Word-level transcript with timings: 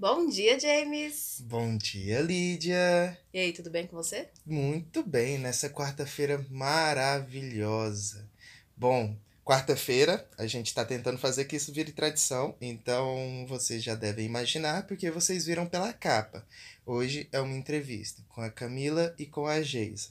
Bom 0.00 0.28
dia, 0.28 0.56
James. 0.60 1.42
Bom 1.44 1.76
dia, 1.76 2.20
Lídia. 2.20 3.18
E 3.34 3.38
aí, 3.40 3.52
tudo 3.52 3.68
bem 3.68 3.84
com 3.84 3.96
você? 3.96 4.28
Muito 4.46 5.02
bem, 5.02 5.38
nessa 5.38 5.68
quarta-feira 5.68 6.46
maravilhosa. 6.48 8.30
Bom, 8.76 9.16
quarta-feira 9.44 10.24
a 10.38 10.46
gente 10.46 10.68
está 10.68 10.84
tentando 10.84 11.18
fazer 11.18 11.46
que 11.46 11.56
isso 11.56 11.72
vire 11.72 11.90
tradição, 11.90 12.54
então 12.60 13.44
vocês 13.48 13.82
já 13.82 13.96
devem 13.96 14.24
imaginar, 14.24 14.86
porque 14.86 15.10
vocês 15.10 15.46
viram 15.46 15.66
pela 15.66 15.92
capa. 15.92 16.46
Hoje 16.86 17.28
é 17.32 17.40
uma 17.40 17.56
entrevista 17.56 18.22
com 18.28 18.40
a 18.40 18.50
Camila 18.50 19.12
e 19.18 19.26
com 19.26 19.48
a 19.48 19.60
Geisa. 19.62 20.10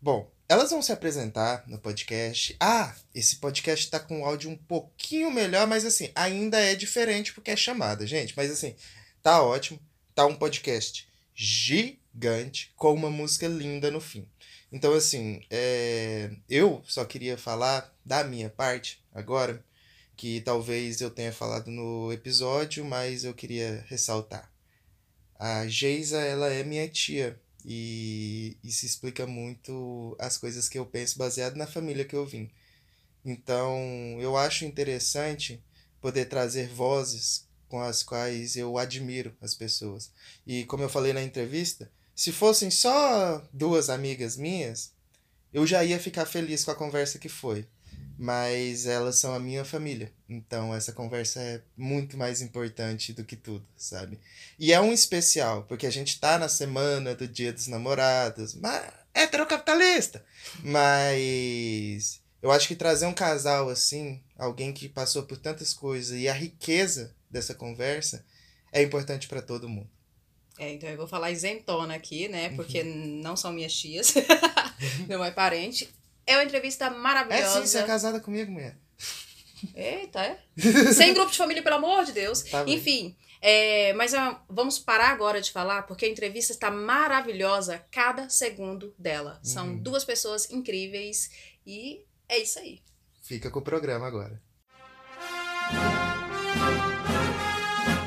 Bom, 0.00 0.30
elas 0.48 0.70
vão 0.70 0.82
se 0.82 0.92
apresentar 0.92 1.64
no 1.66 1.78
podcast. 1.78 2.54
Ah, 2.60 2.94
esse 3.14 3.36
podcast 3.36 3.90
tá 3.90 3.98
com 3.98 4.24
áudio 4.24 4.50
um 4.50 4.56
pouquinho 4.56 5.30
melhor, 5.30 5.66
mas 5.66 5.84
assim, 5.84 6.10
ainda 6.14 6.58
é 6.60 6.74
diferente 6.74 7.32
porque 7.32 7.50
é 7.50 7.56
chamada, 7.56 8.06
gente. 8.06 8.34
Mas 8.36 8.50
assim, 8.50 8.74
tá 9.22 9.42
ótimo. 9.42 9.80
Tá 10.14 10.26
um 10.26 10.36
podcast 10.36 11.08
gigante 11.34 12.72
com 12.76 12.92
uma 12.92 13.10
música 13.10 13.48
linda 13.48 13.90
no 13.90 14.00
fim. 14.00 14.28
Então, 14.70 14.92
assim, 14.92 15.40
é... 15.50 16.30
eu 16.48 16.82
só 16.86 17.04
queria 17.04 17.38
falar 17.38 17.92
da 18.04 18.24
minha 18.24 18.50
parte 18.50 19.02
agora, 19.12 19.64
que 20.16 20.40
talvez 20.40 21.00
eu 21.00 21.10
tenha 21.10 21.32
falado 21.32 21.70
no 21.70 22.12
episódio, 22.12 22.84
mas 22.84 23.24
eu 23.24 23.32
queria 23.32 23.84
ressaltar. 23.88 24.52
A 25.38 25.66
Geisa, 25.66 26.20
ela 26.20 26.52
é 26.52 26.62
minha 26.62 26.88
tia. 26.88 27.40
E 27.64 28.56
isso 28.62 28.84
explica 28.84 29.26
muito 29.26 30.16
as 30.18 30.36
coisas 30.36 30.68
que 30.68 30.78
eu 30.78 30.84
penso 30.84 31.18
baseado 31.18 31.56
na 31.56 31.66
família 31.66 32.04
que 32.04 32.14
eu 32.14 32.26
vim. 32.26 32.50
Então, 33.24 34.18
eu 34.20 34.36
acho 34.36 34.64
interessante 34.64 35.62
poder 36.00 36.26
trazer 36.26 36.68
vozes 36.68 37.46
com 37.68 37.80
as 37.80 38.02
quais 38.02 38.56
eu 38.56 38.76
admiro 38.76 39.34
as 39.40 39.54
pessoas. 39.54 40.10
E 40.46 40.64
como 40.66 40.82
eu 40.82 40.88
falei 40.88 41.12
na 41.12 41.22
entrevista, 41.22 41.90
se 42.14 42.30
fossem 42.30 42.70
só 42.70 43.42
duas 43.52 43.88
amigas 43.88 44.36
minhas, 44.36 44.92
eu 45.52 45.66
já 45.66 45.82
ia 45.82 45.98
ficar 45.98 46.26
feliz 46.26 46.64
com 46.64 46.70
a 46.70 46.74
conversa 46.74 47.18
que 47.18 47.28
foi 47.28 47.66
mas 48.18 48.86
elas 48.86 49.16
são 49.16 49.34
a 49.34 49.40
minha 49.40 49.64
família. 49.64 50.12
Então 50.28 50.74
essa 50.74 50.92
conversa 50.92 51.40
é 51.40 51.62
muito 51.76 52.16
mais 52.16 52.40
importante 52.40 53.12
do 53.12 53.24
que 53.24 53.36
tudo, 53.36 53.66
sabe? 53.76 54.18
E 54.58 54.72
é 54.72 54.80
um 54.80 54.92
especial, 54.92 55.64
porque 55.64 55.86
a 55.86 55.90
gente 55.90 56.20
tá 56.20 56.38
na 56.38 56.48
semana 56.48 57.14
do 57.14 57.26
Dia 57.26 57.52
dos 57.52 57.66
Namorados, 57.66 58.54
mas 58.54 58.84
heterocapitalista. 59.12 60.24
Mas 60.62 62.20
eu 62.42 62.50
acho 62.50 62.68
que 62.68 62.76
trazer 62.76 63.06
um 63.06 63.14
casal 63.14 63.68
assim, 63.68 64.20
alguém 64.38 64.72
que 64.72 64.88
passou 64.88 65.22
por 65.22 65.38
tantas 65.38 65.72
coisas 65.72 66.18
e 66.18 66.28
a 66.28 66.34
riqueza 66.34 67.14
dessa 67.30 67.54
conversa 67.54 68.24
é 68.72 68.82
importante 68.82 69.28
para 69.28 69.40
todo 69.40 69.68
mundo. 69.68 69.88
É, 70.58 70.72
então 70.72 70.88
eu 70.88 70.96
vou 70.96 71.08
falar 71.08 71.32
isentona 71.32 71.94
aqui, 71.94 72.28
né? 72.28 72.50
Porque 72.50 72.82
uhum. 72.82 73.20
não 73.22 73.36
são 73.36 73.52
minhas 73.52 73.74
tias. 73.74 74.14
Meu 75.08 75.18
mãe 75.18 75.28
é 75.28 75.32
parente. 75.32 75.88
É 76.26 76.36
uma 76.36 76.44
entrevista 76.44 76.90
maravilhosa. 76.90 77.58
É 77.58 77.62
sim, 77.62 77.66
você 77.66 77.78
é 77.78 77.82
casada 77.82 78.20
comigo, 78.20 78.50
mulher. 78.50 78.76
Eita, 79.74 80.20
é? 80.20 80.38
Sem 80.92 81.14
grupo 81.14 81.30
de 81.30 81.38
família, 81.38 81.62
pelo 81.62 81.76
amor 81.76 82.04
de 82.04 82.12
Deus. 82.12 82.42
Tá 82.42 82.64
Enfim, 82.66 83.16
é, 83.40 83.92
mas 83.92 84.12
vamos 84.48 84.78
parar 84.78 85.10
agora 85.10 85.40
de 85.40 85.52
falar, 85.52 85.82
porque 85.82 86.06
a 86.06 86.08
entrevista 86.08 86.52
está 86.52 86.70
maravilhosa 86.70 87.84
cada 87.90 88.28
segundo 88.28 88.94
dela. 88.98 89.38
São 89.42 89.68
uhum. 89.68 89.78
duas 89.78 90.04
pessoas 90.04 90.50
incríveis 90.50 91.30
e 91.66 92.04
é 92.28 92.38
isso 92.38 92.58
aí. 92.58 92.80
Fica 93.22 93.50
com 93.50 93.58
o 93.58 93.62
programa 93.62 94.06
agora. 94.06 94.42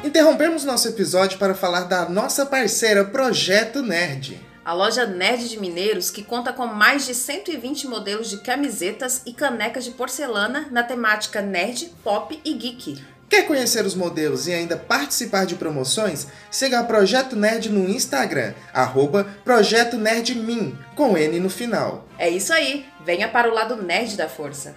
Interrompemos 0.03 0.63
nosso 0.63 0.87
episódio 0.87 1.37
para 1.37 1.53
falar 1.53 1.83
da 1.83 2.07
nossa 2.07 2.45
parceira 2.45 3.03
Projeto 3.03 3.81
Nerd 3.81 4.46
a 4.67 4.73
loja 4.73 5.05
Nerd 5.05 5.47
de 5.47 5.57
Mineiros, 5.57 6.11
que 6.11 6.21
conta 6.21 6.51
com 6.51 6.67
mais 6.67 7.05
de 7.05 7.15
120 7.15 7.87
modelos 7.87 8.29
de 8.29 8.39
camisetas 8.39 9.21
e 9.25 9.31
canecas 9.31 9.85
de 9.85 9.91
porcelana 9.91 10.67
na 10.69 10.83
temática 10.83 11.41
nerd, 11.41 11.89
pop 12.03 12.37
e 12.43 12.53
geek. 12.53 13.01
Quer 13.29 13.43
conhecer 13.43 13.85
os 13.85 13.95
modelos 13.95 14.45
e 14.45 14.51
ainda 14.51 14.75
participar 14.75 15.45
de 15.45 15.55
promoções? 15.55 16.27
Siga 16.51 16.79
a 16.79 16.83
Projeto 16.83 17.33
Nerd 17.37 17.69
no 17.69 17.89
Instagram, 17.89 18.53
arroba 18.73 19.25
Projeto 19.45 19.95
Nerd 19.97 20.35
Min, 20.35 20.77
com 20.97 21.17
N 21.17 21.39
no 21.39 21.49
final. 21.49 22.05
É 22.19 22.29
isso 22.29 22.51
aí, 22.51 22.85
venha 23.05 23.29
para 23.29 23.49
o 23.49 23.53
lado 23.53 23.81
nerd 23.81 24.17
da 24.17 24.27
força. 24.27 24.75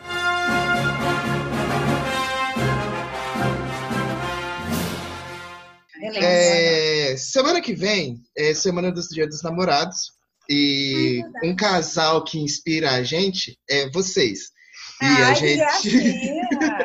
É, 6.18 7.16
semana 7.16 7.60
que 7.60 7.74
vem 7.74 8.20
é 8.36 8.54
semana 8.54 8.90
dos 8.90 9.08
Dias 9.08 9.28
dos 9.28 9.42
Namorados. 9.42 10.12
E 10.48 11.22
Ai, 11.42 11.50
um 11.50 11.56
casal 11.56 12.24
que 12.24 12.38
inspira 12.38 12.90
a 12.90 13.02
gente 13.02 13.58
é 13.68 13.88
vocês. 13.90 14.50
E 15.02 15.06
Ai, 15.06 15.22
a 15.22 15.34
gente. 15.34 15.62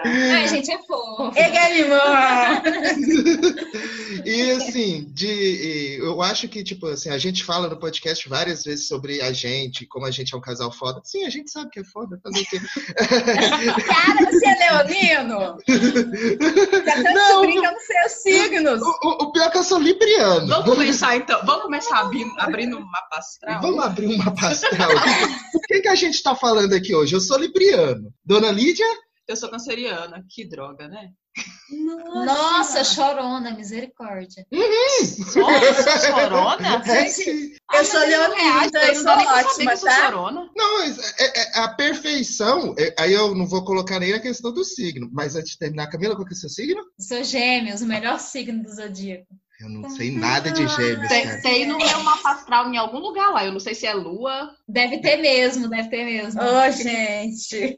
Ai, 0.05 0.47
gente 0.47 0.71
é 0.71 0.77
fofo. 0.83 1.33
e 4.25 4.51
assim, 4.51 5.05
de, 5.13 5.97
eu 5.99 6.21
acho 6.21 6.47
que, 6.47 6.63
tipo, 6.63 6.87
assim, 6.87 7.09
a 7.09 7.17
gente 7.17 7.43
fala 7.43 7.67
no 7.67 7.77
podcast 7.77 8.29
várias 8.29 8.63
vezes 8.63 8.87
sobre 8.87 9.21
a 9.21 9.33
gente, 9.33 9.85
como 9.85 10.05
a 10.05 10.11
gente 10.11 10.33
é 10.33 10.37
um 10.37 10.41
casal 10.41 10.71
foda. 10.71 11.01
Sim, 11.03 11.25
a 11.25 11.29
gente 11.29 11.51
sabe 11.51 11.69
que 11.71 11.81
é 11.81 11.83
foda, 11.83 12.17
fazer 12.23 12.41
o 12.41 12.45
quê? 12.45 12.61
Cara, 13.85 14.31
você 14.31 14.45
é 14.45 14.55
leonino? 14.55 15.57
Já 16.85 17.13
não, 17.13 17.41
brincando 17.41 17.79
seus 17.81 18.11
signos. 18.23 18.81
O, 18.81 18.89
o, 19.03 19.09
o, 19.23 19.31
pior 19.33 19.47
é 19.47 19.49
que 19.49 19.57
eu 19.57 19.63
sou 19.63 19.79
libriano. 19.79 20.47
Vamos 20.47 20.65
começar, 20.65 21.17
então. 21.17 21.45
Vamos 21.45 21.63
começar 21.63 21.99
abrindo, 21.99 22.31
abrindo 22.37 22.77
um 22.77 22.85
mapa 22.85 23.17
astral? 23.17 23.61
Vamos 23.61 23.83
abrir 23.83 24.07
um 24.07 24.17
mapa 24.17 24.47
astral. 24.47 24.91
o 25.53 25.59
que, 25.61 25.81
que 25.81 25.87
a 25.87 25.95
gente 25.95 26.21
tá 26.23 26.33
falando 26.35 26.73
aqui 26.73 26.95
hoje? 26.95 27.13
Eu 27.13 27.19
sou 27.21 27.37
libriano. 27.37 28.04
Dona 28.23 28.51
Lídia? 28.51 28.85
Eu 29.27 29.35
sou 29.35 29.49
canceriana. 29.49 30.23
Que 30.29 30.47
droga, 30.47 30.87
né? 30.87 31.11
Nossa, 31.69 32.25
Nossa 32.25 32.83
chorona, 32.83 33.51
misericórdia. 33.55 34.45
Uhum. 34.51 35.41
Nossa, 35.41 35.99
chorona? 36.07 36.83
É, 36.85 37.09
sim. 37.09 37.51
Eu 37.73 37.83
sou 37.83 37.99
leonina, 37.99 38.79
eu 38.87 38.95
sou 38.95 39.11
ótima, 39.11 39.77
tá? 39.77 40.05
Chorona. 40.05 40.49
Não, 40.55 40.83
é, 40.83 40.89
é, 41.19 41.59
a 41.59 41.69
perfeição, 41.69 42.75
é, 42.77 42.93
aí 42.99 43.13
eu 43.13 43.33
não 43.33 43.47
vou 43.47 43.65
colocar 43.65 43.99
nem 43.99 44.13
a 44.13 44.21
questão 44.21 44.53
do 44.53 44.63
signo, 44.63 45.09
mas 45.11 45.35
antes 45.35 45.53
de 45.53 45.57
terminar, 45.57 45.87
Camila, 45.87 46.15
qual 46.15 46.25
que 46.25 46.33
é 46.33 46.37
o 46.37 46.39
seu 46.39 46.49
signo? 46.49 46.81
Sou 46.99 47.23
gêmeos, 47.23 47.81
o 47.81 47.87
melhor 47.87 48.19
signo 48.19 48.63
do 48.63 48.73
zodíaco. 48.73 49.27
Eu 49.59 49.69
não 49.69 49.89
sei 49.89 50.11
nada 50.11 50.51
de 50.51 50.67
gêmeos. 50.67 51.07
Tem, 51.07 51.41
tem 51.41 51.65
no 51.65 51.77
meu 51.77 52.03
mapa 52.03 52.31
astral 52.31 52.69
em 52.69 52.77
algum 52.77 52.99
lugar 52.99 53.31
lá. 53.31 53.45
Eu 53.45 53.53
não 53.53 53.59
sei 53.59 53.73
se 53.73 53.87
é 53.87 53.93
lua. 53.93 54.53
Deve 54.67 54.99
ter 54.99 55.15
mesmo, 55.15 55.69
deve 55.69 55.89
ter 55.89 56.03
mesmo. 56.03 56.41
Ô, 56.41 56.45
oh, 56.45 56.71
gente. 56.71 57.75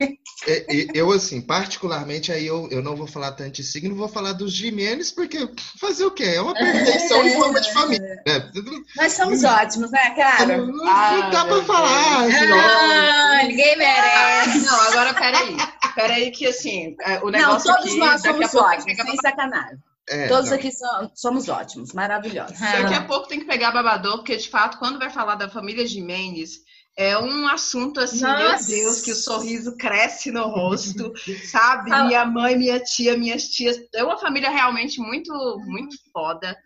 Eu, 0.93 1.11
assim, 1.11 1.39
particularmente, 1.39 2.31
aí 2.31 2.47
eu, 2.47 2.67
eu 2.71 2.81
não 2.81 2.95
vou 2.95 3.05
falar 3.05 3.33
tanto 3.33 3.51
de 3.51 3.63
signo, 3.63 3.95
vou 3.95 4.07
falar 4.07 4.33
dos 4.33 4.53
Jimenez, 4.53 5.11
porque 5.11 5.37
fazer 5.79 6.05
o 6.05 6.11
quê? 6.11 6.23
É 6.23 6.41
uma 6.41 6.53
perfeição 6.53 7.23
em 7.23 7.35
forma 7.35 7.61
de 7.61 7.71
família. 7.71 8.23
Né? 8.25 8.51
Nós 8.95 9.13
somos 9.13 9.43
ótimos, 9.43 9.91
né, 9.91 10.15
cara? 10.15 10.57
Não, 10.57 10.87
ah, 10.87 11.29
dá 11.29 11.45
pra 11.45 11.63
falar. 11.63 12.23
Ah, 12.23 13.43
ninguém 13.43 13.77
merece. 13.77 14.65
Não, 14.65 14.81
agora 14.81 15.13
peraí. 15.13 15.57
Peraí, 15.93 16.31
que 16.31 16.47
assim, 16.47 16.95
é, 17.01 17.19
o 17.23 17.29
negócio. 17.29 17.69
Não, 17.69 17.75
todos 17.77 17.91
aqui, 17.91 17.99
nós 17.99 18.21
somos 18.21 18.55
ótimos, 18.55 18.95
sem 18.95 19.15
sacanagem. 19.17 19.77
É, 20.09 20.27
Todos 20.27 20.49
não. 20.49 20.57
aqui 20.57 20.71
so, 20.71 20.85
somos 21.15 21.49
ótimos, 21.49 21.93
maravilhosos. 21.93 22.59
Daqui 22.59 22.93
a 22.93 23.03
pouco 23.03 23.27
tem 23.27 23.39
que 23.39 23.45
pegar 23.45 23.71
babador, 23.71 24.17
porque 24.17 24.37
de 24.37 24.49
fato, 24.49 24.77
quando 24.79 24.99
vai 24.99 25.09
falar 25.09 25.35
da 25.35 25.49
família 25.49 25.85
Jimenez, 25.85 26.61
é 26.97 27.17
um 27.17 27.47
assunto 27.47 27.99
assim, 27.99 28.21
Nossa. 28.21 28.67
meu 28.67 28.83
Deus, 28.83 29.01
que 29.01 29.11
o 29.11 29.15
sorriso 29.15 29.77
cresce 29.77 30.31
no 30.31 30.47
rosto, 30.47 31.13
sabe? 31.51 31.91
Ah. 31.91 32.05
Minha 32.05 32.25
mãe, 32.25 32.57
minha 32.57 32.79
tia, 32.79 33.17
minhas 33.17 33.49
tias. 33.49 33.77
É 33.93 34.03
uma 34.03 34.17
família 34.17 34.49
realmente 34.49 34.99
muito, 34.99 35.31
muito 35.65 35.95
foda. 36.11 36.57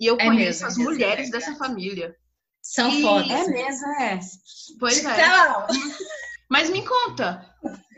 E 0.00 0.06
eu 0.06 0.16
é 0.18 0.24
conheço 0.24 0.64
mesmo, 0.64 0.66
as 0.66 0.76
mulheres 0.76 1.30
dessa 1.30 1.54
família. 1.54 2.16
São 2.60 2.90
e... 2.90 3.02
fodas. 3.02 3.30
É 3.30 3.46
mesmo, 3.46 3.86
é. 4.00 4.18
Pois 4.80 5.04
é. 5.04 5.12
Então... 5.12 5.66
Mas 6.48 6.70
me 6.70 6.82
conta, 6.82 7.44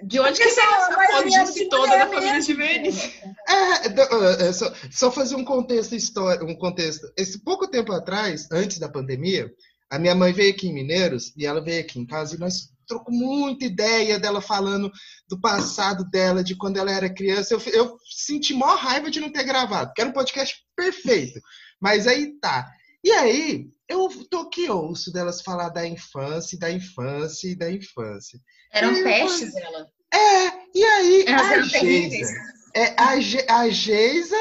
de 0.02 0.20
onde 0.20 0.38
Porque 0.38 0.44
que 0.44 0.50
saiu 0.50 0.72
essa 0.72 1.12
fodice 1.12 1.68
toda 1.68 1.96
da 1.96 2.06
família 2.06 2.40
de 2.40 2.54
Vênis? 2.54 3.12
É, 3.48 4.48
é, 4.48 4.52
só, 4.52 4.72
só 4.90 5.10
fazer 5.10 5.34
um 5.34 5.44
contexto 5.44 5.94
histórico, 5.94 6.44
um 6.44 6.54
contexto. 6.54 7.10
Esse 7.16 7.42
pouco 7.42 7.68
tempo 7.68 7.92
atrás, 7.92 8.48
antes 8.52 8.78
da 8.78 8.88
pandemia, 8.88 9.50
a 9.90 9.98
minha 9.98 10.14
mãe 10.14 10.32
veio 10.32 10.52
aqui 10.52 10.68
em 10.68 10.74
Mineiros 10.74 11.32
e 11.36 11.46
ela 11.46 11.60
veio 11.60 11.80
aqui 11.80 11.98
em 11.98 12.06
casa 12.06 12.36
e 12.36 12.38
nós 12.38 12.70
trocou 12.86 13.14
muita 13.14 13.64
ideia 13.64 14.18
dela 14.18 14.40
falando 14.40 14.90
do 15.28 15.40
passado 15.40 16.08
dela, 16.10 16.42
de 16.42 16.56
quando 16.56 16.78
ela 16.78 16.90
era 16.90 17.12
criança. 17.12 17.54
Eu, 17.54 17.60
eu 17.72 17.96
senti 18.10 18.54
maior 18.54 18.78
raiva 18.78 19.10
de 19.10 19.20
não 19.20 19.30
ter 19.32 19.44
gravado, 19.44 19.88
porque 19.88 20.00
era 20.00 20.10
um 20.10 20.14
podcast 20.14 20.56
perfeito. 20.76 21.40
Mas 21.80 22.06
aí 22.06 22.38
tá. 22.40 22.68
E 23.04 23.10
aí, 23.10 23.68
eu 23.88 24.08
tô 24.30 24.48
que 24.48 24.68
ouço 24.68 25.12
delas 25.12 25.40
falar 25.40 25.70
da 25.70 25.86
infância, 25.86 26.58
da 26.58 26.70
infância 26.70 27.48
e 27.48 27.56
da 27.56 27.72
infância. 27.72 28.38
Eram 28.72 28.92
e 28.92 29.02
pestes, 29.02 29.54
eu... 29.56 29.64
ela. 29.64 29.86
É, 30.12 30.46
e 30.74 30.84
aí 30.84 31.24
Elas 31.26 31.74
a 31.74 31.78
Geisa, 31.78 32.34
é, 32.74 32.94
a, 32.96 33.20
Ge, 33.20 33.46
a 33.48 33.68
Geisa 33.68 34.36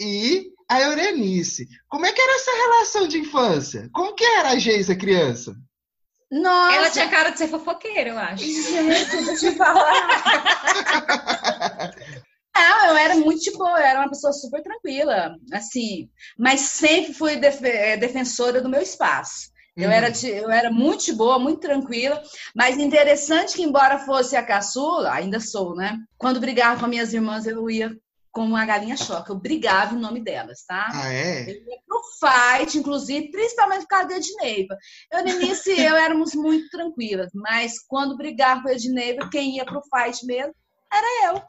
e 0.00 0.52
a 0.68 0.80
Eurenice, 0.80 1.66
como 1.88 2.06
é 2.06 2.12
que 2.12 2.20
era 2.20 2.34
essa 2.36 2.52
relação 2.52 3.08
de 3.08 3.18
infância? 3.18 3.88
Como 3.92 4.14
que 4.14 4.24
era 4.24 4.50
a 4.50 4.58
Geisa 4.58 4.94
criança? 4.94 5.54
Nossa. 6.30 6.76
Ela 6.76 6.90
tinha 6.90 7.08
cara 7.08 7.30
de 7.30 7.38
ser 7.38 7.48
fofoqueira, 7.48 8.10
eu 8.10 8.18
acho. 8.18 8.42
Gente, 8.42 9.24
deixa 9.26 9.46
eu 9.48 9.56
falar. 9.56 9.92
Não, 12.62 12.86
eu 12.86 12.96
era 12.96 13.16
muito 13.16 13.40
tipo, 13.40 13.66
eu 13.66 13.76
era 13.76 13.98
uma 13.98 14.08
pessoa 14.08 14.32
super 14.32 14.62
tranquila, 14.62 15.34
assim, 15.52 16.08
mas 16.38 16.60
sempre 16.60 17.12
fui 17.12 17.36
def 17.36 17.60
é, 17.64 17.96
defensora 17.96 18.60
do 18.60 18.68
meu 18.68 18.80
espaço. 18.80 19.50
Eu, 19.76 19.88
uhum. 19.88 19.94
era, 19.94 20.12
eu 20.26 20.50
era 20.50 20.70
muito 20.70 21.16
boa, 21.16 21.38
muito 21.38 21.60
tranquila, 21.60 22.22
mas 22.54 22.78
interessante 22.78 23.56
que, 23.56 23.62
embora 23.62 23.98
fosse 23.98 24.36
a 24.36 24.42
caçula, 24.42 25.10
ainda 25.10 25.40
sou, 25.40 25.74
né? 25.74 25.98
Quando 26.16 26.40
brigava 26.40 26.78
com 26.78 26.86
minhas 26.86 27.12
irmãs, 27.12 27.46
eu 27.46 27.68
ia 27.68 27.90
como 28.30 28.50
uma 28.50 28.64
galinha 28.64 28.96
choca. 28.96 29.32
Eu 29.32 29.38
brigava 29.38 29.94
em 29.94 29.98
nome 29.98 30.22
delas, 30.22 30.64
tá? 30.64 30.88
Ah, 30.92 31.12
é? 31.12 31.42
Eu 31.42 31.54
ia 31.54 31.78
pro 31.86 32.00
fight, 32.20 32.78
inclusive, 32.78 33.30
principalmente 33.30 33.82
por 33.82 33.88
causa 33.88 34.08
da 34.08 34.16
Edneiva. 34.16 34.76
Eu, 35.10 35.24
Denise 35.24 35.70
e 35.70 35.84
eu 35.84 35.96
éramos 35.96 36.34
muito 36.34 36.68
tranquilas, 36.68 37.30
mas 37.34 37.78
quando 37.86 38.16
brigava 38.16 38.62
com 38.62 38.68
a 38.68 38.72
Edneiva, 38.72 39.28
quem 39.30 39.56
ia 39.56 39.64
pro 39.64 39.82
fight 39.82 40.24
mesmo 40.24 40.54
era 40.92 41.32
eu. 41.32 41.42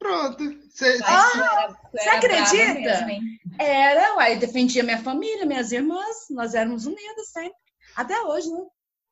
Pronto. 0.00 0.42
Você 0.70 0.98
ah, 1.04 1.76
acredita? 2.14 3.04
Mesmo, 3.06 3.20
era, 3.58 4.16
uai, 4.16 4.36
defendia 4.38 4.82
minha 4.82 4.98
família, 4.98 5.44
minhas 5.44 5.70
irmãs, 5.72 6.26
nós 6.30 6.54
éramos 6.54 6.86
unidas 6.86 7.28
sempre. 7.30 7.58
Até 7.94 8.18
hoje, 8.22 8.48
né? 8.50 8.64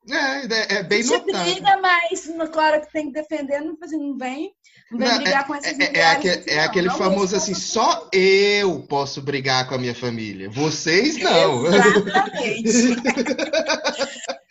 É, 0.09 0.77
é 0.79 0.83
bem 0.83 1.03
notável. 1.03 1.43
briga, 1.43 1.77
mas 1.77 2.27
claro 2.51 2.81
que 2.81 2.91
tem 2.91 3.05
que 3.07 3.21
defender, 3.21 3.61
não, 3.61 3.77
não 3.79 4.17
vem, 4.17 4.51
não 4.91 4.97
vem 4.97 5.07
não, 5.07 5.17
brigar 5.17 5.41
é, 5.41 5.45
com 5.45 5.55
essas 5.55 5.79
é, 5.79 5.97
é, 5.97 6.05
aquele, 6.07 6.43
é 6.47 6.59
aquele 6.61 6.89
famoso 6.89 7.35
assim, 7.35 7.53
só 7.53 8.09
eu 8.11 8.79
posso 8.81 9.21
brigar 9.21 9.67
com 9.67 9.75
a 9.75 9.77
minha 9.77 9.93
família, 9.93 10.49
vocês 10.49 11.17
não. 11.17 11.67
Exatamente. 11.67 12.71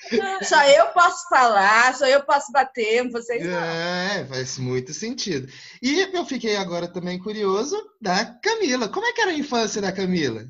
só 0.44 0.62
eu 0.64 0.86
posso 0.86 1.28
falar, 1.28 1.94
só 1.96 2.06
eu 2.06 2.22
posso 2.22 2.52
bater, 2.52 3.10
vocês 3.10 3.44
não. 3.44 3.58
É, 3.58 4.24
faz 4.26 4.58
muito 4.58 4.94
sentido. 4.94 5.52
E 5.82 6.00
eu 6.12 6.24
fiquei 6.24 6.56
agora 6.56 6.86
também 6.86 7.18
curioso 7.18 7.76
da 8.00 8.24
Camila. 8.24 8.88
Como 8.88 9.06
é 9.06 9.12
que 9.12 9.20
era 9.20 9.32
a 9.32 9.38
infância 9.38 9.82
da 9.82 9.90
Camila? 9.90 10.46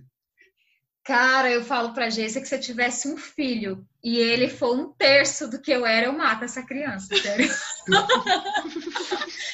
Cara, 1.09 1.51
eu 1.51 1.65
falo 1.65 1.95
pra 1.95 2.11
Jéssica 2.11 2.43
que 2.43 2.49
se 2.49 2.55
eu 2.55 2.61
tivesse 2.61 3.09
um 3.09 3.17
filho 3.17 3.83
e 4.05 4.19
ele 4.19 4.47
for 4.47 4.79
um 4.79 4.93
terço 4.93 5.49
do 5.49 5.59
que 5.59 5.73
eu 5.73 5.87
era, 5.87 6.05
eu 6.05 6.13
mato 6.13 6.45
essa 6.45 6.63
criança, 6.63 7.17
sério. 7.17 7.51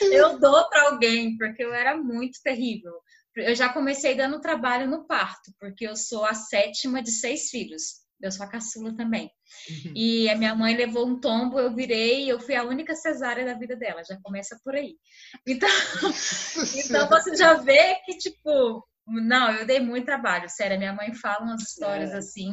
eu 0.03 0.39
dou 0.39 0.69
para 0.69 0.91
alguém, 0.91 1.37
porque 1.37 1.65
eu 1.65 1.73
era 1.73 1.97
muito 1.97 2.41
terrível. 2.43 2.93
Eu 3.37 3.55
já 3.55 3.69
comecei 3.69 4.15
dando 4.15 4.41
trabalho 4.41 4.89
no 4.89 5.07
parto, 5.07 5.53
porque 5.59 5.87
eu 5.87 5.97
sou 5.97 6.25
a 6.25 6.35
sétima 6.35 7.03
de 7.03 7.11
seis 7.11 7.51
filhos. 7.51 8.05
Eu 8.23 8.31
sou 8.31 8.47
a 8.47 8.49
caçula 8.49 8.97
também. 8.97 9.31
Uhum. 9.69 9.93
E 9.95 10.29
a 10.31 10.37
minha 10.37 10.55
mãe 10.55 10.77
levou 10.77 11.07
um 11.07 11.21
tombo, 11.21 11.59
eu 11.59 11.75
virei, 11.75 12.31
eu 12.31 12.41
fui 12.41 12.55
a 12.55 12.63
única 12.63 12.95
cesárea 12.95 13.45
da 13.45 13.55
vida 13.55 13.77
dela. 13.77 14.03
Já 14.05 14.17
começa 14.23 14.59
por 14.65 14.75
aí. 14.75 14.97
Então, 15.47 15.69
então 16.77 17.09
você 17.09 17.37
já 17.37 17.55
vê 17.55 17.97
que, 18.07 18.17
tipo, 18.17 18.87
não, 19.07 19.51
eu 19.51 19.67
dei 19.67 19.81
muito 19.81 20.07
trabalho, 20.07 20.49
sério. 20.49 20.79
Minha 20.79 20.93
mãe 20.93 21.13
fala 21.15 21.45
umas 21.45 21.63
histórias 21.63 22.13
é. 22.13 22.19
assim 22.19 22.53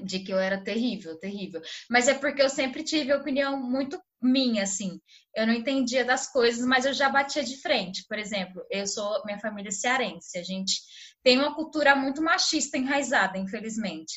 de 0.00 0.20
que 0.20 0.32
eu 0.32 0.38
era 0.38 0.62
terrível, 0.62 1.18
terrível. 1.18 1.60
Mas 1.90 2.08
é 2.08 2.14
porque 2.14 2.42
eu 2.42 2.48
sempre 2.48 2.82
tive 2.82 3.12
opinião 3.12 3.60
muito 3.60 4.00
minha, 4.22 4.62
assim. 4.62 5.00
Eu 5.34 5.46
não 5.46 5.52
entendia 5.52 6.04
das 6.04 6.30
coisas, 6.30 6.64
mas 6.64 6.84
eu 6.84 6.92
já 6.92 7.08
batia 7.08 7.42
de 7.44 7.60
frente. 7.60 8.04
Por 8.08 8.18
exemplo, 8.18 8.64
eu 8.70 8.86
sou 8.86 9.22
minha 9.24 9.38
família 9.38 9.68
é 9.68 9.72
cearense. 9.72 10.38
A 10.38 10.42
gente 10.42 10.80
tem 11.22 11.38
uma 11.38 11.54
cultura 11.54 11.94
muito 11.94 12.22
machista 12.22 12.78
enraizada, 12.78 13.38
infelizmente. 13.38 14.14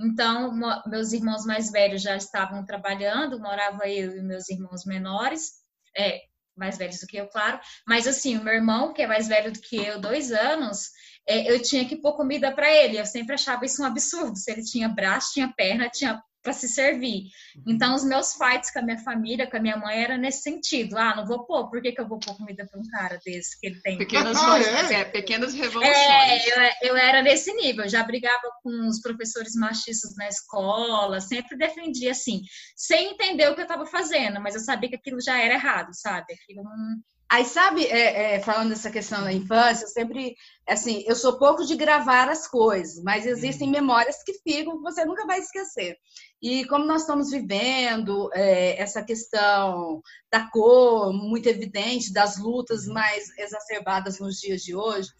Então, 0.00 0.52
meus 0.86 1.12
irmãos 1.12 1.44
mais 1.44 1.70
velhos 1.70 2.02
já 2.02 2.16
estavam 2.16 2.64
trabalhando, 2.64 3.40
morava 3.40 3.88
eu 3.88 4.16
e 4.16 4.22
meus 4.22 4.48
irmãos 4.48 4.84
menores. 4.84 5.58
É, 5.96 6.20
mais 6.56 6.76
velhos 6.76 7.00
do 7.00 7.06
que 7.06 7.16
eu, 7.16 7.28
claro. 7.28 7.60
Mas 7.86 8.06
assim, 8.06 8.36
o 8.36 8.44
meu 8.44 8.54
irmão, 8.54 8.92
que 8.92 9.02
é 9.02 9.06
mais 9.06 9.28
velho 9.28 9.52
do 9.52 9.60
que 9.60 9.76
eu, 9.76 10.00
dois 10.00 10.32
anos, 10.32 10.90
é, 11.28 11.52
eu 11.52 11.60
tinha 11.60 11.84
que 11.84 11.96
pôr 11.96 12.16
comida 12.16 12.50
para 12.52 12.70
ele. 12.70 12.98
Eu 12.98 13.06
sempre 13.06 13.34
achava 13.34 13.64
isso 13.66 13.82
um 13.82 13.86
absurdo. 13.86 14.36
Se 14.36 14.50
ele 14.50 14.62
tinha 14.62 14.88
braço, 14.88 15.32
tinha 15.34 15.52
perna, 15.54 15.90
tinha 15.90 16.20
para 16.42 16.52
se 16.52 16.68
servir. 16.68 17.24
Uhum. 17.56 17.64
Então, 17.66 17.94
os 17.94 18.04
meus 18.04 18.32
fights 18.32 18.70
com 18.70 18.78
a 18.78 18.82
minha 18.82 18.98
família, 18.98 19.48
com 19.50 19.56
a 19.56 19.60
minha 19.60 19.76
mãe, 19.76 20.02
era 20.02 20.16
nesse 20.16 20.42
sentido. 20.42 20.96
Ah, 20.96 21.14
não 21.14 21.26
vou 21.26 21.44
pôr. 21.44 21.68
Por 21.68 21.82
que, 21.82 21.92
que 21.92 22.00
eu 22.00 22.08
vou 22.08 22.18
pôr 22.18 22.36
comida 22.36 22.66
para 22.66 22.80
um 22.80 22.88
cara 22.88 23.20
desse 23.24 23.60
que 23.60 23.66
ele 23.66 23.80
tem? 23.82 23.98
Pequenas, 23.98 24.36
ah, 24.40 24.58
é? 24.58 25.00
É, 25.00 25.04
pequenas 25.04 25.52
revoluções. 25.52 25.94
É, 25.94 26.48
eu, 26.48 26.90
eu, 26.90 26.96
era 26.96 27.22
nesse 27.22 27.52
nível. 27.52 27.84
Eu 27.84 27.90
já 27.90 28.02
brigava 28.02 28.50
com 28.62 28.88
os 28.88 29.00
professores 29.00 29.54
machistas 29.54 30.16
na 30.16 30.28
escola. 30.28 31.20
Sempre 31.20 31.58
defendia 31.58 32.12
assim, 32.12 32.40
sem 32.74 33.12
entender 33.12 33.48
o 33.50 33.54
que 33.54 33.60
eu 33.60 33.66
estava 33.66 33.84
fazendo, 33.84 34.40
mas 34.40 34.54
eu 34.54 34.60
sabia 34.60 34.88
que 34.88 34.96
aquilo 34.96 35.20
já 35.20 35.38
era 35.38 35.54
errado, 35.54 35.90
sabe? 35.92 36.32
Aquilo 36.32 36.62
não 36.62 36.96
Aí, 37.30 37.44
sabe, 37.44 37.84
é, 37.84 38.36
é, 38.36 38.40
falando 38.40 38.70
dessa 38.70 38.90
questão 38.90 39.22
da 39.22 39.30
infância, 39.30 39.84
eu 39.84 39.88
sempre, 39.88 40.34
assim, 40.66 41.04
eu 41.06 41.14
sou 41.14 41.38
pouco 41.38 41.62
de 41.62 41.76
gravar 41.76 42.26
as 42.30 42.48
coisas, 42.48 43.02
mas 43.04 43.26
existem 43.26 43.66
uhum. 43.68 43.74
memórias 43.74 44.22
que 44.24 44.32
ficam 44.32 44.78
que 44.78 44.82
você 44.82 45.04
nunca 45.04 45.26
vai 45.26 45.38
esquecer. 45.38 45.98
E 46.40 46.64
como 46.64 46.86
nós 46.86 47.02
estamos 47.02 47.30
vivendo 47.30 48.30
é, 48.32 48.80
essa 48.80 49.04
questão 49.04 50.00
da 50.32 50.48
cor 50.50 51.12
muito 51.12 51.46
evidente, 51.48 52.14
das 52.14 52.38
lutas 52.38 52.86
uhum. 52.86 52.94
mais 52.94 53.28
exacerbadas 53.36 54.18
nos 54.18 54.36
dias 54.36 54.62
de 54.62 54.74
hoje, 54.74 55.10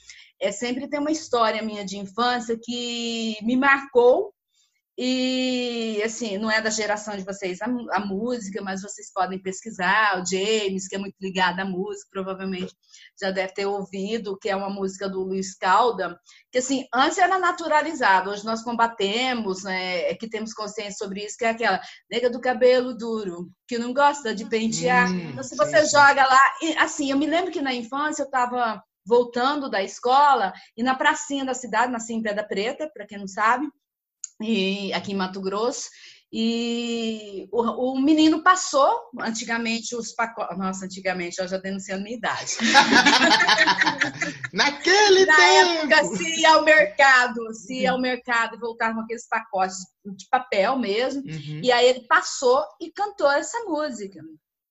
é 0.41 0.51
sempre 0.51 0.89
tem 0.89 1.01
uma 1.01 1.11
história 1.11 1.63
minha 1.63 1.85
de 1.85 1.99
infância 1.99 2.59
que 2.59 3.37
me 3.43 3.55
marcou 3.55 4.33
e, 5.01 6.03
assim, 6.05 6.39
não 6.39 6.51
é 6.51 6.61
da 6.61 6.71
geração 6.71 7.17
de 7.17 7.23
vocês 7.23 7.63
a, 7.63 7.67
a, 7.67 8.01
música, 8.01 8.61
mas 8.61 8.83
vocês 8.83 9.13
podem 9.13 9.41
pesquisar. 9.41 10.21
O 10.21 10.27
James, 10.27 10.89
que 10.89 10.97
é 10.97 10.99
muito 10.99 11.15
ligado 11.21 11.61
à 11.61 11.65
música, 11.65 12.09
provavelmente 12.11 12.75
já 13.17 13.31
deve 13.31 13.55
ter 13.55 13.65
ouvido, 13.65 14.37
que 14.37 14.49
é 14.49 14.57
uma 14.57 14.69
música 14.69 15.09
do 15.09 15.21
Luiz 15.21 15.57
Calda, 15.57 16.19
que, 16.51 16.59
assim, 16.59 16.85
antes 16.93 17.17
era 17.17 17.39
naturalizado. 17.39 18.31
Hoje 18.31 18.45
nós 18.45 18.65
combatemos, 18.65 19.63
né, 19.63 20.11
é 20.11 20.17
que 20.17 20.29
temos 20.29 20.53
consciência 20.53 20.99
sobre 20.99 21.25
isso, 21.25 21.39
que 21.39 21.45
é 21.45 21.51
aquela 21.51 21.81
nega 22.11 22.29
do 22.29 22.41
cabelo 22.41 22.93
duro, 22.93 23.49
que 23.69 23.79
não 23.79 23.95
gosta 23.95 24.35
de 24.35 24.47
pentear. 24.47 25.13
Hum, 25.13 25.31
então, 25.31 25.45
se 25.45 25.55
você 25.55 25.87
sim, 25.87 25.93
joga 25.93 26.27
lá... 26.27 26.41
E, 26.61 26.77
assim, 26.77 27.13
eu 27.13 27.17
me 27.17 27.27
lembro 27.27 27.53
que 27.53 27.63
na 27.63 27.73
infância 27.73 28.23
eu 28.23 28.27
estava 28.27 28.83
voltando 29.07 29.71
da 29.71 29.81
escola 29.81 30.53
e 30.77 30.83
na 30.83 30.97
pracinha 30.97 31.45
da 31.45 31.55
cidade, 31.55 31.93
nasci 31.93 32.15
em 32.15 32.23
Pedra 32.23 32.43
Preta, 32.43 32.91
para 32.93 33.07
quem 33.07 33.17
não 33.17 33.29
sabe, 33.29 33.65
e 34.41 34.93
aqui 34.93 35.13
em 35.13 35.17
Mato 35.17 35.41
Grosso. 35.41 35.89
E 36.31 37.49
o, 37.51 37.93
o 37.93 38.01
menino 38.01 38.43
passou, 38.43 39.01
antigamente, 39.19 39.97
os 39.97 40.13
pacotes. 40.13 40.59
Nossa, 40.59 40.85
antigamente, 40.85 41.41
eu 41.41 41.49
já 41.49 41.57
denunciando 41.57 42.03
minha 42.03 42.17
idade. 42.17 42.53
Naquele 44.53 45.25
Na 45.25 45.37
tempo! 45.37 45.95
época, 45.95 46.17
se 46.17 46.41
ia 46.41 46.51
ao 46.51 46.65
mercado, 46.65 47.55
se 47.55 47.81
ia 47.81 47.93
ao 47.93 48.01
mercado 48.01 48.57
e 48.57 48.61
voltava 48.61 48.97
com 48.97 49.01
aqueles 49.01 49.27
pacotes 49.27 49.79
de 50.05 50.29
papel 50.31 50.79
mesmo. 50.79 51.23
Uhum. 51.23 51.61
E 51.63 51.73
aí 51.73 51.89
ele 51.89 52.07
passou 52.07 52.63
e 52.79 52.93
cantou 52.93 53.31
essa 53.31 53.59
música. 53.65 54.21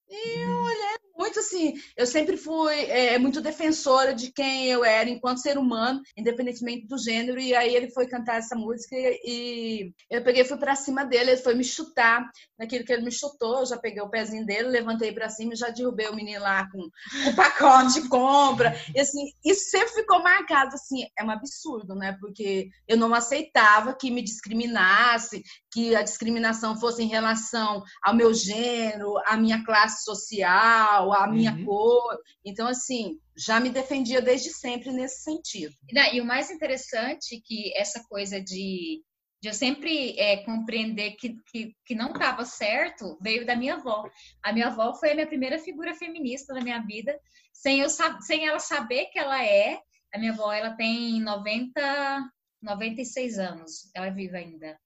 E 0.10 0.40
eu 0.40 0.62
olhei 0.62 0.98
muito 1.18 1.40
assim, 1.40 1.74
eu 1.98 2.06
sempre 2.06 2.38
fui 2.38 2.76
é, 2.86 3.18
muito 3.18 3.42
defensora 3.42 4.14
de 4.14 4.32
quem 4.32 4.68
eu 4.68 4.86
era 4.86 5.10
enquanto 5.10 5.42
ser 5.42 5.58
humano, 5.58 6.02
independentemente 6.16 6.88
do 6.88 6.98
gênero. 6.98 7.40
E 7.40 7.56
aí 7.56 7.76
ele 7.76 7.90
foi 7.90 8.08
cantar 8.08 8.38
essa 8.38 8.56
música 8.56 8.96
e 8.96 9.92
eu 10.10 10.24
peguei, 10.24 10.46
fui 10.46 10.58
para 10.58 10.76
cima 10.76 11.04
dele, 11.04 11.32
ele 11.32 11.42
foi 11.42 11.56
me 11.56 11.64
chutar 11.64 12.30
naquilo 12.58 12.86
que 12.86 12.94
ele 12.94 13.04
me 13.04 13.12
chutou. 13.12 13.60
Eu 13.60 13.66
já 13.66 13.78
peguei 13.78 14.02
o 14.02 14.10
pezinho 14.10 14.46
dele, 14.46 14.70
levantei 14.70 15.12
para 15.12 15.30
cima 15.30 15.54
e 15.54 15.58
já 15.58 15.70
derrubei 15.70 16.08
o 16.08 16.16
menino 16.16 16.42
lá 16.42 16.70
com 16.70 16.88
o 17.30 17.36
pacote 17.36 18.02
de 18.02 18.08
compra. 18.08 18.80
E 18.96 19.00
assim, 19.00 19.32
isso 19.44 19.70
sempre 19.70 19.96
ficou 19.96 20.22
marcado. 20.22 20.76
Assim, 20.76 21.06
é 21.18 21.24
um 21.24 21.32
absurdo, 21.32 21.96
né? 21.96 22.16
Porque 22.20 22.70
eu 22.88 22.96
não 22.96 23.14
aceitava 23.14 23.96
que 23.96 24.12
me 24.12 24.22
discriminasse, 24.22 25.42
que 25.72 25.96
a 25.96 26.04
discriminação 26.04 26.80
fosse 26.80 27.02
em 27.04 27.08
relação 27.08 27.84
ao 28.04 28.16
meu 28.16 28.34
gênero, 28.34 29.18
à 29.26 29.36
minha 29.36 29.64
classe 29.66 29.97
social 30.04 31.13
a 31.13 31.27
minha 31.27 31.54
uhum. 31.54 31.66
cor. 31.66 32.18
Então, 32.46 32.68
assim, 32.68 33.20
já 33.36 33.60
me 33.60 33.70
defendia 33.70 34.22
desde 34.22 34.50
sempre 34.50 34.92
nesse 34.92 35.24
sentido. 35.24 35.74
E 36.13 36.22
o 36.22 36.25
mais 36.25 36.50
interessante 36.50 37.36
é 37.36 37.39
que 37.44 37.74
essa 37.75 38.04
coisa 38.08 38.39
de, 38.39 39.01
de 39.42 39.50
eu 39.50 39.54
sempre 39.54 40.18
é, 40.20 40.38
compreender 40.38 41.12
que, 41.12 41.36
que, 41.51 41.75
que 41.86 41.96
não 41.96 42.12
estava 42.12 42.46
certo 42.46 43.18
veio 43.22 43.46
da 43.46 43.56
minha 43.56 43.75
avó. 43.75 44.10
A 44.44 44.54
minha 44.54 44.68
avó 44.68 44.94
foi 44.94 45.12
a 45.12 45.16
minha 45.16 45.27
primeira 45.27 45.60
figura 45.60 45.94
feminista 45.94 46.54
na 46.54 46.62
minha 46.62 46.82
vida, 46.82 47.18
sem, 47.54 47.80
eu, 47.80 47.89
sem 47.89 48.48
ela 48.48 48.60
saber 48.60 49.06
que 49.06 49.20
ela 49.20 49.44
é. 49.44 49.80
A 50.13 50.18
minha 50.18 50.32
avó, 50.32 50.51
ela 50.51 50.75
tem 50.75 51.22
90, 51.22 52.32
96 52.62 53.39
anos, 53.39 53.89
ela 53.94 54.08
é 54.08 54.12
viva 54.12 54.38
ainda. 54.38 54.77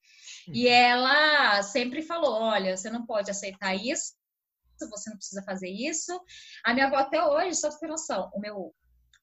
E 0.47 0.67
uhum. 0.67 0.73
ela 0.73 1.63
sempre 1.63 2.01
falou: 2.01 2.33
olha, 2.33 2.75
você 2.75 2.89
não 2.89 3.05
pode 3.05 3.29
aceitar 3.29 3.75
isso, 3.75 4.13
você 4.89 5.09
não 5.09 5.17
precisa 5.17 5.43
fazer 5.43 5.69
isso. 5.69 6.19
A 6.63 6.73
minha 6.73 6.87
avó 6.87 6.97
até 6.97 7.23
hoje, 7.23 7.55
só 7.55 7.69
pra 7.69 7.79
ter 7.79 7.87
noção, 7.87 8.29
o 8.33 8.39
meu 8.39 8.73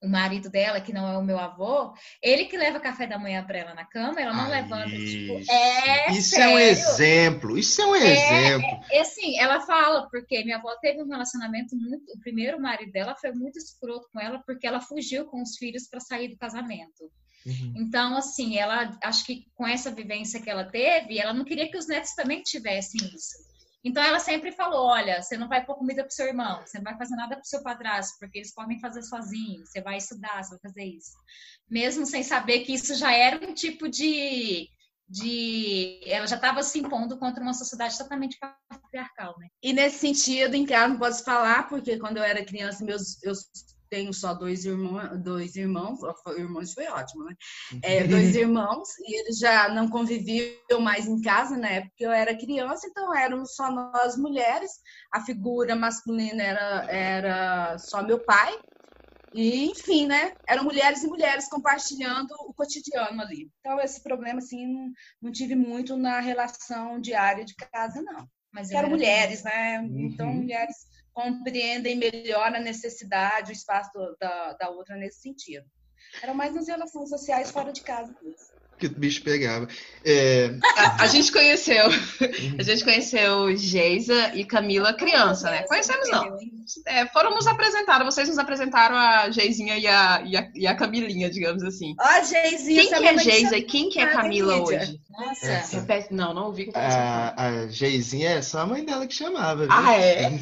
o 0.00 0.08
marido 0.08 0.48
dela, 0.48 0.80
que 0.80 0.92
não 0.92 1.08
é 1.08 1.18
o 1.18 1.24
meu 1.24 1.38
avô, 1.38 1.92
ele 2.22 2.44
que 2.44 2.56
leva 2.56 2.78
café 2.78 3.06
da 3.06 3.18
manhã 3.18 3.44
para 3.44 3.58
ela 3.58 3.74
na 3.74 3.84
cama, 3.84 4.20
ela 4.20 4.32
não 4.32 4.48
levanta. 4.48 4.88
isso. 4.90 5.18
Tipo, 5.18 5.52
é 5.52 6.12
Isso 6.12 6.30
sério. 6.30 6.50
é 6.50 6.54
um 6.54 6.58
exemplo. 6.58 7.58
Isso 7.58 7.82
é 7.82 7.86
um 7.86 7.96
exemplo. 7.96 8.84
É, 8.92 9.00
assim, 9.00 9.38
ela 9.38 9.60
fala, 9.60 10.08
porque 10.08 10.44
minha 10.44 10.56
avó 10.56 10.74
teve 10.80 11.02
um 11.02 11.08
relacionamento 11.08 11.76
muito. 11.76 12.12
O 12.14 12.20
primeiro 12.20 12.60
marido 12.60 12.92
dela 12.92 13.16
foi 13.16 13.32
muito 13.32 13.58
escroto 13.58 14.08
com 14.12 14.20
ela, 14.20 14.40
porque 14.46 14.66
ela 14.66 14.80
fugiu 14.80 15.26
com 15.26 15.42
os 15.42 15.56
filhos 15.56 15.88
para 15.88 16.00
sair 16.00 16.28
do 16.28 16.36
casamento. 16.36 17.10
Uhum. 17.44 17.74
Então, 17.76 18.16
assim, 18.16 18.56
ela 18.56 18.96
acho 19.02 19.24
que 19.24 19.46
com 19.54 19.66
essa 19.66 19.90
vivência 19.90 20.40
que 20.40 20.50
ela 20.50 20.64
teve, 20.64 21.18
ela 21.18 21.32
não 21.32 21.44
queria 21.44 21.68
que 21.70 21.78
os 21.78 21.88
netos 21.88 22.14
também 22.14 22.42
tivessem 22.42 23.00
isso. 23.14 23.48
Então 23.88 24.02
ela 24.02 24.20
sempre 24.20 24.52
falou: 24.52 24.86
olha, 24.86 25.22
você 25.22 25.36
não 25.38 25.48
vai 25.48 25.64
pôr 25.64 25.76
comida 25.76 26.04
pro 26.04 26.12
seu 26.12 26.26
irmão, 26.26 26.60
você 26.60 26.76
não 26.76 26.84
vai 26.84 26.96
fazer 26.98 27.16
nada 27.16 27.36
pro 27.36 27.46
seu 27.46 27.62
padrasto, 27.62 28.18
porque 28.20 28.38
eles 28.38 28.52
podem 28.52 28.78
fazer 28.78 29.02
sozinhos, 29.02 29.70
você 29.70 29.80
vai 29.80 29.96
estudar, 29.96 30.44
você 30.44 30.50
vai 30.50 30.60
fazer 30.60 30.84
isso. 30.84 31.16
Mesmo 31.70 32.04
sem 32.04 32.22
saber 32.22 32.60
que 32.60 32.74
isso 32.74 32.94
já 32.94 33.12
era 33.12 33.42
um 33.48 33.54
tipo 33.54 33.88
de. 33.88 34.68
de... 35.08 36.00
Ela 36.04 36.26
já 36.26 36.36
estava 36.36 36.62
se 36.62 36.78
impondo 36.78 37.18
contra 37.18 37.42
uma 37.42 37.54
sociedade 37.54 37.96
totalmente 37.96 38.38
patriarcal, 38.68 39.34
né? 39.38 39.48
E 39.62 39.72
nesse 39.72 39.98
sentido, 40.00 40.54
em 40.54 40.66
casa 40.66 40.88
não 40.88 40.98
posso 40.98 41.24
falar, 41.24 41.66
porque 41.66 41.98
quando 41.98 42.18
eu 42.18 42.22
era 42.22 42.44
criança, 42.44 42.84
meus, 42.84 43.22
eu 43.22 43.32
tenho 43.88 44.12
só 44.12 44.34
dois 44.34 44.64
irmãos, 44.64 45.18
dois 45.22 45.56
irmãos, 45.56 45.98
irmãos 46.36 46.72
foi 46.72 46.86
ótimo, 46.88 47.24
né? 47.24 47.34
É, 47.82 48.04
dois 48.06 48.34
irmãos, 48.34 48.88
e 49.00 49.20
eles 49.20 49.38
já 49.38 49.68
não 49.68 49.88
conviviam 49.88 50.80
mais 50.80 51.06
em 51.06 51.20
casa 51.20 51.56
na 51.56 51.68
época 51.68 51.92
que 51.96 52.04
eu 52.04 52.12
era 52.12 52.36
criança, 52.36 52.86
então 52.88 53.14
éramos 53.14 53.54
só 53.54 53.70
nós 53.70 54.16
mulheres, 54.16 54.70
a 55.12 55.20
figura 55.20 55.74
masculina 55.76 56.42
era, 56.42 56.86
era 56.90 57.78
só 57.78 58.02
meu 58.02 58.24
pai, 58.24 58.54
e 59.32 59.66
enfim, 59.66 60.06
né? 60.06 60.32
Eram 60.48 60.64
mulheres 60.64 61.02
e 61.02 61.06
mulheres 61.06 61.48
compartilhando 61.48 62.32
o 62.46 62.54
cotidiano 62.54 63.20
ali. 63.20 63.50
Então, 63.60 63.78
esse 63.80 64.02
problema, 64.02 64.38
assim, 64.38 64.66
não, 64.66 64.90
não 65.20 65.32
tive 65.32 65.54
muito 65.54 65.96
na 65.96 66.18
relação 66.20 66.98
diária 67.00 67.44
de 67.44 67.54
casa, 67.54 68.00
não. 68.02 68.26
Mas 68.50 68.70
eu 68.70 68.78
eram 68.78 68.88
era 68.88 68.96
mulheres, 68.96 69.42
né? 69.44 69.84
Então, 69.98 70.28
Uhum. 70.28 70.36
mulheres 70.36 70.76
compreendem 71.12 71.96
melhor 71.96 72.54
a 72.54 72.60
necessidade, 72.60 73.50
o 73.50 73.52
espaço 73.52 73.90
da, 74.20 74.52
da 74.54 74.70
outra 74.70 74.96
nesse 74.96 75.20
sentido. 75.20 75.66
Eram 76.22 76.34
mais 76.34 76.54
nas 76.54 76.68
relações 76.68 77.08
sociais 77.08 77.50
fora 77.50 77.72
de 77.72 77.82
casa. 77.82 78.14
mesmo. 78.22 78.57
Que 78.78 78.86
o 78.86 78.90
bicho 78.90 79.22
pegava. 79.22 79.66
É, 80.04 80.54
A, 80.76 81.02
a 81.02 81.06
gente 81.08 81.32
conheceu, 81.32 81.86
a 82.58 82.62
gente 82.62 82.84
conheceu 82.84 83.54
Geisa 83.56 84.32
e 84.34 84.44
Camila 84.44 84.92
criança, 84.94 85.50
né? 85.50 85.62
Conhecemos 85.64 86.08
não. 86.10 86.38
É, 86.86 87.06
foram 87.06 87.30
nos 87.34 87.46
apresentar, 87.46 88.04
vocês 88.04 88.28
nos 88.28 88.38
apresentaram 88.38 88.94
a 88.96 89.30
Geizinha 89.30 89.76
e 89.78 89.86
a, 89.86 90.22
e 90.24 90.36
a, 90.36 90.48
e 90.54 90.66
a 90.66 90.74
Camilinha, 90.74 91.28
digamos 91.30 91.62
assim. 91.62 91.94
Ó, 91.98 92.22
Geizinha, 92.24 92.82
Quem 92.82 92.92
essa 92.92 93.00
que 93.00 93.06
é 93.08 93.18
Geisa 93.18 93.56
e 93.56 93.62
quem 93.62 93.88
que 93.88 94.00
é 94.00 94.06
Camila 94.06 94.62
hoje? 94.62 95.00
Nossa, 95.10 95.46
Essa. 95.46 96.06
Não, 96.12 96.32
não 96.32 96.44
ouvi 96.46 96.62
o 96.62 96.66
que 96.66 96.72
você 96.72 96.78
falou. 96.78 96.94
a, 96.96 97.34
a 97.36 97.66
Geizinha 97.68 98.30
é 98.30 98.42
só 98.42 98.60
a 98.60 98.66
mãe 98.66 98.84
dela 98.84 99.06
que 99.06 99.14
chamava. 99.14 99.62
viu? 99.62 99.68
Ah, 99.72 99.92
é? 99.94 100.30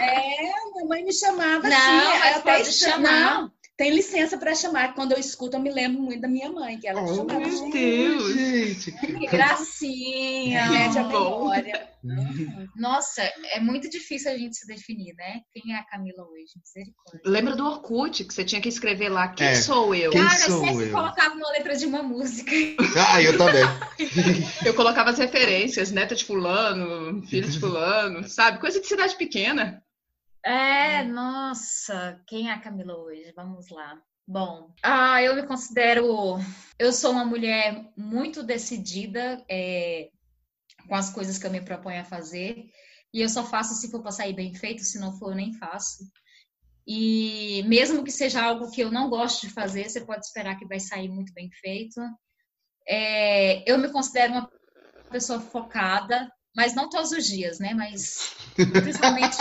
É, 0.00 0.80
mamãe 0.80 1.04
me 1.04 1.12
chamava 1.12 1.68
Não, 1.68 1.76
assim. 1.76 2.18
mas 2.18 2.32
eu 2.32 2.38
até 2.40 2.56
pode 2.58 2.72
chamar. 2.72 3.02
Não, 3.02 3.52
tem 3.76 3.90
licença 3.90 4.38
para 4.38 4.54
chamar. 4.54 4.94
Quando 4.94 5.12
eu 5.12 5.18
escuto, 5.18 5.56
eu 5.56 5.60
me 5.60 5.70
lembro 5.72 6.00
muito 6.02 6.20
da 6.20 6.28
minha 6.28 6.50
mãe, 6.50 6.78
que 6.78 6.86
ela 6.86 7.02
Oh, 7.02 7.14
chamava 7.14 7.40
meu 7.40 7.50
gente. 7.50 7.72
Deus. 7.72 8.34
gente. 8.34 8.92
que 8.92 9.26
gracinha. 9.26 10.64
A 10.64 11.02
Bom. 11.04 11.38
memória. 11.40 11.88
Nossa, 12.76 13.22
é 13.52 13.58
muito 13.60 13.88
difícil 13.88 14.30
a 14.30 14.36
gente 14.36 14.56
se 14.56 14.66
definir, 14.66 15.14
né? 15.14 15.40
Quem 15.52 15.74
é 15.74 15.78
a 15.78 15.84
Camila 15.84 16.22
hoje? 16.24 16.52
Misericórdia. 16.60 17.20
Lembra 17.24 17.56
do 17.56 17.64
Orkut, 17.66 18.24
que 18.24 18.34
você 18.34 18.44
tinha 18.44 18.60
que 18.60 18.68
escrever 18.68 19.08
lá, 19.08 19.28
quem 19.28 19.46
É. 19.46 19.54
sou 19.54 19.94
eu? 19.94 20.10
Quem 20.10 20.22
Cara, 20.22 20.38
sou 20.38 20.58
eu 20.58 20.64
sempre 20.70 20.84
eu? 20.88 20.92
colocava 20.92 21.34
uma 21.34 21.50
letra 21.52 21.74
de 21.76 21.86
uma 21.86 22.02
música. 22.02 22.50
Ah, 23.08 23.22
eu 23.22 23.36
também. 23.38 23.64
Eu 24.64 24.74
colocava 24.74 25.10
as 25.10 25.18
referências, 25.18 25.90
neta 25.90 26.14
de 26.14 26.24
fulano, 26.24 27.22
filho 27.26 27.48
de 27.48 27.58
fulano, 27.58 28.28
sabe? 28.28 28.58
Coisa 28.60 28.80
de 28.80 28.86
cidade 28.86 29.16
pequena. 29.16 29.82
É, 30.44 31.02
nossa, 31.04 32.22
quem 32.26 32.50
é 32.50 32.52
a 32.52 32.60
Camila 32.60 32.94
hoje? 32.98 33.32
Vamos 33.34 33.70
lá. 33.70 33.98
Bom, 34.26 34.74
ah, 34.82 35.22
eu 35.22 35.34
me 35.34 35.46
considero. 35.46 36.36
Eu 36.78 36.92
sou 36.92 37.12
uma 37.12 37.24
mulher 37.24 37.90
muito 37.96 38.42
decidida 38.42 39.42
é, 39.50 40.10
com 40.86 40.94
as 40.94 41.08
coisas 41.08 41.38
que 41.38 41.46
eu 41.46 41.50
me 41.50 41.62
proponho 41.62 42.02
a 42.02 42.04
fazer. 42.04 42.66
E 43.12 43.22
eu 43.22 43.28
só 43.28 43.42
faço 43.42 43.74
se 43.74 43.90
for 43.90 44.02
para 44.02 44.10
sair 44.10 44.34
bem 44.34 44.54
feito, 44.54 44.84
se 44.84 44.98
não 44.98 45.16
for, 45.18 45.30
eu 45.30 45.36
nem 45.36 45.54
faço. 45.54 46.04
E 46.86 47.62
mesmo 47.66 48.04
que 48.04 48.10
seja 48.10 48.42
algo 48.42 48.70
que 48.70 48.82
eu 48.82 48.92
não 48.92 49.08
gosto 49.08 49.46
de 49.46 49.52
fazer, 49.52 49.88
você 49.88 50.02
pode 50.02 50.26
esperar 50.26 50.58
que 50.58 50.66
vai 50.66 50.78
sair 50.78 51.08
muito 51.08 51.32
bem 51.32 51.48
feito. 51.62 52.00
É, 52.86 53.70
eu 53.70 53.78
me 53.78 53.88
considero 53.88 54.32
uma 54.34 54.50
pessoa 55.10 55.40
focada, 55.40 56.30
mas 56.54 56.74
não 56.74 56.90
todos 56.90 57.12
os 57.12 57.26
dias, 57.26 57.58
né? 57.58 57.72
Mas 57.72 58.36
principalmente 58.54 59.36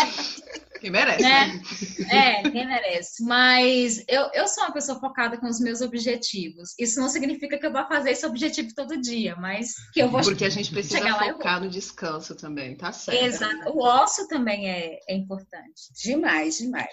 Quem 0.84 0.92
merece. 0.92 1.24
né? 1.24 1.62
É, 2.10 2.50
quem 2.50 2.68
merece. 2.68 3.24
Mas 3.24 4.04
eu, 4.06 4.30
eu 4.34 4.46
sou 4.50 4.66
uma 4.66 4.74
pessoa 4.74 5.00
focada 5.00 5.38
com 5.38 5.48
os 5.48 5.62
meus 5.62 5.80
objetivos. 5.80 6.76
Isso 6.78 7.00
não 7.00 7.08
significa 7.08 7.58
que 7.58 7.66
eu 7.66 7.72
vou 7.72 7.88
fazer 7.88 8.12
esse 8.12 8.26
objetivo 8.26 8.76
todo 8.76 9.00
dia, 9.00 9.34
mas 9.38 9.76
que 9.94 10.02
eu 10.02 10.10
vou. 10.10 10.20
Porque 10.22 10.44
a 10.44 10.50
gente 10.50 10.72
precisa 10.72 11.00
lá, 11.00 11.24
focar 11.32 11.62
no 11.62 11.70
descanso 11.70 12.36
também, 12.36 12.76
tá 12.76 12.92
certo? 12.92 13.24
Exato. 13.24 13.70
O 13.70 13.82
ócio 13.82 14.28
também 14.28 14.70
é, 14.70 15.00
é 15.08 15.16
importante. 15.16 15.94
Demais, 16.04 16.58
demais. 16.58 16.90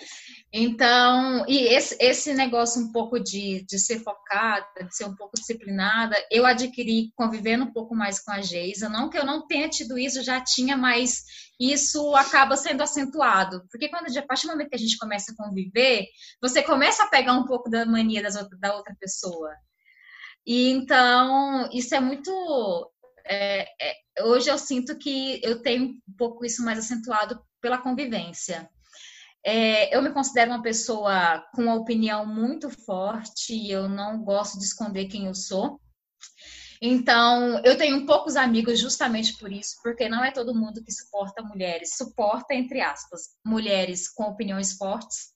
Então, 0.52 1.44
e 1.49 1.59
esse, 1.75 1.97
esse 1.99 2.32
negócio 2.32 2.80
um 2.80 2.92
pouco 2.92 3.18
de, 3.18 3.64
de 3.68 3.76
ser 3.76 3.99
focada, 4.04 4.66
de 4.87 4.97
ser 4.97 5.04
um 5.04 5.16
pouco 5.16 5.35
disciplinada, 5.37 6.16
eu 6.30 6.47
adquiri 6.47 7.11
convivendo 7.16 7.64
um 7.64 7.73
pouco 7.73 7.92
mais 7.92 8.20
com 8.20 8.30
a 8.30 8.40
Geisa. 8.40 8.88
Não 8.88 9.11
que 9.11 9.18
eu 9.18 9.26
não 9.26 9.49
tenha 9.49 9.68
tido 9.68 9.99
isso, 9.99 10.23
já 10.23 10.40
tinha, 10.40 10.76
mas 10.76 11.25
isso 11.61 12.17
acaba 12.17 12.57
sendo 12.57 12.83
acentuado. 12.83 13.62
Porque 13.71 13.90
quando 13.90 14.07
a 14.17 14.23
partir 14.23 14.47
do 14.47 14.52
momento 14.52 14.71
que 14.71 14.76
a 14.76 14.79
gente 14.79 14.97
começa 14.97 15.33
a 15.33 15.37
conviver, 15.37 16.07
você 16.40 16.62
começa 16.62 17.05
a 17.05 17.09
pegar 17.09 17.35
um 17.35 17.45
pouco 17.45 17.69
da 17.69 17.85
mania 17.85 18.23
das 18.23 18.35
da 18.59 18.75
outra 18.75 18.97
pessoa. 18.99 19.50
E 20.47 20.71
então, 20.71 21.69
isso 21.71 21.95
é 21.95 22.00
muito. 22.00 22.90
é, 23.26 23.69
é, 23.81 23.95
hoje 24.23 24.50
eu 24.50 24.57
sinto 24.57 24.97
que 24.97 25.38
eu 25.45 25.61
tenho 25.61 25.85
um 25.85 26.17
pouco 26.17 26.47
isso 26.47 26.64
mais 26.64 26.79
acentuado 26.79 27.38
pela 27.61 27.76
convivência. 27.76 28.69
É, 29.45 29.95
eu 29.95 30.02
me 30.02 30.12
considero 30.12 30.50
uma 30.50 30.62
pessoa 30.62 31.43
com 31.55 31.62
uma 31.62 31.75
opinião 31.75 32.26
muito 32.26 32.71
forte 32.71 33.55
e 33.55 33.71
eu 33.71 33.88
não 33.88 34.23
gosto 34.23 34.59
de 34.59 34.64
esconder 34.64 35.07
quem 35.07 35.26
eu 35.26 35.35
sou. 35.35 35.81
Então, 36.82 37.60
eu 37.62 37.76
tenho 37.76 38.06
poucos 38.06 38.37
amigos 38.37 38.80
justamente 38.80 39.37
por 39.37 39.52
isso, 39.52 39.76
porque 39.82 40.08
não 40.08 40.25
é 40.25 40.30
todo 40.30 40.54
mundo 40.54 40.82
que 40.82 40.90
suporta 40.90 41.42
mulheres. 41.42 41.94
Suporta, 41.94 42.54
entre 42.54 42.80
aspas, 42.80 43.37
mulheres 43.44 44.08
com 44.08 44.25
opiniões 44.25 44.72
fortes. 44.72 45.28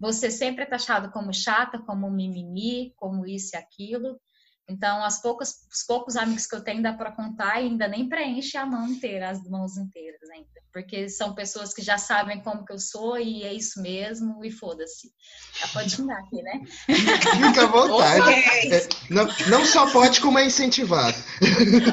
Você 0.00 0.30
sempre 0.30 0.64
é 0.64 0.66
taxado 0.66 1.10
como 1.12 1.32
chata, 1.32 1.78
como 1.78 2.10
mimimi, 2.10 2.92
como 2.96 3.24
isso 3.26 3.54
e 3.54 3.58
aquilo. 3.58 4.20
Então, 4.68 5.02
as 5.02 5.22
poucas, 5.22 5.66
os 5.72 5.82
poucos 5.82 6.14
amigos 6.14 6.46
que 6.46 6.54
eu 6.54 6.60
tenho 6.60 6.82
dá 6.82 6.92
para 6.92 7.10
contar 7.10 7.58
e 7.60 7.68
ainda 7.68 7.88
nem 7.88 8.06
preenche 8.06 8.58
a 8.58 8.66
mão 8.66 8.86
inteira, 8.86 9.30
as 9.30 9.42
mãos 9.48 9.78
inteiras 9.78 10.28
ainda. 10.30 10.46
Porque 10.70 11.08
são 11.08 11.34
pessoas 11.34 11.72
que 11.72 11.80
já 11.80 11.96
sabem 11.96 12.40
como 12.40 12.66
que 12.66 12.72
eu 12.74 12.78
sou 12.78 13.18
e 13.18 13.44
é 13.44 13.52
isso 13.54 13.80
mesmo, 13.80 14.44
e 14.44 14.50
foda-se. 14.50 15.10
Já 15.58 15.68
pode 15.68 15.90
xingar 15.90 16.18
aqui, 16.18 16.42
né? 16.42 16.60
Fica 17.48 17.62
à 17.62 17.66
vontade. 17.66 18.30
É, 18.30 18.88
não, 19.08 19.26
não 19.48 19.64
só 19.64 19.90
pode, 19.90 20.20
como 20.20 20.38
é 20.38 20.44
incentivado. 20.44 21.16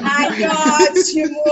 Ai, 0.04 0.36
que 0.36 0.46
ótimo! 0.46 1.42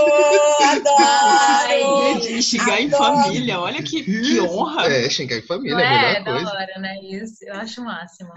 Adoro! 0.61 2.19
Gente, 2.21 2.43
xingar 2.43 2.81
em 2.81 2.91
família, 2.91 3.59
olha 3.59 3.81
que, 3.81 4.03
que 4.03 4.39
honra. 4.41 4.85
É, 4.85 5.09
xingar 5.09 5.37
em 5.37 5.41
família 5.41 5.75
Não 5.75 5.81
é 5.81 5.87
a 5.87 5.91
é, 5.91 6.07
melhor 6.07 6.23
da 6.23 6.31
coisa. 6.31 6.51
hora, 6.51 6.79
né? 6.79 6.99
Isso, 7.01 7.37
eu 7.41 7.55
acho 7.55 7.81
o 7.81 7.85
máximo. 7.85 8.31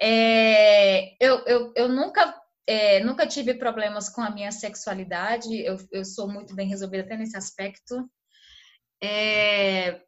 É, 0.00 1.14
eu, 1.24 1.38
eu, 1.46 1.72
eu 1.76 1.88
nunca, 1.88 2.34
é, 2.66 3.02
nunca 3.04 3.26
tive 3.26 3.54
problemas 3.54 4.08
com 4.08 4.20
a 4.20 4.30
minha 4.30 4.50
sexualidade, 4.50 5.54
eu, 5.64 5.76
eu 5.92 6.04
sou 6.04 6.28
muito 6.28 6.54
bem 6.54 6.68
resolvida 6.68 7.04
até 7.04 7.16
nesse 7.16 7.36
aspecto. 7.36 8.08
É, 9.02 10.00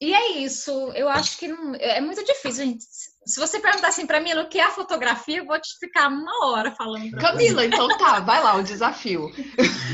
e 0.00 0.12
é 0.12 0.38
isso, 0.38 0.70
eu 0.94 1.08
acho 1.08 1.38
que 1.38 1.48
não, 1.48 1.74
é 1.76 2.00
muito 2.00 2.24
difícil, 2.24 2.66
gente. 2.66 2.84
Se 3.26 3.40
você 3.40 3.58
perguntar 3.58 3.88
assim 3.88 4.06
pra 4.06 4.20
mim 4.20 4.34
o 4.34 4.48
que 4.48 4.58
é 4.58 4.64
a 4.64 4.70
fotografia, 4.70 5.38
eu 5.38 5.46
vou 5.46 5.58
te 5.58 5.78
ficar 5.78 6.08
uma 6.08 6.46
hora 6.46 6.72
falando 6.72 7.10
você. 7.10 7.16
Camila, 7.16 7.64
então 7.64 7.88
tá, 7.96 8.20
vai 8.20 8.42
lá, 8.42 8.56
o 8.56 8.62
desafio. 8.62 9.30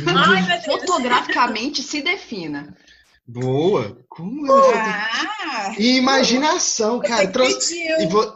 Ai. 0.06 0.62
Fotograficamente 0.62 1.82
se 1.82 2.02
defina. 2.02 2.76
Boa! 3.32 3.96
Como 4.08 4.46
eu 4.46 4.74
Ah, 4.74 5.74
E 5.78 5.96
imaginação, 5.96 7.00
cara. 7.00 7.26
você 7.26 7.32
Trans- 7.32 7.70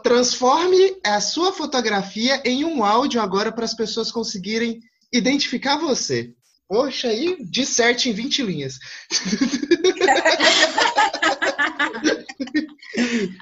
transforme 0.01 0.95
a 1.05 1.19
sua 1.19 1.51
fotografia 1.51 2.41
em 2.45 2.63
um 2.63 2.83
áudio 2.83 3.21
agora 3.21 3.51
para 3.51 3.65
as 3.65 3.73
pessoas 3.73 4.11
conseguirem 4.11 4.79
identificar 5.11 5.77
você. 5.77 6.33
Poxa, 6.67 7.09
aí 7.09 7.37
disserte 7.45 8.09
em 8.09 8.13
20 8.13 8.41
linhas. 8.43 8.79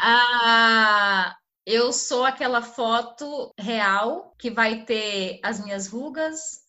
Ah, 0.02 1.36
Eu 1.66 1.94
sou 1.94 2.26
aquela 2.26 2.62
foto 2.62 3.54
real 3.58 4.34
que 4.38 4.52
vai 4.52 4.84
ter 4.84 5.40
as 5.44 5.64
minhas 5.64 5.88
rugas, 5.88 6.60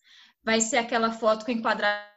vai 0.43 0.61
ser 0.61 0.77
aquela 0.77 1.11
foto 1.11 1.43
com 1.45 1.51
enquadramento 1.51 2.14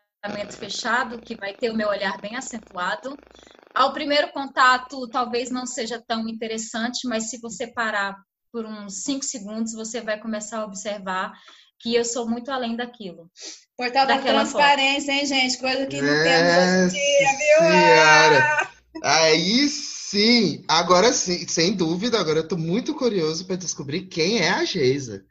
fechado, 0.58 1.20
que 1.20 1.34
vai 1.34 1.54
ter 1.54 1.70
o 1.70 1.76
meu 1.76 1.88
olhar 1.88 2.20
bem 2.20 2.37
acentuado. 2.37 3.16
Ao 3.75 3.92
primeiro 3.92 4.32
contato, 4.32 5.08
talvez 5.08 5.50
não 5.50 5.66
seja 5.66 6.02
tão 6.06 6.28
interessante, 6.28 7.06
mas 7.06 7.30
se 7.30 7.38
você 7.40 7.66
parar 7.66 8.16
por 8.52 8.64
uns 8.64 9.02
cinco 9.02 9.25
segundos, 9.25 9.72
você 9.72 10.00
vai 10.00 10.18
começar 10.18 10.60
a 10.60 10.64
observar 10.64 11.32
que 11.78 11.94
eu 11.94 12.04
sou 12.04 12.28
muito 12.28 12.50
além 12.50 12.75
daquilo. 12.75 13.30
Portal 13.76 14.06
da 14.06 14.18
transparência, 14.18 15.12
foto. 15.12 15.20
hein, 15.20 15.26
gente? 15.26 15.58
Coisa 15.58 15.87
que 15.87 16.02
não 16.02 16.12
é, 16.12 16.25
temos 16.25 16.92
hoje 16.92 16.96
em 16.96 17.00
dia, 17.00 17.28
viu? 17.38 17.68
Senhora. 17.68 18.68
Aí 19.04 19.68
sim, 19.68 20.64
agora 20.66 21.12
sim, 21.12 21.46
sem 21.46 21.72
dúvida, 21.72 22.18
agora 22.18 22.40
eu 22.40 22.48
tô 22.48 22.56
muito 22.56 22.94
curioso 22.94 23.46
para 23.46 23.54
descobrir 23.54 24.06
quem 24.06 24.40
é 24.40 24.50
a 24.50 24.64
Geisa. 24.64 25.25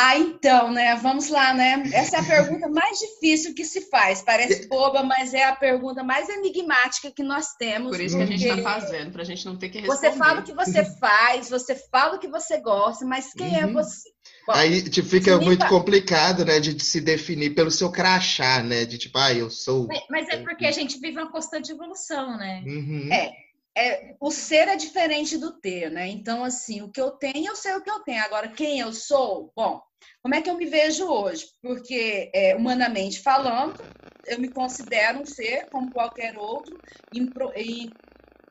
Ah, 0.00 0.16
então, 0.16 0.70
né? 0.70 0.94
Vamos 0.94 1.28
lá, 1.28 1.52
né? 1.52 1.82
Essa 1.92 2.18
é 2.18 2.20
a 2.20 2.24
pergunta 2.24 2.68
mais 2.68 3.00
difícil 3.00 3.52
que 3.52 3.64
se 3.64 3.80
faz. 3.90 4.22
Parece 4.22 4.68
boba, 4.68 5.02
mas 5.02 5.34
é 5.34 5.42
a 5.42 5.56
pergunta 5.56 6.04
mais 6.04 6.28
enigmática 6.28 7.10
que 7.10 7.24
nós 7.24 7.56
temos. 7.58 7.90
Por 7.90 8.00
isso 8.00 8.16
que 8.16 8.22
a 8.22 8.26
gente 8.26 8.46
está 8.46 8.62
fazendo, 8.62 9.10
para 9.10 9.22
a 9.22 9.24
gente 9.24 9.44
não 9.44 9.56
ter 9.56 9.70
que 9.70 9.80
responder. 9.80 10.10
Você 10.10 10.16
fala 10.16 10.40
o 10.40 10.44
que 10.44 10.54
você 10.54 10.84
faz, 11.00 11.50
você 11.50 11.74
fala 11.74 12.14
o 12.14 12.20
que 12.20 12.28
você 12.28 12.60
gosta, 12.60 13.04
mas 13.04 13.32
quem 13.32 13.58
é 13.58 13.64
uhum. 13.64 13.70
é 13.70 13.72
você? 13.72 14.08
Bom, 14.46 14.52
Aí 14.52 14.88
tipo, 14.88 15.08
fica 15.08 15.36
muito 15.40 15.66
complicado, 15.66 16.44
né, 16.44 16.60
de 16.60 16.78
se 16.80 17.00
definir 17.00 17.56
pelo 17.56 17.70
seu 17.70 17.90
crachá, 17.90 18.62
né? 18.62 18.84
De 18.84 18.98
tipo, 18.98 19.18
ah, 19.18 19.34
eu 19.34 19.50
sou. 19.50 19.88
Mas 20.08 20.28
é 20.28 20.36
porque 20.36 20.64
a 20.64 20.72
gente 20.72 21.00
vive 21.00 21.18
uma 21.18 21.32
constante 21.32 21.72
evolução, 21.72 22.36
né? 22.36 22.62
Uhum. 22.64 23.12
É 23.12 23.47
é, 23.78 24.16
o 24.20 24.30
ser 24.30 24.66
é 24.66 24.74
diferente 24.74 25.38
do 25.38 25.52
ter, 25.52 25.88
né? 25.90 26.08
Então, 26.08 26.42
assim, 26.42 26.82
o 26.82 26.90
que 26.90 27.00
eu 27.00 27.12
tenho, 27.12 27.46
eu 27.46 27.54
sei 27.54 27.74
o 27.74 27.82
que 27.82 27.90
eu 27.90 28.00
tenho. 28.00 28.22
Agora, 28.24 28.48
quem 28.48 28.80
eu 28.80 28.92
sou? 28.92 29.52
Bom, 29.54 29.80
como 30.20 30.34
é 30.34 30.42
que 30.42 30.50
eu 30.50 30.56
me 30.56 30.66
vejo 30.66 31.06
hoje? 31.06 31.46
Porque, 31.62 32.28
é, 32.34 32.56
humanamente 32.56 33.22
falando, 33.22 33.80
eu 34.26 34.40
me 34.40 34.50
considero 34.50 35.20
um 35.20 35.24
ser 35.24 35.70
como 35.70 35.92
qualquer 35.92 36.36
outro, 36.36 36.76
em, 37.14 37.30
em 37.54 37.90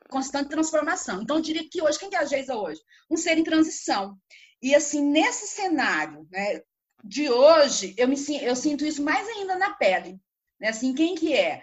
constante 0.08 0.48
transformação. 0.48 1.20
Então, 1.20 1.36
eu 1.36 1.42
diria 1.42 1.68
que 1.70 1.82
hoje, 1.82 1.98
quem 1.98 2.08
que 2.08 2.16
é 2.16 2.20
a 2.20 2.24
Geisa 2.24 2.56
hoje? 2.56 2.80
Um 3.10 3.16
ser 3.16 3.36
em 3.36 3.44
transição. 3.44 4.16
E, 4.62 4.74
assim, 4.74 5.02
nesse 5.02 5.46
cenário 5.46 6.26
né, 6.30 6.62
de 7.04 7.30
hoje, 7.30 7.94
eu, 7.98 8.08
me, 8.08 8.16
eu 8.42 8.56
sinto 8.56 8.84
isso 8.84 9.02
mais 9.02 9.28
ainda 9.28 9.56
na 9.56 9.74
pele. 9.74 10.18
Né? 10.58 10.68
Assim, 10.68 10.94
quem 10.94 11.14
que 11.14 11.34
é? 11.34 11.62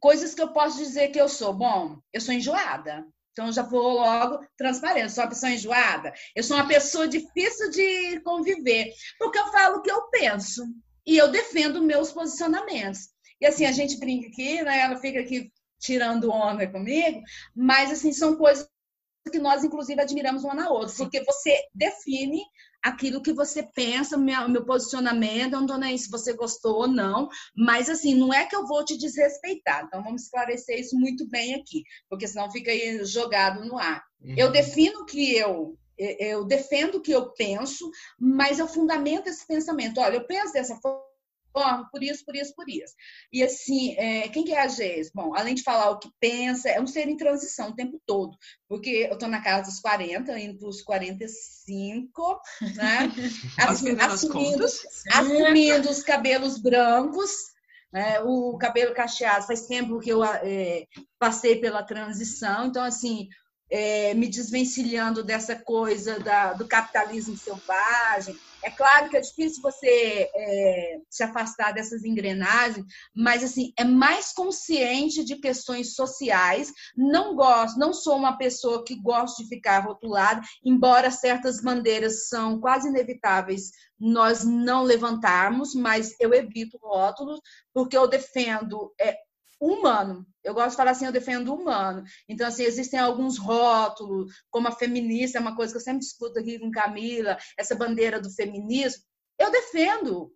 Coisas 0.00 0.34
que 0.34 0.42
eu 0.42 0.52
posso 0.52 0.78
dizer 0.78 1.08
que 1.08 1.20
eu 1.20 1.28
sou. 1.28 1.52
Bom, 1.52 1.98
eu 2.12 2.20
sou 2.20 2.34
enjoada. 2.34 3.06
Então, 3.32 3.52
já 3.52 3.62
vou 3.62 3.94
logo 3.94 4.44
transparente. 4.56 5.12
Sou 5.12 5.22
uma 5.22 5.30
pessoa 5.30 5.52
enjoada. 5.52 6.12
Eu 6.34 6.42
sou 6.42 6.56
uma 6.56 6.66
pessoa 6.66 7.06
difícil 7.06 7.70
de 7.70 8.20
conviver, 8.20 8.92
porque 9.18 9.38
eu 9.38 9.46
falo 9.52 9.76
o 9.76 9.82
que 9.82 9.90
eu 9.90 10.08
penso 10.10 10.64
e 11.06 11.16
eu 11.16 11.30
defendo 11.30 11.82
meus 11.82 12.12
posicionamentos. 12.12 13.08
E 13.40 13.46
assim, 13.46 13.64
a 13.64 13.72
gente 13.72 13.98
brinca 13.98 14.26
aqui, 14.28 14.62
né? 14.62 14.80
Ela 14.80 14.96
fica 14.98 15.20
aqui 15.20 15.52
tirando 15.78 16.30
onda 16.30 16.66
comigo, 16.70 17.22
mas 17.54 17.92
assim, 17.92 18.12
são 18.12 18.36
coisas 18.36 18.68
que 19.30 19.38
nós, 19.38 19.62
inclusive, 19.62 20.00
admiramos 20.00 20.42
uma 20.42 20.54
na 20.54 20.70
outra, 20.70 20.94
porque 20.96 21.22
você 21.22 21.56
define 21.74 22.42
aquilo 22.82 23.22
que 23.22 23.32
você 23.32 23.62
pensa, 23.62 24.16
meu, 24.16 24.48
meu 24.48 24.64
posicionamento, 24.64 25.52
eu 25.52 25.60
não 25.60 25.66
tô 25.66 25.76
nem 25.76 25.96
se 25.96 26.10
você 26.10 26.32
gostou 26.32 26.76
ou 26.76 26.88
não, 26.88 27.28
mas 27.56 27.88
assim, 27.88 28.14
não 28.14 28.32
é 28.32 28.46
que 28.46 28.56
eu 28.56 28.66
vou 28.66 28.84
te 28.84 28.96
desrespeitar. 28.96 29.84
Então 29.84 30.02
vamos 30.02 30.22
esclarecer 30.22 30.78
isso 30.78 30.96
muito 30.98 31.28
bem 31.28 31.54
aqui, 31.54 31.82
porque 32.08 32.26
senão 32.26 32.50
fica 32.50 32.70
aí 32.70 33.04
jogado 33.04 33.64
no 33.64 33.78
ar. 33.78 34.02
Uhum. 34.22 34.34
Eu 34.36 34.50
defino 34.50 35.04
que 35.04 35.36
eu 35.36 35.76
eu 35.98 36.44
defendo 36.44 36.98
o 36.98 37.00
que 37.00 37.10
eu 37.10 37.32
penso, 37.32 37.90
mas 38.16 38.60
eu 38.60 38.68
fundamento 38.68 39.26
esse 39.26 39.44
pensamento. 39.44 40.00
Olha, 40.00 40.14
eu 40.14 40.24
penso 40.24 40.52
dessa 40.52 40.76
forma 40.76 41.07
forma, 41.52 41.88
por 41.90 42.02
isso, 42.02 42.24
por 42.24 42.34
isso, 42.36 42.54
por 42.54 42.68
isso. 42.68 42.94
E 43.32 43.42
assim, 43.42 43.94
é, 43.96 44.28
quem 44.28 44.44
que 44.44 44.52
é 44.52 44.60
a 44.60 44.68
Geis? 44.68 45.10
Bom, 45.14 45.34
além 45.34 45.54
de 45.54 45.62
falar 45.62 45.90
o 45.90 45.98
que 45.98 46.10
pensa, 46.20 46.68
é 46.68 46.80
um 46.80 46.86
ser 46.86 47.08
em 47.08 47.16
transição 47.16 47.70
o 47.70 47.74
tempo 47.74 48.00
todo, 48.06 48.36
porque 48.68 49.06
eu 49.08 49.14
estou 49.14 49.28
na 49.28 49.42
casa 49.42 49.70
dos 49.70 49.80
40, 49.80 50.38
indo 50.38 50.58
para 50.58 50.68
os 50.68 50.82
45, 50.82 52.40
né? 52.76 53.12
assumindo, 53.58 54.64
assumindo 54.64 55.90
os 55.90 56.02
cabelos 56.02 56.58
brancos, 56.58 57.30
né? 57.92 58.20
o 58.20 58.56
cabelo 58.58 58.94
cacheado. 58.94 59.46
Faz 59.46 59.66
tempo 59.66 60.00
que 60.00 60.10
eu 60.10 60.24
é, 60.24 60.86
passei 61.18 61.56
pela 61.56 61.82
transição, 61.82 62.66
então, 62.66 62.84
assim, 62.84 63.28
é, 63.70 64.14
me 64.14 64.28
desvencilhando 64.28 65.22
dessa 65.22 65.56
coisa 65.56 66.18
da, 66.20 66.52
do 66.54 66.66
capitalismo 66.66 67.36
selvagem. 67.36 68.36
É 68.62 68.70
claro 68.70 69.08
que 69.08 69.16
é 69.16 69.20
difícil 69.20 69.62
você 69.62 70.28
é, 70.34 70.98
se 71.08 71.22
afastar 71.22 71.72
dessas 71.72 72.04
engrenagens, 72.04 72.84
mas 73.14 73.44
assim 73.44 73.72
é 73.78 73.84
mais 73.84 74.32
consciente 74.32 75.24
de 75.24 75.36
questões 75.36 75.94
sociais. 75.94 76.72
Não 76.96 77.36
gosto, 77.36 77.78
não 77.78 77.92
sou 77.92 78.16
uma 78.16 78.36
pessoa 78.36 78.84
que 78.84 79.00
gosta 79.00 79.42
de 79.42 79.48
ficar 79.48 79.80
rotulada, 79.80 80.40
embora 80.64 81.10
certas 81.10 81.60
bandeiras 81.60 82.28
são 82.28 82.60
quase 82.60 82.88
inevitáveis 82.88 83.70
nós 83.98 84.44
não 84.44 84.84
levantarmos, 84.84 85.74
mas 85.74 86.14
eu 86.20 86.32
evito 86.32 86.78
rótulos 86.80 87.40
porque 87.74 87.96
eu 87.96 88.06
defendo 88.06 88.92
é, 89.00 89.16
humano. 89.60 90.26
Eu 90.42 90.54
gosto 90.54 90.70
de 90.70 90.76
falar 90.76 90.92
assim, 90.92 91.06
eu 91.06 91.12
defendo 91.12 91.48
o 91.48 91.54
humano. 91.54 92.04
Então, 92.28 92.46
assim, 92.46 92.62
existem 92.62 92.98
alguns 92.98 93.38
rótulos, 93.38 94.32
como 94.50 94.68
a 94.68 94.72
feminista, 94.72 95.38
é 95.38 95.40
uma 95.40 95.56
coisa 95.56 95.72
que 95.72 95.78
eu 95.78 95.82
sempre 95.82 96.00
discuto 96.00 96.38
aqui 96.38 96.58
com 96.58 96.70
Camila, 96.70 97.36
essa 97.56 97.74
bandeira 97.74 98.20
do 98.20 98.30
feminismo. 98.30 99.02
Eu 99.38 99.50
defendo 99.50 100.32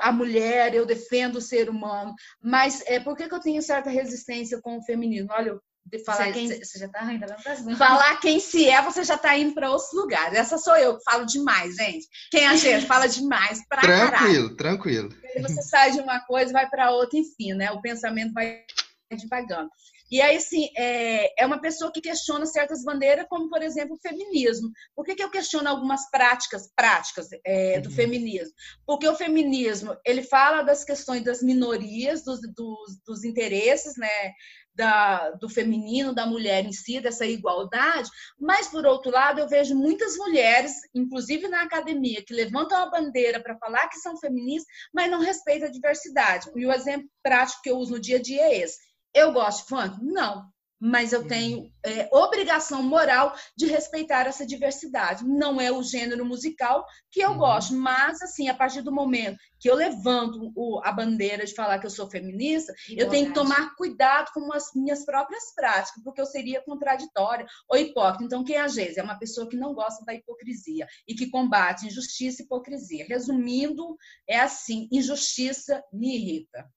a 0.00 0.10
mulher, 0.10 0.74
eu 0.74 0.86
defendo 0.86 1.36
o 1.36 1.42
ser 1.42 1.68
humano, 1.68 2.14
mas 2.40 2.82
é, 2.86 2.98
por 2.98 3.14
que, 3.14 3.28
que 3.28 3.34
eu 3.34 3.40
tenho 3.40 3.60
certa 3.62 3.90
resistência 3.90 4.60
com 4.62 4.78
o 4.78 4.82
feminismo? 4.82 5.28
Olha, 5.32 5.60
de 5.86 6.04
falar 6.04 6.32
quem 6.32 6.48
você 6.48 6.78
já 6.78 6.88
tá 6.88 7.00
ainda 7.00 7.36
falar 7.76 8.16
quem 8.20 8.40
se 8.40 8.68
é 8.68 8.82
você 8.82 9.04
já 9.04 9.16
tá 9.16 9.36
indo 9.36 9.54
para 9.54 9.70
outros 9.70 9.92
lugares 9.92 10.36
essa 10.36 10.58
sou 10.58 10.76
eu 10.76 10.98
que 10.98 11.04
falo 11.04 11.24
demais 11.24 11.76
gente 11.76 12.06
quem 12.30 12.44
é 12.44 12.48
a 12.48 12.56
gente 12.56 12.86
fala 12.86 13.06
demais 13.06 13.66
para 13.68 13.82
tranquilo 13.82 14.10
caralho. 14.10 14.56
tranquilo 14.56 15.08
Aí 15.34 15.42
você 15.42 15.62
sai 15.62 15.92
de 15.92 16.00
uma 16.00 16.20
coisa 16.20 16.52
vai 16.52 16.68
para 16.68 16.90
outra 16.90 17.18
enfim 17.18 17.54
né 17.54 17.70
o 17.70 17.80
pensamento 17.80 18.32
vai 18.32 18.64
devagando 19.10 19.70
e 20.10 20.20
aí, 20.20 20.40
sim, 20.40 20.68
é, 20.76 21.42
é 21.42 21.46
uma 21.46 21.60
pessoa 21.60 21.90
que 21.92 22.00
questiona 22.00 22.46
certas 22.46 22.84
bandeiras, 22.84 23.26
como, 23.28 23.48
por 23.50 23.60
exemplo, 23.60 23.96
o 23.96 24.08
feminismo. 24.08 24.70
Por 24.94 25.04
que, 25.04 25.16
que 25.16 25.22
eu 25.22 25.30
questiono 25.30 25.68
algumas 25.68 26.08
práticas 26.10 26.70
práticas 26.76 27.28
é, 27.44 27.80
do 27.80 27.88
uhum. 27.88 27.94
feminismo? 27.94 28.54
Porque 28.86 29.08
o 29.08 29.16
feminismo, 29.16 29.96
ele 30.04 30.22
fala 30.22 30.62
das 30.62 30.84
questões 30.84 31.24
das 31.24 31.42
minorias, 31.42 32.22
dos, 32.22 32.40
dos, 32.54 33.00
dos 33.04 33.24
interesses, 33.24 33.96
né? 33.96 34.32
Da, 34.76 35.30
do 35.30 35.48
feminino, 35.48 36.14
da 36.14 36.26
mulher 36.26 36.64
em 36.66 36.72
si, 36.72 37.00
dessa 37.00 37.24
igualdade, 37.24 38.10
mas, 38.38 38.68
por 38.68 38.84
outro 38.84 39.10
lado, 39.10 39.40
eu 39.40 39.48
vejo 39.48 39.74
muitas 39.74 40.16
mulheres, 40.18 40.72
inclusive 40.94 41.48
na 41.48 41.62
academia, 41.62 42.22
que 42.22 42.34
levantam 42.34 42.76
a 42.76 42.90
bandeira 42.90 43.42
para 43.42 43.56
falar 43.56 43.88
que 43.88 43.98
são 43.98 44.18
feministas, 44.18 44.70
mas 44.92 45.10
não 45.10 45.20
respeitam 45.20 45.68
a 45.68 45.72
diversidade. 45.72 46.50
E 46.54 46.66
o 46.66 46.72
exemplo 46.72 47.08
prático 47.22 47.62
que 47.62 47.70
eu 47.70 47.78
uso 47.78 47.92
no 47.92 48.00
dia 48.00 48.18
a 48.18 48.22
dia 48.22 48.42
é 48.42 48.58
esse. 48.58 48.76
Eu 49.14 49.32
gosto 49.32 49.62
de 49.62 49.68
funk? 49.70 49.96
Não. 50.02 50.44
Mas 50.78 51.12
eu 51.12 51.26
tenho 51.26 51.70
é, 51.84 52.08
obrigação 52.12 52.82
moral 52.82 53.34
de 53.56 53.66
respeitar 53.66 54.26
essa 54.26 54.46
diversidade. 54.46 55.24
Não 55.24 55.60
é 55.60 55.72
o 55.72 55.82
gênero 55.82 56.24
musical 56.24 56.84
que 57.10 57.20
eu 57.20 57.30
uhum. 57.30 57.38
gosto, 57.38 57.74
mas, 57.74 58.20
assim, 58.20 58.48
a 58.48 58.54
partir 58.54 58.82
do 58.82 58.92
momento 58.92 59.38
que 59.58 59.70
eu 59.70 59.74
levanto 59.74 60.52
o, 60.54 60.80
a 60.84 60.92
bandeira 60.92 61.46
de 61.46 61.54
falar 61.54 61.78
que 61.78 61.86
eu 61.86 61.90
sou 61.90 62.10
feminista, 62.10 62.74
eu 62.90 63.08
tenho 63.08 63.28
que 63.28 63.34
tomar 63.34 63.74
cuidado 63.74 64.30
com 64.34 64.52
as 64.52 64.70
minhas 64.74 65.04
próprias 65.04 65.54
práticas, 65.54 66.02
porque 66.04 66.20
eu 66.20 66.26
seria 66.26 66.62
contraditória 66.62 67.46
ou 67.68 67.78
hipócrita. 67.78 68.24
Então, 68.24 68.44
quem 68.44 68.56
é 68.56 68.60
a 68.60 68.68
Geise? 68.68 69.00
É 69.00 69.02
uma 69.02 69.18
pessoa 69.18 69.48
que 69.48 69.56
não 69.56 69.72
gosta 69.72 70.04
da 70.04 70.14
hipocrisia 70.14 70.86
e 71.08 71.14
que 71.14 71.30
combate 71.30 71.86
injustiça 71.86 72.42
e 72.42 72.44
hipocrisia. 72.44 73.06
Resumindo, 73.08 73.96
é 74.28 74.40
assim: 74.40 74.88
injustiça 74.92 75.82
me 75.92 76.16
irrita. 76.16 76.68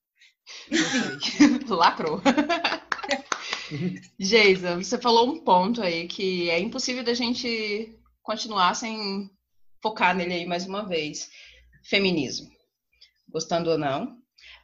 Lacrou. 1.67 2.21
Geisa, 4.19 4.77
você 4.77 4.97
falou 4.97 5.29
um 5.29 5.39
ponto 5.39 5.81
aí 5.81 6.07
que 6.07 6.49
é 6.49 6.59
impossível 6.59 7.03
da 7.03 7.13
gente 7.13 7.95
continuar 8.21 8.75
sem 8.75 9.29
focar 9.81 10.15
nele 10.15 10.33
aí 10.33 10.45
mais 10.45 10.65
uma 10.65 10.85
vez. 10.85 11.29
Feminismo. 11.83 12.49
Gostando 13.27 13.69
ou 13.69 13.77
não. 13.77 14.17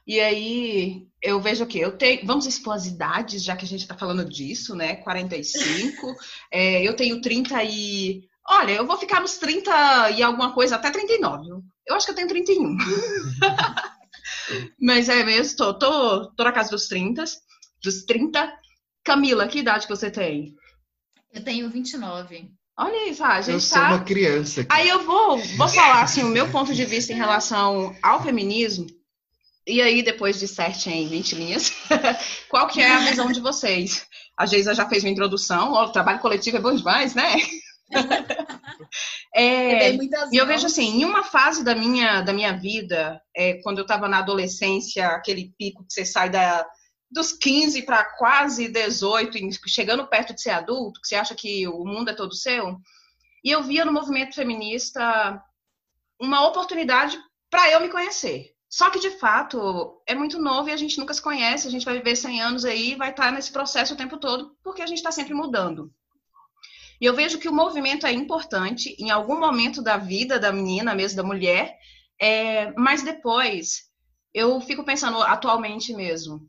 E 0.06 0.20
aí, 0.20 1.08
eu 1.20 1.40
vejo 1.40 1.64
o 1.64 1.66
quê? 1.66 1.78
Eu 1.78 1.98
tenho, 1.98 2.24
vamos 2.24 2.46
expor 2.46 2.74
as 2.74 2.86
idades, 2.86 3.42
já 3.42 3.56
que 3.56 3.64
a 3.64 3.68
gente 3.68 3.80
está 3.80 3.96
falando 3.96 4.24
disso, 4.24 4.76
né? 4.76 4.94
45. 4.96 6.14
é, 6.50 6.86
eu 6.86 6.94
tenho 6.94 7.20
30 7.20 7.64
e. 7.64 8.22
Olha, 8.48 8.72
eu 8.72 8.86
vou 8.86 8.96
ficar 8.96 9.20
nos 9.20 9.36
30 9.38 10.10
e 10.12 10.22
alguma 10.22 10.52
coisa, 10.52 10.76
até 10.76 10.92
39. 10.92 11.60
Eu 11.84 11.96
acho 11.96 12.06
que 12.06 12.12
eu 12.12 12.16
tenho 12.16 12.28
31. 12.28 12.76
Mas 14.80 15.08
é 15.08 15.24
mesmo, 15.24 15.56
tô, 15.56 15.74
tô, 15.74 16.30
tô 16.32 16.44
na 16.44 16.52
casa 16.52 16.70
dos 16.70 16.86
30, 16.86 17.24
dos 17.82 18.04
30. 18.04 18.56
Camila, 19.06 19.46
que 19.46 19.60
idade 19.60 19.86
que 19.86 19.94
você 19.94 20.10
tem? 20.10 20.52
Eu 21.32 21.44
tenho 21.44 21.70
29. 21.70 22.50
Olha 22.76 23.08
isso, 23.08 23.22
a 23.22 23.40
gente 23.40 23.54
eu 23.54 23.60
sou 23.60 23.78
tá... 23.78 23.88
uma 23.90 24.04
criança. 24.04 24.62
Aqui. 24.62 24.68
Aí 24.72 24.88
eu 24.88 25.04
vou, 25.04 25.38
vou 25.56 25.68
falar 25.68 26.02
assim, 26.02 26.24
o 26.24 26.28
meu 26.28 26.50
ponto 26.50 26.74
de 26.74 26.84
vista 26.84 27.12
em 27.12 27.16
relação 27.16 27.94
ao 28.02 28.20
feminismo. 28.20 28.84
E 29.64 29.80
aí, 29.80 30.02
depois 30.02 30.40
de 30.40 30.48
sete 30.48 30.90
em 30.90 31.06
20 31.06 31.34
linhas, 31.36 31.72
qual 32.50 32.66
que 32.66 32.80
é 32.80 32.92
a 32.92 32.98
visão 32.98 33.30
de 33.30 33.40
vocês? 33.40 34.04
A 34.36 34.44
Geisa 34.44 34.74
já 34.74 34.88
fez 34.88 35.04
uma 35.04 35.10
introdução, 35.10 35.72
o 35.72 35.88
trabalho 35.88 36.18
coletivo 36.18 36.56
é 36.56 36.60
bom 36.60 36.74
demais, 36.74 37.14
né? 37.14 37.36
é, 39.34 39.94
e 39.94 40.36
eu 40.36 40.46
vejo 40.46 40.66
assim, 40.66 41.00
em 41.00 41.04
uma 41.04 41.22
fase 41.22 41.64
da 41.64 41.76
minha, 41.76 42.22
da 42.22 42.32
minha 42.32 42.52
vida, 42.52 43.20
é, 43.36 43.54
quando 43.62 43.78
eu 43.78 43.82
estava 43.82 44.08
na 44.08 44.18
adolescência, 44.18 45.06
aquele 45.08 45.52
pico 45.56 45.84
que 45.84 45.94
você 45.94 46.04
sai 46.04 46.28
da, 46.28 46.66
dos 47.10 47.32
15 47.32 47.82
para 47.82 48.04
quase 48.04 48.68
18, 48.68 49.38
chegando 49.66 50.06
perto 50.06 50.34
de 50.34 50.42
ser 50.42 50.50
adulto, 50.50 51.00
que 51.00 51.08
você 51.08 51.14
acha 51.14 51.34
que 51.34 51.66
o 51.68 51.84
mundo 51.84 52.10
é 52.10 52.14
todo 52.14 52.34
seu, 52.34 52.76
e 53.44 53.50
eu 53.50 53.62
via 53.62 53.84
no 53.84 53.92
movimento 53.92 54.34
feminista 54.34 55.42
uma 56.20 56.46
oportunidade 56.46 57.18
para 57.50 57.70
eu 57.70 57.80
me 57.80 57.88
conhecer. 57.88 58.52
Só 58.68 58.90
que, 58.90 58.98
de 58.98 59.10
fato, 59.10 60.02
é 60.06 60.14
muito 60.14 60.38
novo 60.38 60.68
e 60.68 60.72
a 60.72 60.76
gente 60.76 60.98
nunca 60.98 61.14
se 61.14 61.22
conhece, 61.22 61.68
a 61.68 61.70
gente 61.70 61.84
vai 61.84 61.94
viver 61.94 62.16
100 62.16 62.42
anos 62.42 62.64
aí 62.64 62.94
vai 62.94 63.10
estar 63.10 63.30
nesse 63.30 63.52
processo 63.52 63.94
o 63.94 63.96
tempo 63.96 64.18
todo, 64.18 64.56
porque 64.62 64.82
a 64.82 64.86
gente 64.86 64.98
está 64.98 65.12
sempre 65.12 65.32
mudando. 65.32 65.92
E 67.00 67.04
eu 67.04 67.14
vejo 67.14 67.38
que 67.38 67.48
o 67.48 67.54
movimento 67.54 68.06
é 68.06 68.12
importante 68.12 68.96
em 68.98 69.10
algum 69.10 69.38
momento 69.38 69.82
da 69.82 69.96
vida 69.96 70.38
da 70.38 70.52
menina, 70.52 70.94
mesmo 70.94 71.16
da 71.16 71.22
mulher, 71.22 71.78
é, 72.20 72.72
mas 72.72 73.02
depois 73.02 73.84
eu 74.32 74.60
fico 74.60 74.84
pensando 74.84 75.22
atualmente 75.22 75.94
mesmo. 75.94 76.46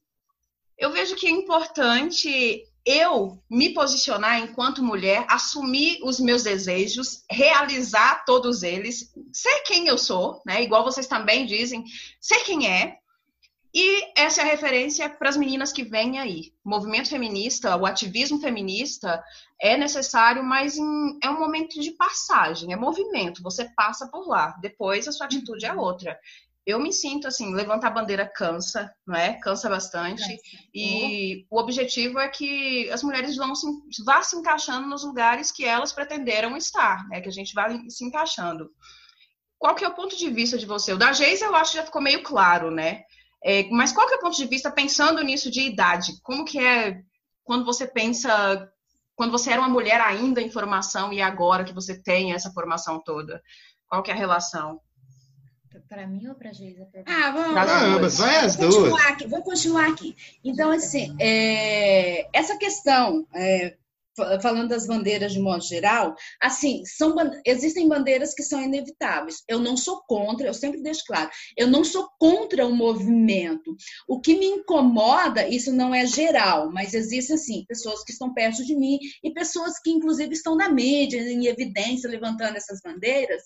Eu 0.77 0.91
vejo 0.91 1.15
que 1.15 1.27
é 1.27 1.31
importante 1.31 2.63
eu 2.85 3.43
me 3.49 3.73
posicionar 3.73 4.39
enquanto 4.39 4.83
mulher, 4.83 5.25
assumir 5.27 5.99
os 6.03 6.19
meus 6.19 6.43
desejos, 6.43 7.23
realizar 7.29 8.23
todos 8.25 8.63
eles, 8.63 9.13
ser 9.33 9.61
quem 9.61 9.87
eu 9.87 9.97
sou, 9.97 10.41
né? 10.45 10.63
Igual 10.63 10.85
vocês 10.85 11.05
também 11.05 11.45
dizem, 11.45 11.83
ser 12.21 12.39
quem 12.45 12.71
é, 12.71 12.97
e 13.79 14.11
essa 14.15 14.41
é 14.41 14.43
a 14.43 14.47
referência 14.47 15.09
para 15.09 15.29
as 15.29 15.37
meninas 15.37 15.71
que 15.71 15.83
vêm 15.83 16.17
aí. 16.17 16.53
O 16.65 16.69
movimento 16.69 17.09
feminista, 17.09 17.75
o 17.75 17.85
ativismo 17.85 18.39
feminista 18.39 19.23
é 19.61 19.77
necessário, 19.77 20.43
mas 20.43 20.77
em, 20.77 21.19
é 21.21 21.29
um 21.29 21.39
momento 21.39 21.79
de 21.79 21.91
passagem, 21.91 22.73
é 22.73 22.75
movimento, 22.75 23.43
você 23.43 23.65
passa 23.75 24.07
por 24.07 24.27
lá, 24.27 24.57
depois 24.61 25.07
a 25.07 25.11
sua 25.11 25.25
atitude 25.25 25.65
é 25.65 25.73
outra. 25.73 26.17
Eu 26.67 26.81
me 26.81 26.91
sinto 26.91 27.29
assim, 27.29 27.53
levantar 27.55 27.87
a 27.87 27.91
bandeira 27.91 28.27
cansa, 28.27 28.93
não 29.05 29.15
é? 29.15 29.39
Cansa 29.39 29.69
bastante. 29.69 30.37
E 30.75 31.45
o 31.49 31.57
objetivo 31.57 32.19
é 32.19 32.27
que 32.27 32.89
as 32.91 33.01
mulheres 33.01 33.37
vão 33.37 33.55
se, 33.55 33.65
vá 34.03 34.21
se 34.21 34.35
encaixando 34.35 34.85
nos 34.85 35.01
lugares 35.05 35.49
que 35.49 35.63
elas 35.63 35.93
pretenderam 35.93 36.57
estar, 36.57 37.07
né? 37.07 37.21
Que 37.21 37.29
a 37.29 37.31
gente 37.31 37.53
vá 37.53 37.69
se 37.87 38.03
encaixando. 38.03 38.69
Qual 39.57 39.75
que 39.75 39.85
é 39.85 39.87
o 39.87 39.95
ponto 39.95 40.17
de 40.17 40.29
vista 40.29 40.57
de 40.57 40.65
você? 40.65 40.91
O 40.91 40.97
da 40.97 41.13
Geisa 41.13 41.45
eu 41.45 41.55
acho 41.55 41.71
que 41.71 41.77
já 41.77 41.85
ficou 41.85 42.01
meio 42.01 42.21
claro, 42.21 42.69
né? 42.69 43.03
É, 43.41 43.69
mas 43.69 43.93
qual 43.93 44.05
que 44.05 44.15
é 44.15 44.17
o 44.17 44.21
ponto 44.21 44.35
de 44.35 44.45
vista 44.45 44.69
pensando 44.69 45.23
nisso 45.23 45.49
de 45.49 45.61
idade? 45.61 46.19
Como 46.21 46.43
que 46.43 46.59
é 46.59 47.01
quando 47.45 47.63
você 47.63 47.87
pensa, 47.87 48.69
quando 49.15 49.31
você 49.31 49.51
era 49.51 49.61
uma 49.61 49.69
mulher 49.69 50.01
ainda 50.01 50.41
em 50.41 50.51
formação 50.51 51.13
e 51.13 51.21
agora 51.21 51.63
que 51.63 51.73
você 51.73 51.97
tem 51.97 52.33
essa 52.33 52.51
formação 52.51 53.01
toda? 53.01 53.41
Qual 53.87 54.03
que 54.03 54.11
é 54.11 54.13
a 54.13 54.17
relação? 54.17 54.81
Para 55.87 56.07
mim 56.07 56.27
ou 56.27 56.35
para 56.35 56.49
a 56.49 56.53
Geisa? 56.53 56.87
Ah, 57.05 57.31
vamos. 57.31 57.53
Pra 57.53 57.83
ambas, 57.85 58.17
vai 58.17 58.37
as 58.37 58.55
duas. 58.55 58.75
Continuar 58.75 59.07
aqui, 59.07 59.27
vou 59.27 59.41
continuar 59.43 59.87
aqui. 59.89 60.15
Então, 60.43 60.71
assim, 60.71 61.15
é, 61.19 62.27
essa 62.33 62.57
questão 62.57 63.27
é, 63.35 63.75
falando 64.41 64.69
das 64.69 64.87
bandeiras 64.87 65.31
de 65.31 65.39
modo 65.39 65.63
geral, 65.63 66.15
assim, 66.41 66.83
são, 66.85 67.15
existem 67.45 67.87
bandeiras 67.87 68.33
que 68.33 68.43
são 68.43 68.61
inevitáveis. 68.61 69.43
Eu 69.47 69.59
não 69.59 69.77
sou 69.77 70.01
contra, 70.07 70.47
eu 70.47 70.53
sempre 70.53 70.81
deixo 70.81 71.03
claro, 71.05 71.29
eu 71.55 71.67
não 71.67 71.83
sou 71.83 72.09
contra 72.19 72.65
o 72.65 72.75
movimento. 72.75 73.75
O 74.07 74.19
que 74.19 74.37
me 74.37 74.45
incomoda, 74.45 75.47
isso 75.47 75.71
não 75.71 75.93
é 75.93 76.05
geral, 76.05 76.71
mas 76.71 76.93
existem, 76.93 77.35
assim, 77.35 77.65
pessoas 77.67 78.03
que 78.03 78.11
estão 78.11 78.33
perto 78.33 78.65
de 78.65 78.75
mim 78.75 78.97
e 79.23 79.31
pessoas 79.31 79.79
que, 79.79 79.91
inclusive, 79.91 80.33
estão 80.33 80.55
na 80.55 80.69
mídia, 80.69 81.19
em 81.19 81.45
evidência, 81.45 82.09
levantando 82.09 82.57
essas 82.57 82.81
bandeiras, 82.81 83.43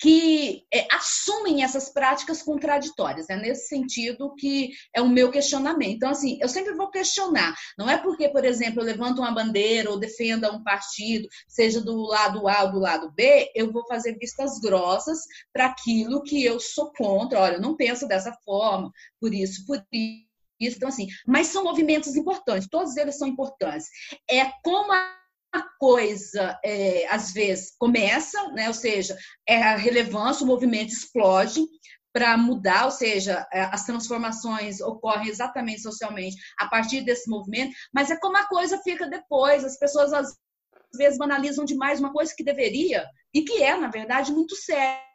que 0.00 0.64
é, 0.72 0.88
assumem 0.90 1.62
essas 1.62 1.92
práticas 1.92 2.42
contraditórias. 2.42 3.28
É 3.28 3.36
nesse 3.36 3.68
sentido 3.68 4.34
que 4.34 4.70
é 4.94 5.02
o 5.02 5.08
meu 5.08 5.30
questionamento. 5.30 5.96
Então, 5.96 6.10
assim, 6.10 6.38
eu 6.40 6.48
sempre 6.48 6.74
vou 6.74 6.90
questionar. 6.90 7.54
Não 7.78 7.88
é 7.88 7.98
porque, 7.98 8.28
por 8.30 8.44
exemplo, 8.44 8.80
eu 8.80 8.86
levanto 8.86 9.18
uma 9.18 9.30
bandeira 9.30 9.90
ou 9.90 9.98
defenda 9.98 10.50
um 10.50 10.64
partido, 10.64 11.28
seja 11.46 11.82
do 11.82 11.96
lado 12.02 12.48
A 12.48 12.64
ou 12.64 12.72
do 12.72 12.78
lado 12.78 13.12
B, 13.12 13.50
eu 13.54 13.70
vou 13.70 13.86
fazer 13.86 14.16
vistas 14.18 14.58
grossas 14.58 15.18
para 15.52 15.66
aquilo 15.66 16.22
que 16.22 16.42
eu 16.42 16.58
sou 16.58 16.90
contra. 16.92 17.38
Olha, 17.38 17.54
eu 17.56 17.60
não 17.60 17.76
penso 17.76 18.08
dessa 18.08 18.32
forma, 18.42 18.90
por 19.20 19.34
isso, 19.34 19.66
por 19.66 19.84
isso. 19.92 20.30
Então, 20.76 20.88
assim, 20.88 21.08
mas 21.26 21.48
são 21.48 21.64
movimentos 21.64 22.16
importantes, 22.16 22.68
todos 22.70 22.96
eles 22.96 23.18
são 23.18 23.28
importantes. 23.28 23.88
É 24.30 24.44
como 24.62 24.92
a 24.92 25.19
coisa, 25.78 26.60
é, 26.62 27.06
às 27.08 27.32
vezes, 27.32 27.74
começa, 27.78 28.52
né? 28.52 28.68
ou 28.68 28.74
seja, 28.74 29.16
é 29.48 29.62
a 29.62 29.76
relevância, 29.76 30.44
o 30.44 30.46
movimento 30.46 30.92
explode 30.92 31.60
para 32.12 32.36
mudar, 32.36 32.84
ou 32.84 32.90
seja, 32.90 33.46
é, 33.52 33.62
as 33.62 33.84
transformações 33.84 34.80
ocorrem 34.80 35.28
exatamente 35.28 35.80
socialmente 35.80 36.36
a 36.58 36.68
partir 36.68 37.00
desse 37.02 37.30
movimento, 37.30 37.72
mas 37.94 38.10
é 38.10 38.18
como 38.18 38.36
a 38.36 38.46
coisa 38.46 38.78
fica 38.78 39.08
depois, 39.08 39.64
as 39.64 39.78
pessoas 39.78 40.12
às 40.12 40.36
vezes 40.94 41.18
banalizam 41.18 41.64
demais 41.64 42.00
uma 42.00 42.12
coisa 42.12 42.34
que 42.36 42.44
deveria, 42.44 43.06
e 43.32 43.42
que 43.42 43.62
é, 43.62 43.76
na 43.76 43.88
verdade, 43.88 44.32
muito 44.32 44.56
séria 44.56 45.09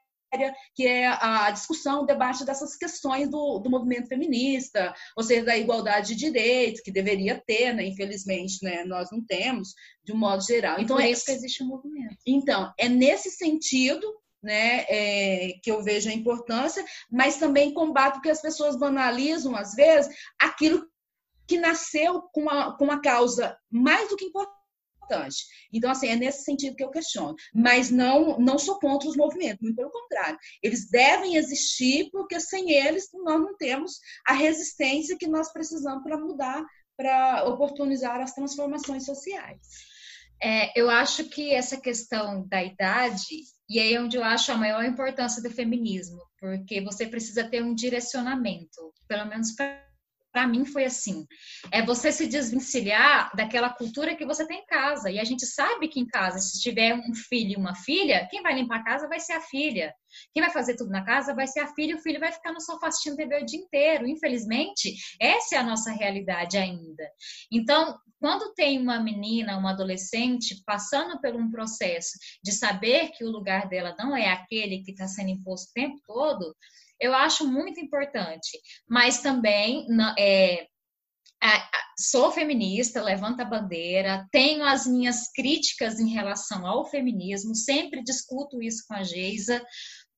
que 0.73 0.85
é 0.85 1.07
a 1.07 1.49
discussão, 1.51 2.01
o 2.01 2.05
debate 2.05 2.45
dessas 2.45 2.75
questões 2.75 3.29
do, 3.29 3.59
do 3.59 3.69
movimento 3.69 4.07
feminista, 4.07 4.93
ou 5.15 5.23
seja, 5.23 5.45
da 5.45 5.57
igualdade 5.57 6.09
de 6.09 6.15
direitos, 6.15 6.81
que 6.81 6.91
deveria 6.91 7.41
ter, 7.45 7.73
né? 7.73 7.85
infelizmente, 7.85 8.63
né? 8.63 8.83
nós 8.85 9.09
não 9.11 9.23
temos, 9.23 9.73
de 10.03 10.13
um 10.13 10.17
modo 10.17 10.43
geral. 10.43 10.79
Então, 10.79 10.99
é 10.99 11.09
isso 11.09 11.25
que 11.25 11.31
existe 11.31 11.63
um 11.63 11.67
movimento. 11.67 12.17
Então, 12.25 12.73
é 12.77 12.87
nesse 12.87 13.31
sentido 13.31 14.07
né, 14.43 14.85
é, 14.87 15.53
que 15.63 15.71
eu 15.71 15.81
vejo 15.81 16.09
a 16.09 16.13
importância, 16.13 16.85
mas 17.11 17.37
também 17.37 17.73
combato 17.73 18.21
que 18.21 18.29
as 18.29 18.41
pessoas 18.41 18.77
banalizam, 18.77 19.55
às 19.55 19.73
vezes, 19.73 20.13
aquilo 20.39 20.85
que 21.47 21.57
nasceu 21.57 22.21
com 22.33 22.41
uma, 22.41 22.77
com 22.77 22.85
uma 22.85 23.01
causa 23.01 23.57
mais 23.71 24.09
do 24.09 24.15
que 24.15 24.25
importante 24.25 24.54
importante. 25.05 25.45
Então, 25.71 25.89
assim, 25.91 26.07
é 26.07 26.15
nesse 26.15 26.43
sentido 26.43 26.75
que 26.75 26.83
eu 26.83 26.91
questiono. 26.91 27.35
Mas 27.53 27.89
não, 27.89 28.37
não 28.39 28.57
sou 28.57 28.79
contra 28.79 29.07
os 29.07 29.15
movimentos, 29.15 29.61
muito 29.61 29.75
pelo 29.75 29.91
contrário. 29.91 30.37
Eles 30.61 30.89
devem 30.89 31.35
existir, 31.35 32.09
porque 32.11 32.39
sem 32.39 32.71
eles 32.71 33.07
nós 33.13 33.39
não 33.39 33.55
temos 33.55 33.99
a 34.27 34.33
resistência 34.33 35.17
que 35.17 35.27
nós 35.27 35.51
precisamos 35.53 36.03
para 36.03 36.17
mudar, 36.17 36.65
para 36.97 37.45
oportunizar 37.45 38.19
as 38.19 38.33
transformações 38.33 39.05
sociais. 39.05 39.59
É, 40.41 40.77
eu 40.79 40.89
acho 40.89 41.25
que 41.25 41.53
essa 41.53 41.79
questão 41.79 42.45
da 42.47 42.61
idade, 42.61 43.43
e 43.69 43.79
aí 43.79 43.93
é 43.93 44.01
onde 44.01 44.17
eu 44.17 44.23
acho 44.23 44.51
a 44.51 44.57
maior 44.57 44.83
importância 44.83 45.41
do 45.41 45.49
feminismo, 45.49 46.21
porque 46.39 46.81
você 46.81 47.07
precisa 47.07 47.49
ter 47.49 47.63
um 47.63 47.73
direcionamento, 47.73 48.93
pelo 49.07 49.25
menos 49.25 49.53
para 49.53 49.84
para 50.35 50.45
mim 50.45 50.65
foi 50.65 50.83
assim. 50.83 51.25
É 51.71 51.81
você 51.81 52.11
se 52.11 52.27
desvencilhar 52.27 53.33
daquela 53.37 53.69
cultura 53.69 54.17
que 54.17 54.25
você 54.25 54.45
tem 54.45 54.59
em 54.59 54.65
casa. 54.65 55.09
E 55.09 55.17
a 55.17 55.23
gente 55.23 55.45
sabe 55.45 55.87
que 55.87 55.97
em 55.97 56.05
casa, 56.05 56.39
se 56.39 56.59
tiver 56.59 56.93
um 56.93 57.15
filho 57.15 57.53
e 57.53 57.55
uma 57.55 57.73
filha, 57.73 58.27
quem 58.29 58.43
vai 58.43 58.53
limpar 58.53 58.81
a 58.81 58.83
casa 58.83 59.07
vai 59.07 59.17
ser 59.17 59.31
a 59.31 59.39
filha. 59.39 59.95
Quem 60.33 60.43
vai 60.43 60.51
fazer 60.51 60.75
tudo 60.75 60.91
na 60.91 61.05
casa 61.05 61.33
vai 61.33 61.47
ser 61.47 61.61
a 61.61 61.73
filha, 61.73 61.91
e 61.91 61.95
o 61.95 62.01
filho 62.01 62.19
vai 62.19 62.33
ficar 62.33 62.51
no 62.51 62.59
sofá 62.59 62.87
assistindo 62.87 63.15
TV 63.15 63.43
o 63.43 63.45
dia 63.45 63.59
inteiro. 63.59 64.05
Infelizmente, 64.05 64.93
essa 65.21 65.55
é 65.55 65.57
a 65.57 65.63
nossa 65.63 65.91
realidade 65.91 66.57
ainda. 66.57 67.09
Então, 67.49 67.97
quando 68.19 68.53
tem 68.55 68.77
uma 68.77 68.99
menina, 68.99 69.57
uma 69.57 69.71
adolescente 69.71 70.61
passando 70.65 71.17
por 71.21 71.33
um 71.33 71.49
processo 71.49 72.11
de 72.43 72.51
saber 72.51 73.11
que 73.11 73.23
o 73.23 73.31
lugar 73.31 73.69
dela 73.69 73.95
não 73.97 74.13
é 74.17 74.29
aquele 74.29 74.83
que 74.83 74.91
está 74.91 75.07
sendo 75.07 75.29
imposto 75.29 75.69
o 75.69 75.73
tempo 75.73 75.97
todo, 76.05 76.53
eu 76.99 77.13
acho 77.13 77.47
muito 77.47 77.79
importante, 77.79 78.59
mas 78.87 79.21
também 79.21 79.85
é, 80.17 80.67
sou 81.97 82.31
feminista, 82.31 83.01
levanto 83.01 83.41
a 83.41 83.45
bandeira, 83.45 84.27
tenho 84.31 84.63
as 84.63 84.85
minhas 84.85 85.31
críticas 85.31 85.99
em 85.99 86.09
relação 86.09 86.65
ao 86.65 86.85
feminismo, 86.89 87.55
sempre 87.55 88.03
discuto 88.03 88.61
isso 88.61 88.83
com 88.87 88.95
a 88.95 89.03
Geisa, 89.03 89.63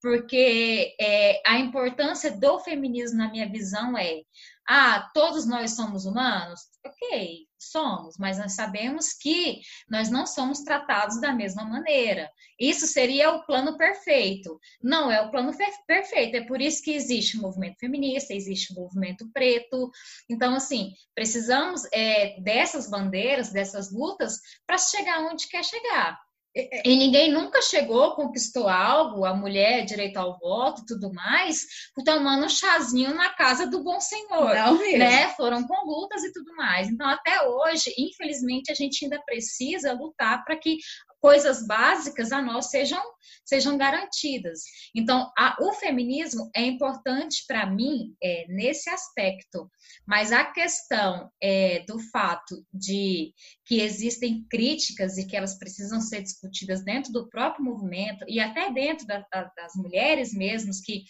porque 0.01 0.95
é, 0.99 1.41
a 1.45 1.59
importância 1.59 2.31
do 2.31 2.59
feminismo, 2.59 3.17
na 3.17 3.29
minha 3.29 3.49
visão, 3.49 3.97
é 3.97 4.21
ah, 4.69 5.10
todos 5.13 5.47
nós 5.47 5.75
somos 5.75 6.06
humanos? 6.06 6.60
Ok, 6.86 7.47
somos, 7.58 8.17
mas 8.17 8.38
nós 8.38 8.53
sabemos 8.53 9.13
que 9.13 9.62
nós 9.89 10.10
não 10.10 10.25
somos 10.27 10.60
tratados 10.60 11.19
da 11.21 11.34
mesma 11.34 11.63
maneira. 11.63 12.30
Isso 12.60 12.86
seria 12.86 13.32
o 13.32 13.45
plano 13.45 13.77
perfeito. 13.77 14.60
Não 14.82 15.12
é 15.12 15.21
o 15.21 15.32
plano 15.32 15.53
perfeito, 15.88 16.36
é 16.36 16.45
por 16.45 16.62
isso 16.62 16.84
que 16.84 16.91
existe 16.91 17.38
o 17.38 17.41
movimento 17.41 17.80
feminista, 17.80 18.34
existe 18.34 18.73
o 18.73 18.75
movimento 18.75 19.30
preto. 19.32 19.89
Então, 20.30 20.53
assim, 20.53 20.93
precisamos 21.15 21.84
é, 21.93 22.39
dessas 22.41 22.89
bandeiras, 22.89 23.51
dessas 23.51 23.91
lutas, 23.91 24.39
para 24.65 24.77
chegar 24.77 25.23
onde 25.23 25.47
quer 25.47 25.63
chegar. 25.63 26.26
E 26.83 26.95
ninguém 26.95 27.31
nunca 27.31 27.61
chegou, 27.61 28.15
conquistou 28.15 28.67
algo, 28.67 29.25
a 29.25 29.33
mulher, 29.33 29.85
direito 29.85 30.17
ao 30.17 30.37
voto 30.39 30.81
e 30.81 30.85
tudo 30.85 31.13
mais, 31.13 31.65
tomando 32.03 32.45
um 32.45 32.49
chazinho 32.49 33.13
na 33.13 33.29
casa 33.29 33.67
do 33.67 33.83
bom 33.83 33.99
senhor. 33.99 34.55
Não 34.55 34.77
mesmo. 34.77 34.97
Né? 34.97 35.27
Foram 35.29 35.65
com 35.67 35.85
lutas 35.85 36.23
e 36.23 36.31
tudo 36.31 36.55
mais. 36.55 36.87
Então, 36.87 37.07
até 37.07 37.47
hoje, 37.47 37.93
infelizmente, 37.97 38.71
a 38.71 38.75
gente 38.75 39.05
ainda 39.05 39.21
precisa 39.23 39.93
lutar 39.93 40.43
para 40.43 40.55
que 40.57 40.77
coisas 41.19 41.65
básicas 41.65 42.32
a 42.32 42.41
nós 42.41 42.69
sejam, 42.69 43.01
sejam 43.45 43.77
garantidas. 43.77 44.62
Então, 44.95 45.32
a, 45.38 45.58
o 45.60 45.73
feminismo 45.73 46.49
é 46.56 46.63
importante 46.63 47.43
para 47.47 47.65
mim 47.65 48.15
é, 48.23 48.45
nesse 48.47 48.89
aspecto, 48.89 49.69
mas 50.06 50.32
a 50.32 50.45
questão 50.45 51.30
é, 51.41 51.84
do 51.88 51.99
fato 52.12 52.63
de 52.73 53.34
que 53.65 53.82
existem 53.82 54.45
críticas 54.49 55.17
e 55.17 55.25
que 55.25 55.36
elas 55.36 55.58
precisam 55.58 55.99
ser 56.01 56.21
discutidas 56.21 56.84
dentro 56.84 57.12
do 57.12 57.30
próprio 57.30 57.65
movimento 57.65 58.23
e 58.27 58.39
até 58.39 58.71
dentro 58.71 59.06
da, 59.06 59.25
da, 59.32 59.51
das 59.56 59.73
mulheres 59.75 60.34
mesmas 60.34 60.80
que 60.82 61.03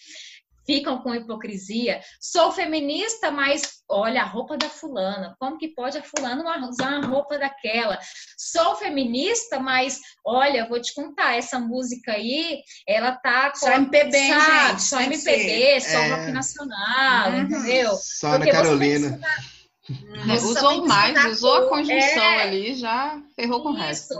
ficam 0.67 1.01
com 1.01 1.15
hipocrisia. 1.15 2.01
Sou 2.19 2.51
feminista, 2.51 3.31
mas 3.31 3.77
olha 3.89 4.21
a 4.21 4.25
roupa 4.25 4.57
da 4.57 4.69
fulana. 4.69 5.35
Como 5.39 5.57
que 5.57 5.69
pode 5.69 5.97
a 5.97 6.03
fulana 6.03 6.67
usar 6.69 6.99
uma 6.99 7.07
roupa 7.07 7.39
daquela? 7.39 7.97
Sou 8.37 8.75
feminista, 8.75 9.59
mas 9.59 9.99
olha, 10.25 10.67
vou 10.67 10.81
te 10.81 10.93
contar, 10.93 11.37
essa 11.37 11.57
música 11.57 12.11
aí, 12.11 12.61
ela 12.85 13.13
tá 13.13 13.53
só 13.55 13.71
MPB, 13.71 14.27
sabe? 14.27 14.69
gente, 14.69 14.83
só 14.83 15.01
MPB, 15.01 15.81
só 15.81 15.97
é... 15.97 16.09
rock 16.09 16.31
nacional, 16.31 17.31
uhum. 17.31 17.41
entendeu? 17.43 17.95
Só 17.95 18.31
Porque 18.31 18.49
Ana 18.49 18.61
Carolina. 18.61 19.19
usou 20.35 20.85
mais, 20.85 21.25
usou 21.25 21.55
a 21.55 21.69
conjunção 21.69 22.23
é... 22.23 22.41
ali, 22.43 22.75
já 22.75 23.21
ferrou 23.35 23.63
com 23.63 23.69
o 23.69 23.75
resto. 23.75 24.13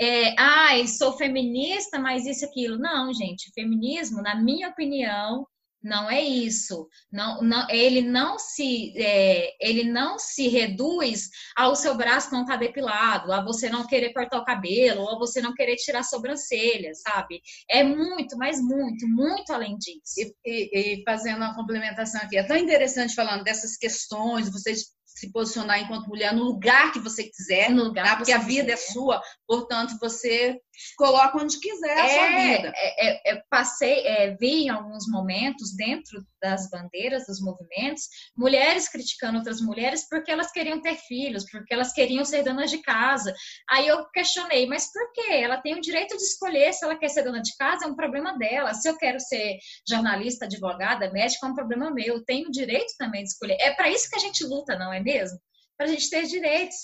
É, 0.00 0.32
ai, 0.38 0.86
sou 0.86 1.14
feminista, 1.14 1.98
mas 1.98 2.24
isso 2.24 2.44
aquilo. 2.44 2.78
Não, 2.78 3.12
gente, 3.12 3.50
feminismo, 3.52 4.22
na 4.22 4.36
minha 4.36 4.68
opinião, 4.68 5.44
não 5.82 6.10
é 6.10 6.20
isso. 6.20 6.88
Não, 7.10 7.40
não, 7.42 7.68
ele 7.70 8.02
não 8.02 8.38
se 8.38 8.92
é, 8.96 9.54
ele 9.60 9.84
não 9.84 10.18
se 10.18 10.48
reduz 10.48 11.28
ao 11.56 11.76
seu 11.76 11.96
braço 11.96 12.32
não 12.32 12.42
estar 12.42 12.54
tá 12.54 12.60
depilado, 12.60 13.32
a 13.32 13.42
você 13.42 13.68
não 13.68 13.86
querer 13.86 14.12
cortar 14.12 14.38
o 14.38 14.44
cabelo, 14.44 15.02
ou 15.02 15.16
a 15.16 15.18
você 15.18 15.40
não 15.40 15.54
querer 15.54 15.76
tirar 15.76 16.00
a 16.00 16.04
sobrancelha, 16.04 16.92
sabe? 16.94 17.40
É 17.70 17.82
muito, 17.82 18.36
mas 18.36 18.60
muito, 18.60 19.06
muito 19.08 19.52
além 19.52 19.76
disso. 19.78 20.14
E, 20.18 20.34
e, 20.44 21.00
e 21.00 21.02
fazendo 21.04 21.38
uma 21.38 21.54
complementação 21.54 22.20
aqui, 22.20 22.36
é 22.36 22.42
tão 22.42 22.56
interessante 22.56 23.14
falando 23.14 23.44
dessas 23.44 23.76
questões, 23.76 24.50
vocês 24.50 24.97
se 25.18 25.32
posicionar 25.32 25.80
enquanto 25.80 26.08
mulher 26.08 26.32
no 26.32 26.44
lugar 26.44 26.92
que 26.92 27.00
você 27.00 27.24
quiser, 27.24 27.70
no 27.70 27.84
lugar 27.84 28.06
tá? 28.06 28.16
porque 28.16 28.32
a 28.32 28.38
vida 28.38 28.72
é 28.72 28.76
quiser. 28.76 28.90
é 28.90 28.92
sua, 28.92 29.22
portanto 29.46 29.98
você 30.00 30.58
coloca 30.96 31.38
onde 31.38 31.58
quiser 31.58 31.98
a 31.98 32.06
é, 32.06 32.08
sua 32.08 32.28
vida. 32.40 32.72
É, 32.76 33.06
é, 33.06 33.32
é, 33.32 33.42
passei, 33.50 34.06
é, 34.06 34.36
vi 34.36 34.64
em 34.64 34.68
alguns 34.68 35.08
momentos 35.08 35.74
dentro 35.74 36.24
das 36.40 36.70
bandeiras 36.70 37.26
dos 37.26 37.40
movimentos 37.40 38.04
mulheres 38.36 38.88
criticando 38.88 39.38
outras 39.38 39.60
mulheres 39.60 40.06
porque 40.08 40.30
elas 40.30 40.52
queriam 40.52 40.80
ter 40.80 40.94
filhos, 40.96 41.44
porque 41.50 41.74
elas 41.74 41.92
queriam 41.92 42.24
ser 42.24 42.44
donas 42.44 42.70
de 42.70 42.78
casa. 42.82 43.34
Aí 43.68 43.88
eu 43.88 44.08
questionei, 44.10 44.66
mas 44.66 44.90
por 44.92 45.12
quê? 45.12 45.32
Ela 45.32 45.58
tem 45.58 45.74
o 45.74 45.80
direito 45.80 46.16
de 46.16 46.22
escolher 46.22 46.72
se 46.72 46.84
ela 46.84 46.96
quer 46.96 47.08
ser 47.08 47.22
dona 47.22 47.40
de 47.40 47.56
casa, 47.56 47.84
é 47.84 47.88
um 47.88 47.96
problema 47.96 48.36
dela. 48.38 48.74
Se 48.74 48.88
eu 48.88 48.96
quero 48.96 49.18
ser 49.18 49.58
jornalista, 49.88 50.44
advogada, 50.44 51.10
médica, 51.10 51.46
é 51.46 51.50
um 51.50 51.54
problema 51.54 51.90
meu. 51.90 52.16
Eu 52.16 52.24
tenho 52.24 52.48
o 52.48 52.52
direito 52.52 52.92
também 52.98 53.22
de 53.22 53.30
escolher. 53.30 53.56
É 53.60 53.72
para 53.72 53.90
isso 53.90 54.08
que 54.08 54.16
a 54.16 54.20
gente 54.20 54.44
luta, 54.44 54.78
não 54.78 54.92
é 54.92 55.00
mesmo? 55.08 55.38
Para 55.76 55.86
a 55.86 55.88
gente 55.88 56.10
ter 56.10 56.26
direitos. 56.26 56.76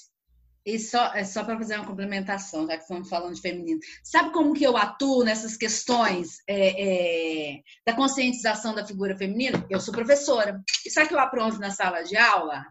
E 0.67 0.79
só, 0.79 1.13
é 1.13 1.25
só 1.25 1.45
para 1.45 1.59
fazer 1.59 1.77
uma 1.77 1.87
complementação, 1.87 2.67
já 2.67 2.77
que 2.77 2.85
estamos 2.85 3.07
falando 3.07 3.35
de 3.35 3.41
feminino. 3.43 3.79
Sabe 4.03 4.33
como 4.33 4.55
que 4.55 4.65
eu 4.65 4.79
atuo 4.79 5.23
nessas 5.23 5.59
questões 5.59 6.39
é, 6.49 7.53
é, 7.57 7.61
da 7.87 7.93
conscientização 7.93 8.75
da 8.75 8.87
figura 8.87 9.15
feminina? 9.15 9.63
Eu 9.69 9.79
sou 9.79 9.93
professora. 9.93 10.59
E 10.87 10.91
sabe 10.91 11.09
que 11.09 11.15
eu 11.15 11.19
apronto 11.19 11.59
na 11.59 11.71
sala 11.71 12.03
de 12.03 12.17
aula? 12.17 12.65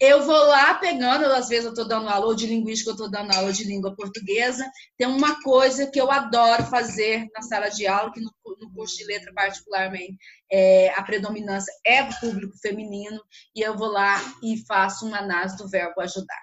Eu 0.00 0.22
vou 0.22 0.46
lá 0.46 0.74
pegando, 0.74 1.24
às 1.26 1.48
vezes 1.48 1.64
eu 1.64 1.72
estou 1.72 1.86
dando 1.86 2.08
aula 2.08 2.34
de 2.34 2.46
linguística, 2.46 2.90
eu 2.90 2.94
estou 2.94 3.10
dando 3.10 3.34
aula 3.34 3.52
de 3.52 3.64
língua 3.64 3.96
portuguesa. 3.96 4.64
Tem 4.96 5.08
uma 5.08 5.42
coisa 5.42 5.90
que 5.90 6.00
eu 6.00 6.08
adoro 6.10 6.64
fazer 6.66 7.26
na 7.34 7.42
sala 7.42 7.68
de 7.68 7.86
aula, 7.86 8.12
que 8.12 8.20
no, 8.20 8.30
no 8.60 8.72
curso 8.72 8.96
de 8.96 9.04
letra 9.04 9.32
particularmente 9.34 10.16
é, 10.50 10.90
a 10.94 11.02
predominância 11.02 11.72
é 11.84 12.04
do 12.04 12.14
público 12.20 12.56
feminino, 12.58 13.20
e 13.54 13.60
eu 13.60 13.76
vou 13.76 13.88
lá 13.88 14.20
e 14.42 14.64
faço 14.66 15.04
uma 15.04 15.18
análise 15.18 15.56
do 15.56 15.68
verbo 15.68 16.00
ajudar. 16.00 16.42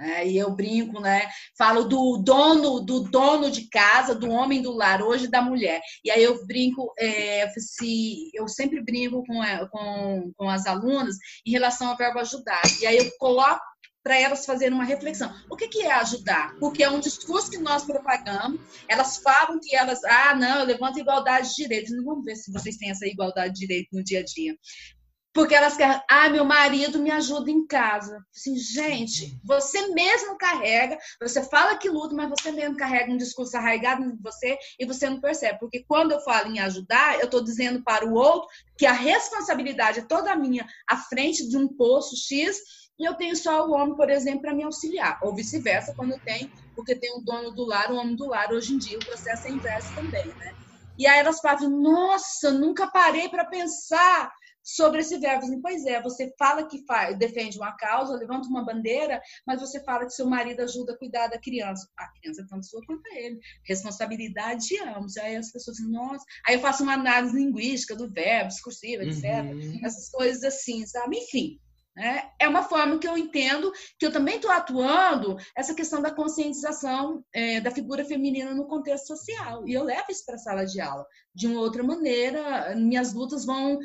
É, 0.00 0.26
e 0.26 0.38
eu 0.38 0.50
brinco, 0.50 0.98
né? 1.00 1.28
Falo 1.58 1.84
do 1.84 2.16
dono, 2.24 2.80
do 2.80 3.00
dono 3.00 3.50
de 3.50 3.68
casa, 3.68 4.14
do 4.14 4.30
homem 4.30 4.62
do 4.62 4.72
lar, 4.72 5.02
hoje 5.02 5.28
da 5.28 5.42
mulher. 5.42 5.80
E 6.02 6.10
aí 6.10 6.22
eu 6.22 6.46
brinco, 6.46 6.92
é, 6.98 7.48
se, 7.58 8.30
eu 8.34 8.48
sempre 8.48 8.82
brinco 8.82 9.22
com, 9.26 9.44
é, 9.44 9.68
com, 9.68 10.32
com 10.36 10.48
as 10.48 10.66
alunas 10.66 11.16
em 11.46 11.50
relação 11.50 11.88
ao 11.88 11.96
verbo 11.96 12.18
ajudar. 12.18 12.62
E 12.80 12.86
aí 12.86 12.96
eu 12.96 13.10
coloco 13.18 13.60
para 14.02 14.18
elas 14.18 14.46
fazerem 14.46 14.74
uma 14.74 14.84
reflexão. 14.84 15.32
O 15.50 15.56
que, 15.56 15.68
que 15.68 15.82
é 15.82 15.92
ajudar? 15.92 16.54
Porque 16.58 16.82
é 16.82 16.90
um 16.90 17.00
discurso 17.00 17.50
que 17.50 17.58
nós 17.58 17.84
propagamos. 17.84 18.60
Elas 18.88 19.18
falam 19.18 19.60
que 19.60 19.76
elas, 19.76 20.02
ah, 20.04 20.34
não, 20.34 20.60
eu 20.60 20.66
levanto 20.66 20.98
igualdade 20.98 21.50
de 21.50 21.56
direitos. 21.56 21.94
Não 21.94 22.04
vamos 22.04 22.24
ver 22.24 22.36
se 22.36 22.50
vocês 22.50 22.76
têm 22.76 22.90
essa 22.90 23.06
igualdade 23.06 23.52
de 23.52 23.60
direitos 23.66 23.90
no 23.92 24.02
dia 24.02 24.20
a 24.20 24.24
dia. 24.24 24.56
Porque 25.32 25.54
elas 25.54 25.76
querem, 25.76 26.00
ah, 26.10 26.28
meu 26.28 26.44
marido 26.44 26.98
me 26.98 27.10
ajuda 27.10 27.50
em 27.50 27.64
casa. 27.64 28.24
Assim, 28.34 28.56
gente, 28.56 29.38
você 29.44 29.88
mesmo 29.88 30.36
carrega, 30.36 30.98
você 31.20 31.42
fala 31.44 31.76
que 31.76 31.88
luta, 31.88 32.14
mas 32.14 32.28
você 32.28 32.50
mesmo 32.50 32.76
carrega 32.76 33.12
um 33.12 33.16
discurso 33.16 33.56
arraigado 33.56 34.02
em 34.02 34.16
você 34.16 34.58
e 34.78 34.84
você 34.84 35.08
não 35.08 35.20
percebe. 35.20 35.60
Porque 35.60 35.84
quando 35.86 36.10
eu 36.12 36.20
falo 36.20 36.48
em 36.48 36.58
ajudar, 36.58 37.18
eu 37.20 37.26
estou 37.26 37.44
dizendo 37.44 37.82
para 37.84 38.04
o 38.04 38.14
outro 38.14 38.48
que 38.76 38.86
a 38.86 38.92
responsabilidade 38.92 40.00
é 40.00 40.04
toda 40.04 40.34
minha 40.34 40.66
à 40.88 40.96
frente 40.96 41.48
de 41.48 41.56
um 41.56 41.68
poço 41.68 42.16
X 42.16 42.58
e 42.98 43.04
eu 43.04 43.14
tenho 43.14 43.36
só 43.36 43.66
o 43.66 43.72
homem, 43.72 43.96
por 43.96 44.10
exemplo, 44.10 44.42
para 44.42 44.54
me 44.54 44.64
auxiliar. 44.64 45.18
Ou 45.22 45.34
vice-versa, 45.34 45.94
quando 45.96 46.20
tem, 46.20 46.52
porque 46.74 46.94
tem 46.94 47.16
o 47.16 47.22
dono 47.22 47.52
do 47.52 47.64
lar, 47.64 47.90
o 47.92 47.96
homem 47.96 48.16
do 48.16 48.26
lar. 48.26 48.52
Hoje 48.52 48.74
em 48.74 48.78
dia 48.78 48.98
o 48.98 49.04
processo 49.04 49.46
é 49.46 49.50
inverso 49.50 49.94
também, 49.94 50.26
né? 50.26 50.52
E 50.98 51.06
aí 51.06 51.18
elas 51.20 51.40
falam, 51.40 51.70
nossa, 51.70 52.50
nunca 52.50 52.86
parei 52.88 53.28
para 53.30 53.46
pensar 53.46 54.30
sobre 54.62 55.00
esse 55.00 55.18
verbo. 55.18 55.44
Assim, 55.44 55.60
pois 55.60 55.84
é, 55.86 56.00
você 56.02 56.32
fala 56.38 56.66
que 56.66 56.84
faz, 56.86 57.18
defende 57.18 57.58
uma 57.58 57.72
causa, 57.76 58.16
levanta 58.16 58.48
uma 58.48 58.64
bandeira, 58.64 59.20
mas 59.46 59.60
você 59.60 59.82
fala 59.84 60.04
que 60.04 60.12
seu 60.12 60.26
marido 60.26 60.60
ajuda 60.60 60.92
a 60.92 60.98
cuidar 60.98 61.28
da 61.28 61.38
criança. 61.38 61.88
A 61.96 62.08
criança 62.12 62.42
é 62.42 62.46
tanto 62.46 62.66
sua 62.66 62.84
quanto 62.86 63.06
ele. 63.12 63.38
Responsabilidade 63.64 64.66
de 64.66 64.78
ambos. 64.80 65.16
Aí 65.16 65.36
as 65.36 65.50
pessoas 65.50 65.76
dizem, 65.76 65.92
nossa. 65.92 66.24
Aí 66.46 66.54
eu 66.54 66.60
faço 66.60 66.82
uma 66.82 66.94
análise 66.94 67.36
linguística 67.36 67.96
do 67.96 68.10
verbo, 68.10 68.48
discursiva, 68.48 69.04
etc. 69.04 69.24
Uhum. 69.24 69.80
Essas 69.84 70.10
coisas 70.10 70.42
assim, 70.44 70.86
sabe? 70.86 71.18
Enfim. 71.18 71.58
Né? 71.96 72.30
É 72.38 72.48
uma 72.48 72.62
forma 72.62 72.98
que 72.98 73.08
eu 73.08 73.18
entendo 73.18 73.72
que 73.98 74.06
eu 74.06 74.12
também 74.12 74.36
estou 74.36 74.50
atuando 74.50 75.36
essa 75.56 75.74
questão 75.74 76.00
da 76.00 76.10
conscientização 76.10 77.24
é, 77.32 77.60
da 77.60 77.70
figura 77.70 78.04
feminina 78.04 78.54
no 78.54 78.66
contexto 78.66 79.08
social. 79.08 79.66
E 79.66 79.74
eu 79.74 79.82
levo 79.82 80.06
isso 80.08 80.24
para 80.24 80.36
a 80.36 80.38
sala 80.38 80.64
de 80.64 80.80
aula. 80.80 81.04
De 81.34 81.46
uma 81.46 81.60
outra 81.60 81.82
maneira, 81.82 82.74
minhas 82.76 83.12
lutas 83.12 83.44
vão 83.44 83.78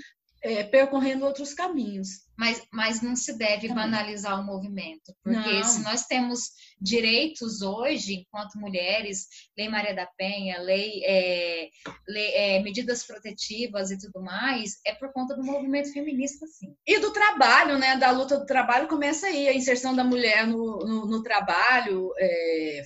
é, 0.46 0.64
percorrendo 0.64 1.26
outros 1.26 1.54
caminhos. 1.54 2.24
Mas, 2.38 2.62
mas 2.72 3.02
não 3.02 3.16
se 3.16 3.38
deve 3.38 3.70
banalizar 3.70 4.40
o 4.40 4.44
movimento, 4.44 5.16
porque 5.24 5.54
não. 5.54 5.64
se 5.64 5.82
nós 5.84 6.06
temos 6.06 6.52
direitos 6.80 7.62
hoje, 7.62 8.16
enquanto 8.16 8.60
mulheres, 8.60 9.26
Lei 9.58 9.70
Maria 9.70 9.96
da 9.96 10.06
Penha, 10.06 10.60
lei, 10.60 11.02
é, 11.06 11.70
lei 12.08 12.34
é, 12.34 12.62
medidas 12.62 13.08
protetivas 13.08 13.90
e 13.90 13.98
tudo 13.98 14.22
mais, 14.22 14.82
é 14.86 14.94
por 14.94 15.14
conta 15.14 15.34
do 15.34 15.44
movimento 15.44 15.94
feminista, 15.94 16.46
sim. 16.46 16.76
E 16.86 17.00
do 17.00 17.12
trabalho, 17.12 17.80
né? 17.80 17.96
Da 17.96 18.12
luta 18.12 18.38
do 18.38 18.46
trabalho 18.46 18.90
começa 18.90 19.28
aí, 19.28 19.48
a 19.48 19.54
inserção 19.54 19.96
da 19.96 20.04
mulher 20.04 20.46
no, 20.46 20.80
no, 20.80 21.06
no 21.08 21.24
trabalho, 21.24 22.12
é, 22.20 22.82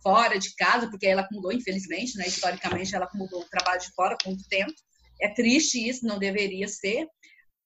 fora 0.00 0.38
de 0.38 0.54
casa, 0.54 0.88
porque 0.88 1.08
ela 1.08 1.22
acumulou, 1.22 1.52
infelizmente, 1.52 2.16
né? 2.16 2.26
Historicamente, 2.26 2.94
ela 2.94 3.04
acumulou 3.04 3.42
o 3.42 3.48
trabalho 3.48 3.80
de 3.80 3.92
fora 3.94 4.16
com 4.22 4.30
o 4.30 4.48
tempo. 4.48 4.72
É 5.20 5.28
triste 5.28 5.88
isso, 5.88 6.06
não 6.06 6.18
deveria 6.18 6.66
ser, 6.68 7.06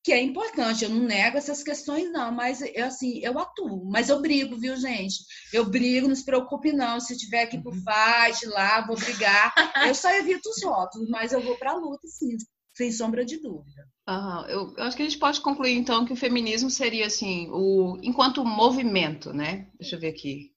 que 0.04 0.12
é 0.12 0.22
importante. 0.22 0.84
Eu 0.84 0.90
não 0.90 1.04
nego 1.04 1.38
essas 1.38 1.62
questões, 1.62 2.12
não, 2.12 2.30
mas 2.30 2.60
eu, 2.60 2.84
assim, 2.84 3.18
eu 3.22 3.38
atuo, 3.38 3.90
mas 3.90 4.10
eu 4.10 4.20
brigo, 4.20 4.56
viu, 4.56 4.76
gente? 4.76 5.16
Eu 5.52 5.64
brigo, 5.64 6.06
não 6.06 6.14
se 6.14 6.24
preocupe, 6.24 6.72
não. 6.72 7.00
Se 7.00 7.16
tiver 7.16 7.42
aqui 7.42 7.58
por 7.60 7.72
uhum. 7.72 7.82
FAD, 7.82 8.46
lá, 8.46 8.86
vou 8.86 8.96
brigar. 8.96 9.52
Eu 9.88 9.94
só 9.94 10.10
evito 10.10 10.48
os 10.50 10.60
votos, 10.62 11.08
mas 11.08 11.32
eu 11.32 11.40
vou 11.40 11.56
para 11.56 11.72
a 11.72 11.76
luta, 11.76 12.06
sim, 12.06 12.36
sem 12.74 12.92
sombra 12.92 13.24
de 13.24 13.40
dúvida. 13.40 13.86
Uhum. 14.08 14.46
Eu, 14.46 14.74
eu, 14.76 14.84
acho 14.84 14.96
que 14.96 15.02
a 15.02 15.06
gente 15.06 15.18
pode 15.18 15.40
concluir, 15.40 15.72
então, 15.72 16.04
que 16.04 16.12
o 16.12 16.16
feminismo 16.16 16.70
seria, 16.70 17.06
assim, 17.06 17.48
o 17.50 17.98
enquanto 18.02 18.44
movimento, 18.44 19.32
né? 19.32 19.68
Deixa 19.78 19.96
eu 19.96 20.00
ver 20.00 20.08
aqui. 20.08 20.53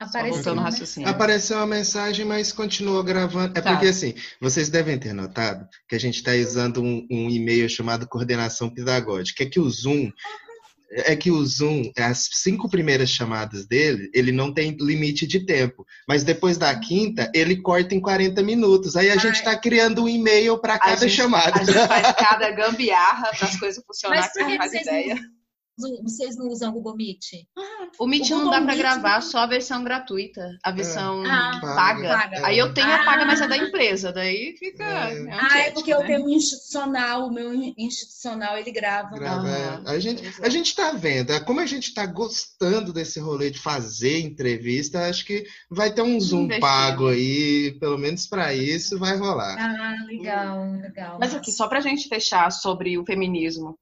Apareceu, 0.00 0.54
no 0.54 0.62
raciocínio. 0.62 1.08
Apareceu 1.10 1.58
uma 1.58 1.66
mensagem, 1.66 2.24
mas 2.24 2.52
continuou 2.52 3.04
gravando. 3.04 3.52
É 3.54 3.60
tá. 3.60 3.72
porque, 3.72 3.88
assim, 3.88 4.14
vocês 4.40 4.70
devem 4.70 4.98
ter 4.98 5.12
notado 5.12 5.68
que 5.86 5.94
a 5.94 6.00
gente 6.00 6.16
está 6.16 6.32
usando 6.32 6.82
um, 6.82 7.06
um, 7.10 7.28
e-mail 7.28 7.68
chamado 7.68 8.08
coordenação 8.08 8.70
pedagógica. 8.70 9.42
É 9.42 9.46
que 9.46 9.60
o 9.60 9.68
Zoom, 9.68 10.10
é 10.90 11.14
que 11.14 11.30
o 11.30 11.44
Zoom, 11.44 11.92
as 11.98 12.30
cinco 12.32 12.66
primeiras 12.66 13.10
chamadas 13.10 13.66
dele, 13.66 14.10
ele 14.14 14.32
não 14.32 14.54
tem 14.54 14.74
limite 14.80 15.26
de 15.26 15.44
tempo. 15.44 15.86
Mas 16.08 16.24
depois 16.24 16.56
da 16.56 16.74
quinta, 16.74 17.30
ele 17.34 17.60
corta 17.60 17.94
em 17.94 18.00
40 18.00 18.42
minutos. 18.42 18.96
Aí 18.96 19.10
a 19.10 19.12
Ai. 19.12 19.18
gente 19.18 19.34
está 19.34 19.54
criando 19.54 20.04
um 20.04 20.08
e-mail 20.08 20.58
para 20.58 20.78
cada 20.78 20.96
gente, 20.96 21.14
chamada. 21.14 21.60
A 21.60 21.62
gente 21.64 21.86
faz 21.86 22.12
cada 22.16 22.50
gambiarra 22.52 23.32
para 23.36 23.48
as 23.48 23.60
coisas 23.60 23.84
funcionarem, 23.84 24.30
que 24.32 24.56
faz 24.56 24.72
ideia. 24.72 25.14
Não 25.14 25.39
vocês 26.02 26.36
não 26.36 26.48
usam 26.48 26.70
o 26.70 26.72
Google 26.72 26.96
Meet? 26.96 27.46
Ah, 27.56 27.88
o 27.98 28.06
Meet 28.06 28.30
o 28.30 28.38
não 28.38 28.50
dá 28.50 28.60
para 28.60 28.74
gravar, 28.74 29.20
só 29.20 29.38
a 29.38 29.46
versão 29.46 29.82
gratuita. 29.82 30.48
A 30.62 30.70
versão 30.70 31.24
é. 31.24 31.30
ah, 31.30 31.60
paga. 31.60 32.08
paga. 32.08 32.46
Aí 32.46 32.58
eu 32.58 32.72
tenho 32.72 32.88
ah, 32.88 32.96
a 32.96 33.04
paga, 33.04 33.24
mas 33.24 33.40
é 33.40 33.48
da 33.48 33.56
empresa. 33.56 34.12
Daí 34.12 34.54
fica. 34.58 34.84
É. 34.84 35.18
É 35.18 35.32
ah, 35.32 35.58
é 35.58 35.70
porque 35.70 35.94
né? 35.94 36.00
eu 36.00 36.06
tenho 36.06 36.24
um 36.24 36.28
institucional. 36.28 37.26
O 37.26 37.32
meu 37.32 37.52
institucional 37.54 38.58
ele 38.58 38.70
grava. 38.70 39.16
grava 39.16 39.48
é. 39.48 39.80
a, 39.86 39.98
gente, 39.98 40.22
a 40.42 40.48
gente 40.48 40.74
tá 40.74 40.92
vendo. 40.92 41.32
É, 41.32 41.40
como 41.40 41.60
a 41.60 41.66
gente 41.66 41.94
tá 41.94 42.06
gostando 42.06 42.92
desse 42.92 43.18
rolê 43.20 43.50
de 43.50 43.58
fazer 43.58 44.20
entrevista, 44.20 45.08
acho 45.08 45.24
que 45.24 45.44
vai 45.70 45.92
ter 45.92 46.02
um 46.02 46.20
Zoom 46.20 46.44
Investir. 46.44 46.60
pago 46.60 47.08
aí. 47.08 47.76
Pelo 47.80 47.98
menos 47.98 48.26
para 48.26 48.54
isso 48.54 48.98
vai 48.98 49.16
rolar. 49.16 49.56
Ah, 49.58 50.04
legal, 50.06 50.72
legal. 50.80 51.18
Mas 51.18 51.34
aqui, 51.34 51.50
só 51.50 51.68
pra 51.68 51.80
gente 51.80 52.08
fechar 52.08 52.50
sobre 52.50 52.98
o 52.98 53.04
feminismo. 53.04 53.78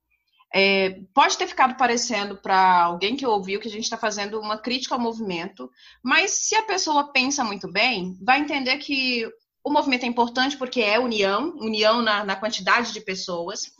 É, 0.54 1.00
pode 1.12 1.36
ter 1.36 1.46
ficado 1.46 1.76
parecendo 1.76 2.36
para 2.36 2.84
alguém 2.84 3.16
que 3.16 3.26
ouviu 3.26 3.60
que 3.60 3.68
a 3.68 3.70
gente 3.70 3.84
está 3.84 3.98
fazendo 3.98 4.40
uma 4.40 4.56
crítica 4.56 4.94
ao 4.94 5.00
movimento, 5.00 5.70
mas 6.02 6.30
se 6.30 6.54
a 6.54 6.62
pessoa 6.62 7.12
pensa 7.12 7.44
muito 7.44 7.70
bem, 7.70 8.16
vai 8.22 8.40
entender 8.40 8.78
que 8.78 9.28
o 9.62 9.70
movimento 9.70 10.04
é 10.04 10.06
importante 10.06 10.56
porque 10.56 10.80
é 10.80 10.98
união, 10.98 11.54
união 11.58 12.00
na, 12.00 12.24
na 12.24 12.36
quantidade 12.36 12.92
de 12.92 13.00
pessoas. 13.00 13.70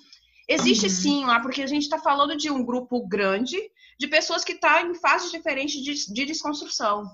Existe 0.46 0.86
uhum. 0.86 0.92
sim 0.92 1.24
lá, 1.24 1.40
porque 1.40 1.62
a 1.62 1.66
gente 1.66 1.84
está 1.84 1.98
falando 1.98 2.36
de 2.36 2.50
um 2.50 2.64
grupo 2.64 3.06
grande 3.06 3.56
de 3.98 4.06
pessoas 4.06 4.44
que 4.44 4.52
estão 4.52 4.70
tá 4.70 4.82
em 4.82 4.94
fases 4.94 5.30
diferentes 5.30 5.82
de, 5.82 6.12
de 6.12 6.24
desconstrução. 6.26 7.04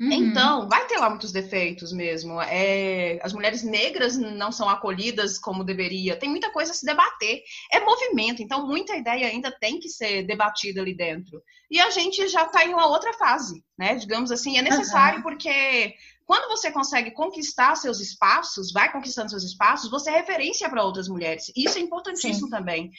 Uhum. 0.00 0.12
Então, 0.12 0.66
vai 0.66 0.86
ter 0.86 0.96
lá 0.96 1.10
muitos 1.10 1.30
defeitos 1.30 1.92
mesmo. 1.92 2.40
É, 2.40 3.18
as 3.22 3.34
mulheres 3.34 3.62
negras 3.62 4.16
não 4.16 4.50
são 4.50 4.66
acolhidas 4.66 5.38
como 5.38 5.62
deveria. 5.62 6.16
Tem 6.16 6.30
muita 6.30 6.50
coisa 6.50 6.72
a 6.72 6.74
se 6.74 6.86
debater. 6.86 7.42
É 7.70 7.80
movimento, 7.80 8.42
então 8.42 8.66
muita 8.66 8.96
ideia 8.96 9.26
ainda 9.26 9.52
tem 9.52 9.78
que 9.78 9.90
ser 9.90 10.22
debatida 10.22 10.80
ali 10.80 10.94
dentro. 10.94 11.42
E 11.70 11.78
a 11.78 11.90
gente 11.90 12.26
já 12.28 12.44
está 12.44 12.64
em 12.64 12.72
uma 12.72 12.86
outra 12.86 13.12
fase, 13.12 13.62
né? 13.78 13.94
Digamos 13.94 14.32
assim, 14.32 14.56
é 14.56 14.62
necessário 14.62 15.18
uhum. 15.18 15.22
porque 15.22 15.94
quando 16.24 16.48
você 16.48 16.72
consegue 16.72 17.10
conquistar 17.10 17.76
seus 17.76 18.00
espaços, 18.00 18.72
vai 18.72 18.90
conquistando 18.90 19.28
seus 19.28 19.44
espaços, 19.44 19.90
você 19.90 20.10
é 20.10 20.16
referência 20.16 20.70
para 20.70 20.82
outras 20.82 21.08
mulheres. 21.08 21.52
Isso 21.54 21.76
é 21.76 21.80
importantíssimo 21.82 22.46
Sim. 22.46 22.50
também. 22.50 22.90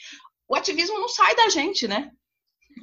O 0.48 0.54
ativismo 0.54 1.00
não 1.00 1.08
sai 1.08 1.34
da 1.34 1.48
gente, 1.48 1.88
né? 1.88 2.12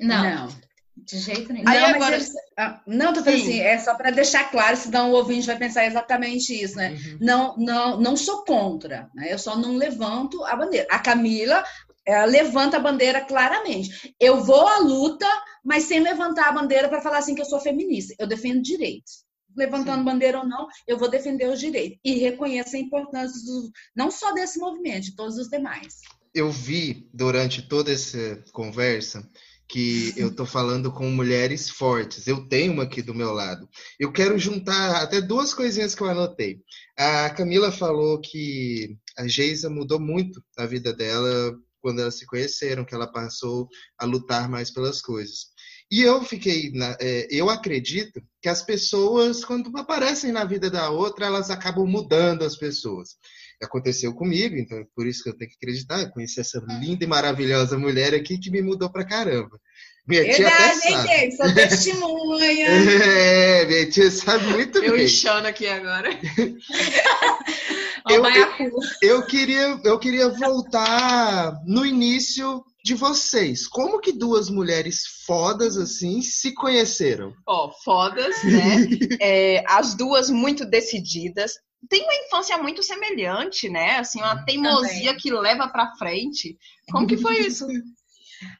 Não. 0.02 0.24
não. 0.24 0.69
De 1.06 1.18
jeito 1.20 1.52
nenhum. 1.54 1.68
Aí 1.68 1.80
não, 1.80 1.88
agora... 1.88 2.16
Eles... 2.16 2.32
Ah, 2.58 2.82
não, 2.86 3.14
tô 3.14 3.24
falando 3.24 3.42
assim, 3.42 3.60
é 3.60 3.78
só 3.78 3.96
para 3.96 4.12
deixar 4.12 4.50
claro, 4.52 4.76
senão 4.76 5.12
o 5.12 5.16
ouvinte 5.16 5.48
vai 5.48 5.58
pensar 5.58 5.86
exatamente 5.86 6.54
isso, 6.54 6.76
né? 6.76 6.92
Uhum. 6.92 7.18
Não, 7.22 7.58
não, 7.58 8.00
não 8.00 8.18
sou 8.18 8.44
contra, 8.44 9.10
né? 9.14 9.32
Eu 9.32 9.40
só 9.40 9.58
não 9.58 9.76
levanto 9.76 10.44
a 10.46 10.56
bandeira. 10.56 10.88
A 10.90 11.00
Camila 11.00 11.64
ela 12.10 12.26
levanta 12.26 12.78
a 12.78 12.80
bandeira 12.80 13.22
claramente. 13.22 14.16
Eu 14.20 14.44
vou 14.44 14.68
à 14.68 14.80
luta, 14.80 15.28
mas 15.64 15.84
sem 15.84 16.00
levantar 16.00 16.50
a 16.50 16.52
bandeira 16.52 16.90
para 16.90 17.02
falar 17.02 17.20
assim 17.20 17.36
que 17.36 17.42
eu 17.42 17.46
sou 17.46 17.60
feminista. 17.60 18.16
Eu 18.18 18.26
defendo 18.26 18.62
direitos. 18.62 19.24
Levantando 19.56 20.00
Sim. 20.00 20.06
bandeira 20.06 20.40
ou 20.40 20.48
não, 20.48 20.68
eu 20.88 20.98
vou 20.98 21.10
defender 21.10 21.48
os 21.50 21.60
direitos. 21.60 22.00
E 22.04 22.14
reconheço 22.16 22.76
a 22.76 22.80
importância 22.80 23.40
do, 23.46 23.72
não 23.96 24.10
só 24.10 24.32
desse 24.32 24.60
movimento, 24.60 25.06
de 25.06 25.16
todos 25.16 25.38
os 25.38 25.50
demais. 25.50 25.96
Eu 26.34 26.52
vi 26.52 27.08
durante 27.14 27.62
toda 27.62 27.92
essa 27.92 28.44
conversa 28.54 29.28
que 29.70 30.12
eu 30.18 30.30
estou 30.30 30.48
falando 30.48 30.92
com 30.92 31.08
mulheres 31.12 31.70
fortes. 31.70 32.26
Eu 32.26 32.48
tenho 32.48 32.74
uma 32.74 32.84
aqui 32.84 33.04
do 33.04 33.14
meu 33.14 33.32
lado. 33.32 33.70
Eu 34.00 34.12
quero 34.12 34.38
juntar 34.40 35.04
até 35.04 35.22
duas 35.22 35.54
coisinhas 35.54 35.94
que 35.94 36.02
eu 36.02 36.10
anotei. 36.10 36.60
A 36.98 37.30
Camila 37.30 37.72
falou 37.72 38.20
que 38.20 38.98
a 39.16 39.28
Geisa 39.28 39.70
mudou 39.70 40.00
muito 40.00 40.44
a 40.58 40.66
vida 40.66 40.92
dela 40.92 41.56
quando 41.82 42.02
elas 42.02 42.18
se 42.18 42.26
conheceram, 42.26 42.84
que 42.84 42.96
ela 42.96 43.08
passou 43.08 43.70
a 43.98 44.06
lutar 44.06 44.50
mais 44.50 44.72
pelas 44.72 45.02
coisas. 45.02 45.50
E 45.92 46.02
eu 46.02 46.24
fiquei, 46.24 46.72
na, 46.72 46.98
é, 47.00 47.28
eu 47.30 47.50
acredito 47.50 48.22
que 48.42 48.50
as 48.50 48.64
pessoas, 48.64 49.46
quando 49.46 49.76
aparecem 49.78 50.32
na 50.32 50.44
vida 50.46 50.70
da 50.70 50.90
outra, 50.90 51.28
elas 51.28 51.50
acabam 51.52 51.86
mudando 51.86 52.44
as 52.44 52.58
pessoas 52.58 53.16
aconteceu 53.62 54.14
comigo, 54.14 54.56
então 54.56 54.78
é 54.78 54.86
por 54.96 55.06
isso 55.08 55.24
que 55.24 55.30
eu 55.30 55.38
tenho 55.38 55.50
que 55.50 55.58
acreditar. 55.58 56.02
Eu 56.02 56.10
conheci 56.10 56.40
essa 56.40 56.58
é. 56.58 56.80
linda 56.80 57.04
e 57.04 57.08
maravilhosa 57.08 57.78
mulher 57.78 58.14
aqui 58.14 58.38
que 58.38 58.50
me 58.50 58.62
mudou 58.62 58.90
pra 58.90 59.06
caramba. 59.06 59.60
Minha 60.08 60.24
Verdade, 60.24 60.42
tia 60.42 60.48
até 60.48 60.74
sabe. 60.74 61.10
hein, 61.10 61.32
Sou 61.32 61.46
testemunha. 61.54 62.68
é, 62.68 63.66
minha 63.66 63.90
tia 63.90 64.10
sabe 64.10 64.46
muito 64.48 64.78
eu 64.80 64.82
bem. 64.82 64.90
Eu 64.92 65.06
enxando 65.06 65.48
aqui 65.48 65.68
agora. 65.68 66.10
eu, 68.10 68.26
eu, 68.26 68.80
eu, 69.02 69.26
queria, 69.26 69.80
eu 69.84 70.00
queria 70.00 70.30
voltar 70.30 71.54
no 71.66 71.86
início 71.86 72.64
de 72.84 72.96
vocês. 72.96 73.68
Como 73.68 74.00
que 74.00 74.12
duas 74.12 74.50
mulheres 74.50 75.04
fodas 75.26 75.78
assim 75.78 76.22
se 76.22 76.54
conheceram? 76.54 77.34
Ó, 77.48 77.68
oh, 77.68 77.72
fodas, 77.84 78.36
né? 78.44 78.88
é, 79.22 79.64
as 79.68 79.96
duas 79.96 80.30
muito 80.30 80.66
decididas 80.66 81.54
tem 81.88 82.04
uma 82.04 82.16
infância 82.16 82.58
muito 82.58 82.84
semelhante, 82.84 83.70
né? 83.70 83.98
Assim, 83.98 84.20
uma 84.20 84.44
teimosia 84.44 85.06
Também. 85.06 85.18
que 85.18 85.32
leva 85.32 85.70
para 85.70 85.96
frente. 85.96 86.58
Como 86.92 87.08
que 87.08 87.18
foi 87.18 87.40
isso? 87.40 87.66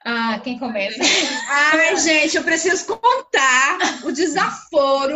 Ah, 0.04 0.38
quem 0.44 0.60
começa? 0.60 1.00
Ai, 1.48 1.96
gente, 1.96 2.36
eu 2.36 2.44
preciso 2.44 2.86
contar 2.86 3.78
o 4.04 4.12
desaforo 4.12 5.16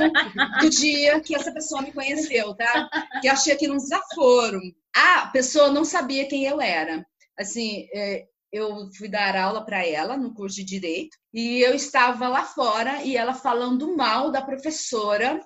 do 0.62 0.70
dia 0.70 1.20
que 1.20 1.36
essa 1.36 1.52
pessoa 1.52 1.82
me 1.82 1.92
conheceu, 1.92 2.56
tá? 2.56 2.90
Que 3.20 3.28
eu 3.28 3.34
achei 3.34 3.52
aquilo 3.52 3.74
um 3.74 3.78
desaforo. 3.78 4.62
A 4.96 5.28
pessoa 5.28 5.70
não 5.70 5.84
sabia 5.84 6.30
quem 6.30 6.46
eu 6.46 6.62
era. 6.62 7.06
Assim, 7.38 7.88
é, 7.94 8.26
eu 8.54 8.88
fui 8.96 9.10
dar 9.10 9.36
aula 9.36 9.66
para 9.66 9.84
ela 9.86 10.16
no 10.16 10.32
curso 10.32 10.58
de 10.58 10.64
direito 10.64 11.18
e 11.34 11.60
eu 11.60 11.74
estava 11.74 12.28
lá 12.28 12.46
fora 12.46 13.02
e 13.02 13.18
ela 13.18 13.34
falando 13.34 13.98
mal 13.98 14.32
da 14.32 14.44
professora 14.44 15.44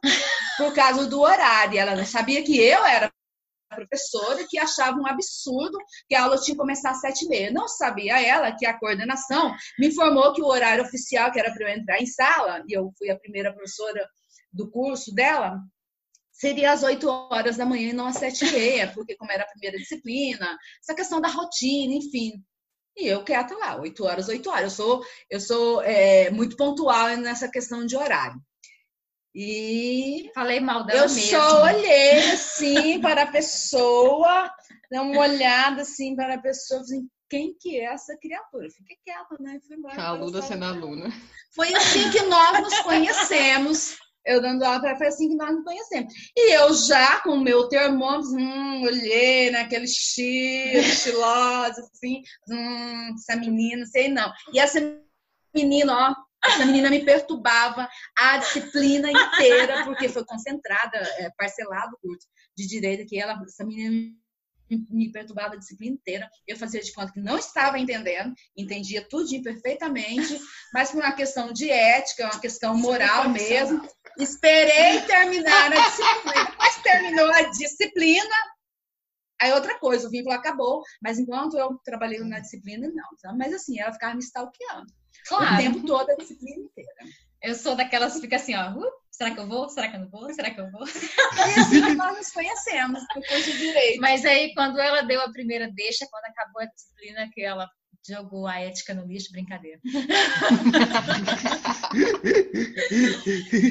por 0.58 0.76
causa 0.76 1.08
do 1.08 1.22
horário. 1.22 1.80
Ela 1.80 1.96
não 1.96 2.06
sabia 2.06 2.44
que 2.44 2.60
eu 2.60 2.86
era 2.86 3.10
professora 3.70 4.46
que 4.50 4.60
achava 4.60 4.98
um 4.98 5.08
absurdo 5.08 5.78
que 6.08 6.16
a 6.16 6.24
aula 6.24 6.38
tinha 6.38 6.54
que 6.54 6.60
começar 6.60 6.92
às 6.92 7.00
sete 7.00 7.24
e 7.26 7.30
meia. 7.30 7.52
Não 7.52 7.68
sabia 7.68 8.22
ela 8.22 8.52
que 8.52 8.66
a 8.66 8.78
coordenação 8.78 9.56
me 9.80 9.88
informou 9.88 10.34
que 10.34 10.42
o 10.42 10.48
horário 10.48 10.84
oficial, 10.84 11.32
que 11.32 11.40
era 11.40 11.54
para 11.54 11.70
eu 11.70 11.80
entrar 11.80 12.02
em 12.02 12.06
sala, 12.06 12.62
e 12.68 12.74
eu 12.74 12.92
fui 12.98 13.10
a 13.10 13.18
primeira 13.18 13.54
professora 13.54 14.06
do 14.52 14.70
curso 14.70 15.14
dela, 15.14 15.60
seria 16.32 16.74
às 16.74 16.84
8 16.84 17.08
horas 17.08 17.56
da 17.56 17.66
manhã 17.66 17.90
e 17.90 17.94
não 17.94 18.08
às 18.08 18.18
sete 18.18 18.46
e 18.46 18.52
meia, 18.52 18.92
porque 18.94 19.16
como 19.16 19.32
era 19.32 19.44
a 19.44 19.48
primeira 19.48 19.78
disciplina, 19.78 20.58
essa 20.82 20.96
questão 20.96 21.22
da 21.22 21.30
rotina, 21.30 21.94
enfim. 21.94 22.44
E 22.98 23.08
eu 23.08 23.24
quieta 23.24 23.56
lá, 23.56 23.80
8 23.80 24.04
horas, 24.04 24.28
8 24.28 24.50
horas. 24.50 24.64
Eu 24.64 24.70
sou, 24.72 25.06
eu 25.30 25.40
sou 25.40 25.82
é, 25.84 26.32
muito 26.32 26.58
pontual 26.58 27.16
nessa 27.18 27.48
questão 27.48 27.86
de 27.86 27.96
horário. 27.96 28.42
E 29.36 30.32
falei 30.34 30.60
mal 30.60 30.84
dela 30.84 31.02
eu 31.02 31.10
mesmo. 31.10 31.30
só 31.30 31.64
olhei 31.64 32.32
assim 32.32 33.00
para 33.00 33.22
a 33.22 33.32
pessoa, 33.32 34.52
dei 34.90 35.00
uma 35.00 35.22
olhada 35.22 35.84
assim 35.84 36.16
para 36.16 36.34
a 36.34 36.42
pessoa, 36.42 36.82
assim, 36.82 37.08
quem 37.30 37.56
que 37.60 37.80
é 37.80 37.94
essa 37.94 38.18
criatura? 38.18 38.68
Fiquei 38.72 38.98
quieta, 39.06 39.38
né? 39.40 39.60
Fui 39.68 39.78
embora. 39.78 40.02
A 40.02 40.08
aluna 40.08 40.42
sendo 40.42 40.66
aluna. 40.66 41.14
Foi 41.54 41.72
assim 41.76 42.10
que 42.10 42.22
nós 42.24 42.62
nos 42.62 42.80
conhecemos 42.80 43.98
eu 44.28 44.42
dando 44.42 44.64
aula 44.64 44.82
para 44.82 44.98
foi 44.98 45.08
assim 45.08 45.30
que 45.30 45.36
nós 45.36 45.56
nos 45.56 45.64
conhecemos. 45.64 46.14
E 46.36 46.54
eu 46.54 46.74
já, 46.74 47.22
com 47.22 47.32
o 47.32 47.40
meu 47.40 47.68
termômetro, 47.70 48.32
hum, 48.32 48.84
olhei 48.84 49.50
naquele 49.50 49.86
estilo, 49.86 50.80
estiloso, 50.80 51.82
assim, 51.82 52.22
hum, 52.50 53.16
essa 53.16 53.36
menina, 53.38 53.86
sei 53.86 54.10
não. 54.10 54.32
E 54.54 54.60
essa 54.60 54.80
menina, 55.56 55.94
ó, 55.94 56.16
essa 56.46 56.66
menina 56.66 56.90
me 56.90 57.04
perturbava 57.04 57.88
a 58.18 58.38
disciplina 58.38 59.10
inteira, 59.10 59.86
porque 59.86 60.10
foi 60.10 60.26
concentrada, 60.26 60.98
é, 61.20 61.30
parcelado 61.38 61.96
o 61.96 62.00
curso 62.00 62.28
de 62.56 62.68
direito, 62.68 63.08
que 63.08 63.20
ela, 63.20 63.42
essa 63.46 63.66
menina 63.66 64.14
me 64.70 65.12
perturbava 65.12 65.54
a 65.54 65.58
disciplina 65.58 65.96
inteira. 65.96 66.30
Eu 66.48 66.58
fazia 66.58 66.82
de 66.82 66.92
conta 66.92 67.12
que 67.12 67.20
não 67.20 67.38
estava 67.38 67.80
entendendo, 67.80 68.34
entendia 68.56 69.06
tudo 69.08 69.28
perfeitamente, 69.42 70.40
mas 70.74 70.92
por 70.92 71.02
uma 71.02 71.12
questão 71.12 71.52
de 71.52 71.70
ética, 71.70 72.26
uma 72.26 72.40
questão 72.40 72.76
moral 72.76 73.30
mesmo. 73.30 73.88
Esperei 74.18 75.02
terminar 75.02 75.72
a 75.72 75.76
disciplina. 75.76 76.56
Mas 76.58 76.82
terminou 76.82 77.32
a 77.32 77.42
disciplina, 77.44 78.36
aí 79.40 79.52
outra 79.54 79.78
coisa, 79.80 80.08
o 80.08 80.12
vínculo 80.12 80.36
acabou, 80.36 80.82
mas 81.02 81.20
enquanto 81.20 81.58
eu 81.58 81.78
trabalhei 81.84 82.20
na 82.20 82.40
disciplina, 82.40 82.88
não. 82.88 83.38
Mas 83.38 83.54
assim, 83.54 83.80
ela 83.80 83.94
ficava 83.94 84.16
me 84.16 84.24
stalkeando. 84.24 84.92
Claro. 85.28 85.54
O 85.54 85.58
tempo 85.58 85.86
todo, 85.86 86.10
a 86.10 86.16
disciplina 86.16 86.64
inteira. 86.64 87.06
Eu 87.42 87.54
sou 87.54 87.76
daquelas 87.76 88.16
que 88.16 88.22
fica 88.22 88.38
assim, 88.38 88.56
ó, 88.56 88.72
uh, 88.72 88.92
será 89.18 89.32
que 89.32 89.40
eu 89.40 89.48
vou? 89.48 89.68
Será 89.68 89.90
que 89.90 89.96
eu 89.96 90.02
não 90.02 90.10
vou? 90.10 90.32
Será 90.34 90.52
que 90.52 90.62
eu 90.62 90.72
vou? 90.72 90.86
E 91.48 91.60
assim 91.60 91.96
nós 91.96 92.18
nos 92.18 92.30
conhecemos, 92.30 93.04
curso 93.14 93.52
de 93.52 93.58
direito. 93.58 94.00
Mas 94.00 94.24
aí, 94.24 94.54
quando 94.54 94.80
ela 94.80 95.02
deu 95.02 95.20
a 95.22 95.32
primeira 95.32 95.70
deixa, 95.72 96.08
quando 96.10 96.26
acabou 96.26 96.62
a 96.62 96.66
disciplina, 96.66 97.30
que 97.34 97.42
ela 97.42 97.68
jogou 98.08 98.48
a 98.48 98.60
ética 98.60 98.94
no 98.94 99.06
lixo, 99.06 99.32
brincadeira. 99.32 99.80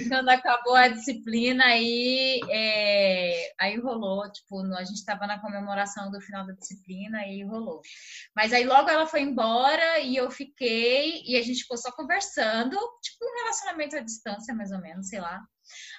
Quando 0.08 0.28
acabou 0.28 0.74
a 0.74 0.88
disciplina, 0.88 1.64
aí, 1.64 2.40
é, 2.50 3.52
aí 3.58 3.78
rolou, 3.78 4.30
tipo, 4.30 4.60
a 4.74 4.84
gente 4.84 4.98
estava 4.98 5.26
na 5.26 5.40
comemoração 5.40 6.10
do 6.10 6.20
final 6.20 6.46
da 6.46 6.52
disciplina 6.52 7.26
e 7.26 7.42
rolou. 7.44 7.80
Mas 8.34 8.52
aí 8.52 8.64
logo 8.64 8.90
ela 8.90 9.06
foi 9.06 9.22
embora 9.22 10.00
e 10.00 10.16
eu 10.16 10.30
fiquei, 10.30 11.22
e 11.24 11.36
a 11.36 11.42
gente 11.42 11.62
ficou 11.62 11.76
só 11.76 11.90
conversando, 11.92 12.76
tipo 13.02 13.24
um 13.24 13.38
relacionamento 13.42 13.96
à 13.96 14.00
distância, 14.00 14.54
mais 14.54 14.70
ou 14.70 14.80
menos, 14.80 15.08
sei 15.08 15.20
lá. 15.20 15.42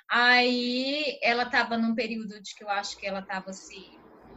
Aí 0.10 1.20
ela 1.22 1.44
estava 1.44 1.78
num 1.78 1.94
período 1.96 2.42
de 2.42 2.56
que 2.56 2.64
eu 2.64 2.70
acho 2.70 2.98
que 2.98 3.06
ela 3.06 3.20
estava 3.20 3.52
se 3.52 3.76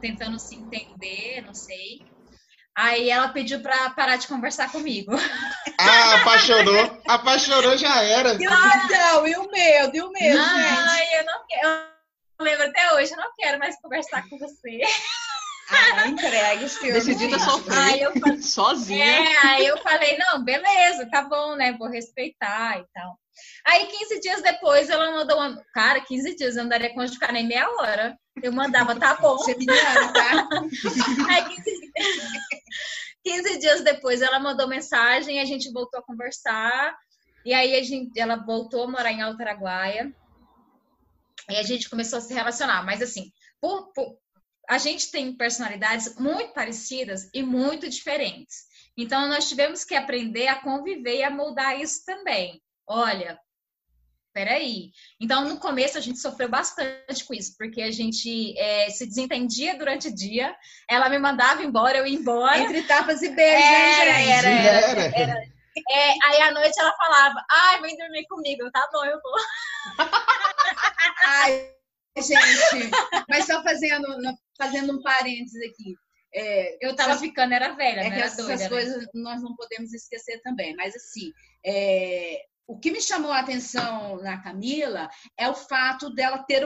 tentando 0.01 0.39
se 0.39 0.55
entender, 0.55 1.41
não 1.45 1.53
sei. 1.53 2.01
Aí 2.75 3.09
ela 3.09 3.29
pediu 3.29 3.59
para 3.61 3.89
parar 3.91 4.15
de 4.15 4.27
conversar 4.27 4.71
comigo. 4.71 5.13
Ah, 5.77 6.15
apaixonou. 6.21 7.01
Apaixonou 7.07 7.77
já 7.77 8.01
era. 8.01 8.37
Ah, 8.49 8.87
não, 8.89 9.27
e 9.27 9.35
o 9.35 9.51
medo, 9.51 9.97
e 9.97 10.01
o 10.01 10.11
medo, 10.11 10.39
Ai, 10.39 11.19
eu 11.19 11.25
não 11.25 11.45
quero. 11.47 11.67
Eu 12.39 12.45
lembro 12.45 12.67
até 12.67 12.93
hoje, 12.93 13.11
eu 13.11 13.17
não 13.17 13.31
quero 13.37 13.59
mais 13.59 13.79
conversar 13.81 14.27
com 14.29 14.37
você. 14.37 14.81
Ah, 15.69 16.07
entregue, 16.07 16.67
senhor. 16.67 16.93
Decidida 16.93 17.39
sofrer. 17.39 17.77
Aí 17.77 18.01
eu 18.01 18.11
falei, 18.19 18.41
sozinha. 18.41 19.05
É, 19.05 19.47
aí 19.47 19.67
eu 19.67 19.77
falei, 19.77 20.17
não, 20.17 20.43
beleza, 20.43 21.09
tá 21.09 21.21
bom, 21.21 21.55
né? 21.55 21.73
Vou 21.73 21.87
respeitar 21.87 22.79
e 22.79 22.85
tal. 22.93 23.17
Aí, 23.65 23.85
15 23.85 24.19
dias 24.19 24.41
depois, 24.41 24.89
ela 24.89 25.11
mandou 25.11 25.37
uma. 25.37 25.63
Cara, 25.73 26.01
15 26.01 26.35
dias 26.35 26.55
eu 26.55 26.63
andaria 26.63 26.93
com 26.93 27.07
ficar 27.07 27.31
nem 27.31 27.47
meia 27.47 27.69
hora. 27.69 28.17
Eu 28.41 28.51
mandava, 28.51 28.95
tá 28.99 29.15
bom. 29.15 29.37
Geminiana, 29.43 30.13
tá? 30.13 30.49
Aí, 31.29 31.45
15... 31.45 31.91
15 33.23 33.59
dias 33.59 33.83
depois, 33.83 34.21
ela 34.21 34.39
mandou 34.39 34.67
mensagem, 34.67 35.39
a 35.39 35.45
gente 35.45 35.71
voltou 35.71 35.99
a 35.99 36.03
conversar. 36.03 36.95
E 37.45 37.53
aí, 37.53 37.75
a 37.75 37.83
gente, 37.83 38.19
ela 38.19 38.35
voltou 38.35 38.83
a 38.83 38.91
morar 38.91 39.11
em 39.11 39.21
Alto 39.21 39.41
Araguaia. 39.41 40.13
E 41.49 41.55
a 41.55 41.63
gente 41.63 41.89
começou 41.89 42.17
a 42.17 42.21
se 42.21 42.33
relacionar. 42.33 42.83
Mas, 42.83 43.01
assim, 43.01 43.31
por, 43.59 43.91
por, 43.93 44.17
a 44.69 44.77
gente 44.77 45.11
tem 45.11 45.35
personalidades 45.35 46.15
muito 46.17 46.53
parecidas 46.53 47.29
e 47.33 47.43
muito 47.43 47.89
diferentes. 47.89 48.65
Então, 48.95 49.27
nós 49.27 49.47
tivemos 49.47 49.83
que 49.83 49.95
aprender 49.95 50.47
a 50.47 50.61
conviver 50.61 51.17
e 51.17 51.23
a 51.23 51.29
moldar 51.31 51.79
isso 51.79 52.05
também. 52.05 52.61
Olha, 52.93 53.39
peraí. 54.33 54.91
Então, 55.17 55.47
no 55.47 55.57
começo, 55.57 55.97
a 55.97 56.01
gente 56.01 56.19
sofreu 56.19 56.49
bastante 56.49 57.23
com 57.25 57.33
isso, 57.33 57.55
porque 57.57 57.81
a 57.81 57.89
gente 57.89 58.53
é, 58.59 58.89
se 58.89 59.05
desentendia 59.05 59.77
durante 59.77 60.09
o 60.09 60.13
dia, 60.13 60.53
ela 60.89 61.07
me 61.07 61.17
mandava 61.17 61.63
embora, 61.63 61.99
eu 61.99 62.05
ia 62.05 62.19
embora. 62.19 62.57
Entre 62.57 62.83
tapas 62.83 63.21
e 63.21 63.29
beijos, 63.29 63.63
era, 63.63 64.11
né, 64.11 64.23
gente? 64.25 64.31
era, 64.31 64.49
era, 64.49 65.01
era, 65.01 65.21
era. 65.21 65.51
É, 65.89 66.09
aí 66.25 66.41
à 66.41 66.51
noite 66.51 66.77
ela 66.77 66.91
falava, 66.97 67.45
ai, 67.49 67.81
vem 67.81 67.95
dormir 67.95 68.27
comigo. 68.27 68.69
Tá 68.71 68.89
bom, 68.91 69.05
eu 69.05 69.19
vou. 69.21 69.35
Ai, 71.23 71.71
gente, 72.17 72.91
mas 73.29 73.45
só 73.45 73.63
fazendo, 73.63 74.05
fazendo 74.57 74.93
um 74.93 75.01
parênteses 75.01 75.61
aqui. 75.69 75.95
É, 76.33 76.77
eu 76.85 76.95
tava 76.95 77.17
ficando, 77.17 77.53
era 77.53 77.73
velha, 77.73 78.01
é 78.01 78.03
né? 78.03 78.09
que 78.09 78.15
Era 78.15 78.25
essas 78.25 78.45
doida, 78.45 78.63
né? 78.63 78.69
coisas 78.69 79.07
nós 79.13 79.41
não 79.41 79.55
podemos 79.55 79.93
esquecer 79.93 80.41
também. 80.41 80.75
Mas 80.75 80.93
assim, 80.95 81.31
é, 81.65 82.41
o 82.67 82.79
que 82.79 82.91
me 82.91 83.01
chamou 83.01 83.31
a 83.31 83.39
atenção 83.39 84.17
na 84.21 84.41
Camila 84.41 85.09
é 85.37 85.49
o 85.49 85.53
fato 85.53 86.09
dela 86.09 86.43
ter 86.43 86.63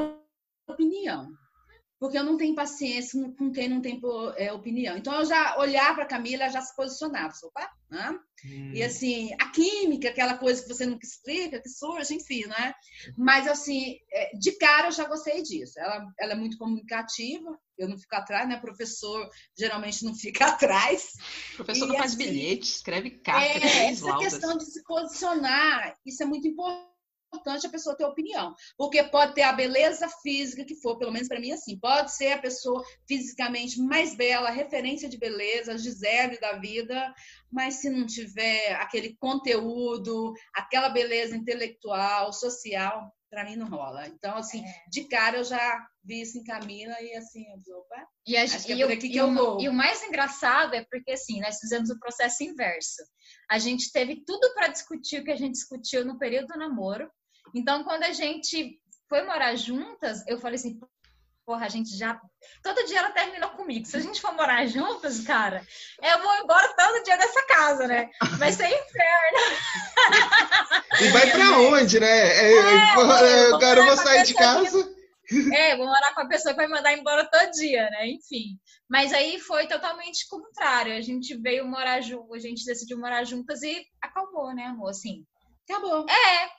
opinião. 0.67 1.31
Porque 2.05 2.19
eu 2.19 2.23
não 2.23 2.37
tenho 2.37 2.53
paciência 2.53 3.19
com 3.35 3.51
quem 3.51 3.67
não 3.67 3.81
tem 3.81 3.99
é, 4.37 4.53
opinião. 4.53 4.95
Então, 4.95 5.11
eu 5.15 5.25
já 5.25 5.57
olhar 5.57 5.95
para 5.95 6.03
a 6.03 6.07
Camila, 6.07 6.49
já 6.49 6.61
se 6.61 6.75
posicionava. 6.75 7.33
Opa, 7.43 7.67
né? 7.89 8.19
Hum. 8.45 8.71
E 8.75 8.83
assim, 8.83 9.33
a 9.41 9.49
química, 9.49 10.09
aquela 10.09 10.37
coisa 10.37 10.61
que 10.61 10.67
você 10.67 10.85
nunca 10.85 11.03
explica, 11.03 11.59
que 11.59 11.67
surge, 11.67 12.13
enfim, 12.13 12.45
né? 12.45 12.75
Mas 13.17 13.47
assim, 13.47 13.97
é, 14.11 14.37
de 14.37 14.51
cara 14.51 14.89
eu 14.89 14.91
já 14.91 15.05
gostei 15.05 15.41
disso. 15.41 15.79
Ela, 15.79 16.05
ela 16.19 16.33
é 16.33 16.35
muito 16.35 16.59
comunicativa, 16.59 17.57
eu 17.75 17.89
não 17.89 17.97
fico 17.97 18.15
atrás, 18.15 18.47
né? 18.47 18.59
Professor 18.59 19.27
geralmente 19.57 20.05
não 20.05 20.13
fica 20.13 20.45
atrás. 20.53 21.13
O 21.53 21.55
professor 21.55 21.85
E 21.85 21.87
não 21.87 21.97
faz 21.97 22.13
assim, 22.13 22.23
bilhete, 22.23 22.69
escreve 22.69 23.09
carta, 23.09 23.47
É, 23.47 23.59
três 23.59 23.97
essa 23.97 24.05
laudas. 24.05 24.33
questão 24.33 24.57
de 24.59 24.65
se 24.65 24.83
posicionar, 24.83 25.97
isso 26.05 26.21
é 26.21 26.25
muito 26.27 26.47
importante 26.47 26.94
a 27.67 27.69
pessoa 27.69 27.95
ter 27.95 28.05
opinião. 28.05 28.53
Porque 28.77 29.03
pode 29.03 29.33
ter 29.33 29.43
a 29.43 29.53
beleza 29.53 30.07
física 30.21 30.63
que 30.65 30.75
for, 30.75 30.97
pelo 30.97 31.11
menos 31.11 31.27
para 31.27 31.39
mim 31.39 31.51
assim, 31.51 31.77
pode 31.79 32.13
ser 32.15 32.33
a 32.33 32.37
pessoa 32.37 32.83
fisicamente 33.07 33.79
mais 33.79 34.15
bela, 34.15 34.49
referência 34.49 35.09
de 35.09 35.17
beleza, 35.17 35.77
Gisele 35.77 36.39
da 36.39 36.53
vida, 36.59 37.13
mas 37.51 37.75
se 37.75 37.89
não 37.89 38.05
tiver 38.05 38.73
aquele 38.75 39.15
conteúdo, 39.17 40.33
aquela 40.53 40.89
beleza 40.89 41.35
intelectual, 41.35 42.31
social, 42.33 43.11
para 43.29 43.43
mim 43.43 43.55
não 43.55 43.67
rola. 43.67 44.07
Então, 44.07 44.37
assim, 44.37 44.63
É. 44.65 44.73
de 44.89 45.03
cara 45.09 45.37
eu 45.37 45.43
já 45.43 45.85
vi 46.03 46.21
isso 46.21 46.37
em 46.37 46.43
Camila 46.43 46.95
e 47.01 47.15
assim, 47.15 47.43
eu 47.51 47.57
disse, 47.57 47.73
opa, 47.73 48.07
E, 48.27 48.37
a, 48.37 48.43
Acho 48.43 48.63
que 48.65 48.73
é 48.73 48.77
por 48.77 48.89
o- 48.91 48.93
aqui 48.93 49.09
que 49.09 49.15
e 49.15 49.17
eu 49.17 49.27
o- 49.27 49.33
vou. 49.33 49.61
e 49.61 49.67
o 49.69 49.73
mais 49.73 50.01
engraçado 50.03 50.73
é 50.73 50.83
porque, 50.89 51.11
assim, 51.11 51.39
nós 51.41 51.59
fizemos 51.59 51.89
o 51.89 51.99
processo 51.99 52.43
inverso. 52.43 53.03
A 53.49 53.59
gente 53.59 53.91
teve 53.91 54.23
tudo 54.25 54.53
para 54.53 54.67
discutir 54.69 55.19
o 55.19 55.23
que 55.23 55.31
a 55.31 55.35
gente 55.35 55.53
discutiu 55.53 56.05
no 56.05 56.17
período 56.17 56.47
do 56.47 56.57
namoro. 56.57 57.09
Então, 57.53 57.83
quando 57.83 58.03
a 58.03 58.11
gente 58.11 58.79
foi 59.09 59.23
morar 59.23 59.55
juntas, 59.55 60.25
eu 60.27 60.39
falei 60.39 60.55
assim, 60.55 60.79
porra, 61.45 61.65
a 61.65 61.69
gente 61.69 61.95
já... 61.97 62.19
Todo 62.63 62.85
dia 62.85 62.99
ela 62.99 63.11
terminou 63.11 63.49
comigo. 63.51 63.85
Se 63.85 63.95
a 63.97 63.99
gente 63.99 64.19
for 64.19 64.33
morar 64.33 64.65
juntas, 64.65 65.19
cara, 65.21 65.65
eu 66.01 66.21
vou 66.21 66.35
embora 66.37 66.73
todo 66.75 67.03
dia 67.03 67.17
dessa 67.17 67.41
casa, 67.45 67.87
né? 67.87 68.09
Vai 68.37 68.51
ser 68.51 68.67
inferno. 68.67 69.55
E 71.01 71.07
vai 71.09 71.29
pra 71.29 71.59
onde, 71.59 71.99
né? 71.99 72.07
É, 72.07 72.51
é, 72.53 72.95
vou- 72.95 73.05
vou 73.05 73.13
agora 73.55 73.79
eu 73.81 73.85
vou 73.85 73.95
com 73.95 74.01
a 74.01 74.03
sair 74.03 74.23
de 74.23 74.33
casa. 74.33 74.95
É, 75.53 75.75
vou 75.75 75.87
morar 75.87 76.13
com 76.13 76.21
a 76.21 76.27
pessoa 76.27 76.53
que 76.53 76.59
vai 76.61 76.67
mandar 76.67 76.93
embora 76.93 77.29
todo 77.29 77.51
dia, 77.51 77.89
né? 77.89 78.07
Enfim. 78.07 78.57
Mas 78.89 79.11
aí 79.11 79.37
foi 79.39 79.67
totalmente 79.67 80.25
contrário. 80.29 80.95
A 80.95 81.01
gente 81.01 81.35
veio 81.35 81.65
morar 81.67 81.99
junto, 81.99 82.33
a 82.33 82.39
gente 82.39 82.63
decidiu 82.63 82.97
morar 82.97 83.23
juntas 83.25 83.61
e 83.63 83.85
acabou, 84.01 84.53
né, 84.55 84.65
amor? 84.67 84.89
Assim, 84.91 85.25
acabou. 85.69 86.05
é. 86.09 86.49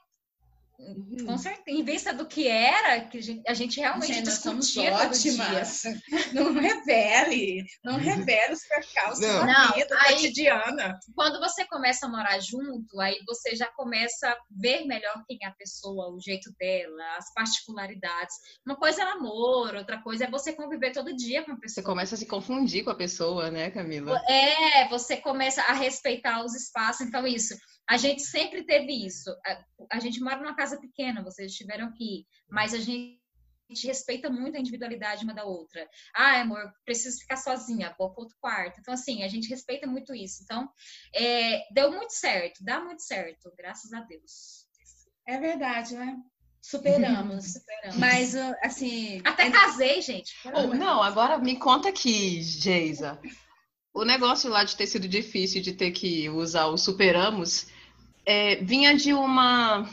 Com 1.26 1.38
certeza. 1.38 1.78
Em 1.78 1.82
vista 1.82 2.12
do 2.12 2.26
que 2.26 2.46
era, 2.46 3.00
que 3.00 3.42
a 3.46 3.54
gente, 3.54 3.80
realmente 3.80 4.20
nós 4.24 4.34
somos 4.34 4.72
todo. 4.74 4.84
Não 6.32 6.52
revele, 6.52 7.64
não 7.84 7.96
revele 7.96 8.52
os 8.52 8.62
percalços 8.66 9.20
Não. 9.20 9.46
da 9.46 9.68
vida 9.72 9.96
aí- 10.00 10.14
cotidiana. 10.14 10.98
Quando 11.14 11.38
você 11.40 11.64
começa 11.66 12.06
a 12.06 12.08
morar 12.10 12.38
junto, 12.40 13.00
aí 13.00 13.18
você 13.26 13.54
já 13.56 13.66
começa 13.72 14.28
a 14.28 14.36
ver 14.50 14.84
melhor 14.86 15.22
quem 15.26 15.38
é 15.42 15.46
a 15.46 15.52
pessoa, 15.54 16.14
o 16.14 16.20
jeito 16.20 16.50
dela, 16.58 17.16
as 17.16 17.32
particularidades. 17.32 18.34
Uma 18.66 18.76
coisa 18.76 19.02
é 19.02 19.04
namoro, 19.04 19.78
outra 19.78 20.00
coisa 20.02 20.24
é 20.24 20.30
você 20.30 20.52
conviver 20.52 20.92
todo 20.92 21.14
dia 21.16 21.42
com 21.44 21.52
a 21.52 21.56
pessoa. 21.56 21.74
Você 21.74 21.82
começa 21.82 22.14
a 22.14 22.18
se 22.18 22.26
confundir 22.26 22.84
com 22.84 22.90
a 22.90 22.94
pessoa, 22.96 23.50
né, 23.50 23.70
Camila? 23.70 24.20
É, 24.28 24.88
você 24.88 25.16
começa 25.16 25.62
a 25.62 25.72
respeitar 25.72 26.44
os 26.44 26.54
espaços. 26.54 27.06
Então, 27.06 27.26
isso. 27.26 27.54
A 27.88 27.96
gente 27.96 28.22
sempre 28.22 28.64
teve 28.64 28.92
isso. 29.06 29.30
A, 29.46 29.64
a 29.92 30.00
gente 30.00 30.20
mora 30.20 30.38
numa 30.38 30.56
casa 30.56 30.78
pequena, 30.78 31.22
vocês 31.22 31.54
tiveram 31.54 31.92
que 31.92 32.20
ir, 32.20 32.26
mas 32.48 32.74
a 32.74 32.78
gente, 32.78 33.20
a 33.70 33.74
gente 33.74 33.86
respeita 33.86 34.28
muito 34.28 34.56
a 34.56 34.60
individualidade 34.60 35.24
uma 35.24 35.34
da 35.34 35.44
outra. 35.44 35.88
Ah, 36.14 36.40
amor, 36.40 36.72
preciso 36.84 37.18
ficar 37.18 37.36
sozinha, 37.36 37.94
vou 37.98 38.12
para 38.12 38.22
outro 38.22 38.36
quarto. 38.40 38.80
Então, 38.80 38.94
assim, 38.94 39.22
a 39.22 39.28
gente 39.28 39.48
respeita 39.48 39.86
muito 39.86 40.14
isso. 40.14 40.42
Então, 40.42 40.68
é, 41.14 41.62
deu 41.72 41.92
muito 41.92 42.12
certo, 42.12 42.64
dá 42.64 42.80
muito 42.80 43.02
certo, 43.02 43.52
graças 43.56 43.92
a 43.92 44.00
Deus. 44.00 44.66
É 45.26 45.38
verdade, 45.38 45.94
né? 45.94 46.16
Superamos. 46.60 47.44
Superamos. 47.54 47.96
Mas, 47.98 48.34
uh, 48.34 48.54
assim. 48.62 49.20
Até 49.24 49.50
casei, 49.50 50.02
gente. 50.02 50.34
Oh, 50.52 50.74
não, 50.74 51.02
agora 51.02 51.38
me 51.38 51.56
conta 51.56 51.88
aqui, 51.88 52.42
Geisa. 52.42 53.20
O 53.94 54.04
negócio 54.04 54.50
lá 54.50 54.62
de 54.62 54.76
ter 54.76 54.86
sido 54.86 55.08
difícil, 55.08 55.62
de 55.62 55.72
ter 55.72 55.90
que 55.90 56.28
usar 56.28 56.66
o 56.66 56.76
superamos, 56.76 57.66
é, 58.26 58.56
vinha 58.56 58.94
de 58.94 59.12
uma 59.12 59.88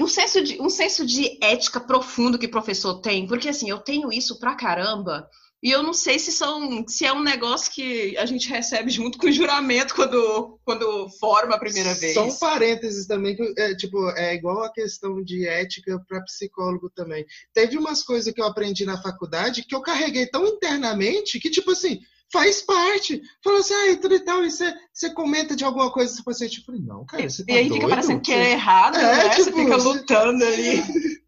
um 0.00 0.08
senso 0.08 0.42
de 0.42 0.60
um 0.60 0.68
senso 0.68 1.06
de 1.06 1.38
ética 1.40 1.78
profundo 1.78 2.38
que 2.38 2.46
o 2.46 2.50
professor 2.50 3.00
tem, 3.00 3.26
porque 3.26 3.48
assim, 3.48 3.70
eu 3.70 3.78
tenho 3.78 4.12
isso 4.12 4.40
pra 4.40 4.56
caramba, 4.56 5.30
e 5.62 5.70
eu 5.70 5.82
não 5.82 5.94
sei 5.94 6.18
se 6.18 6.30
são 6.30 6.86
se 6.86 7.06
é 7.06 7.12
um 7.12 7.22
negócio 7.22 7.72
que 7.72 8.14
a 8.18 8.26
gente 8.26 8.48
recebe 8.48 8.90
junto 8.90 9.16
com 9.16 9.28
o 9.28 9.32
juramento 9.32 9.94
quando 9.94 10.58
quando 10.64 11.08
forma 11.20 11.54
a 11.54 11.58
primeira 11.58 11.94
vez. 11.94 12.12
Só 12.12 12.26
um 12.26 12.36
parênteses 12.36 13.06
também, 13.06 13.36
que 13.36 13.54
é, 13.56 13.74
tipo, 13.74 14.10
é 14.10 14.34
igual 14.34 14.64
a 14.64 14.72
questão 14.72 15.22
de 15.22 15.46
ética 15.46 15.98
para 16.06 16.20
psicólogo 16.22 16.90
também. 16.90 17.24
Teve 17.54 17.78
umas 17.78 18.02
coisas 18.02 18.30
que 18.34 18.40
eu 18.40 18.46
aprendi 18.46 18.84
na 18.84 19.00
faculdade 19.00 19.64
que 19.64 19.74
eu 19.74 19.80
carreguei 19.80 20.26
tão 20.26 20.46
internamente 20.46 21.40
que, 21.40 21.48
tipo 21.48 21.70
assim, 21.70 22.00
faz 22.34 22.60
parte. 22.60 23.22
Falou 23.42 23.60
assim, 23.60 23.72
ah, 23.74 23.86
e 23.92 23.96
tudo 23.96 24.14
e 24.16 24.20
tal, 24.20 24.44
e 24.44 24.50
você, 24.50 24.74
você 24.92 25.08
comenta 25.14 25.54
de 25.54 25.64
alguma 25.64 25.90
coisa, 25.92 26.12
você 26.12 26.22
paciente. 26.22 26.58
Eu 26.58 26.64
falei, 26.64 26.80
não, 26.82 27.06
cara, 27.06 27.30
você 27.30 27.46
tá 27.46 27.52
e 27.52 27.56
aí 27.56 27.68
doido? 27.68 27.74
fica 27.82 27.88
parecendo 27.94 28.20
que 28.20 28.32
é 28.32 28.50
errado, 28.50 28.96
É, 28.98 29.00
né? 29.28 29.32
Você 29.34 29.44
tipo, 29.44 29.56
fica 29.58 29.78
você- 29.78 29.88
lutando 29.88 30.44
ali. 30.44 30.82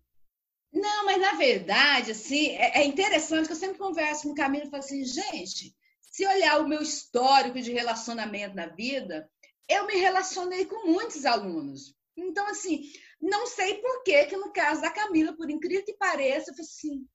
Não, 0.73 1.07
mas 1.07 1.19
na 1.19 1.33
verdade, 1.33 2.11
assim, 2.11 2.49
é 2.49 2.83
é 2.83 2.85
interessante 2.85 3.47
que 3.47 3.53
eu 3.53 3.57
sempre 3.57 3.79
converso 3.79 4.25
com 4.25 4.31
o 4.31 4.35
Camilo 4.35 4.67
e 4.67 4.71
falo 4.71 4.83
assim, 4.83 5.03
gente, 5.05 5.75
se 6.03 6.27
olhar 6.27 6.61
o 6.61 6.69
meu 6.69 6.83
histórico 6.83 7.59
de 7.63 7.73
relacionamento 7.73 8.55
na 8.55 8.67
vida, 8.67 9.27
eu 9.71 9.87
me 9.87 9.95
relacionei 9.97 10.67
com 10.67 10.87
muitos 10.87 11.25
alunos. 11.25 11.95
Então, 12.15 12.47
assim, 12.49 12.83
não 13.21 13.47
sei 13.47 13.77
por 13.77 14.03
que, 14.03 14.27
que 14.27 14.37
no 14.37 14.53
caso 14.53 14.83
da 14.83 14.91
Camila, 14.91 15.35
por 15.35 15.49
incrível 15.51 15.85
que 15.85 15.95
pareça, 15.97 16.51
eu 16.51 16.55
falei 16.55 16.69
assim, 16.71 17.07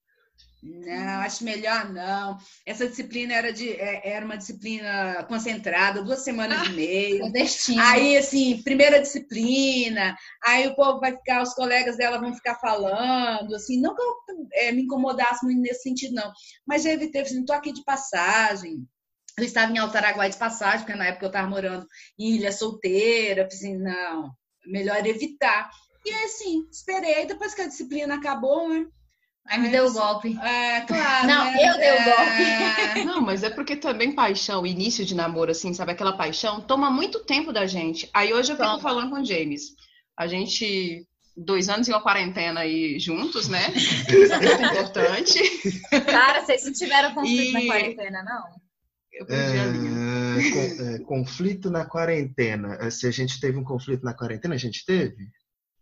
não, 0.64 1.22
acho 1.22 1.43
melhor 1.43 1.91
não. 1.91 2.38
Essa 2.66 2.88
disciplina 2.88 3.34
era, 3.34 3.51
de, 3.51 3.72
é, 3.72 4.09
era 4.09 4.24
uma 4.24 4.38
disciplina 4.38 5.24
concentrada, 5.28 6.03
duas 6.03 6.24
semanas 6.24 6.62
ah, 6.62 6.66
e 6.66 6.74
meia. 6.74 7.32
Aí, 7.80 8.16
assim, 8.16 8.62
primeira 8.62 9.01
disciplina, 9.01 10.16
aí 10.43 10.68
o 10.68 10.76
povo 10.76 10.99
vai 10.99 11.16
ficar, 11.16 11.41
os 11.41 11.55
colegas 11.55 11.97
dela 11.97 12.20
vão 12.20 12.34
ficar 12.36 12.55
falando, 12.59 13.55
assim, 13.55 13.82
não 13.82 13.95
que 13.95 14.01
eu 14.03 14.47
é, 14.53 14.72
me 14.72 14.84
incomodasse 14.84 15.43
muito 15.43 15.62
nesse 15.62 15.82
sentido, 15.82 16.14
não. 16.14 16.32
Mas 16.66 16.84
já 16.84 16.91
evitei, 16.91 17.22
assim, 17.22 17.43
tô 17.43 17.53
aqui 17.53 17.74
de 17.74 17.84
passagem. 17.84 18.88
Eu 19.38 19.45
estava 19.45 19.72
em 19.72 19.80
Altaraguai 19.80 20.30
de 20.30 20.38
passagem, 20.38 20.86
porque 20.86 20.97
na 20.97 21.07
época 21.07 21.26
eu 21.26 21.30
estava 21.30 21.47
morando 21.47 21.88
em 22.20 22.36
Ilha 22.36 22.51
Solteira. 22.51 23.45
Assim, 23.45 23.78
não, 23.78 24.32
melhor 24.68 25.03
evitar. 25.05 25.72
E 26.05 26.12
aí, 26.12 26.26
assim, 26.26 26.68
esperei. 26.72 27.26
Depois 27.26 27.55
que 27.55 27.62
a 27.62 27.68
disciplina 27.68 28.16
acabou, 28.16 28.70
né? 28.70 28.86
Aí 29.48 29.60
me 29.60 29.70
deu 29.70 29.88
o 29.88 29.94
golpe. 29.94 30.38
É, 30.39 30.82
claro. 30.82 31.28
Não, 31.28 31.46
né? 31.46 31.70
eu 31.70 31.78
dei 31.78 31.92
o 31.92 31.94
é. 31.94 32.06
golpe. 32.06 33.06
Não, 33.06 33.22
mas 33.22 33.44
é 33.44 33.50
porque 33.50 33.76
também 33.76 34.14
paixão, 34.14 34.66
início 34.66 35.06
de 35.06 35.16
namoro, 35.16 35.52
assim, 35.52 35.74
sabe? 35.74 35.92
Aquela 35.92 36.14
paixão 36.16 36.62
toma 36.62 36.89
muito 36.89 37.20
tempo 37.26 37.52
da 37.52 37.66
gente. 37.66 38.10
Aí 38.14 38.34
hoje 38.34 38.52
eu 38.52 38.56
fico 38.58 38.80
falando 38.80 39.10
com 39.10 39.22
o 39.22 39.26
James. 39.26 39.76
A 40.18 40.28
gente, 40.28 41.06
dois 41.36 41.68
anos 41.70 41.88
em 41.88 41.92
uma 41.92 42.02
quarentena 42.02 42.62
aí 42.62 43.00
juntos, 43.00 43.50
né? 43.50 43.72
Isso 43.76 44.34
é 44.34 44.39
muito 44.39 44.64
importante. 44.64 45.39
Cara, 46.06 46.46
vocês 46.46 46.64
não 46.64 46.74
tiveram 46.74 47.14
conflito 47.14 47.50
E- 47.50 47.54
na 47.54 47.74
quarentena, 47.74 48.24
não? 48.24 48.62
Eu 49.12 49.26
perdi 49.26 49.58
a 49.60 49.66
linha. 49.66 50.02
É, 50.39 50.96
é, 50.96 51.00
conflito 51.00 51.70
na 51.70 51.86
quarentena. 51.86 52.78
É, 52.80 52.89
Se 52.89 53.06
a 53.06 53.12
gente 53.12 53.39
teve 53.39 53.58
um 53.58 53.64
conflito 53.64 54.04
na 54.04 54.14
quarentena, 54.14 54.56
a 54.56 54.58
gente 54.58 54.86
teve? 54.86 55.28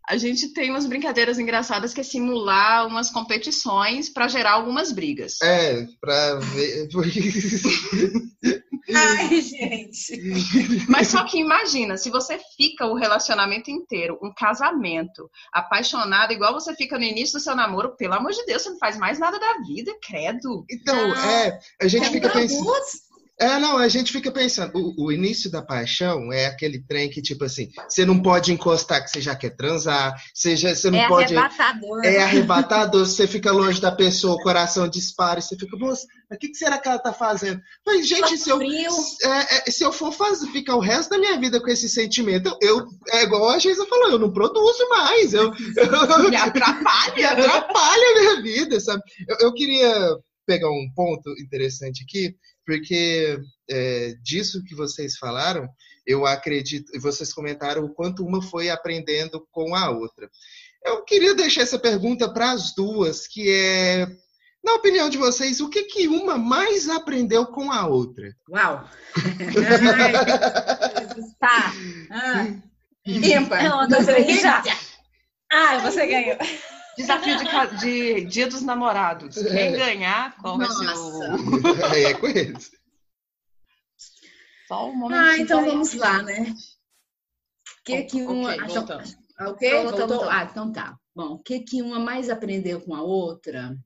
A 0.08 0.16
gente 0.16 0.52
tem 0.52 0.70
umas 0.70 0.86
brincadeiras 0.86 1.38
engraçadas 1.38 1.94
que 1.94 2.00
é 2.00 2.04
simular 2.04 2.86
umas 2.86 3.10
competições 3.10 4.08
para 4.08 4.28
gerar 4.28 4.52
algumas 4.52 4.92
brigas. 4.92 5.40
É, 5.42 5.86
pra 6.00 6.36
ver. 6.36 6.88
Ai, 8.92 9.40
gente. 9.40 10.20
Mas 10.88 11.08
só 11.08 11.24
que 11.24 11.38
imagina, 11.38 11.96
se 11.96 12.10
você 12.10 12.40
fica 12.56 12.86
o 12.86 12.94
relacionamento 12.94 13.70
inteiro, 13.70 14.18
um 14.22 14.32
casamento, 14.34 15.30
apaixonado, 15.52 16.32
igual 16.32 16.52
você 16.52 16.74
fica 16.74 16.98
no 16.98 17.04
início 17.04 17.38
do 17.38 17.42
seu 17.42 17.54
namoro, 17.54 17.94
pelo 17.96 18.14
amor 18.14 18.32
de 18.32 18.44
Deus, 18.46 18.62
você 18.62 18.70
não 18.70 18.78
faz 18.78 18.96
mais 18.98 19.18
nada 19.18 19.38
da 19.38 19.58
vida, 19.58 19.92
credo. 20.02 20.64
Então, 20.68 21.12
Ah, 21.14 21.46
é, 21.46 21.60
a 21.80 21.88
gente 21.88 22.08
fica 22.10 22.30
pensando. 22.30 22.64
tabus. 22.64 23.09
É, 23.40 23.58
não, 23.58 23.78
a 23.78 23.88
gente 23.88 24.12
fica 24.12 24.30
pensando. 24.30 24.72
O, 24.74 25.06
o 25.06 25.12
início 25.12 25.50
da 25.50 25.62
paixão 25.62 26.30
é 26.30 26.44
aquele 26.44 26.78
trem 26.78 27.08
que, 27.08 27.22
tipo 27.22 27.42
assim, 27.42 27.70
você 27.88 28.04
não 28.04 28.20
pode 28.20 28.52
encostar 28.52 29.02
que 29.02 29.10
você 29.10 29.18
já 29.18 29.34
quer 29.34 29.56
transar, 29.56 30.14
você, 30.34 30.54
já, 30.54 30.74
você 30.74 30.90
não 30.90 30.98
é 30.98 31.08
pode. 31.08 31.34
arrebatador. 31.34 32.04
É 32.04 32.18
arrebatador, 32.18 33.06
você 33.06 33.26
fica 33.26 33.50
longe 33.50 33.80
da 33.80 33.90
pessoa, 33.90 34.34
o 34.34 34.42
coração 34.42 34.86
dispara, 34.86 35.38
e 35.38 35.42
você 35.42 35.56
fica, 35.56 35.74
moça, 35.78 36.06
mas 36.28 36.36
o 36.36 36.38
que, 36.38 36.48
que 36.48 36.58
será 36.58 36.76
que 36.76 36.86
ela 36.86 36.98
tá 36.98 37.14
fazendo? 37.14 37.62
Mas, 37.86 38.06
gente, 38.06 38.36
se 38.36 38.50
eu, 38.50 38.60
é, 38.60 39.68
é, 39.68 39.70
se 39.70 39.82
eu 39.82 39.90
for 39.90 40.12
fazer, 40.12 40.46
ficar 40.48 40.76
o 40.76 40.80
resto 40.80 41.08
da 41.08 41.18
minha 41.18 41.40
vida 41.40 41.58
com 41.62 41.70
esse 41.70 41.88
sentimento, 41.88 42.54
eu, 42.60 42.86
é 43.08 43.22
igual 43.22 43.48
a 43.48 43.58
Geisa 43.58 43.86
falou, 43.86 44.10
eu 44.10 44.18
não 44.18 44.34
produzo 44.34 44.86
mais, 44.90 45.32
eu, 45.32 45.44
eu, 45.44 45.50
Me 46.28 46.36
atrapalha. 46.36 47.14
me 47.16 47.24
atrapalha 47.24 48.02
a 48.10 48.20
minha 48.20 48.42
vida, 48.42 48.78
sabe? 48.78 49.02
Eu, 49.26 49.36
eu 49.46 49.54
queria 49.54 50.18
pegar 50.46 50.68
um 50.68 50.90
ponto 50.94 51.30
interessante 51.40 52.02
aqui, 52.02 52.34
porque 52.66 53.38
é, 53.68 54.14
disso 54.22 54.62
que 54.64 54.74
vocês 54.74 55.16
falaram, 55.16 55.68
eu 56.06 56.26
acredito, 56.26 56.90
e 56.94 56.98
vocês 56.98 57.32
comentaram 57.32 57.84
o 57.84 57.94
quanto 57.94 58.24
uma 58.24 58.42
foi 58.42 58.70
aprendendo 58.70 59.46
com 59.50 59.74
a 59.74 59.90
outra. 59.90 60.28
Eu 60.84 61.04
queria 61.04 61.34
deixar 61.34 61.62
essa 61.62 61.78
pergunta 61.78 62.32
para 62.32 62.52
as 62.52 62.74
duas, 62.74 63.26
que 63.26 63.50
é, 63.50 64.06
na 64.64 64.74
opinião 64.74 65.08
de 65.08 65.18
vocês, 65.18 65.60
o 65.60 65.68
que, 65.68 65.84
que 65.84 66.08
uma 66.08 66.36
mais 66.36 66.88
aprendeu 66.88 67.46
com 67.46 67.70
a 67.70 67.86
outra? 67.86 68.34
Uau. 68.48 68.88
Tá. 71.38 71.72
Ah. 72.10 72.46
Ímpar. 73.06 73.62
Não, 73.62 73.88
não. 73.88 73.98
Ah, 75.50 75.78
você 75.78 76.06
ganhou. 76.06 76.36
Desafio 76.96 77.36
de, 77.38 77.44
ca- 77.44 77.66
de 77.66 78.24
Dia 78.26 78.46
dos 78.46 78.62
Namorados. 78.62 79.36
Quem 79.36 79.72
ganhar, 79.72 80.36
qual 80.38 80.58
vai 80.58 80.68
ser 80.68 80.88
o. 80.96 81.20
Aí 81.92 82.04
é 82.04 82.14
com 82.14 82.26
eles. 82.26 82.70
Só 84.68 84.88
um 84.90 84.94
momento. 84.96 85.20
Ah, 85.20 85.38
então 85.38 85.64
vamos 85.64 85.94
lá, 85.94 86.22
né? 86.22 86.54
O 87.80 87.82
que 87.84 88.02
que 88.04 88.22
uma... 88.22 88.50
Ok, 88.50 88.60
Ah, 88.60 88.66
voltamos. 88.66 89.16
Ok? 89.40 89.70
Voltou, 89.70 89.98
Voltou? 89.98 90.08
voltou. 90.08 90.30
Ah, 90.30 90.48
então 90.50 90.72
tá. 90.72 90.96
Bom, 91.14 91.32
o 91.34 91.38
que 91.42 91.60
que 91.60 91.82
uma 91.82 91.98
mais 91.98 92.28
aprendeu 92.30 92.80
com 92.80 92.94
a 92.94 93.02
outra? 93.02 93.76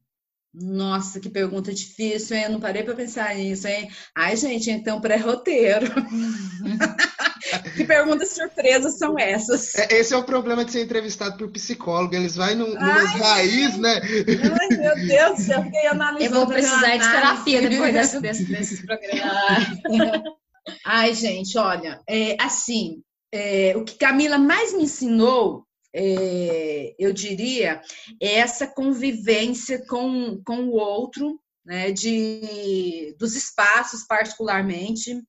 Nossa, 0.55 1.19
que 1.19 1.29
pergunta 1.29 1.75
difícil, 1.75 2.37
hein? 2.37 2.45
Eu 2.45 2.51
não 2.53 2.61
parei 2.61 2.85
para 2.85 2.95
pensar 2.95 3.35
nisso, 3.35 3.67
hein? 3.67 3.91
Ai, 4.15 4.37
gente, 4.37 4.71
então 4.71 5.01
pré-roteiro. 5.01 5.87
que 7.75 7.85
perguntas 7.85 8.31
surpresas 8.31 8.97
são 8.97 9.19
essas? 9.19 9.75
É, 9.75 9.99
Esse 9.99 10.15
é 10.15 10.17
o 10.17 10.23
problema 10.23 10.65
de 10.65 10.71
ser 10.71 10.85
entrevistado 10.85 11.37
por 11.37 11.51
psicólogo. 11.51 12.15
Eles 12.15 12.37
vão 12.37 12.55
num, 12.55 12.69
numas 12.69 13.11
Ai, 13.11 13.19
raiz, 13.19 13.77
né? 13.79 14.01
Ai, 14.01 14.77
meu 14.77 14.95
Deus 14.95 15.39
do 15.39 15.43
céu, 15.43 15.63
fiquei 15.65 15.87
analisando. 15.89 16.25
Eu 16.25 16.41
vou 16.41 16.47
precisar 16.47 16.97
de 16.99 17.11
terapia 17.11 17.69
depois 17.69 17.93
desse, 17.93 18.21
desse, 18.21 18.45
desse 18.45 18.87
programa. 18.87 20.23
Ai, 20.87 21.15
gente, 21.15 21.59
olha, 21.59 22.01
é, 22.09 22.37
assim, 22.41 23.03
é, 23.33 23.75
o 23.77 23.85
que 23.85 23.99
Camila 23.99 24.39
mais 24.39 24.73
me 24.73 24.85
ensinou, 24.85 25.67
é, 25.95 26.95
eu 26.99 27.13
diria, 27.13 27.81
é 28.21 28.35
essa 28.35 28.67
convivência 28.67 29.85
com, 29.87 30.43
com 30.45 30.65
o 30.65 30.73
outro, 30.73 31.41
né, 31.65 31.93
de, 31.93 33.15
dos 33.19 33.37
espaços, 33.37 34.05
particularmente. 34.07 35.23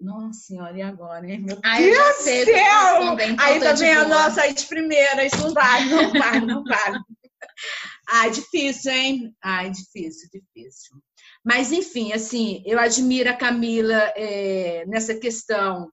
Nossa 0.00 0.40
senhora, 0.40 0.78
e 0.78 0.80
agora, 0.80 1.28
hein? 1.28 1.42
Meu 1.42 1.58
Ai, 1.62 1.90
eu 1.90 1.94
já 1.94 2.12
sei 2.14 2.42
o 2.42 2.44
que 2.46 2.50
eu 2.52 2.56
céu! 2.56 3.16
Aí 3.38 3.60
tá 3.60 3.72
vendo? 3.72 4.08
boa. 4.08 4.08
Nossa, 4.08 4.42
aí 4.42 4.54
de 4.54 4.64
primeira, 4.64 5.26
isso 5.26 5.36
não 5.38 5.52
vale, 5.52 5.90
não 5.90 6.12
vale, 6.12 6.46
não 6.46 6.64
vale. 6.64 6.98
Ai, 8.08 8.30
difícil, 8.30 8.92
hein? 8.92 9.36
Ai, 9.42 9.70
difícil, 9.70 10.30
difícil. 10.32 10.96
Mas, 11.44 11.72
enfim, 11.72 12.12
assim, 12.12 12.62
eu 12.64 12.78
admiro 12.78 13.28
a 13.28 13.36
Camila 13.36 14.12
é, 14.16 14.84
nessa 14.86 15.14
questão 15.14 15.90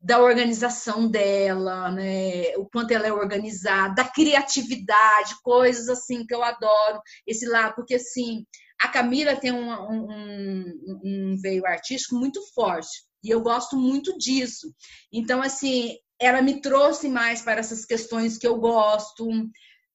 da 0.00 0.20
organização 0.20 1.08
dela, 1.08 1.90
né? 1.90 2.56
O 2.56 2.66
quanto 2.66 2.92
ela 2.92 3.06
é 3.06 3.12
organizada, 3.12 3.94
da 3.94 4.04
criatividade, 4.04 5.34
coisas 5.42 5.88
assim 5.88 6.24
que 6.26 6.34
eu 6.34 6.42
adoro 6.42 7.00
esse 7.26 7.46
lado, 7.46 7.74
porque 7.74 7.94
assim 7.96 8.44
a 8.80 8.88
Camila 8.88 9.34
tem 9.36 9.52
um, 9.52 9.70
um, 9.72 10.64
um- 11.04 11.36
veio 11.40 11.66
artístico 11.66 12.14
muito 12.16 12.40
forte 12.54 13.04
e 13.24 13.30
eu 13.30 13.40
gosto 13.40 13.76
muito 13.76 14.16
disso. 14.18 14.72
Então, 15.12 15.42
assim, 15.42 15.96
ela 16.20 16.42
me 16.42 16.60
trouxe 16.60 17.08
mais 17.08 17.42
para 17.42 17.60
essas 17.60 17.84
questões 17.84 18.38
que 18.38 18.46
eu 18.46 18.58
gosto. 18.58 19.26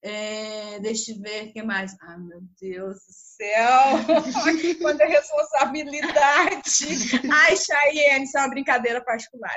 É, 0.03 0.79
deixa 0.79 1.11
eu 1.11 1.19
ver 1.19 1.45
o 1.45 1.53
que 1.53 1.61
mais. 1.61 1.95
Ah, 2.01 2.17
meu 2.17 2.41
Deus 2.59 2.95
do 2.95 3.13
céu! 3.13 4.41
Quanta 4.81 5.05
responsabilidade! 5.05 7.21
Ai, 7.31 7.55
Cheyenne, 7.55 8.25
isso 8.25 8.37
é 8.37 8.41
uma 8.41 8.49
brincadeira 8.49 9.03
particular. 9.03 9.55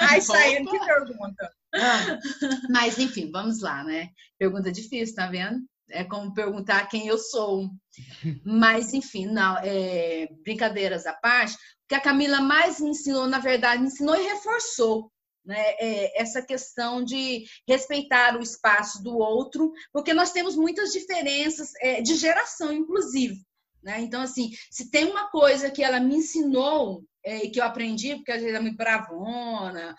Ai, 0.00 0.20
Cheyenne, 0.20 0.68
que 0.68 0.78
pergunta. 0.78 1.50
Ah, 1.74 2.18
mas, 2.68 2.98
enfim, 2.98 3.30
vamos 3.30 3.62
lá, 3.62 3.82
né? 3.84 4.10
Pergunta 4.38 4.70
difícil, 4.70 5.14
tá 5.14 5.28
vendo? 5.28 5.60
É 5.90 6.04
como 6.04 6.34
perguntar 6.34 6.88
quem 6.88 7.06
eu 7.06 7.16
sou. 7.16 7.70
Mas, 8.44 8.92
enfim, 8.92 9.26
não, 9.26 9.56
é, 9.62 10.28
brincadeiras 10.44 11.06
à 11.06 11.14
parte, 11.14 11.54
o 11.54 11.58
que 11.88 11.94
a 11.94 12.00
Camila 12.00 12.42
mais 12.42 12.80
me 12.80 12.90
ensinou, 12.90 13.26
na 13.26 13.38
verdade, 13.38 13.80
me 13.80 13.88
ensinou 13.88 14.14
e 14.14 14.28
reforçou 14.28 15.10
né, 15.44 15.60
é, 15.78 16.20
essa 16.20 16.42
questão 16.42 17.02
de 17.02 17.44
respeitar 17.68 18.36
o 18.36 18.42
espaço 18.42 19.02
do 19.02 19.16
outro, 19.16 19.72
porque 19.92 20.14
nós 20.14 20.32
temos 20.32 20.56
muitas 20.56 20.92
diferenças 20.92 21.72
é, 21.80 22.00
de 22.00 22.14
geração, 22.14 22.72
inclusive. 22.72 23.36
Né? 23.82 24.00
Então, 24.00 24.22
assim, 24.22 24.50
se 24.70 24.90
tem 24.90 25.06
uma 25.06 25.28
coisa 25.28 25.70
que 25.70 25.82
ela 25.82 25.98
me 25.98 26.16
ensinou 26.16 27.02
é, 27.24 27.44
e 27.44 27.50
que 27.50 27.60
eu 27.60 27.64
aprendi, 27.64 28.16
porque 28.16 28.32
às 28.32 28.40
vezes 28.40 28.56
é 28.56 28.60
muito 28.60 28.76
bravona, 28.76 29.94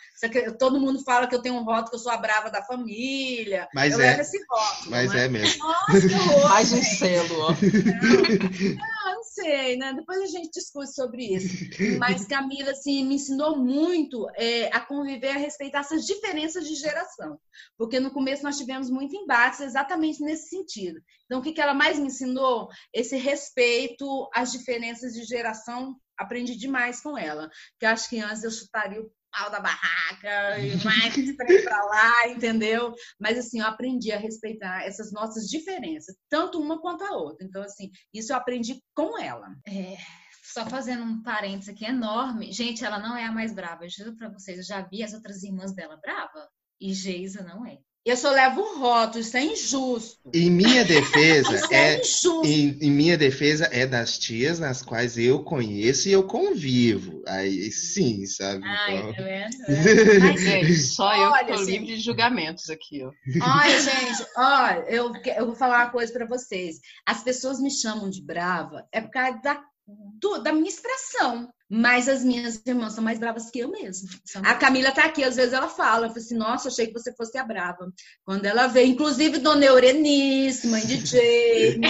todo 0.59 0.79
mundo 0.79 1.03
fala 1.03 1.27
que 1.27 1.35
eu 1.35 1.41
tenho 1.41 1.55
um 1.55 1.63
rótulo 1.63 1.89
que 1.89 1.95
eu 1.95 1.99
sou 1.99 2.11
a 2.11 2.17
brava 2.17 2.49
da 2.49 2.63
família. 2.63 3.67
Mas 3.73 3.93
eu 3.93 3.99
é. 4.01 4.09
levo 4.09 4.21
esse 4.21 4.37
rótulo. 4.49 4.91
Mas 4.91 5.13
né? 5.13 5.25
é 5.25 5.27
mesmo. 5.27 5.63
Nossa, 5.65 6.07
que 6.07 6.13
horror! 6.13 6.49
Mais 6.49 6.73
um 6.73 6.83
selo, 6.83 7.39
ó. 7.41 7.49
Não 7.49 9.02
não 9.23 9.25
sei, 9.25 9.77
né? 9.77 9.93
Depois 9.93 10.21
a 10.21 10.25
gente 10.25 10.51
discute 10.51 10.93
sobre 10.93 11.33
isso. 11.33 11.47
Mas 11.97 12.25
Camila, 12.25 12.71
assim, 12.71 13.05
me 13.05 13.15
ensinou 13.15 13.57
muito 13.57 14.27
é, 14.35 14.67
a 14.75 14.81
conviver, 14.81 15.29
a 15.29 15.37
respeitar 15.37 15.79
essas 15.79 16.05
diferenças 16.05 16.67
de 16.67 16.75
geração. 16.75 17.39
Porque 17.77 17.99
no 17.99 18.11
começo 18.11 18.43
nós 18.43 18.57
tivemos 18.57 18.89
muito 18.89 19.15
embates 19.15 19.61
exatamente 19.61 20.21
nesse 20.21 20.49
sentido. 20.49 21.01
Então, 21.25 21.39
o 21.39 21.41
que, 21.41 21.53
que 21.53 21.61
ela 21.61 21.73
mais 21.73 21.97
me 21.97 22.07
ensinou? 22.07 22.67
Esse 22.93 23.15
respeito 23.15 24.29
às 24.33 24.51
diferenças 24.51 25.13
de 25.13 25.23
geração. 25.23 25.95
Aprendi 26.17 26.55
demais 26.55 27.01
com 27.01 27.17
ela. 27.17 27.49
Que 27.79 27.85
acho 27.85 28.09
que 28.09 28.19
antes 28.19 28.43
eu 28.43 28.51
chutaria 28.51 29.01
o 29.01 29.09
pau 29.33 29.49
da 29.49 29.59
barraca 29.59 30.59
e 30.59 30.75
mais 30.85 31.63
para 31.63 31.83
lá, 31.85 32.27
entendeu? 32.29 32.93
Mas 33.19 33.37
assim, 33.37 33.59
eu 33.59 33.65
aprendi 33.65 34.11
a 34.11 34.17
respeitar 34.17 34.83
essas 34.83 35.11
nossas 35.11 35.49
diferenças, 35.49 36.15
tanto 36.29 36.61
uma 36.61 36.79
quanto 36.79 37.03
a 37.03 37.11
outra. 37.11 37.45
Então, 37.45 37.63
assim, 37.63 37.91
isso 38.13 38.31
eu 38.31 38.37
aprendi 38.37 38.79
com 38.95 39.19
ela. 39.19 39.47
É, 39.67 39.97
só 40.43 40.65
fazendo 40.67 41.03
um 41.03 41.21
parênteses 41.23 41.69
aqui 41.69 41.85
enorme. 41.85 42.51
Gente, 42.51 42.85
ela 42.85 42.99
não 42.99 43.17
é 43.17 43.25
a 43.25 43.31
mais 43.31 43.53
brava. 43.53 43.85
Eu 43.85 43.89
juro 43.89 44.15
pra 44.15 44.29
vocês, 44.29 44.57
eu 44.57 44.63
já 44.63 44.81
vi 44.81 45.03
as 45.03 45.13
outras 45.13 45.41
irmãs 45.41 45.73
dela 45.73 45.97
brava. 45.97 46.47
E 46.79 46.93
Geisa 46.93 47.41
não 47.43 47.65
é. 47.65 47.77
Eu 48.05 48.17
só 48.17 48.31
levo 48.31 48.59
o 48.59 48.79
rótulo, 48.79 49.21
isso 49.21 49.37
é 49.37 49.43
injusto. 49.43 50.29
Em 50.33 50.49
minha 50.49 50.83
defesa, 50.85 51.67
é, 51.71 51.95
é 51.95 52.01
em, 52.43 52.77
em, 52.81 52.91
minha 52.91 53.17
defesa 53.17 53.69
é 53.71 53.85
das 53.85 54.17
tias 54.17 54.59
nas 54.59 54.81
quais 54.81 55.17
eu 55.17 55.41
conheço 55.43 56.09
e 56.09 56.11
eu 56.11 56.23
convivo. 56.23 57.23
Aí 57.25 57.71
sim, 57.71 58.25
sabe? 58.25 58.65
Ai, 58.65 58.97
então... 58.97 59.13
tá 59.13 59.23
vendo? 59.23 59.57
Mas, 60.19 60.41
gente, 60.41 60.75
só 60.83 61.15
eu 61.15 61.29
olha, 61.29 61.45
que 61.45 61.53
tô 61.53 61.53
assim, 61.53 61.71
livre 61.71 61.87
de 61.87 62.01
julgamentos 62.01 62.69
aqui, 62.69 63.03
ó. 63.03 63.11
Olha, 63.41 63.79
gente, 63.79 64.27
olha, 64.35 64.85
eu, 64.89 65.11
eu 65.37 65.45
vou 65.45 65.55
falar 65.55 65.85
uma 65.85 65.91
coisa 65.91 66.11
para 66.11 66.25
vocês. 66.25 66.81
As 67.05 67.23
pessoas 67.23 67.61
me 67.61 67.71
chamam 67.71 68.09
de 68.09 68.21
brava 68.21 68.85
é 68.91 68.99
por 68.99 69.11
causa 69.11 69.39
da 69.41 69.63
do, 69.85 70.39
da 70.39 70.53
minha 70.53 70.69
expressão. 70.69 71.49
Mas 71.75 72.07
as 72.07 72.23
minhas 72.23 72.61
irmãs 72.67 72.93
são 72.93 73.03
mais 73.03 73.17
bravas 73.17 73.49
que 73.49 73.57
eu 73.57 73.71
mesmo. 73.71 74.07
A 74.45 74.53
Camila 74.53 74.91
tá 74.91 75.05
aqui, 75.05 75.23
às 75.23 75.35
vezes 75.35 75.53
ela 75.53 75.67
fala, 75.67 76.07
fala 76.07 76.19
assim, 76.19 76.37
nossa, 76.37 76.67
achei 76.67 76.85
que 76.85 76.93
você 76.93 77.11
fosse 77.15 77.35
a 77.35 77.43
brava. 77.43 77.91
Quando 78.23 78.45
ela 78.45 78.67
vê, 78.67 78.85
inclusive 78.85 79.39
Dona 79.39 79.65
Eurenice, 79.65 80.67
mãe 80.67 80.85
de 80.85 81.03
Jamie, 81.03 81.81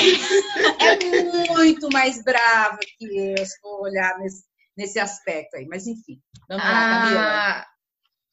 é 0.79 1.49
muito 1.51 1.89
mais 1.91 2.23
brava 2.23 2.77
que 2.97 3.36
eu, 3.38 3.45
se 3.45 3.59
for 3.59 3.81
olhar 3.81 4.17
nesse, 4.19 4.45
nesse 4.77 4.99
aspecto 4.99 5.57
aí. 5.57 5.65
Mas 5.67 5.86
enfim, 5.86 6.17
vamos 6.47 6.63
lá, 6.63 7.01
Camila. 7.01 7.21
Ah, 7.21 7.67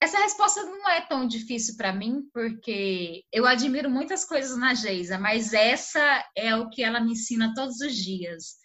essa 0.00 0.20
resposta 0.20 0.62
não 0.62 0.88
é 0.88 1.00
tão 1.00 1.26
difícil 1.26 1.76
para 1.76 1.92
mim, 1.92 2.22
porque 2.32 3.24
eu 3.32 3.44
admiro 3.44 3.90
muitas 3.90 4.24
coisas 4.24 4.56
na 4.56 4.72
Geisa, 4.72 5.18
mas 5.18 5.52
essa 5.52 6.24
é 6.36 6.54
o 6.54 6.70
que 6.70 6.80
ela 6.80 7.00
me 7.00 7.10
ensina 7.10 7.52
todos 7.56 7.80
os 7.80 7.96
dias 7.96 8.60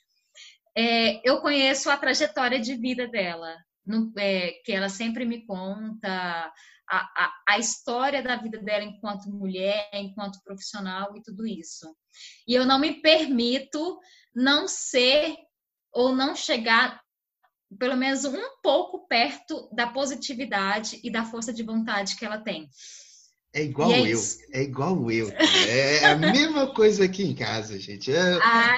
é, 0.76 1.22
eu 1.28 1.42
conheço 1.42 1.90
a 1.90 1.98
trajetória 1.98 2.60
de 2.60 2.76
vida 2.76 3.08
dela, 3.08 3.56
no, 3.86 4.12
é, 4.18 4.52
que 4.64 4.72
ela 4.72 4.90
sempre 4.90 5.26
me 5.26 5.46
conta 5.46 6.52
a, 6.88 6.98
a, 6.98 7.34
a, 7.50 7.60
história 7.60 8.22
da 8.22 8.36
vida 8.36 8.60
dela 8.60 8.84
enquanto 8.84 9.30
mulher, 9.30 9.90
enquanto 9.94 10.42
profissional 10.44 11.16
e 11.16 11.24
tudo 11.24 11.48
isso. 11.48 11.96
E 12.48 12.54
eu 12.54 12.66
não 12.66 12.80
me 12.80 13.02
permito 13.02 14.00
não 14.36 14.68
ser 14.68 15.36
ou 15.94 16.14
não 16.14 16.36
chegar 16.36 17.02
pelo 17.80 17.96
menos 17.96 18.26
um 18.26 18.62
pouco 18.62 19.08
perto 19.08 19.70
da 19.74 19.88
positividade 19.88 21.00
e 21.04 21.10
da 21.10 21.26
força 21.26 21.52
de 21.52 21.64
vontade 21.64 22.16
que 22.16 22.26
ela 22.26 22.38
tem. 22.38 22.70
É 23.56 23.64
igual 23.64 23.90
é 23.90 24.02
eu, 24.02 24.20
é 24.52 24.64
igual 24.64 25.10
eu. 25.10 25.32
É, 25.32 26.00
é 26.00 26.06
a 26.08 26.18
mesma 26.18 26.74
coisa 26.74 27.06
aqui 27.06 27.24
em 27.24 27.34
casa, 27.34 27.80
gente. 27.80 28.12
É... 28.12 28.34
A, 28.44 28.78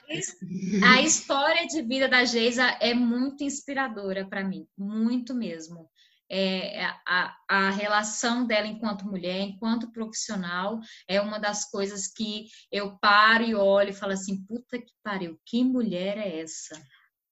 a, 0.94 1.02
história 1.02 1.66
de 1.66 1.82
vida 1.82 2.08
da 2.08 2.24
Geisa 2.24 2.64
é 2.80 2.94
muito 2.94 3.44
inspiradora 3.44 4.28
para 4.30 4.44
mim, 4.44 4.68
muito 4.78 5.34
mesmo. 5.34 5.90
É, 6.30 6.86
a, 7.08 7.36
a 7.50 7.70
relação 7.72 8.46
dela 8.46 8.68
enquanto 8.68 9.08
mulher, 9.08 9.42
enquanto 9.42 9.92
profissional, 9.92 10.80
é 11.08 11.20
uma 11.20 11.40
das 11.40 11.72
coisas 11.72 12.08
que 12.08 12.46
eu 12.72 13.00
paro 13.00 13.46
e 13.46 13.56
olho 13.56 13.90
e 13.90 13.94
falo 13.94 14.12
assim: 14.12 14.46
puta 14.46 14.78
que 14.78 14.94
pariu, 15.04 15.40
que 15.44 15.64
mulher 15.64 16.20
é 16.20 16.40
essa? 16.40 16.80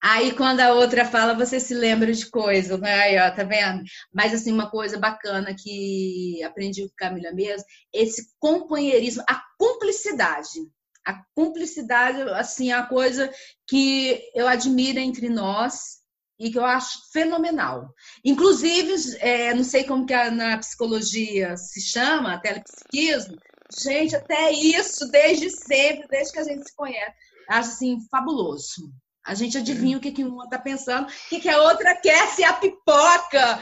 Aí, 0.07 0.35
quando 0.35 0.59
a 0.59 0.71
outra 0.71 1.03
fala, 1.03 1.33
você 1.33 1.59
se 1.59 1.73
lembra 1.73 2.13
de 2.13 2.29
coisa, 2.29 2.77
né? 2.77 2.93
Aí, 2.93 3.17
ó, 3.17 3.35
tá 3.35 3.43
vendo? 3.43 3.81
Mas, 4.13 4.35
assim, 4.35 4.51
uma 4.51 4.69
coisa 4.69 4.99
bacana 4.99 5.55
que 5.57 6.43
aprendi 6.43 6.83
com 6.83 6.95
Camila 6.95 7.31
mesmo, 7.31 7.65
esse 7.91 8.29
companheirismo, 8.37 9.23
a 9.27 9.41
cumplicidade. 9.57 10.59
A 11.03 11.23
cumplicidade, 11.33 12.21
assim, 12.33 12.71
é 12.71 12.75
a 12.75 12.85
coisa 12.85 13.33
que 13.67 14.21
eu 14.35 14.47
admiro 14.47 14.99
entre 14.99 15.27
nós 15.27 16.01
e 16.39 16.51
que 16.51 16.59
eu 16.59 16.65
acho 16.65 17.11
fenomenal. 17.11 17.89
Inclusive, 18.23 19.17
é, 19.17 19.55
não 19.55 19.63
sei 19.63 19.85
como 19.85 20.05
que 20.05 20.13
na 20.29 20.55
psicologia 20.59 21.57
se 21.57 21.81
chama, 21.81 22.39
telepsiquismo, 22.39 23.39
gente, 23.81 24.15
até 24.15 24.51
isso, 24.51 25.09
desde 25.09 25.49
sempre, 25.49 26.07
desde 26.09 26.31
que 26.31 26.39
a 26.39 26.43
gente 26.43 26.63
se 26.63 26.75
conhece, 26.75 27.15
acho, 27.49 27.69
assim, 27.71 27.97
fabuloso. 28.11 28.93
A 29.25 29.33
gente 29.33 29.57
adivinha 29.57 29.97
o 29.97 29.99
que, 29.99 30.11
que 30.11 30.23
uma 30.23 30.43
está 30.43 30.59
pensando, 30.59 31.07
o 31.07 31.29
que, 31.29 31.39
que 31.39 31.49
a 31.49 31.59
outra 31.63 31.95
quer 31.95 32.27
se 32.27 32.43
a 32.43 32.53
pipoca. 32.53 33.59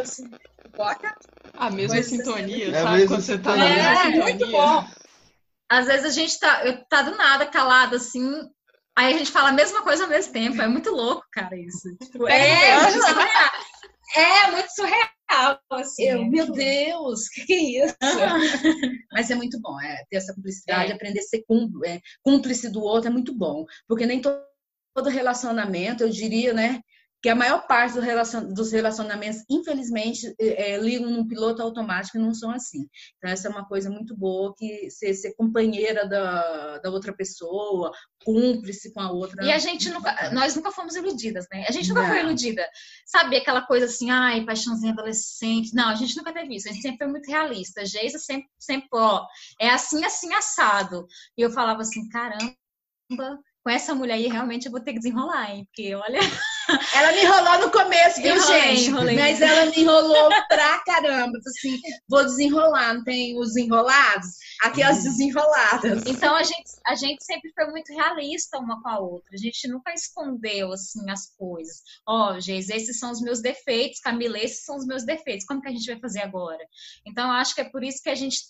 Assim, 0.00 0.30
pipoca? 0.62 1.16
A 1.54 1.68
mesma 1.68 2.00
sintonia, 2.00 2.68
é 2.68 2.82
sabe? 2.82 3.08
Quando 3.08 3.22
você 3.22 3.36
tá 3.36 3.56
na 3.56 3.68
mesma 3.68 3.90
é, 3.90 3.96
sintonia. 3.96 4.22
muito 4.22 4.50
bom. 4.52 4.84
Às 5.68 5.86
vezes 5.86 6.04
a 6.04 6.10
gente 6.10 6.38
tá, 6.38 6.62
tá 6.88 7.02
do 7.02 7.16
nada 7.16 7.46
calado 7.46 7.96
assim, 7.96 8.30
aí 8.96 9.14
a 9.14 9.18
gente 9.18 9.32
fala 9.32 9.48
a 9.48 9.52
mesma 9.52 9.82
coisa 9.82 10.04
ao 10.04 10.10
mesmo 10.10 10.32
tempo. 10.32 10.62
É 10.62 10.68
muito 10.68 10.90
louco, 10.90 11.24
cara, 11.32 11.56
isso. 11.58 11.96
Tipo, 12.00 12.28
é, 12.28 12.68
é, 12.68 12.80
muito 12.82 13.02
surreal. 13.02 13.50
é 14.16 14.50
muito 14.52 14.70
surreal. 14.70 15.60
Assim, 15.72 16.04
Eu, 16.04 16.24
meu 16.26 16.52
Deus, 16.52 17.26
o 17.26 17.30
que, 17.32 17.46
que 17.46 17.52
é 17.52 17.84
isso? 17.84 17.96
Mas 19.10 19.28
é 19.28 19.34
muito 19.34 19.60
bom, 19.60 19.80
é, 19.80 20.04
ter 20.08 20.18
essa 20.18 20.32
cumplicidade, 20.32 20.92
é. 20.92 20.94
aprender 20.94 21.18
a 21.18 21.22
ser 21.22 21.44
é, 21.84 22.00
cúmplice 22.22 22.68
do 22.70 22.82
outro 22.82 23.08
é 23.08 23.12
muito 23.12 23.34
bom. 23.34 23.64
Porque 23.88 24.06
nem 24.06 24.20
todo 24.20 24.40
todo 24.94 25.10
relacionamento, 25.10 26.02
eu 26.02 26.08
diria, 26.08 26.52
né, 26.52 26.80
que 27.24 27.30
a 27.30 27.34
maior 27.34 27.66
parte 27.66 27.94
do 27.94 28.02
relacion, 28.02 28.52
dos 28.52 28.70
relacionamentos, 28.70 29.42
infelizmente, 29.48 30.34
é, 30.38 30.72
é, 30.72 30.76
ligam 30.76 31.10
num 31.10 31.26
piloto 31.26 31.62
automático 31.62 32.18
e 32.18 32.20
não 32.20 32.34
são 32.34 32.50
assim. 32.50 32.86
Então, 33.16 33.30
essa 33.30 33.48
é 33.48 33.50
uma 33.50 33.66
coisa 33.66 33.88
muito 33.88 34.14
boa, 34.14 34.54
que 34.54 34.90
ser, 34.90 35.14
ser 35.14 35.32
companheira 35.34 36.06
da, 36.06 36.80
da 36.80 36.90
outra 36.90 37.14
pessoa, 37.14 37.90
cúmplice 38.22 38.92
com 38.92 39.00
a 39.00 39.10
outra. 39.10 39.42
E 39.42 39.50
a 39.50 39.56
gente 39.56 39.88
nunca, 39.88 40.30
nós 40.32 40.54
nunca 40.54 40.70
fomos 40.70 40.96
iludidas, 40.96 41.46
né? 41.50 41.64
A 41.66 41.72
gente 41.72 41.88
nunca 41.88 42.02
não. 42.02 42.08
foi 42.10 42.20
iludida. 42.20 42.68
Sabe 43.06 43.38
aquela 43.38 43.62
coisa 43.62 43.86
assim, 43.86 44.10
ai, 44.10 44.44
paixãozinha 44.44 44.92
adolescente. 44.92 45.74
Não, 45.74 45.88
a 45.88 45.94
gente 45.94 46.14
nunca 46.18 46.30
teve 46.30 46.54
isso. 46.56 46.68
A 46.68 46.72
gente 46.72 46.82
sempre 46.82 46.98
foi 46.98 47.06
muito 47.06 47.30
realista. 47.30 47.86
Geisa 47.86 48.18
sempre, 48.18 48.50
sempre, 48.58 48.88
ó, 48.92 49.24
é 49.58 49.70
assim, 49.70 50.04
assim, 50.04 50.34
assado. 50.34 51.06
E 51.38 51.40
eu 51.40 51.48
falava 51.48 51.80
assim, 51.80 52.06
caramba, 52.10 52.54
com 53.64 53.70
essa 53.70 53.94
mulher 53.94 54.14
aí, 54.14 54.28
realmente 54.28 54.66
eu 54.66 54.72
vou 54.72 54.80
ter 54.80 54.92
que 54.92 54.98
desenrolar, 54.98 55.50
hein? 55.50 55.64
Porque 55.64 55.94
olha. 55.94 56.20
Ela 56.94 57.12
me 57.12 57.22
enrolou 57.22 57.58
no 57.60 57.70
começo, 57.70 58.20
viu, 58.20 58.36
enrolei, 58.36 58.76
gente? 58.76 58.88
Enrolei. 58.90 59.16
Mas 59.16 59.40
ela 59.40 59.70
me 59.70 59.80
enrolou 59.80 60.28
pra 60.48 60.84
caramba. 60.84 61.38
Assim, 61.38 61.80
vou 62.06 62.24
desenrolar, 62.24 62.94
não 62.94 63.04
tem 63.04 63.38
os 63.38 63.56
enrolados? 63.56 64.26
Aqui 64.62 64.82
as 64.82 65.02
desenroladas. 65.02 66.02
Então 66.06 66.36
a 66.36 66.42
gente, 66.42 66.70
a 66.86 66.94
gente 66.94 67.24
sempre 67.24 67.50
foi 67.54 67.66
muito 67.70 67.90
realista 67.94 68.58
uma 68.58 68.82
com 68.82 68.88
a 68.88 68.98
outra. 68.98 69.30
A 69.32 69.38
gente 69.38 69.66
nunca 69.66 69.94
escondeu, 69.94 70.70
assim, 70.70 71.10
as 71.10 71.34
coisas. 71.34 71.82
Ó, 72.06 72.34
oh, 72.34 72.40
Geis, 72.40 72.68
esses 72.68 72.98
são 72.98 73.12
os 73.12 73.22
meus 73.22 73.40
defeitos, 73.40 74.00
Camila, 74.00 74.38
esses 74.38 74.62
são 74.64 74.76
os 74.76 74.86
meus 74.86 75.04
defeitos. 75.06 75.46
Como 75.46 75.62
que 75.62 75.68
a 75.68 75.72
gente 75.72 75.86
vai 75.86 75.98
fazer 75.98 76.20
agora? 76.20 76.62
Então, 77.06 77.28
eu 77.28 77.34
acho 77.34 77.54
que 77.54 77.62
é 77.62 77.64
por 77.64 77.82
isso 77.82 78.02
que 78.02 78.10
a 78.10 78.14
gente. 78.14 78.40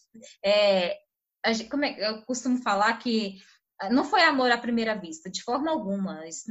É, 0.45 0.97
a 1.45 1.53
gente 1.53 1.69
como 1.71 1.85
é, 1.85 1.97
eu 1.99 2.23
costumo 2.23 2.61
falar 2.63 2.95
que 2.95 3.39
não 3.91 4.05
foi 4.05 4.23
amor 4.23 4.51
à 4.51 4.59
primeira 4.59 4.95
vista, 4.95 5.31
de 5.31 5.43
forma 5.43 5.71
alguma. 5.71 6.27
Isso, 6.27 6.51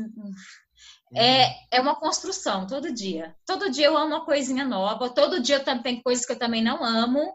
é, 1.15 1.45
uhum. 1.45 1.53
é 1.71 1.81
uma 1.81 1.95
construção 1.95 2.67
todo 2.67 2.93
dia. 2.93 3.35
Todo 3.45 3.71
dia 3.71 3.87
eu 3.87 3.97
amo 3.97 4.15
uma 4.15 4.25
coisinha 4.25 4.65
nova, 4.65 5.09
todo 5.09 5.41
dia 5.41 5.57
eu 5.57 5.81
tem 5.81 6.01
coisas 6.01 6.25
que 6.25 6.33
eu 6.33 6.39
também 6.39 6.63
não 6.63 6.83
amo, 6.83 7.33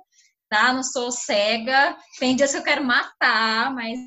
tá? 0.49 0.73
Não 0.73 0.83
sou 0.83 1.11
cega. 1.11 1.97
Tem 2.19 2.37
dias 2.37 2.53
que 2.53 2.59
eu 2.59 2.63
quero 2.63 2.85
matar, 2.85 3.75
mas 3.75 3.99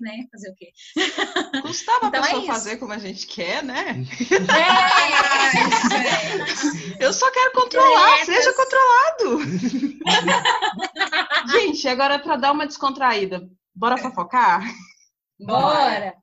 né? 0.00 0.26
Fazer 0.30 0.50
o 0.50 0.54
quê? 0.54 0.72
Custava 1.62 2.06
então 2.06 2.22
a 2.22 2.26
é 2.26 2.28
pessoa 2.28 2.42
é 2.42 2.46
fazer 2.46 2.76
como 2.76 2.92
a 2.92 2.98
gente 2.98 3.26
quer, 3.26 3.62
né? 3.62 4.04
É, 6.98 7.04
eu 7.04 7.12
só 7.12 7.30
quero 7.30 7.52
controlar, 7.52 8.24
seja 8.24 8.52
controlado. 8.52 9.40
gente, 11.52 11.88
agora 11.88 12.18
para 12.18 12.36
dar 12.36 12.52
uma 12.52 12.66
descontraída, 12.66 13.48
bora 13.74 13.96
fofocar? 13.96 14.62
Bora! 15.38 16.14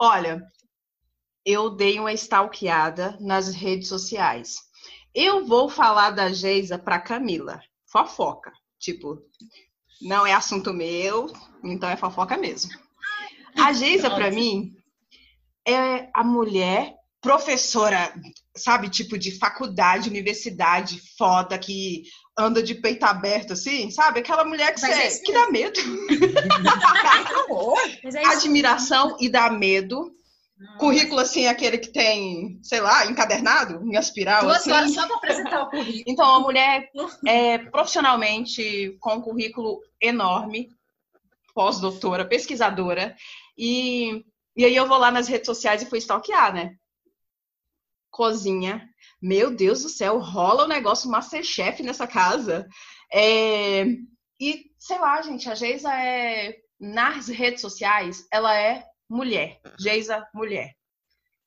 Olha, 0.00 0.42
eu 1.44 1.70
dei 1.70 1.98
uma 1.98 2.12
stalkeada 2.12 3.16
nas 3.20 3.54
redes 3.54 3.88
sociais. 3.88 4.56
Eu 5.14 5.46
vou 5.46 5.68
falar 5.68 6.10
da 6.10 6.32
Geisa 6.32 6.78
para 6.78 7.00
Camila. 7.00 7.60
Fofoca. 7.86 8.52
Tipo, 8.78 9.18
não 10.00 10.26
é 10.26 10.32
assunto 10.32 10.72
meu, 10.72 11.32
então 11.64 11.88
é 11.88 11.96
fofoca 11.96 12.36
mesmo. 12.36 12.70
A 13.56 13.72
Geisa, 13.72 14.10
para 14.10 14.30
mim, 14.30 14.76
é 15.66 16.08
a 16.14 16.22
mulher 16.22 16.94
professora, 17.20 18.12
sabe, 18.56 18.88
tipo 18.88 19.18
de 19.18 19.36
faculdade, 19.38 20.08
universidade, 20.08 21.00
foda, 21.16 21.58
que 21.58 22.04
anda 22.38 22.62
de 22.62 22.74
peito 22.74 23.04
aberto, 23.04 23.54
assim, 23.54 23.90
sabe? 23.90 24.20
Aquela 24.20 24.44
mulher 24.44 24.72
que, 24.72 24.80
você, 24.80 25.20
que 25.20 25.32
dá 25.32 25.50
medo. 25.50 25.78
é 28.04 28.26
Admiração 28.26 29.16
e 29.20 29.28
dá 29.28 29.50
medo. 29.50 30.14
Currículo, 30.78 31.20
assim, 31.20 31.46
aquele 31.46 31.78
que 31.78 31.88
tem, 31.88 32.58
sei 32.62 32.80
lá, 32.80 33.06
encadernado, 33.06 33.80
em 33.84 33.96
aspiral. 33.96 34.42
Duas 34.42 34.58
assim. 34.58 34.72
horas 34.72 34.92
só 34.92 35.06
para 35.06 35.16
apresentar 35.16 35.62
o 35.62 35.70
currículo. 35.70 36.02
Então, 36.06 36.34
a 36.34 36.40
mulher 36.40 36.90
é 37.26 37.58
profissionalmente 37.58 38.96
com 39.00 39.14
um 39.14 39.20
currículo 39.20 39.80
enorme, 40.00 40.68
pós-doutora, 41.54 42.24
pesquisadora, 42.24 43.14
e, 43.56 44.24
e 44.56 44.64
aí 44.64 44.74
eu 44.74 44.88
vou 44.88 44.98
lá 44.98 45.10
nas 45.10 45.28
redes 45.28 45.46
sociais 45.46 45.82
e 45.82 45.86
fui 45.86 45.98
stalkear, 45.98 46.52
né? 46.52 46.74
Cozinha. 48.10 48.88
Meu 49.20 49.50
Deus 49.50 49.82
do 49.82 49.88
céu, 49.88 50.18
rola 50.18 50.62
o 50.62 50.66
um 50.66 50.68
negócio 50.68 51.10
Masterchef 51.10 51.82
nessa 51.82 52.06
casa. 52.06 52.68
É, 53.12 53.84
e, 54.40 54.70
sei 54.78 54.98
lá, 54.98 55.20
gente, 55.22 55.48
a 55.48 55.54
Geisa 55.54 55.92
é. 55.92 56.56
Nas 56.80 57.26
redes 57.26 57.60
sociais, 57.60 58.24
ela 58.32 58.56
é 58.56 58.84
mulher. 59.08 59.60
Geisa, 59.80 60.24
mulher. 60.32 60.76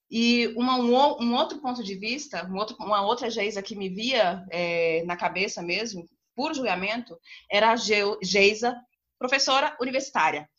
E 0.09 0.53
uma, 0.57 0.75
um, 0.75 1.23
um, 1.23 1.35
outro 1.35 1.61
ponto 1.61 1.81
de 1.81 1.95
vista, 1.95 2.45
um 2.47 2.57
outro, 2.57 2.75
uma 2.81 3.01
outra 3.01 3.29
Geisa 3.29 3.61
que 3.61 3.77
me 3.77 3.87
via 3.87 4.45
é, 4.51 5.03
na 5.05 5.15
cabeça 5.15 5.61
mesmo, 5.61 6.05
por 6.35 6.53
julgamento, 6.53 7.17
era 7.49 7.71
a 7.71 7.75
Geisa, 7.77 8.75
professora 9.17 9.77
universitária, 9.79 10.49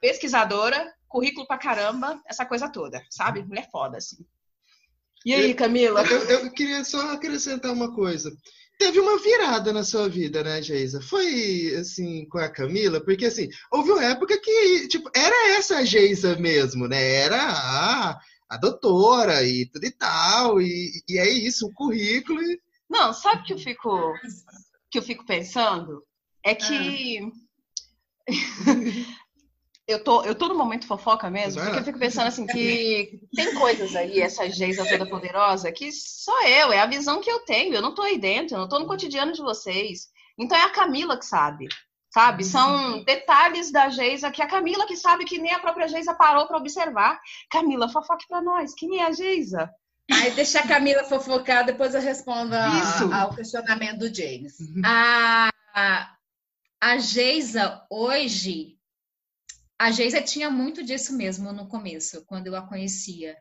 pesquisadora, 0.00 0.94
currículo 1.08 1.44
pra 1.44 1.58
caramba, 1.58 2.22
essa 2.24 2.46
coisa 2.46 2.68
toda, 2.68 3.02
sabe? 3.10 3.42
Mulher 3.42 3.68
foda, 3.68 3.98
assim. 3.98 4.24
E 5.24 5.32
aí, 5.32 5.54
Camila? 5.54 6.04
Eu, 6.06 6.18
eu, 6.24 6.50
queria 6.52 6.84
só 6.84 7.12
acrescentar 7.12 7.72
uma 7.72 7.94
coisa. 7.94 8.30
Teve 8.78 9.00
uma 9.00 9.18
virada 9.18 9.72
na 9.72 9.82
sua 9.82 10.08
vida, 10.08 10.42
né, 10.42 10.60
Geisa? 10.60 11.00
Foi, 11.00 11.74
assim, 11.76 12.26
com 12.28 12.38
a 12.38 12.48
Camila? 12.48 13.00
Porque, 13.00 13.26
assim, 13.26 13.48
houve 13.72 13.90
uma 13.90 14.04
época 14.04 14.38
que, 14.38 14.88
tipo, 14.88 15.08
era 15.14 15.56
essa 15.56 15.78
a 15.78 15.84
Geisa 15.84 16.36
mesmo, 16.36 16.86
né? 16.86 17.02
Era 17.02 17.40
a, 17.40 18.20
a 18.50 18.56
doutora 18.58 19.42
e 19.44 19.66
tudo 19.66 19.86
e 19.86 19.90
tal. 19.92 20.60
E, 20.60 20.90
e 21.08 21.18
é 21.18 21.30
isso, 21.30 21.66
o 21.68 21.72
currículo. 21.72 22.42
E... 22.42 22.60
Não, 22.90 23.12
sabe 23.14 23.42
o 23.42 23.44
que 23.44 23.52
eu 23.54 23.58
fico, 23.58 24.12
que 24.90 24.98
eu 24.98 25.02
fico 25.02 25.24
pensando? 25.24 26.04
É 26.44 26.54
que... 26.54 27.20
Ah. 27.20 27.44
eu 29.86 30.02
tô, 30.02 30.22
eu 30.24 30.34
tô 30.34 30.48
no 30.48 30.54
momento 30.54 30.86
fofoca 30.86 31.30
mesmo, 31.30 31.62
porque 31.62 31.78
eu 31.78 31.84
fico 31.84 31.98
pensando 31.98 32.28
assim 32.28 32.46
que 32.46 33.20
tem 33.34 33.54
coisas 33.54 33.94
aí, 33.94 34.20
essa 34.20 34.48
Geisa 34.48 34.84
toda 34.86 35.06
poderosa, 35.06 35.70
que 35.70 35.92
sou 35.92 36.42
eu, 36.42 36.72
é 36.72 36.80
a 36.80 36.86
visão 36.86 37.20
que 37.20 37.30
eu 37.30 37.40
tenho, 37.40 37.74
eu 37.74 37.82
não 37.82 37.94
tô 37.94 38.02
aí 38.02 38.18
dentro, 38.18 38.56
eu 38.56 38.60
não 38.60 38.68
tô 38.68 38.78
no 38.78 38.86
cotidiano 38.86 39.32
de 39.32 39.42
vocês. 39.42 40.08
Então 40.38 40.56
é 40.56 40.62
a 40.62 40.70
Camila 40.70 41.18
que 41.18 41.26
sabe, 41.26 41.68
sabe? 42.10 42.44
Uhum. 42.44 42.50
São 42.50 43.04
detalhes 43.04 43.70
da 43.70 43.90
Geisa 43.90 44.30
que 44.30 44.40
a 44.40 44.48
Camila 44.48 44.86
que 44.86 44.96
sabe 44.96 45.26
que 45.26 45.38
nem 45.38 45.52
a 45.52 45.58
própria 45.58 45.86
Geisa 45.86 46.14
parou 46.14 46.46
para 46.46 46.56
observar. 46.56 47.20
Camila, 47.50 47.88
fofoque 47.88 48.26
para 48.26 48.40
nós, 48.40 48.74
quem 48.74 49.00
é 49.00 49.06
a 49.06 49.12
Geisa? 49.12 49.70
Aí 50.10 50.30
deixa 50.32 50.60
a 50.60 50.66
Camila 50.66 51.04
fofocar, 51.04 51.64
depois 51.64 51.94
eu 51.94 52.00
respondo 52.00 52.54
a, 52.54 53.22
ao 53.22 53.34
questionamento 53.34 53.98
do 53.98 54.14
James. 54.14 54.58
Uhum. 54.60 54.82
A, 54.84 55.50
a 56.80 56.98
Geisa 56.98 57.82
hoje 57.90 58.74
a 59.78 59.90
Geisa 59.90 60.22
tinha 60.22 60.50
muito 60.50 60.84
disso 60.84 61.16
mesmo 61.16 61.52
no 61.52 61.68
começo, 61.68 62.24
quando 62.26 62.46
eu 62.46 62.56
a 62.56 62.66
conhecia. 62.66 63.36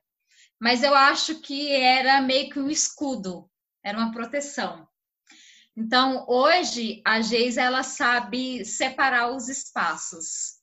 Mas 0.59 0.83
eu 0.83 0.95
acho 0.95 1.41
que 1.41 1.71
era 1.71 2.21
meio 2.21 2.49
que 2.49 2.59
um 2.59 2.69
escudo, 2.69 3.49
era 3.83 3.97
uma 3.97 4.11
proteção. 4.11 4.87
Então, 5.75 6.25
hoje, 6.27 7.01
a 7.05 7.21
Geisa, 7.21 7.61
ela 7.61 7.83
sabe 7.83 8.63
separar 8.65 9.31
os 9.31 9.47
espaços. 9.49 10.61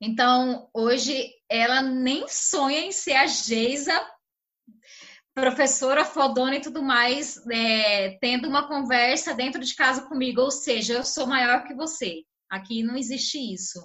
Então, 0.00 0.70
hoje, 0.72 1.30
ela 1.48 1.82
nem 1.82 2.26
sonha 2.28 2.80
em 2.80 2.92
ser 2.92 3.14
a 3.14 3.26
Geisa, 3.26 3.92
professora 5.34 6.04
fodona 6.04 6.56
e 6.56 6.60
tudo 6.60 6.82
mais, 6.82 7.36
é, 7.48 8.18
tendo 8.20 8.48
uma 8.48 8.66
conversa 8.66 9.34
dentro 9.34 9.64
de 9.64 9.74
casa 9.74 10.02
comigo. 10.02 10.40
Ou 10.40 10.50
seja, 10.50 10.94
eu 10.94 11.04
sou 11.04 11.26
maior 11.26 11.64
que 11.64 11.74
você. 11.74 12.24
Aqui 12.48 12.82
não 12.82 12.96
existe 12.96 13.38
isso 13.38 13.80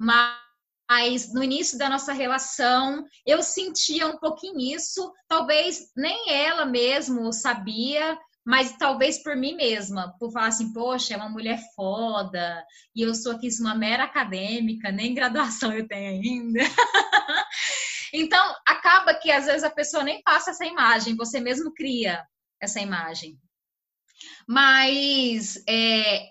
mas 0.00 1.30
no 1.34 1.44
início 1.44 1.76
da 1.76 1.90
nossa 1.90 2.12
relação 2.14 3.04
eu 3.26 3.42
sentia 3.42 4.08
um 4.08 4.16
pouquinho 4.16 4.58
isso, 4.58 5.12
talvez 5.28 5.92
nem 5.94 6.32
ela 6.32 6.64
mesmo 6.64 7.30
sabia, 7.34 8.18
mas 8.44 8.76
talvez 8.78 9.22
por 9.22 9.36
mim 9.36 9.54
mesma, 9.54 10.16
por 10.18 10.32
falar 10.32 10.46
assim, 10.46 10.72
poxa, 10.72 11.12
é 11.12 11.16
uma 11.18 11.28
mulher 11.28 11.60
foda, 11.76 12.64
e 12.96 13.02
eu 13.02 13.14
sou 13.14 13.32
aqui 13.32 13.48
uma 13.60 13.74
mera 13.74 14.04
acadêmica, 14.04 14.90
nem 14.90 15.12
graduação 15.12 15.72
eu 15.72 15.86
tenho 15.86 16.10
ainda. 16.10 16.60
então, 18.14 18.56
acaba 18.66 19.14
que 19.14 19.30
às 19.30 19.44
vezes 19.44 19.62
a 19.62 19.70
pessoa 19.70 20.02
nem 20.02 20.22
passa 20.22 20.50
essa 20.50 20.64
imagem, 20.64 21.14
você 21.14 21.38
mesmo 21.38 21.74
cria 21.74 22.24
essa 22.58 22.80
imagem. 22.80 23.38
Mas 24.48 25.62
é, 25.68 26.30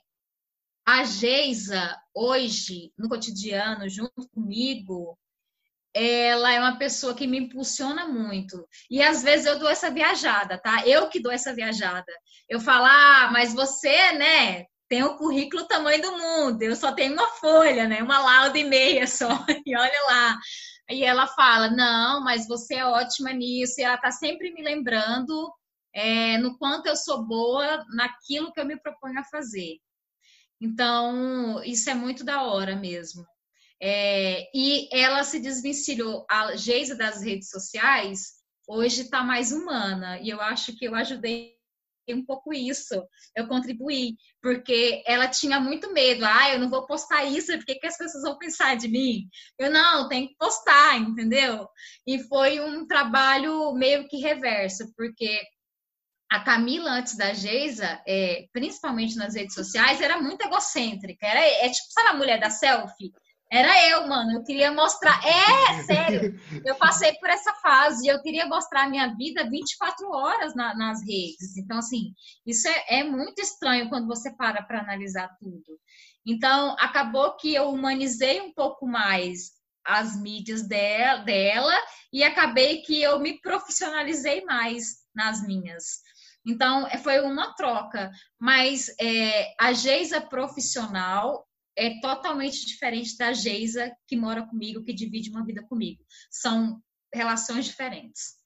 a 0.90 1.04
Geisa, 1.04 1.96
hoje, 2.16 2.92
no 2.98 3.08
cotidiano, 3.08 3.88
junto 3.88 4.28
comigo, 4.34 5.18
ela 5.94 6.52
é 6.52 6.60
uma 6.60 6.78
pessoa 6.78 7.14
que 7.14 7.28
me 7.28 7.38
impulsiona 7.38 8.08
muito. 8.08 8.68
E 8.90 9.02
às 9.02 9.22
vezes 9.22 9.46
eu 9.46 9.60
dou 9.60 9.70
essa 9.70 9.92
viajada, 9.92 10.58
tá? 10.58 10.86
Eu 10.88 11.08
que 11.08 11.20
dou 11.20 11.32
essa 11.32 11.54
viajada. 11.54 12.12
Eu 12.48 12.60
falo, 12.60 12.86
ah, 12.86 13.30
mas 13.32 13.54
você, 13.54 14.14
né, 14.14 14.66
tem 14.88 15.04
o 15.04 15.16
currículo 15.16 15.68
tamanho 15.68 16.02
do 16.02 16.18
mundo, 16.18 16.64
eu 16.64 16.76
só 16.76 16.92
tenho 16.92 17.14
uma 17.14 17.28
folha, 17.28 17.88
né? 17.88 18.02
Uma 18.02 18.20
lauda 18.20 18.58
e 18.58 18.64
meia 18.64 19.06
só. 19.06 19.28
E 19.66 19.78
olha 19.78 20.06
lá. 20.08 20.40
E 20.90 21.04
ela 21.04 21.28
fala, 21.28 21.70
não, 21.70 22.24
mas 22.24 22.48
você 22.48 22.76
é 22.76 22.86
ótima 22.86 23.32
nisso. 23.32 23.80
E 23.80 23.84
ela 23.84 23.98
tá 23.98 24.10
sempre 24.10 24.52
me 24.52 24.64
lembrando 24.64 25.54
é, 25.94 26.38
no 26.40 26.58
quanto 26.58 26.88
eu 26.88 26.96
sou 26.96 27.24
boa 27.28 27.86
naquilo 27.94 28.52
que 28.52 28.60
eu 28.60 28.66
me 28.66 28.80
proponho 28.80 29.20
a 29.20 29.24
fazer. 29.24 29.78
Então, 30.62 31.64
isso 31.64 31.90
é 31.90 31.94
muito 31.94 32.24
da 32.24 32.44
hora 32.44 32.76
mesmo. 32.76 33.26
É, 33.82 34.50
e 34.54 34.90
ela 34.92 35.24
se 35.24 35.40
desvencilhou, 35.40 36.26
a 36.30 36.56
Geisa 36.56 36.96
das 36.96 37.24
redes 37.24 37.50
sociais, 37.50 38.34
hoje 38.68 39.04
está 39.04 39.24
mais 39.24 39.52
humana, 39.52 40.20
e 40.20 40.30
eu 40.30 40.42
acho 40.42 40.76
que 40.78 40.86
eu 40.86 40.96
ajudei 40.96 41.58
um 42.14 42.26
pouco 42.26 42.54
isso, 42.54 42.96
eu 43.36 43.48
contribuí, 43.48 44.16
porque 44.42 45.04
ela 45.06 45.28
tinha 45.28 45.60
muito 45.60 45.94
medo, 45.94 46.26
ah, 46.26 46.52
eu 46.52 46.60
não 46.60 46.70
vou 46.70 46.86
postar 46.86 47.24
isso, 47.26 47.56
porque 47.58 47.76
que 47.76 47.88
as 47.88 47.98
pessoas 47.98 48.24
vão 48.24 48.38
pensar 48.38 48.76
de 48.76 48.88
mim? 48.88 49.28
Eu 49.58 49.72
não, 49.72 50.08
tem 50.08 50.28
que 50.28 50.36
postar, 50.38 50.98
entendeu? 50.98 51.68
E 52.08 52.20
foi 52.24 52.60
um 52.60 52.86
trabalho 52.88 53.72
meio 53.74 54.08
que 54.08 54.18
reverso, 54.18 54.92
porque 54.96 55.42
a 56.30 56.40
Camila, 56.42 56.92
antes 56.92 57.18
da 57.18 57.34
Geisa, 57.34 58.02
é, 58.08 58.48
principalmente 58.54 59.16
nas 59.16 59.34
redes 59.34 59.56
sociais, 59.56 60.00
era 60.00 60.22
muito 60.22 60.46
egocêntrica. 60.46 61.26
Era, 61.26 61.40
é 61.40 61.70
tipo, 61.70 61.88
sabe 61.90 62.10
a 62.10 62.14
mulher 62.14 62.40
da 62.40 62.52
selfie? 62.52 63.12
Era 63.52 63.90
eu, 63.90 64.08
mano. 64.08 64.34
Eu 64.34 64.44
queria 64.44 64.72
mostrar. 64.72 65.20
É, 65.26 65.82
sério. 65.84 66.40
Eu 66.64 66.76
passei 66.76 67.14
por 67.16 67.30
essa 67.30 67.52
fase. 67.56 68.08
Eu 68.08 68.22
queria 68.22 68.46
mostrar 68.46 68.84
a 68.84 68.90
minha 68.90 69.08
vida 69.16 69.50
24 69.50 70.08
horas 70.12 70.54
na, 70.54 70.76
nas 70.76 71.02
redes. 71.02 71.58
Então, 71.58 71.80
assim, 71.80 72.14
isso 72.46 72.68
é, 72.68 73.00
é 73.00 73.04
muito 73.04 73.42
estranho 73.42 73.90
quando 73.90 74.08
você 74.08 74.32
para 74.36 74.62
para 74.62 74.82
analisar 74.82 75.36
tudo. 75.40 75.80
Então, 76.24 76.76
acabou 76.80 77.36
que 77.38 77.56
eu 77.56 77.72
humanizei 77.72 78.40
um 78.40 78.54
pouco 78.54 78.86
mais 78.86 79.58
as 79.84 80.16
mídias 80.22 80.68
dela, 80.68 81.24
dela 81.24 81.74
e 82.14 82.24
acabei 82.24 82.84
que 82.84 83.02
eu 83.02 83.20
me 83.20 83.42
profissionalizei 83.42 84.44
mais 84.46 85.00
nas 85.16 85.46
minhas. 85.46 86.02
Então, 86.46 86.88
é, 86.88 86.98
foi 86.98 87.20
uma 87.22 87.54
troca. 87.54 88.12
Mas 88.40 88.90
é, 89.00 89.54
a 89.60 89.74
Geisa 89.74 90.22
profissional 90.22 91.48
é 91.78 92.00
totalmente 92.02 92.66
diferente 92.66 93.18
da 93.18 93.32
Geisa 93.32 93.92
que 94.08 94.16
mora 94.16 94.46
comigo, 94.46 94.84
que 94.84 94.94
divide 94.94 95.30
uma 95.30 95.46
vida 95.46 95.64
comigo. 95.64 96.04
São 96.30 96.82
relações 97.14 97.66
diferentes. 97.66 98.40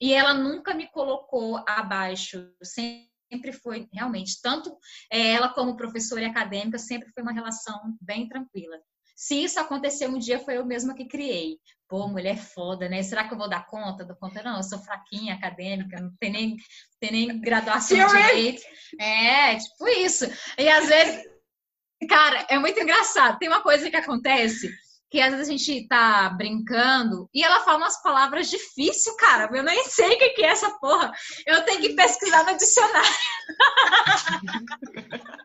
E 0.00 0.12
ela 0.12 0.32
nunca 0.32 0.74
me 0.74 0.88
colocou 0.90 1.62
abaixo, 1.68 2.50
sempre 2.62 3.52
foi 3.52 3.86
realmente, 3.92 4.40
tanto 4.42 4.76
é, 5.10 5.32
ela 5.32 5.52
como 5.52 5.76
professora 5.76 6.22
e 6.22 6.24
acadêmica, 6.24 6.78
sempre 6.78 7.10
foi 7.12 7.22
uma 7.22 7.32
relação 7.32 7.96
bem 8.00 8.26
tranquila. 8.26 8.78
Se 9.14 9.44
isso 9.44 9.60
aconteceu 9.60 10.08
um 10.08 10.18
dia, 10.18 10.38
foi 10.38 10.56
eu 10.56 10.64
mesma 10.64 10.94
que 10.94 11.04
criei. 11.04 11.58
Pô, 11.90 12.06
mulher 12.06 12.38
foda, 12.38 12.88
né? 12.88 13.02
Será 13.02 13.26
que 13.26 13.34
eu 13.34 13.38
vou 13.38 13.48
dar 13.48 13.66
conta? 13.66 14.04
Do 14.04 14.14
conta? 14.16 14.44
Não, 14.44 14.58
eu 14.58 14.62
sou 14.62 14.78
fraquinha, 14.78 15.34
acadêmica, 15.34 16.00
não 16.00 16.12
tem 16.20 16.30
nem, 16.30 16.56
tem 17.00 17.10
nem 17.10 17.40
graduação 17.40 18.06
direito. 18.06 18.62
É, 19.00 19.56
tipo 19.56 19.88
isso. 19.88 20.24
E 20.56 20.68
às 20.68 20.86
vezes, 20.86 21.24
cara, 22.08 22.46
é 22.48 22.60
muito 22.60 22.78
engraçado. 22.78 23.40
Tem 23.40 23.48
uma 23.48 23.60
coisa 23.60 23.90
que 23.90 23.96
acontece 23.96 24.70
que 25.10 25.20
às 25.20 25.32
vezes 25.32 25.48
a 25.48 25.50
gente 25.50 25.88
tá 25.88 26.28
brincando 26.28 27.28
e 27.34 27.42
ela 27.42 27.64
fala 27.64 27.78
umas 27.78 28.00
palavras 28.00 28.48
difíceis, 28.48 29.16
cara. 29.16 29.50
Eu 29.52 29.64
nem 29.64 29.84
sei 29.86 30.14
o 30.14 30.18
que 30.18 30.44
é 30.44 30.50
essa 30.50 30.70
porra. 30.78 31.10
Eu 31.44 31.64
tenho 31.64 31.80
que 31.80 31.96
pesquisar 31.96 32.44
no 32.44 32.56
dicionário. 32.56 33.10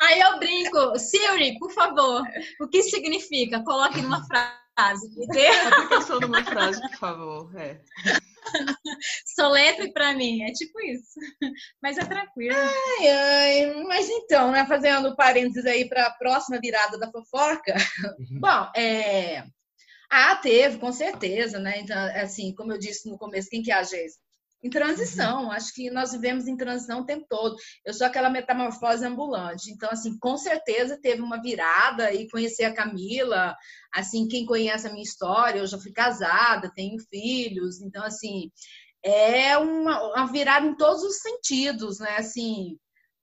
Aí 0.00 0.20
eu 0.20 0.38
brinco, 0.38 0.98
Siri, 0.98 1.58
por 1.58 1.72
favor, 1.72 2.22
o 2.60 2.68
que 2.68 2.82
significa? 2.82 3.62
Coloque 3.64 4.00
numa 4.00 4.24
frase. 4.26 4.56
Aplicação 4.78 6.20
numa 6.20 6.44
frase, 6.44 6.80
por 6.80 6.96
favor. 6.98 7.56
É. 7.58 7.80
Soletre 9.34 9.92
para 9.92 10.12
mim, 10.14 10.42
é 10.42 10.52
tipo 10.52 10.80
isso. 10.80 11.18
Mas 11.82 11.98
é 11.98 12.04
tranquilo. 12.04 12.54
Ai, 12.56 13.08
ai. 13.08 13.84
Mas 13.84 14.08
então, 14.08 14.52
né, 14.52 14.66
fazendo 14.66 15.16
parênteses 15.16 15.66
aí 15.66 15.88
para 15.88 16.06
a 16.06 16.12
próxima 16.12 16.60
virada 16.60 16.98
da 16.98 17.10
fofoca. 17.10 17.74
Uhum. 18.18 18.40
Bom, 18.40 18.70
é. 18.76 19.44
Ah, 20.10 20.36
teve, 20.36 20.78
com 20.78 20.92
certeza, 20.92 21.58
né? 21.58 21.80
Então, 21.80 21.98
assim, 22.14 22.54
como 22.54 22.72
eu 22.72 22.78
disse 22.78 23.08
no 23.08 23.18
começo, 23.18 23.48
quem 23.50 23.62
que 23.62 23.72
é 23.72 23.74
a 23.74 23.82
Geisa? 23.82 24.16
Em 24.62 24.70
transição. 24.70 25.44
Uhum. 25.44 25.50
Acho 25.50 25.72
que 25.74 25.90
nós 25.90 26.12
vivemos 26.12 26.46
em 26.46 26.56
transição 26.56 27.00
o 27.00 27.06
tempo 27.06 27.26
todo. 27.28 27.56
Eu 27.84 27.94
sou 27.94 28.06
aquela 28.06 28.30
metamorfose 28.30 29.04
ambulante. 29.04 29.70
Então, 29.70 29.88
assim, 29.90 30.18
com 30.18 30.36
certeza 30.36 31.00
teve 31.00 31.22
uma 31.22 31.40
virada 31.40 32.12
e 32.12 32.28
conhecer 32.28 32.64
a 32.64 32.74
Camila. 32.74 33.54
Assim, 33.94 34.28
quem 34.28 34.46
conhece 34.46 34.86
a 34.86 34.90
minha 34.90 35.02
história, 35.04 35.60
eu 35.60 35.66
já 35.66 35.78
fui 35.78 35.92
casada, 35.92 36.72
tenho 36.74 36.98
filhos. 37.10 37.80
Então, 37.80 38.04
assim, 38.04 38.50
é 39.02 39.56
uma, 39.56 40.14
uma 40.14 40.26
virada 40.26 40.66
em 40.66 40.76
todos 40.76 41.02
os 41.02 41.20
sentidos, 41.20 41.98
né? 42.00 42.16
Assim, 42.16 42.76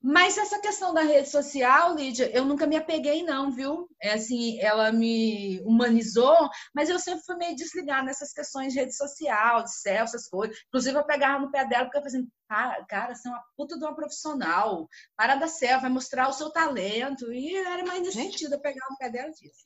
mas 0.05 0.37
essa 0.37 0.59
questão 0.59 0.93
da 0.93 1.01
rede 1.01 1.29
social, 1.29 1.95
Lídia, 1.95 2.29
eu 2.33 2.43
nunca 2.43 2.67
me 2.67 2.75
apeguei, 2.75 3.23
não, 3.23 3.49
viu? 3.49 3.87
É 4.01 4.11
assim, 4.11 4.59
ela 4.59 4.91
me 4.91 5.61
humanizou, 5.61 6.49
mas 6.75 6.89
eu 6.89 6.99
sempre 6.99 7.23
fui 7.23 7.37
meio 7.37 7.55
desligada 7.55 8.03
nessas 8.03 8.33
questões 8.33 8.73
de 8.73 8.79
rede 8.79 8.93
social, 8.93 9.63
de 9.63 9.73
céu, 9.73 10.03
essas 10.03 10.27
coisas. 10.27 10.57
Inclusive, 10.67 10.97
eu 10.97 11.05
pegava 11.05 11.39
no 11.39 11.49
pé 11.49 11.65
dela, 11.65 11.85
porque 11.85 11.99
eu 11.99 12.01
falei 12.01 12.17
assim, 12.17 12.27
cara, 12.49 12.85
cara, 12.85 13.15
você 13.15 13.29
é 13.29 13.31
uma 13.31 13.43
puta 13.55 13.77
de 13.77 13.85
uma 13.85 13.95
profissional, 13.95 14.89
para 15.15 15.35
da 15.35 15.47
céu, 15.47 15.79
vai 15.79 15.89
mostrar 15.89 16.27
o 16.27 16.33
seu 16.33 16.49
talento. 16.49 17.31
E 17.31 17.55
era 17.55 17.85
mais 17.85 18.01
nesse 18.01 18.11
Gente, 18.17 18.31
sentido, 18.33 18.55
eu 18.55 18.59
pegava 18.61 18.91
no 18.91 18.97
pé 18.97 19.09
dela 19.09 19.31
disso. 19.31 19.63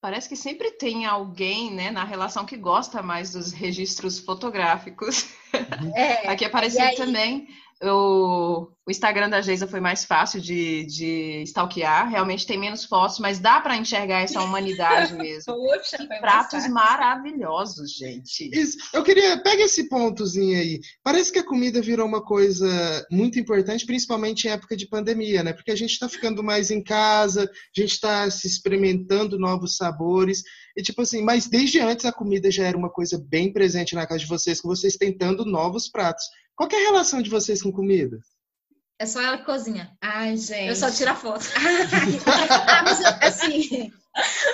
Parece 0.00 0.28
que 0.28 0.36
sempre 0.36 0.70
tem 0.72 1.06
alguém, 1.06 1.74
né, 1.74 1.90
na 1.90 2.04
relação 2.04 2.46
que 2.46 2.56
gosta 2.56 3.02
mais 3.02 3.32
dos 3.32 3.50
registros 3.50 4.20
fotográficos. 4.20 5.26
É, 5.96 6.28
Aqui 6.30 6.44
apareceu 6.44 6.84
aí... 6.84 6.94
também 6.94 7.48
o, 7.82 8.68
o 8.86 8.90
Instagram 8.90 9.28
da 9.28 9.40
Geisa 9.40 9.66
foi 9.66 9.80
mais 9.80 10.04
fácil 10.04 10.40
de, 10.40 10.84
de 10.86 11.42
stalkear. 11.44 12.08
Realmente 12.08 12.46
tem 12.46 12.58
menos 12.58 12.84
fotos, 12.84 13.18
mas 13.18 13.38
dá 13.38 13.60
para 13.60 13.76
enxergar 13.76 14.20
essa 14.20 14.40
humanidade 14.40 15.14
mesmo. 15.14 15.54
Poxa, 15.56 15.98
pratos 16.20 16.68
maravilhosos, 16.68 17.92
gente. 17.92 18.50
Isso. 18.52 18.78
Eu 18.92 19.02
queria. 19.02 19.42
Pega 19.42 19.62
esse 19.62 19.88
pontozinho 19.88 20.58
aí. 20.58 20.80
Parece 21.02 21.32
que 21.32 21.40
a 21.40 21.46
comida 21.46 21.80
virou 21.80 22.06
uma 22.06 22.22
coisa 22.22 23.06
muito 23.10 23.38
importante, 23.38 23.86
principalmente 23.86 24.46
em 24.46 24.50
época 24.50 24.76
de 24.76 24.88
pandemia, 24.88 25.42
né? 25.42 25.52
Porque 25.52 25.70
a 25.70 25.76
gente 25.76 25.92
está 25.92 26.08
ficando 26.08 26.42
mais 26.42 26.70
em 26.70 26.82
casa, 26.82 27.44
a 27.44 27.80
gente 27.80 27.92
está 27.92 28.30
se 28.30 28.46
experimentando 28.46 29.38
novos 29.38 29.76
sabores. 29.76 30.42
E 30.76 30.82
tipo 30.82 31.02
assim, 31.02 31.22
mas 31.22 31.46
desde 31.46 31.80
antes 31.80 32.04
a 32.04 32.12
comida 32.12 32.50
já 32.50 32.64
era 32.64 32.76
uma 32.76 32.90
coisa 32.90 33.22
bem 33.28 33.52
presente 33.52 33.94
na 33.94 34.06
casa 34.06 34.20
de 34.20 34.26
vocês, 34.26 34.60
com 34.60 34.68
vocês 34.68 34.96
tentando 34.96 35.44
novos 35.44 35.88
pratos. 35.88 36.24
Qual 36.56 36.68
é 36.70 36.76
a 36.76 36.90
relação 36.90 37.22
de 37.22 37.30
vocês 37.30 37.62
com 37.62 37.72
comida? 37.72 38.18
É 38.98 39.06
só 39.06 39.20
ela 39.20 39.38
que 39.38 39.44
cozinha. 39.44 39.96
Ai, 40.00 40.36
gente. 40.36 40.68
Eu 40.68 40.76
só 40.76 40.90
tiro 40.90 41.10
a 41.10 41.16
foto. 41.16 41.44
ah, 42.68 42.82
mas 42.84 43.00
assim, 43.22 43.92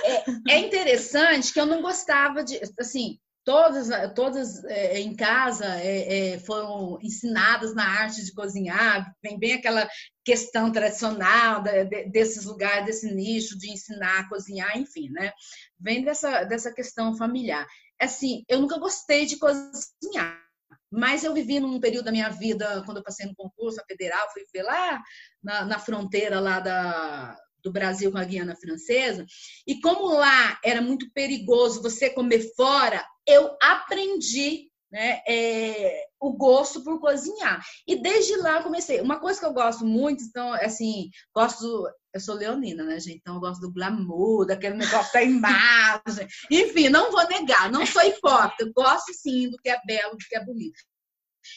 é, 0.04 0.54
é, 0.54 0.58
interessante 0.60 1.52
que 1.52 1.60
eu 1.60 1.66
não 1.66 1.82
gostava 1.82 2.42
de, 2.42 2.58
assim, 2.78 3.18
todas, 3.44 3.88
todas 4.14 4.64
é, 4.64 5.00
em 5.00 5.14
casa 5.14 5.66
é, 5.66 6.34
é, 6.34 6.38
foram 6.38 6.98
ensinadas 7.02 7.74
na 7.74 7.84
arte 7.84 8.24
de 8.24 8.32
cozinhar, 8.32 9.12
vem 9.22 9.38
bem 9.38 9.54
aquela 9.54 9.88
questão 10.24 10.72
tradicional 10.72 11.62
de, 11.62 11.84
de, 11.84 12.04
desses 12.10 12.44
lugares, 12.44 12.86
desse 12.86 13.12
nicho 13.12 13.58
de 13.58 13.70
ensinar 13.70 14.20
a 14.20 14.28
cozinhar, 14.28 14.78
enfim, 14.78 15.10
né? 15.10 15.32
Vem 15.78 16.02
dessa, 16.02 16.44
dessa 16.44 16.72
questão 16.72 17.16
familiar. 17.16 17.66
Assim, 18.00 18.44
eu 18.48 18.60
nunca 18.60 18.78
gostei 18.78 19.26
de 19.26 19.36
cozinhar 19.36 20.47
mas 20.90 21.24
eu 21.24 21.34
vivi 21.34 21.60
num 21.60 21.80
período 21.80 22.06
da 22.06 22.12
minha 22.12 22.30
vida, 22.30 22.82
quando 22.84 22.98
eu 22.98 23.02
passei 23.02 23.26
no 23.26 23.34
concurso 23.34 23.80
federal, 23.86 24.30
fui 24.32 24.42
ver 24.52 24.62
lá 24.62 25.02
na, 25.42 25.64
na 25.64 25.78
fronteira 25.78 26.40
lá 26.40 26.60
da, 26.60 27.38
do 27.62 27.72
Brasil 27.72 28.10
com 28.10 28.18
a 28.18 28.24
Guiana 28.24 28.56
Francesa, 28.56 29.24
e 29.66 29.80
como 29.80 30.08
lá 30.14 30.58
era 30.64 30.80
muito 30.80 31.10
perigoso 31.12 31.82
você 31.82 32.10
comer 32.10 32.54
fora, 32.56 33.04
eu 33.26 33.56
aprendi 33.60 34.68
né, 34.90 35.20
é, 35.28 36.06
o 36.20 36.32
gosto 36.32 36.82
por 36.82 36.98
cozinhar. 37.00 37.62
E 37.86 37.96
desde 37.96 38.36
lá 38.36 38.62
comecei. 38.62 39.00
Uma 39.00 39.20
coisa 39.20 39.38
que 39.38 39.46
eu 39.46 39.52
gosto 39.52 39.84
muito, 39.84 40.22
então, 40.24 40.52
assim, 40.54 41.10
gosto. 41.34 41.86
Eu 42.18 42.20
sou 42.20 42.34
leonina, 42.34 42.82
né, 42.82 42.98
gente? 42.98 43.18
Então 43.18 43.36
eu 43.36 43.40
gosto 43.40 43.60
do 43.60 43.72
glamour, 43.72 44.44
daquele 44.44 44.74
negócio 44.74 45.12
da 45.12 45.22
imagem. 45.22 46.26
Enfim, 46.50 46.88
não 46.88 47.12
vou 47.12 47.26
negar, 47.28 47.70
não 47.70 47.86
sou 47.86 48.02
hipócrita. 48.02 48.72
gosto 48.74 49.14
sim 49.14 49.48
do 49.48 49.56
que 49.58 49.70
é 49.70 49.80
belo, 49.86 50.16
do 50.16 50.24
que 50.28 50.36
é 50.36 50.44
bonito. 50.44 50.78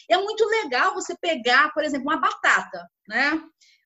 É 0.08 0.16
muito 0.16 0.46
legal 0.46 0.94
você 0.94 1.16
pegar, 1.20 1.72
por 1.74 1.82
exemplo, 1.82 2.08
uma 2.08 2.20
batata, 2.20 2.88
né? 3.08 3.42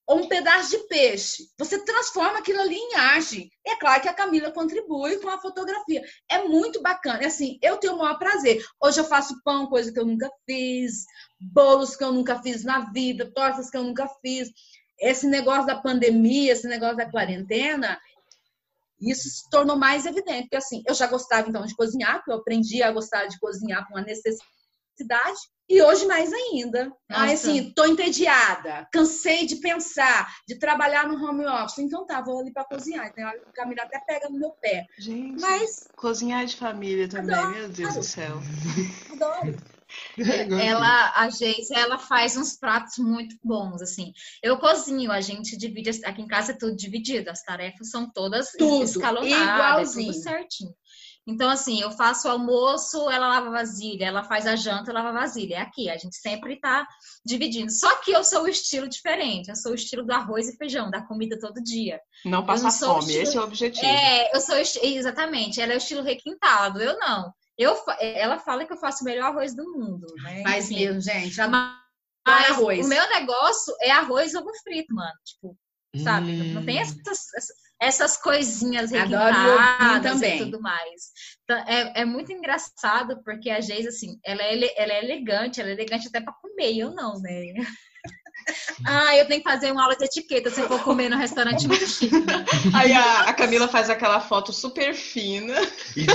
ou 0.07 0.21
um 0.21 0.29
pedaço 0.29 0.71
de 0.71 0.79
peixe. 0.87 1.49
Você 1.59 1.85
transforma 1.85 2.39
aquilo 2.39 2.61
ali 2.61 2.77
em 2.77 2.95
arte. 2.95 3.51
É 3.67 3.75
claro 3.75 4.01
que 4.01 4.09
a 4.09 4.15
Camila 4.15 4.53
contribui 4.53 5.19
com 5.19 5.29
a 5.29 5.41
fotografia. 5.41 6.03
É 6.31 6.45
muito 6.45 6.81
bacana. 6.81 7.23
É 7.23 7.27
assim, 7.27 7.59
eu 7.61 7.77
tenho 7.77 7.95
o 7.95 7.99
maior 7.99 8.17
prazer. 8.17 8.65
Hoje 8.81 9.01
eu 9.01 9.05
faço 9.05 9.41
pão, 9.43 9.67
coisa 9.67 9.93
que 9.93 9.99
eu 9.99 10.07
nunca 10.07 10.31
fiz, 10.49 11.05
bolos 11.41 11.97
que 11.97 12.05
eu 12.05 12.13
nunca 12.13 12.41
fiz 12.41 12.63
na 12.63 12.93
vida, 12.93 13.31
tortas 13.35 13.69
que 13.69 13.77
eu 13.77 13.83
nunca 13.83 14.09
fiz. 14.23 14.49
Esse 14.99 15.27
negócio 15.27 15.67
da 15.67 15.77
pandemia, 15.77 16.53
esse 16.53 16.67
negócio 16.67 16.97
da 16.97 17.11
quarentena, 17.11 17.99
isso 19.01 19.29
se 19.29 19.49
tornou 19.51 19.77
mais 19.77 20.07
evidente. 20.07 20.43
Porque 20.43 20.57
assim, 20.57 20.83
eu 20.87 20.95
já 20.95 21.07
gostava 21.07 21.49
então 21.49 21.65
de 21.65 21.75
cozinhar, 21.75 22.17
porque 22.17 22.33
eu 22.33 22.37
aprendi 22.37 22.83
a 22.83 22.93
gostar 22.93 23.27
de 23.27 23.39
cozinhar 23.39 23.87
com 23.89 23.97
a 23.97 24.03
necessidade. 24.03 25.39
E 25.69 25.83
hoje 25.83 26.07
mais 26.07 26.33
ainda. 26.33 26.93
Aí, 27.09 27.35
assim, 27.35 27.73
tô 27.75 27.85
entediada, 27.87 28.89
cansei 28.93 29.47
de 29.47 29.57
pensar, 29.57 30.33
de 30.47 30.57
trabalhar 30.61 31.09
no 31.09 31.23
home 31.23 31.45
office. 31.45 31.79
Então 31.79 32.07
tá, 32.07 32.21
vou 32.21 32.39
ali 32.39 32.53
para 32.53 32.65
cozinhar. 32.65 33.09
Então, 33.09 33.27
a 33.27 33.53
Camila 33.53 33.83
até 33.83 33.99
pega 33.99 34.29
no 34.29 34.39
meu 34.39 34.51
pé. 34.51 34.87
Gente, 34.97 35.41
Mas... 35.41 35.89
cozinhar 35.97 36.47
de 36.47 36.57
família 36.57 37.09
também, 37.09 37.35
adoro, 37.35 37.55
meu 37.57 37.69
Deus 37.69 37.91
adoro. 37.91 38.01
do 38.01 38.07
céu. 38.07 38.39
Adoro. 39.13 39.76
Ela, 40.61 41.13
a 41.15 41.29
Geisa, 41.29 41.75
ela 41.75 41.99
faz 41.99 42.37
uns 42.37 42.57
pratos 42.57 42.99
muito 42.99 43.37
bons, 43.43 43.83
assim. 43.83 44.13
Eu 44.43 44.59
cozinho, 44.59 45.11
a 45.11 45.21
gente 45.21 45.57
divide, 45.57 45.91
aqui 46.05 46.23
em 46.23 46.27
casa 46.27 46.53
é 46.53 46.57
tudo 46.57 46.77
dividido, 46.77 47.31
as 47.31 47.43
tarefas 47.43 47.91
são 47.91 48.11
todas 48.11 48.53
tudo, 48.53 48.85
escalonadas, 48.85 49.95
igualzinho. 49.95 50.13
tudo 50.13 50.23
certinho. 50.23 50.75
Então, 51.29 51.51
assim, 51.51 51.81
eu 51.81 51.91
faço 51.91 52.29
o 52.29 52.31
almoço, 52.31 53.11
ela 53.11 53.27
lava 53.27 53.51
vasilha, 53.51 54.05
ela 54.05 54.23
faz 54.23 54.47
a 54.47 54.55
janta, 54.55 54.93
lava 54.93 55.13
vasilha. 55.13 55.57
É 55.57 55.61
aqui, 55.61 55.91
a 55.91 55.99
gente 55.99 56.17
sempre 56.17 56.61
tá 56.61 56.87
dividindo. 57.25 57.73
Só 57.73 57.97
que 57.97 58.13
eu 58.13 58.23
sou 58.23 58.45
o 58.45 58.49
estilo 58.49 58.89
diferente, 58.89 59.49
eu 59.49 59.57
sou 59.57 59.73
o 59.73 59.75
estilo 59.75 60.05
do 60.05 60.13
arroz 60.13 60.49
e 60.49 60.57
feijão, 60.57 60.89
da 60.89 61.03
comida 61.03 61.37
todo 61.41 61.63
dia. 61.63 62.01
Não 62.25 62.47
passar 62.47 62.71
fome, 62.71 63.01
estilo... 63.01 63.23
esse 63.23 63.37
é 63.37 63.41
o 63.41 63.45
objetivo. 63.45 63.87
É, 63.87 64.37
eu 64.37 64.41
sou 64.41 64.55
exatamente, 64.57 65.61
ela 65.61 65.73
é 65.73 65.77
o 65.77 65.79
estilo 65.79 66.03
requintado, 66.03 66.81
eu 66.81 66.97
não. 66.97 67.33
Eu, 67.59 67.77
ela 67.99 68.39
fala 68.39 68.67
que 68.67 68.73
eu 68.73 68.77
faço 68.77 69.03
o 69.03 69.05
melhor 69.05 69.27
arroz 69.27 69.55
do 69.55 69.65
mundo, 69.65 70.07
né? 70.23 70.43
Faz 70.43 70.69
mesmo, 70.71 71.01
gente. 71.01 71.37
Mas 71.37 72.51
arroz. 72.51 72.85
o 72.85 72.89
meu 72.89 73.09
negócio 73.11 73.75
é 73.81 73.91
arroz 73.91 74.35
ovo 74.35 74.51
frito, 74.63 74.95
mano. 74.95 75.13
Tipo, 75.25 75.57
sabe? 76.03 76.33
Hum. 76.33 76.55
Não 76.55 76.65
tem 76.65 76.79
hum. 76.79 76.81
essas, 76.81 77.27
essas 77.81 78.17
coisinhas 78.17 78.91
requintadas 78.91 80.13
também. 80.13 80.37
e 80.37 80.45
tudo 80.45 80.61
mais. 80.61 81.13
Então, 81.45 81.59
é, 81.67 82.01
é 82.03 82.05
muito 82.05 82.33
engraçado 82.33 83.23
porque 83.25 83.51
a 83.51 83.61
Geisa, 83.61 83.91
assim, 83.91 84.19
ela 84.25 84.43
é, 84.43 84.83
ela 84.83 84.93
é 84.93 85.05
elegante, 85.05 85.61
ela 85.61 85.71
é 85.71 85.73
elegante 85.73 86.09
até 86.09 86.21
para 86.21 86.35
comer, 86.35 86.77
eu 86.77 86.91
não, 86.93 87.21
né? 87.21 87.53
Ah, 88.85 89.17
eu 89.17 89.27
tenho 89.27 89.43
que 89.43 89.51
fazer 89.51 89.73
uma 89.73 89.83
aula 89.83 89.97
de 89.97 90.05
etiqueta 90.05 90.51
se 90.51 90.61
eu 90.61 90.69
for 90.69 90.81
comer 90.83 91.09
no 91.09 91.17
restaurante 91.17 91.67
muito 91.67 91.87
chique. 91.87 92.15
Aí 92.75 92.93
a, 92.93 93.23
a, 93.23 93.33
Camila 93.33 93.67
faz 93.67 93.91
aquela 93.91 94.21
foto 94.21 94.53
super 94.53 94.95
fina. 94.95 95.55
Gente, 95.97 96.15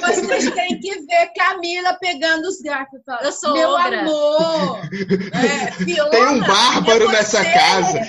vocês 0.00 0.50
têm 0.52 0.80
que 0.80 1.00
ver 1.00 1.32
Camila 1.36 1.94
pegando 2.00 2.48
os 2.48 2.60
gatos. 2.60 3.00
Eu 3.22 3.32
sou 3.32 3.52
Meu 3.54 3.70
obra. 3.70 4.00
amor! 4.00 4.80
É, 5.32 5.72
Fiona, 5.72 6.10
Tem 6.10 6.26
um 6.26 6.40
bárbaro 6.40 7.08
é 7.08 7.12
nessa 7.12 7.44
casa. 7.44 8.00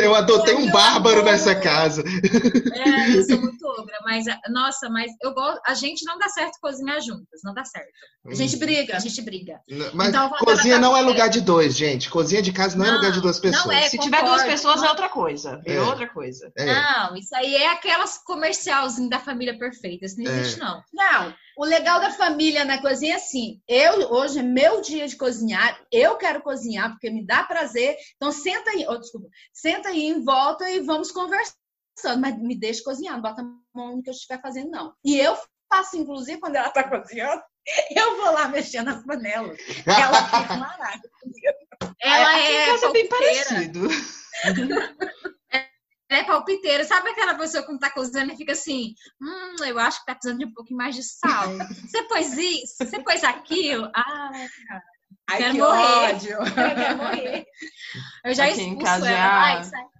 Eu 0.00 0.14
adotei 0.14 0.54
um 0.54 0.70
bárbaro 0.70 1.20
amor. 1.20 1.32
nessa 1.32 1.54
casa. 1.54 2.02
É, 2.02 3.16
eu 3.16 3.22
sou 3.24 3.40
muito 3.40 3.64
obra, 3.66 3.98
mas 4.04 4.24
nossa, 4.48 4.88
mas 4.88 5.10
eu 5.22 5.32
gosto. 5.32 5.60
A 5.66 5.74
gente 5.74 6.04
não 6.04 6.18
dá 6.18 6.28
certo 6.28 6.58
cozinhar 6.60 7.00
juntas, 7.00 7.40
não 7.44 7.54
dá 7.54 7.64
certo. 7.64 7.92
A 8.26 8.34
gente 8.34 8.56
briga. 8.56 8.96
A 8.96 8.98
gente 8.98 9.20
briga. 9.22 9.60
Não. 9.68 9.83
Mas 9.92 10.08
então, 10.08 10.30
cozinha 10.30 10.78
não 10.78 10.96
é 10.96 11.00
lugar 11.00 11.28
de 11.28 11.40
dois, 11.40 11.76
gente. 11.76 12.08
Cozinha 12.08 12.40
de 12.40 12.52
casa 12.52 12.76
não, 12.76 12.84
não 12.84 12.92
é 12.92 12.96
lugar 12.96 13.12
de 13.12 13.20
duas 13.20 13.38
pessoas. 13.38 13.76
É, 13.76 13.88
Se 13.88 13.98
tiver 13.98 14.22
duas 14.24 14.42
pessoas 14.42 14.82
é 14.82 14.88
outra 14.88 15.08
coisa. 15.08 15.60
É, 15.66 15.74
é 15.74 15.80
outra 15.82 16.08
coisa. 16.08 16.52
É. 16.56 16.64
Não, 16.64 17.16
isso 17.16 17.34
aí 17.34 17.54
é 17.56 17.68
aquelas 17.68 18.18
comercialzinho 18.18 19.08
da 19.08 19.18
família 19.18 19.58
perfeita. 19.58 20.06
Isso 20.06 20.20
não 20.20 20.30
existe, 20.30 20.60
é. 20.60 20.64
não. 20.64 20.82
Não. 20.92 21.34
O 21.56 21.64
legal 21.64 22.00
da 22.00 22.10
família 22.10 22.64
na 22.64 22.80
cozinha 22.80 23.14
é 23.14 23.16
assim. 23.16 23.60
Eu, 23.68 24.12
hoje 24.12 24.40
é 24.40 24.42
meu 24.42 24.80
dia 24.80 25.06
de 25.06 25.16
cozinhar. 25.16 25.80
Eu 25.90 26.16
quero 26.16 26.42
cozinhar 26.42 26.90
porque 26.90 27.10
me 27.10 27.24
dá 27.24 27.44
prazer. 27.44 27.96
Então, 28.16 28.32
senta 28.32 28.70
aí. 28.70 28.86
Oh, 28.88 28.96
desculpa. 28.96 29.28
Senta 29.52 29.88
aí 29.88 30.06
em 30.06 30.24
volta 30.24 30.68
e 30.68 30.80
vamos 30.80 31.10
conversar. 31.10 31.54
Mas 32.18 32.38
me 32.40 32.56
deixa 32.56 32.82
cozinhar. 32.82 33.14
Não 33.14 33.22
bota 33.22 33.42
a 33.42 33.44
mão 33.74 33.96
no 33.96 34.02
que 34.02 34.10
eu 34.10 34.14
estiver 34.14 34.40
fazendo, 34.40 34.70
não. 34.70 34.92
E 35.04 35.16
eu 35.16 35.36
faço, 35.72 35.96
inclusive, 35.96 36.40
quando 36.40 36.56
ela 36.56 36.68
está 36.68 36.82
cozinhando 36.88 37.42
eu 37.96 38.16
vou 38.16 38.32
lá 38.32 38.48
mexer 38.48 38.82
nas 38.82 39.04
panelas. 39.04 39.58
Ela 39.86 40.24
fica 40.24 40.56
marada 40.56 41.10
Ela 42.00 42.38
é, 42.38 42.68
é 42.70 42.92
bem 42.92 43.08
parecido. 43.08 43.88
Ela 44.44 45.68
é 46.10 46.24
palpiteira. 46.24 46.84
Sabe 46.84 47.10
aquela 47.10 47.34
pessoa 47.34 47.62
quando 47.62 47.80
tá 47.80 47.90
cozinhando 47.90 48.32
e 48.32 48.36
fica 48.36 48.52
assim, 48.52 48.94
hum, 49.20 49.64
eu 49.64 49.78
acho 49.78 50.00
que 50.00 50.06
tá 50.06 50.14
precisando 50.14 50.38
de 50.38 50.46
um 50.46 50.54
pouquinho 50.54 50.78
mais 50.78 50.94
de 50.94 51.02
sal. 51.02 51.48
Você 51.68 52.02
pôs 52.04 52.36
isso? 52.36 52.76
Você 52.78 53.02
pôs 53.02 53.24
aquilo? 53.24 53.90
Ah, 53.94 54.30
cara. 54.68 54.82
Ai, 55.30 55.38
quero 55.38 55.52
que 55.52 55.58
morrer. 55.58 56.14
Ódio. 56.14 56.30
Eu 56.32 56.74
quero 56.74 56.96
morrer. 56.98 57.46
Eu 58.24 58.34
já 58.34 58.44
Aqui 58.44 58.60
expulso 58.60 59.06
ela. 59.06 59.44
Ai, 59.44 59.64
sai 59.64 59.93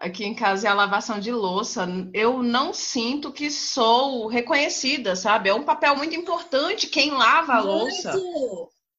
aqui 0.00 0.24
em 0.24 0.34
casa 0.34 0.66
é 0.66 0.70
a 0.70 0.74
lavação 0.74 1.18
de 1.18 1.32
louça. 1.32 1.86
Eu 2.12 2.42
não 2.42 2.72
sinto 2.72 3.32
que 3.32 3.50
sou 3.50 4.26
reconhecida, 4.26 5.16
sabe? 5.16 5.48
É 5.48 5.54
um 5.54 5.64
papel 5.64 5.96
muito 5.96 6.14
importante 6.14 6.86
quem 6.86 7.10
lava 7.10 7.54
a 7.54 7.60
louça. 7.60 8.14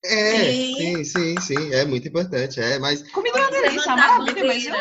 É, 0.03 0.51
sim, 0.51 1.03
sim, 1.03 1.39
sim, 1.41 1.73
é 1.73 1.85
muito 1.85 2.07
importante. 2.07 2.59
É, 2.59 2.79
mas 2.79 3.03
comida 3.11 3.37
é 3.37 3.41
uma 3.41 3.51
delícia, 3.51 3.91
é 3.91 3.95
maravilha, 3.95 4.45
mas 4.45 4.65
eu 4.65 4.73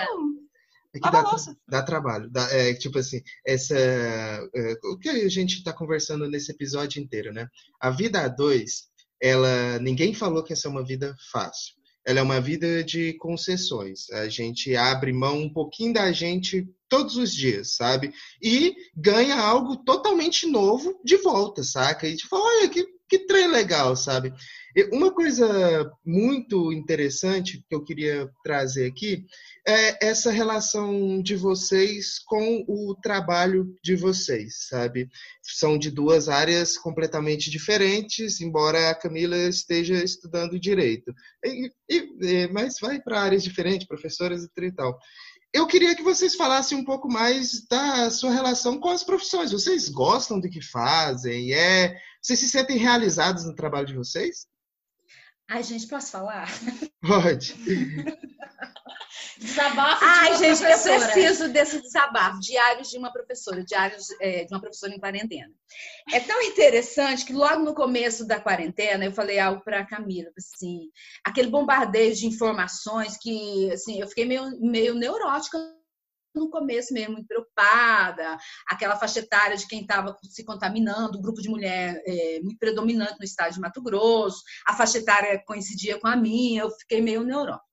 é 0.94 1.00
que 1.00 1.10
dá, 1.10 1.22
dá, 1.68 1.82
trabalho. 1.82 2.30
Dá, 2.30 2.48
é, 2.50 2.72
tipo 2.72 2.98
assim, 2.98 3.20
essa, 3.46 3.76
é, 3.76 4.74
o 4.84 4.98
que 4.98 5.08
a 5.08 5.28
gente 5.28 5.58
está 5.58 5.72
conversando 5.72 6.28
nesse 6.28 6.50
episódio 6.50 7.02
inteiro, 7.02 7.32
né? 7.32 7.46
A 7.80 7.90
vida 7.90 8.22
a 8.22 8.28
dois, 8.28 8.88
ela, 9.20 9.78
ninguém 9.80 10.14
falou 10.14 10.42
que 10.42 10.52
essa 10.52 10.66
é 10.66 10.70
uma 10.70 10.84
vida 10.84 11.14
fácil 11.30 11.77
ela 12.08 12.20
é 12.20 12.22
uma 12.22 12.40
vida 12.40 12.82
de 12.82 13.12
concessões. 13.18 14.08
A 14.12 14.30
gente 14.30 14.74
abre 14.74 15.12
mão 15.12 15.40
um 15.40 15.52
pouquinho 15.52 15.92
da 15.92 16.10
gente 16.10 16.66
todos 16.88 17.18
os 17.18 17.34
dias, 17.34 17.74
sabe? 17.74 18.14
E 18.42 18.74
ganha 18.96 19.36
algo 19.36 19.76
totalmente 19.76 20.46
novo 20.46 20.98
de 21.04 21.18
volta, 21.18 21.62
saca? 21.62 22.08
E 22.08 22.16
tipo, 22.16 22.34
olha, 22.34 22.66
que, 22.70 22.82
que 23.08 23.20
trem 23.20 23.48
legal, 23.48 23.96
sabe? 23.96 24.32
Uma 24.92 25.12
coisa 25.12 25.90
muito 26.04 26.72
interessante 26.72 27.64
que 27.68 27.74
eu 27.74 27.82
queria 27.82 28.30
trazer 28.44 28.86
aqui 28.86 29.24
é 29.66 30.06
essa 30.06 30.30
relação 30.30 31.20
de 31.20 31.34
vocês 31.34 32.18
com 32.24 32.64
o 32.68 32.94
trabalho 33.02 33.74
de 33.82 33.96
vocês, 33.96 34.68
sabe? 34.68 35.08
São 35.42 35.76
de 35.76 35.90
duas 35.90 36.28
áreas 36.28 36.76
completamente 36.78 37.50
diferentes, 37.50 38.40
embora 38.40 38.90
a 38.90 38.94
Camila 38.94 39.36
esteja 39.36 40.02
estudando 40.04 40.60
direito. 40.60 41.12
E, 41.44 41.72
e, 41.88 42.48
mas 42.52 42.76
vai 42.80 43.00
para 43.00 43.20
áreas 43.20 43.42
diferentes, 43.42 43.86
professoras 43.86 44.44
e 44.44 44.72
tal. 44.72 44.98
Eu 45.52 45.66
queria 45.66 45.96
que 45.96 46.02
vocês 46.02 46.34
falassem 46.34 46.76
um 46.78 46.84
pouco 46.84 47.08
mais 47.08 47.66
da 47.66 48.10
sua 48.10 48.30
relação 48.30 48.78
com 48.78 48.90
as 48.90 49.02
profissões. 49.02 49.52
Vocês 49.52 49.88
gostam 49.88 50.38
do 50.38 50.48
que 50.48 50.60
fazem? 50.60 51.52
É, 51.52 51.98
vocês 52.20 52.38
se 52.38 52.48
sentem 52.48 52.76
realizados 52.76 53.44
no 53.44 53.54
trabalho 53.54 53.86
de 53.86 53.94
vocês? 53.94 54.46
Ai, 55.48 55.62
gente, 55.62 55.86
posso 55.86 56.12
falar? 56.12 56.48
Pode. 57.00 57.54
desabafo 59.38 60.00
de 60.00 60.04
Ai, 60.04 60.36
gente, 60.36 60.58
professora. 60.58 60.94
eu 60.94 61.12
preciso 61.12 61.48
desse 61.48 61.80
desabafo. 61.80 62.40
Diários 62.40 62.90
de 62.90 62.98
uma 62.98 63.12
professora, 63.12 63.64
diários 63.64 64.06
é, 64.20 64.44
de 64.44 64.52
uma 64.52 64.60
professora 64.60 64.92
em 64.92 64.98
quarentena. 64.98 65.50
É 66.12 66.20
tão 66.20 66.42
interessante 66.42 67.24
que 67.24 67.32
logo 67.32 67.62
no 67.62 67.74
começo 67.74 68.26
da 68.26 68.40
quarentena 68.40 69.04
eu 69.04 69.12
falei 69.12 69.38
algo 69.38 69.62
para 69.62 69.80
a 69.80 69.86
Camila, 69.86 70.30
assim, 70.36 70.90
aquele 71.24 71.48
bombardeio 71.48 72.14
de 72.14 72.26
informações 72.26 73.16
que, 73.16 73.70
assim, 73.72 74.00
eu 74.00 74.08
fiquei 74.08 74.24
meio, 74.24 74.60
meio 74.60 74.94
neurótica 74.94 75.58
no 76.34 76.50
começo 76.50 76.92
mesmo, 76.92 77.14
muito 77.14 77.26
preocupada, 77.26 78.38
aquela 78.66 78.96
faixa 78.96 79.20
etária 79.20 79.56
de 79.56 79.66
quem 79.66 79.82
estava 79.82 80.16
se 80.22 80.44
contaminando, 80.44 81.18
o 81.18 81.22
grupo 81.22 81.40
de 81.40 81.48
mulher 81.48 82.00
é, 82.06 82.40
muito 82.42 82.58
predominante 82.58 83.16
no 83.18 83.24
estado 83.24 83.54
de 83.54 83.60
Mato 83.60 83.82
Grosso, 83.82 84.42
a 84.66 84.74
faixa 84.74 84.98
etária 84.98 85.42
coincidia 85.46 85.98
com 85.98 86.06
a 86.06 86.16
minha, 86.16 86.62
eu 86.62 86.70
fiquei 86.70 87.00
meio 87.00 87.24
neurótica. 87.24 87.68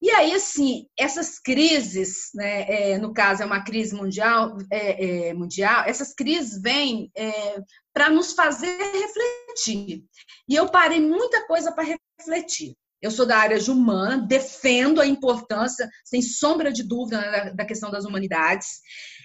E 0.00 0.10
aí, 0.10 0.32
assim, 0.32 0.86
essas 0.96 1.40
crises, 1.40 2.30
né, 2.32 2.92
é, 2.92 2.98
no 2.98 3.12
caso 3.12 3.42
é 3.42 3.46
uma 3.46 3.64
crise 3.64 3.96
mundial, 3.96 4.56
é, 4.70 5.28
é, 5.28 5.34
mundial 5.34 5.84
essas 5.86 6.14
crises 6.14 6.62
vêm 6.62 7.10
é, 7.16 7.60
para 7.92 8.08
nos 8.08 8.32
fazer 8.32 8.78
refletir. 8.78 10.04
E 10.48 10.54
eu 10.54 10.68
parei 10.68 11.00
muita 11.00 11.44
coisa 11.48 11.72
para 11.72 11.96
refletir. 12.16 12.76
Eu 13.00 13.10
sou 13.10 13.26
da 13.26 13.38
área 13.38 13.58
de 13.58 13.70
humana, 13.70 14.18
defendo 14.18 15.00
a 15.00 15.06
importância, 15.06 15.88
sem 16.04 16.20
sombra 16.20 16.72
de 16.72 16.82
dúvida, 16.82 17.20
né, 17.20 17.52
da, 17.54 17.64
questão 17.64 17.90
das 17.90 18.04
humanidades. 18.04 18.80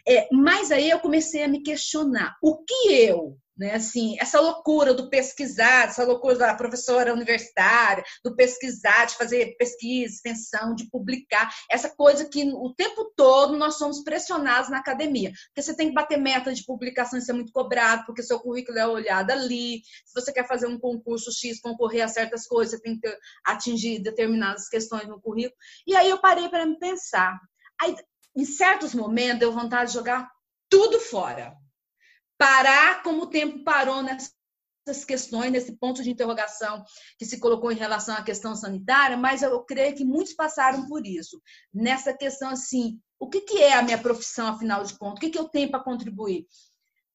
É, 0.08 0.28
mas 0.32 0.72
aí 0.72 0.90
eu 0.90 1.00
comecei 1.00 1.44
a 1.44 1.48
me 1.48 1.64
questionar: 1.64 2.36
o 2.42 2.64
que 2.64 2.92
eu, 2.92 3.38
né, 3.56 3.76
assim, 3.76 4.16
essa 4.20 4.40
loucura 4.40 4.94
do 4.94 5.10
pesquisar, 5.10 5.88
essa 5.88 6.04
loucura 6.04 6.36
da 6.36 6.56
professora 6.56 7.14
universitária, 7.14 8.04
do 8.24 8.36
pesquisar, 8.36 9.06
de 9.06 9.16
fazer 9.16 9.56
pesquisa, 9.58 10.16
extensão, 10.16 10.74
de 10.74 10.90
publicar, 10.90 11.54
essa 11.70 11.90
coisa 11.90 12.28
que 12.28 12.44
o 12.52 12.74
tempo 12.74 13.14
todo 13.16 13.56
nós 13.56 13.78
somos 13.78 14.04
pressionados 14.04 14.70
na 14.70 14.80
academia. 14.80 15.32
Porque 15.48 15.62
você 15.62 15.76
tem 15.76 15.90
que 15.90 15.94
bater 15.94 16.18
meta 16.18 16.54
de 16.54 16.66
publicação 16.66 17.20
e 17.20 17.22
ser 17.22 17.34
muito 17.34 17.52
cobrado, 17.52 18.06
porque 18.06 18.24
seu 18.24 18.40
currículo 18.40 18.78
é 18.78 18.88
olhado 18.88 19.32
ali. 19.32 19.82
Se 20.06 20.14
você 20.14 20.34
quer 20.34 20.48
fazer 20.48 20.68
um 20.68 20.80
concurso 20.80 21.32
X, 21.32 21.62
concorrer 21.62 22.04
a 22.04 22.08
certas 22.08 22.48
coisas, 22.48 22.74
você 22.74 22.82
tem 22.82 23.00
que 23.00 23.18
atingir 23.46 24.00
determinadas 24.00 24.68
questões 24.68 25.08
no 25.08 25.22
currículo. 25.22 25.56
E 25.86 25.96
aí 25.96 26.10
eu 26.10 26.20
parei 26.20 26.50
para 26.50 26.66
me 26.66 26.78
pensar. 26.80 27.40
Aí, 27.80 27.96
em 28.36 28.46
certos 28.46 28.96
momentos, 28.96 29.40
deu 29.40 29.52
vontade 29.52 29.92
de 29.92 29.98
jogar 29.98 30.30
tudo 30.70 31.00
fora 31.00 31.56
parar 32.44 33.02
como 33.04 33.24
o 33.24 33.28
tempo 33.28 33.64
parou 33.64 34.04
nessas 34.04 35.06
questões, 35.08 35.50
nesse 35.50 35.72
ponto 35.78 36.04
de 36.04 36.12
interrogação 36.12 36.84
que 37.18 37.26
se 37.26 37.40
colocou 37.40 37.72
em 37.72 37.78
relação 37.78 38.16
à 38.16 38.22
questão 38.22 38.54
sanitária, 38.54 39.16
mas 39.16 39.42
eu 39.42 39.64
creio 39.64 39.96
que 39.96 40.04
muitos 40.04 40.34
passaram 40.34 40.86
por 40.88 41.08
isso. 41.08 41.42
Nessa 41.74 42.12
questão 42.14 42.50
assim, 42.50 43.00
o 43.18 43.30
que, 43.30 43.40
que 43.40 43.62
é 43.62 43.76
a 43.76 43.82
minha 43.82 43.98
profissão, 43.98 44.48
afinal 44.48 44.84
de 44.84 44.94
contas? 44.98 45.18
O 45.18 45.22
que, 45.22 45.30
que 45.30 45.40
eu 45.40 45.46
tenho 45.46 45.72
para 45.72 45.80
contribuir? 45.80 46.46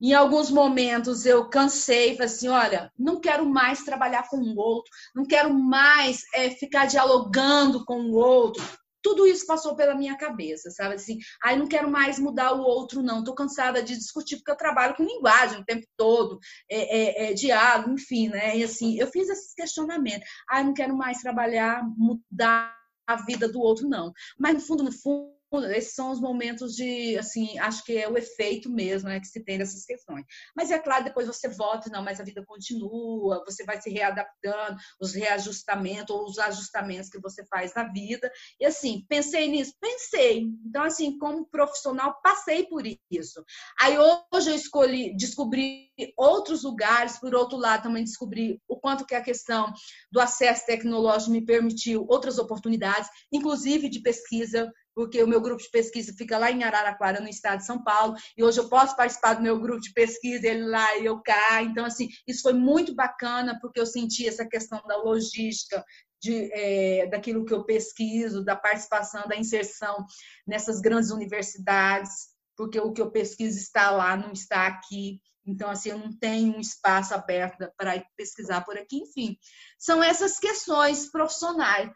Em 0.00 0.14
alguns 0.14 0.50
momentos 0.50 1.26
eu 1.26 1.46
cansei, 1.50 2.12
falei 2.12 2.26
assim, 2.26 2.48
olha, 2.48 2.90
não 2.98 3.20
quero 3.20 3.44
mais 3.44 3.82
trabalhar 3.82 4.30
com 4.30 4.38
o 4.38 4.56
outro, 4.56 4.90
não 5.14 5.26
quero 5.26 5.52
mais 5.52 6.22
é, 6.32 6.50
ficar 6.52 6.86
dialogando 6.86 7.84
com 7.84 8.00
o 8.00 8.14
outro, 8.14 8.64
tudo 9.02 9.26
isso 9.26 9.46
passou 9.46 9.76
pela 9.76 9.94
minha 9.94 10.16
cabeça, 10.16 10.70
sabe? 10.70 10.94
Assim, 10.94 11.18
aí 11.42 11.54
ah, 11.54 11.58
não 11.58 11.66
quero 11.66 11.90
mais 11.90 12.18
mudar 12.18 12.52
o 12.52 12.62
outro, 12.62 13.02
não. 13.02 13.20
Estou 13.20 13.34
cansada 13.34 13.82
de 13.82 13.96
discutir, 13.96 14.36
porque 14.36 14.50
eu 14.50 14.56
trabalho 14.56 14.94
com 14.94 15.04
linguagem 15.04 15.60
o 15.60 15.64
tempo 15.64 15.86
todo, 15.96 16.38
é, 16.70 17.26
é, 17.26 17.30
é, 17.30 17.34
diálogo, 17.34 17.94
enfim, 17.94 18.28
né? 18.28 18.56
E 18.56 18.64
assim, 18.64 18.98
eu 18.98 19.06
fiz 19.08 19.28
esses 19.28 19.54
questionamentos. 19.54 20.28
Ah, 20.48 20.62
não 20.62 20.74
quero 20.74 20.96
mais 20.96 21.18
trabalhar, 21.20 21.82
mudar 21.96 22.76
a 23.06 23.16
vida 23.16 23.48
do 23.48 23.60
outro, 23.60 23.88
não. 23.88 24.12
Mas 24.38 24.54
no 24.54 24.60
fundo, 24.60 24.82
no 24.84 24.92
fundo, 24.92 25.37
esses 25.70 25.94
são 25.94 26.10
os 26.10 26.20
momentos 26.20 26.74
de, 26.74 27.16
assim, 27.16 27.58
acho 27.58 27.82
que 27.84 27.96
é 27.96 28.08
o 28.08 28.16
efeito 28.16 28.70
mesmo 28.70 29.08
né, 29.08 29.18
que 29.18 29.26
se 29.26 29.42
tem 29.42 29.58
dessas 29.58 29.84
questões. 29.84 30.24
Mas 30.54 30.70
é 30.70 30.78
claro, 30.78 31.04
depois 31.04 31.26
você 31.26 31.48
volta, 31.48 31.90
não, 31.90 32.02
mas 32.02 32.20
a 32.20 32.24
vida 32.24 32.44
continua, 32.44 33.42
você 33.46 33.64
vai 33.64 33.80
se 33.80 33.90
readaptando, 33.90 34.76
os 35.00 35.14
reajustamentos 35.14 36.14
ou 36.14 36.24
os 36.24 36.38
ajustamentos 36.38 37.08
que 37.08 37.20
você 37.20 37.44
faz 37.46 37.74
na 37.74 37.84
vida. 37.84 38.30
E 38.60 38.66
assim, 38.66 39.04
pensei 39.08 39.48
nisso? 39.48 39.72
Pensei. 39.80 40.44
Então, 40.66 40.82
assim, 40.82 41.16
como 41.18 41.46
profissional, 41.46 42.20
passei 42.22 42.66
por 42.66 42.84
isso. 43.10 43.44
Aí 43.80 43.96
hoje 43.98 44.50
eu 44.50 44.54
escolhi, 44.54 45.16
descobri 45.16 45.88
outros 46.16 46.62
lugares, 46.62 47.18
por 47.18 47.34
outro 47.34 47.56
lado, 47.56 47.84
também 47.84 48.04
descobri 48.04 48.60
o 48.68 48.78
quanto 48.78 49.06
que 49.06 49.14
a 49.14 49.22
questão 49.22 49.72
do 50.12 50.20
acesso 50.20 50.66
tecnológico 50.66 51.32
me 51.32 51.44
permitiu 51.44 52.04
outras 52.08 52.38
oportunidades, 52.38 53.08
inclusive 53.32 53.88
de 53.88 54.00
pesquisa 54.00 54.70
porque 54.98 55.22
o 55.22 55.28
meu 55.28 55.40
grupo 55.40 55.62
de 55.62 55.70
pesquisa 55.70 56.12
fica 56.12 56.36
lá 56.36 56.50
em 56.50 56.64
Araraquara, 56.64 57.20
no 57.20 57.28
estado 57.28 57.58
de 57.58 57.66
São 57.66 57.80
Paulo, 57.84 58.16
e 58.36 58.42
hoje 58.42 58.58
eu 58.58 58.68
posso 58.68 58.96
participar 58.96 59.34
do 59.34 59.42
meu 59.42 59.56
grupo 59.60 59.80
de 59.80 59.92
pesquisa, 59.92 60.48
ele 60.48 60.66
lá 60.66 60.96
e 60.96 61.04
eu 61.04 61.22
cá. 61.22 61.62
Então, 61.62 61.84
assim, 61.84 62.08
isso 62.26 62.42
foi 62.42 62.52
muito 62.52 62.92
bacana, 62.96 63.56
porque 63.60 63.78
eu 63.78 63.86
senti 63.86 64.26
essa 64.26 64.44
questão 64.44 64.82
da 64.88 64.96
logística, 64.96 65.84
de, 66.20 66.50
é, 66.52 67.06
daquilo 67.06 67.44
que 67.44 67.54
eu 67.54 67.64
pesquiso, 67.64 68.44
da 68.44 68.56
participação, 68.56 69.22
da 69.28 69.36
inserção 69.36 70.04
nessas 70.44 70.80
grandes 70.80 71.12
universidades, 71.12 72.30
porque 72.56 72.80
o 72.80 72.92
que 72.92 73.00
eu 73.00 73.12
pesquiso 73.12 73.56
está 73.56 73.92
lá, 73.92 74.16
não 74.16 74.32
está 74.32 74.66
aqui. 74.66 75.20
Então, 75.46 75.70
assim, 75.70 75.90
eu 75.90 75.98
não 75.98 76.10
tenho 76.10 76.56
um 76.56 76.60
espaço 76.60 77.14
aberto 77.14 77.56
para 77.76 78.04
pesquisar 78.16 78.62
por 78.62 78.76
aqui. 78.76 78.96
Enfim, 78.96 79.36
são 79.78 80.02
essas 80.02 80.40
questões 80.40 81.08
profissionais. 81.08 81.88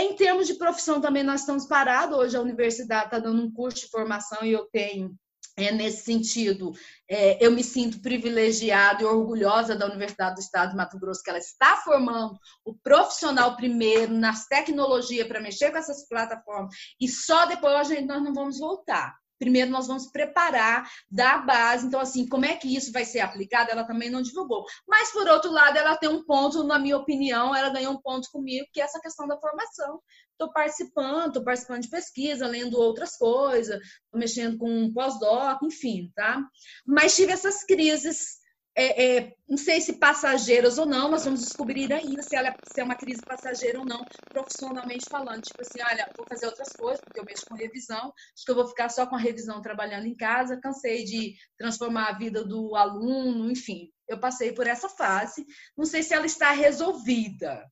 Em 0.00 0.14
termos 0.14 0.46
de 0.46 0.54
profissão 0.54 0.98
também 0.98 1.22
nós 1.22 1.40
estamos 1.40 1.66
parados. 1.66 2.16
Hoje 2.16 2.34
a 2.34 2.40
universidade 2.40 3.04
está 3.04 3.18
dando 3.18 3.42
um 3.42 3.52
curso 3.52 3.80
de 3.80 3.90
formação 3.90 4.42
e 4.42 4.50
eu 4.50 4.66
tenho 4.72 5.14
é, 5.58 5.70
nesse 5.70 6.04
sentido, 6.04 6.72
é, 7.06 7.44
eu 7.44 7.52
me 7.52 7.62
sinto 7.62 8.00
privilegiada 8.00 9.02
e 9.02 9.04
orgulhosa 9.04 9.76
da 9.76 9.84
Universidade 9.84 10.36
do 10.36 10.40
Estado 10.40 10.70
de 10.70 10.76
Mato 10.76 10.98
Grosso, 10.98 11.22
que 11.22 11.28
ela 11.28 11.38
está 11.38 11.76
formando 11.76 12.38
o 12.64 12.74
profissional 12.74 13.56
primeiro 13.56 14.14
nas 14.14 14.46
tecnologias 14.46 15.28
para 15.28 15.38
mexer 15.38 15.70
com 15.70 15.76
essas 15.76 16.08
plataformas, 16.08 16.74
e 16.98 17.06
só 17.06 17.44
depois 17.44 17.88
gente, 17.88 18.06
nós 18.06 18.22
não 18.22 18.32
vamos 18.32 18.58
voltar 18.58 19.19
primeiro 19.40 19.70
nós 19.70 19.88
vamos 19.88 20.06
preparar 20.06 20.88
da 21.10 21.38
base. 21.38 21.86
Então, 21.86 21.98
assim, 21.98 22.28
como 22.28 22.44
é 22.44 22.54
que 22.54 22.76
isso 22.76 22.92
vai 22.92 23.04
ser 23.04 23.20
aplicado? 23.20 23.70
Ela 23.70 23.84
também 23.84 24.10
não 24.10 24.20
divulgou. 24.20 24.64
Mas, 24.86 25.10
por 25.10 25.26
outro 25.26 25.50
lado, 25.50 25.78
ela 25.78 25.96
tem 25.96 26.10
um 26.10 26.22
ponto, 26.24 26.62
na 26.62 26.78
minha 26.78 26.98
opinião, 26.98 27.56
ela 27.56 27.70
ganhou 27.70 27.94
um 27.94 28.00
ponto 28.00 28.28
comigo, 28.30 28.68
que 28.72 28.80
é 28.80 28.84
essa 28.84 29.00
questão 29.00 29.26
da 29.26 29.40
formação. 29.40 30.00
Estou 30.32 30.52
participando, 30.52 31.28
estou 31.28 31.44
participando 31.44 31.82
de 31.82 31.90
pesquisa, 31.90 32.46
lendo 32.46 32.78
outras 32.78 33.16
coisas, 33.16 33.80
estou 33.80 34.20
mexendo 34.20 34.58
com 34.58 34.70
um 34.70 34.92
pós-doc, 34.92 35.62
enfim, 35.62 36.12
tá? 36.14 36.42
Mas 36.86 37.16
tive 37.16 37.32
essas 37.32 37.64
crises 37.64 38.39
é, 38.76 39.16
é, 39.16 39.34
não 39.48 39.56
sei 39.56 39.80
se 39.80 39.94
passageiras 39.94 40.78
ou 40.78 40.86
não, 40.86 41.10
nós 41.10 41.24
vamos 41.24 41.40
descobrir 41.40 41.92
ainda 41.92 42.22
se, 42.22 42.36
ela, 42.36 42.48
é, 42.48 42.56
se 42.72 42.80
é 42.80 42.84
uma 42.84 42.94
crise 42.94 43.20
passageira 43.22 43.78
ou 43.78 43.84
não, 43.84 44.04
profissionalmente 44.28 45.06
falando. 45.08 45.42
Tipo 45.42 45.62
assim, 45.62 45.80
olha, 45.82 46.08
vou 46.16 46.26
fazer 46.26 46.46
outras 46.46 46.72
coisas, 46.72 47.00
porque 47.00 47.18
eu 47.18 47.24
mexo 47.24 47.46
com 47.46 47.54
revisão, 47.54 48.12
acho 48.34 48.44
que 48.44 48.50
eu 48.50 48.54
vou 48.54 48.68
ficar 48.68 48.88
só 48.88 49.06
com 49.06 49.16
a 49.16 49.20
revisão 49.20 49.60
trabalhando 49.60 50.06
em 50.06 50.14
casa, 50.14 50.60
cansei 50.60 51.04
de 51.04 51.34
transformar 51.58 52.08
a 52.08 52.18
vida 52.18 52.44
do 52.44 52.76
aluno, 52.76 53.50
enfim. 53.50 53.90
Eu 54.08 54.18
passei 54.18 54.52
por 54.52 54.66
essa 54.66 54.88
fase, 54.88 55.44
não 55.76 55.84
sei 55.84 56.02
se 56.02 56.14
ela 56.14 56.26
está 56.26 56.52
resolvida, 56.52 57.64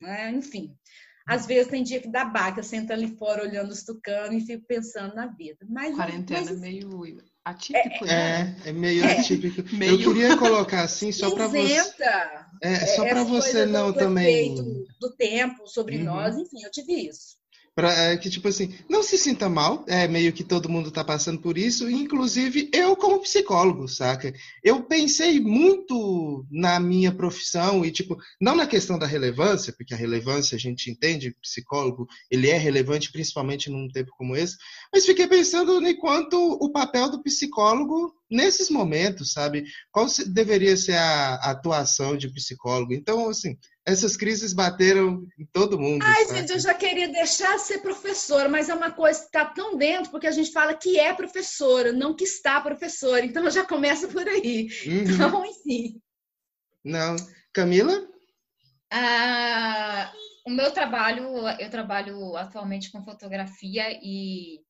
né? 0.00 0.30
enfim. 0.30 0.76
Às 1.26 1.46
vezes 1.46 1.70
tem 1.70 1.84
dia 1.84 2.00
que 2.00 2.10
dá 2.10 2.24
baca, 2.24 2.58
eu 2.58 2.64
sento 2.64 2.92
ali 2.92 3.16
fora 3.16 3.44
olhando 3.44 3.70
os 3.70 3.84
tucanos 3.84 4.42
e 4.42 4.46
fico 4.46 4.66
pensando 4.66 5.14
na 5.14 5.28
vida. 5.28 5.64
Mas, 5.68 5.94
Quarentena 5.94 6.40
mas, 6.40 6.60
meio 6.60 6.88
atípico, 7.44 8.04
né? 8.04 8.56
É, 8.64 8.70
é 8.70 8.72
meio 8.72 9.04
é. 9.04 9.18
atípico. 9.18 9.62
Meio... 9.74 10.00
Eu 10.00 10.12
queria 10.12 10.36
colocar 10.36 10.82
assim 10.82 11.10
só 11.12 11.30
para 11.30 11.46
você. 11.46 11.78
É, 12.62 12.86
só 12.86 13.04
para 13.04 13.24
você 13.24 13.66
não 13.66 13.92
também. 13.92 14.54
Do 15.00 15.10
tempo 15.16 15.66
sobre 15.66 15.96
uhum. 15.98 16.04
nós, 16.04 16.36
enfim, 16.36 16.62
eu 16.62 16.70
tive 16.70 17.08
isso. 17.08 17.39
Pra, 17.80 17.94
é, 17.94 18.16
que, 18.18 18.28
tipo 18.28 18.46
assim, 18.46 18.74
não 18.90 19.02
se 19.02 19.16
sinta 19.16 19.48
mal, 19.48 19.86
é 19.88 20.06
meio 20.06 20.34
que 20.34 20.44
todo 20.44 20.68
mundo 20.68 20.90
está 20.90 21.02
passando 21.02 21.40
por 21.40 21.56
isso, 21.56 21.88
inclusive 21.88 22.68
eu 22.74 22.94
como 22.94 23.20
psicólogo, 23.20 23.88
saca? 23.88 24.34
Eu 24.62 24.82
pensei 24.82 25.40
muito 25.40 26.44
na 26.50 26.78
minha 26.78 27.10
profissão 27.10 27.82
e, 27.82 27.90
tipo, 27.90 28.18
não 28.38 28.54
na 28.54 28.66
questão 28.66 28.98
da 28.98 29.06
relevância, 29.06 29.72
porque 29.72 29.94
a 29.94 29.96
relevância 29.96 30.56
a 30.56 30.58
gente 30.58 30.90
entende, 30.90 31.34
psicólogo, 31.40 32.06
ele 32.30 32.50
é 32.50 32.58
relevante 32.58 33.10
principalmente 33.10 33.70
num 33.70 33.88
tempo 33.88 34.12
como 34.18 34.36
esse, 34.36 34.58
mas 34.92 35.06
fiquei 35.06 35.26
pensando 35.26 35.80
em 35.86 35.96
quanto 35.96 36.36
o 36.36 36.70
papel 36.70 37.10
do 37.10 37.22
psicólogo 37.22 38.14
nesses 38.30 38.70
momentos, 38.70 39.32
sabe? 39.32 39.64
Qual 39.90 40.06
deveria 40.28 40.76
ser 40.76 40.94
a 40.94 41.34
atuação 41.50 42.16
de 42.16 42.32
psicólogo? 42.32 42.94
Então, 42.94 43.28
assim, 43.28 43.58
essas 43.84 44.16
crises 44.16 44.52
bateram 44.52 45.26
em 45.38 45.44
todo 45.52 45.78
mundo. 45.78 46.02
Ai, 46.04 46.24
sabe? 46.24 46.40
gente, 46.40 46.52
eu 46.52 46.60
já 46.60 46.74
queria 46.74 47.08
deixar 47.08 47.56
de 47.56 47.62
ser 47.62 47.78
professora, 47.78 48.48
mas 48.48 48.68
é 48.68 48.74
uma 48.74 48.90
coisa 48.90 49.20
que 49.20 49.26
está 49.26 49.44
tão 49.44 49.76
dentro, 49.76 50.10
porque 50.10 50.26
a 50.26 50.32
gente 50.32 50.52
fala 50.52 50.74
que 50.74 50.98
é 50.98 51.12
professora, 51.12 51.92
não 51.92 52.14
que 52.14 52.24
está 52.24 52.60
professora. 52.60 53.24
Então 53.24 53.50
já 53.50 53.64
começa 53.64 54.06
por 54.06 54.26
aí. 54.28 54.68
Uhum. 54.86 55.02
Então, 55.02 55.44
enfim. 55.44 56.00
Não. 56.84 57.16
Camila? 57.52 58.08
Ah, 58.92 60.12
o 60.46 60.50
meu 60.50 60.70
trabalho, 60.72 61.48
eu 61.58 61.70
trabalho 61.70 62.36
atualmente 62.36 62.90
com 62.90 63.02
fotografia 63.02 63.98
e 64.02 64.60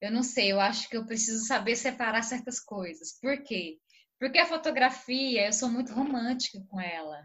eu 0.00 0.10
não 0.10 0.22
sei, 0.22 0.52
eu 0.52 0.60
acho 0.60 0.88
que 0.88 0.96
eu 0.96 1.06
preciso 1.06 1.44
saber 1.46 1.76
separar 1.76 2.22
certas 2.22 2.60
coisas. 2.60 3.18
Por 3.20 3.42
quê? 3.42 3.78
Porque 4.18 4.38
a 4.38 4.46
fotografia, 4.46 5.46
eu 5.46 5.52
sou 5.52 5.68
muito 5.68 5.92
romântica 5.92 6.58
com 6.68 6.80
ela. 6.80 7.22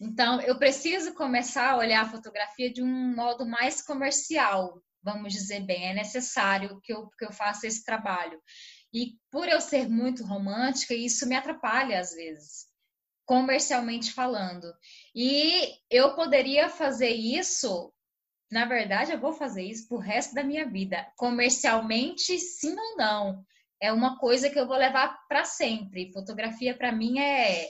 Então, 0.00 0.40
eu 0.42 0.58
preciso 0.58 1.14
começar 1.14 1.70
a 1.70 1.76
olhar 1.76 2.02
a 2.02 2.08
fotografia 2.08 2.72
de 2.72 2.82
um 2.82 3.14
modo 3.14 3.46
mais 3.46 3.80
comercial, 3.82 4.82
vamos 5.02 5.32
dizer 5.32 5.60
bem. 5.60 5.88
É 5.88 5.94
necessário 5.94 6.80
que 6.82 6.92
eu, 6.92 7.08
que 7.18 7.24
eu 7.24 7.32
faça 7.32 7.66
esse 7.66 7.84
trabalho. 7.84 8.40
E 8.92 9.14
por 9.30 9.48
eu 9.48 9.60
ser 9.60 9.88
muito 9.88 10.24
romântica, 10.24 10.94
isso 10.94 11.26
me 11.26 11.34
atrapalha 11.34 11.98
às 12.00 12.12
vezes, 12.12 12.66
comercialmente 13.24 14.12
falando. 14.12 14.66
E 15.14 15.74
eu 15.90 16.14
poderia 16.14 16.68
fazer 16.68 17.10
isso, 17.10 17.92
na 18.50 18.64
verdade, 18.64 19.12
eu 19.12 19.18
vou 19.18 19.32
fazer 19.32 19.62
isso 19.62 19.88
pro 19.88 19.98
resto 19.98 20.34
da 20.34 20.44
minha 20.44 20.68
vida. 20.68 21.06
Comercialmente, 21.16 22.38
sim 22.38 22.74
ou 22.78 22.96
não. 22.96 23.44
É 23.80 23.92
uma 23.92 24.18
coisa 24.18 24.48
que 24.48 24.58
eu 24.58 24.66
vou 24.66 24.76
levar 24.76 25.18
para 25.28 25.44
sempre. 25.44 26.12
Fotografia, 26.12 26.74
para 26.74 26.92
mim, 26.92 27.18
é, 27.18 27.68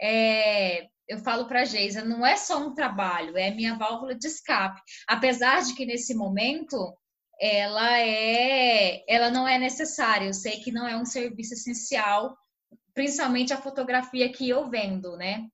é 0.00 0.88
eu 1.06 1.18
falo 1.18 1.46
para 1.46 1.62
a 1.62 1.64
Geisa, 1.64 2.04
não 2.04 2.24
é 2.24 2.36
só 2.36 2.58
um 2.58 2.74
trabalho, 2.74 3.36
é 3.36 3.50
minha 3.50 3.76
válvula 3.76 4.14
de 4.14 4.26
escape. 4.26 4.80
Apesar 5.06 5.62
de 5.62 5.74
que 5.74 5.84
nesse 5.84 6.14
momento 6.14 6.96
ela 7.40 7.98
é, 8.00 9.04
ela 9.08 9.30
não 9.30 9.46
é 9.46 9.58
necessária. 9.58 10.26
Eu 10.26 10.34
sei 10.34 10.60
que 10.60 10.72
não 10.72 10.86
é 10.86 10.96
um 10.96 11.04
serviço 11.04 11.54
essencial, 11.54 12.36
principalmente 12.94 13.52
a 13.52 13.60
fotografia 13.60 14.30
que 14.32 14.48
eu 14.48 14.70
vendo, 14.70 15.16
né? 15.16 15.46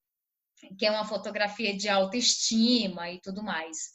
Que 0.78 0.86
é 0.86 0.90
uma 0.90 1.06
fotografia 1.06 1.76
de 1.76 1.88
autoestima 1.88 3.10
e 3.10 3.20
tudo 3.20 3.42
mais. 3.42 3.90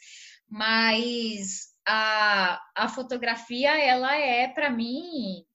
Mas 0.50 1.74
a, 1.88 2.62
a 2.76 2.90
fotografia, 2.90 3.78
ela 3.78 4.16
é 4.16 4.48
para 4.48 4.70
mim 4.70 5.46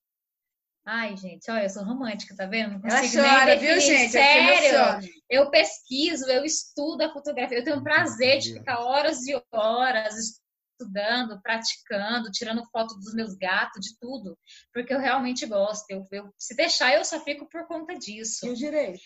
Ai, 0.86 1.16
gente, 1.16 1.48
olha, 1.50 1.64
eu 1.64 1.70
sou 1.70 1.84
romântica, 1.84 2.34
tá 2.34 2.46
vendo? 2.46 2.72
Não 2.72 2.80
consigo 2.80 3.18
Ela 3.18 3.38
chora, 3.38 3.56
viu, 3.56 3.80
gente? 3.80 4.10
Sério, 4.10 5.08
eu 5.28 5.50
pesquiso, 5.50 6.28
eu 6.28 6.44
estudo 6.44 7.02
a 7.02 7.12
fotografia, 7.12 7.58
eu 7.58 7.64
tenho 7.64 7.78
o 7.78 7.82
prazer 7.82 8.38
de 8.38 8.54
ficar 8.54 8.80
horas 8.80 9.26
e 9.26 9.40
horas 9.52 10.40
estudando, 10.80 11.40
praticando, 11.42 12.30
tirando 12.30 12.68
foto 12.72 12.94
dos 12.96 13.14
meus 13.14 13.36
gatos, 13.36 13.84
de 13.84 13.98
tudo, 14.00 14.36
porque 14.72 14.94
eu 14.94 14.98
realmente 14.98 15.46
gosto. 15.46 15.84
Eu, 15.90 16.04
eu, 16.10 16.32
se 16.38 16.56
deixar, 16.56 16.94
eu 16.94 17.04
só 17.04 17.22
fico 17.22 17.46
por 17.48 17.66
conta 17.66 17.94
disso. 17.94 18.46
E 18.46 18.50
o 18.50 18.56
direito? 18.56 19.00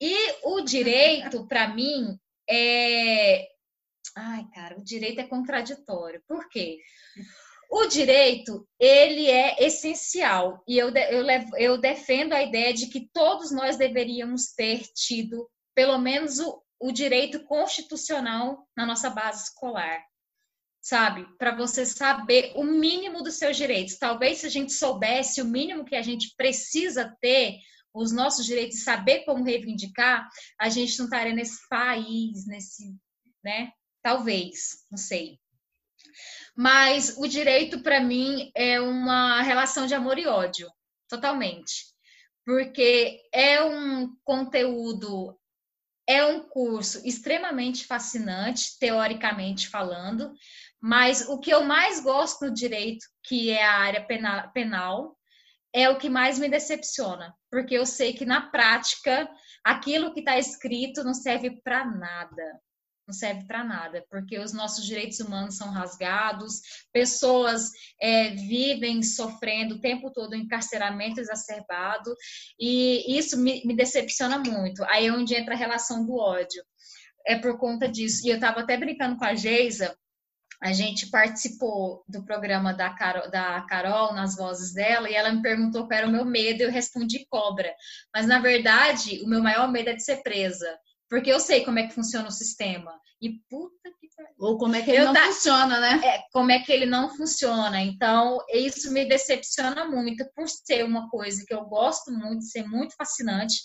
E 0.00 0.16
o 0.44 0.60
direito, 0.60 1.46
para 1.48 1.68
mim, 1.68 2.16
é. 2.48 3.48
Ai, 4.20 4.44
cara, 4.52 4.76
o 4.76 4.82
direito 4.82 5.20
é 5.20 5.28
contraditório. 5.28 6.20
Por 6.26 6.48
quê? 6.48 6.80
O 7.70 7.86
direito, 7.86 8.66
ele 8.80 9.30
é 9.30 9.64
essencial 9.64 10.60
e 10.66 10.76
eu, 10.76 10.88
eu, 10.88 11.24
eu 11.56 11.78
defendo 11.78 12.32
a 12.32 12.42
ideia 12.42 12.74
de 12.74 12.88
que 12.88 13.08
todos 13.12 13.52
nós 13.52 13.76
deveríamos 13.76 14.54
ter 14.54 14.82
tido 14.92 15.48
pelo 15.72 15.98
menos 15.98 16.40
o, 16.40 16.60
o 16.80 16.90
direito 16.90 17.44
constitucional 17.44 18.66
na 18.76 18.84
nossa 18.84 19.08
base 19.08 19.44
escolar, 19.44 20.02
sabe? 20.80 21.24
Para 21.38 21.54
você 21.54 21.86
saber 21.86 22.52
o 22.56 22.64
mínimo 22.64 23.22
dos 23.22 23.36
seus 23.36 23.56
direitos. 23.56 23.98
Talvez 23.98 24.38
se 24.38 24.46
a 24.46 24.50
gente 24.50 24.72
soubesse 24.72 25.40
o 25.40 25.44
mínimo 25.44 25.84
que 25.84 25.94
a 25.94 26.02
gente 26.02 26.34
precisa 26.36 27.16
ter, 27.20 27.58
os 27.94 28.10
nossos 28.10 28.44
direitos, 28.46 28.82
saber 28.82 29.24
como 29.24 29.44
reivindicar, 29.44 30.28
a 30.58 30.68
gente 30.68 30.98
não 30.98 31.04
estaria 31.04 31.34
nesse 31.34 31.68
país, 31.68 32.46
nesse, 32.46 32.96
né? 33.44 33.72
Talvez, 34.02 34.86
não 34.90 34.98
sei. 34.98 35.38
Mas 36.56 37.16
o 37.18 37.28
direito, 37.28 37.82
para 37.82 38.00
mim, 38.00 38.50
é 38.54 38.80
uma 38.80 39.42
relação 39.42 39.86
de 39.86 39.94
amor 39.94 40.18
e 40.18 40.26
ódio, 40.26 40.68
totalmente. 41.08 41.86
Porque 42.44 43.20
é 43.32 43.62
um 43.62 44.16
conteúdo, 44.24 45.38
é 46.06 46.24
um 46.24 46.48
curso 46.48 47.06
extremamente 47.06 47.86
fascinante, 47.86 48.78
teoricamente 48.78 49.68
falando, 49.68 50.32
mas 50.80 51.28
o 51.28 51.38
que 51.38 51.50
eu 51.50 51.62
mais 51.64 52.00
gosto 52.00 52.46
no 52.46 52.54
direito, 52.54 53.04
que 53.22 53.50
é 53.50 53.64
a 53.64 53.78
área 53.78 54.06
penal, 54.52 55.16
é 55.72 55.88
o 55.88 55.98
que 55.98 56.08
mais 56.08 56.38
me 56.38 56.48
decepciona, 56.48 57.34
porque 57.50 57.74
eu 57.74 57.84
sei 57.84 58.14
que 58.14 58.24
na 58.24 58.50
prática 58.50 59.30
aquilo 59.62 60.12
que 60.14 60.20
está 60.20 60.38
escrito 60.38 61.04
não 61.04 61.12
serve 61.12 61.60
para 61.62 61.84
nada 61.84 62.60
não 63.08 63.14
serve 63.14 63.46
para 63.46 63.64
nada, 63.64 64.04
porque 64.10 64.38
os 64.38 64.52
nossos 64.52 64.84
direitos 64.84 65.18
humanos 65.18 65.56
são 65.56 65.70
rasgados, 65.70 66.60
pessoas 66.92 67.70
é, 68.00 68.28
vivem 68.30 69.02
sofrendo 69.02 69.76
o 69.76 69.80
tempo 69.80 70.12
todo 70.12 70.36
encarceramento 70.36 71.18
exacerbado, 71.18 72.14
e 72.60 73.18
isso 73.18 73.38
me, 73.38 73.64
me 73.64 73.74
decepciona 73.74 74.38
muito. 74.38 74.84
Aí 74.84 75.06
é 75.06 75.12
onde 75.12 75.34
entra 75.34 75.54
a 75.54 75.58
relação 75.58 76.04
do 76.04 76.16
ódio. 76.16 76.62
É 77.26 77.36
por 77.36 77.58
conta 77.58 77.88
disso. 77.88 78.26
E 78.26 78.30
eu 78.30 78.36
estava 78.36 78.60
até 78.60 78.76
brincando 78.76 79.16
com 79.16 79.24
a 79.24 79.34
Geisa, 79.34 79.96
A 80.60 80.72
gente 80.72 81.08
participou 81.10 82.04
do 82.08 82.24
programa 82.24 82.74
da 82.74 82.90
Carol, 82.90 83.30
da 83.30 83.60
Carol, 83.62 84.12
nas 84.12 84.36
vozes 84.36 84.74
dela, 84.74 85.08
e 85.08 85.14
ela 85.14 85.32
me 85.32 85.40
perguntou 85.40 85.86
qual 85.86 85.98
era 85.98 86.08
o 86.08 86.10
meu 86.10 86.24
medo, 86.24 86.62
e 86.62 86.64
eu 86.64 86.70
respondi 86.70 87.26
cobra. 87.30 87.72
Mas, 88.14 88.26
na 88.26 88.40
verdade, 88.40 89.22
o 89.22 89.28
meu 89.28 89.42
maior 89.42 89.70
medo 89.70 89.90
é 89.90 89.94
de 89.94 90.04
ser 90.04 90.22
presa. 90.22 90.76
Porque 91.08 91.32
eu 91.32 91.40
sei 91.40 91.64
como 91.64 91.78
é 91.78 91.86
que 91.86 91.94
funciona 91.94 92.28
o 92.28 92.32
sistema. 92.32 92.92
E 93.20 93.40
puta 93.48 93.90
que 93.98 94.08
Ou 94.38 94.58
como 94.58 94.76
é 94.76 94.82
que 94.82 94.90
ele 94.90 95.00
eu 95.00 95.06
não 95.06 95.12
tá... 95.14 95.26
funciona, 95.26 95.80
né? 95.80 96.00
É, 96.04 96.22
como 96.32 96.52
é 96.52 96.60
que 96.60 96.70
ele 96.70 96.86
não 96.86 97.14
funciona. 97.16 97.80
Então, 97.80 98.38
isso 98.52 98.92
me 98.92 99.04
decepciona 99.04 99.84
muito 99.86 100.24
por 100.34 100.48
ser 100.48 100.84
uma 100.84 101.08
coisa 101.08 101.44
que 101.46 101.54
eu 101.54 101.64
gosto 101.64 102.12
muito, 102.12 102.44
ser 102.44 102.66
muito 102.66 102.94
fascinante, 102.94 103.56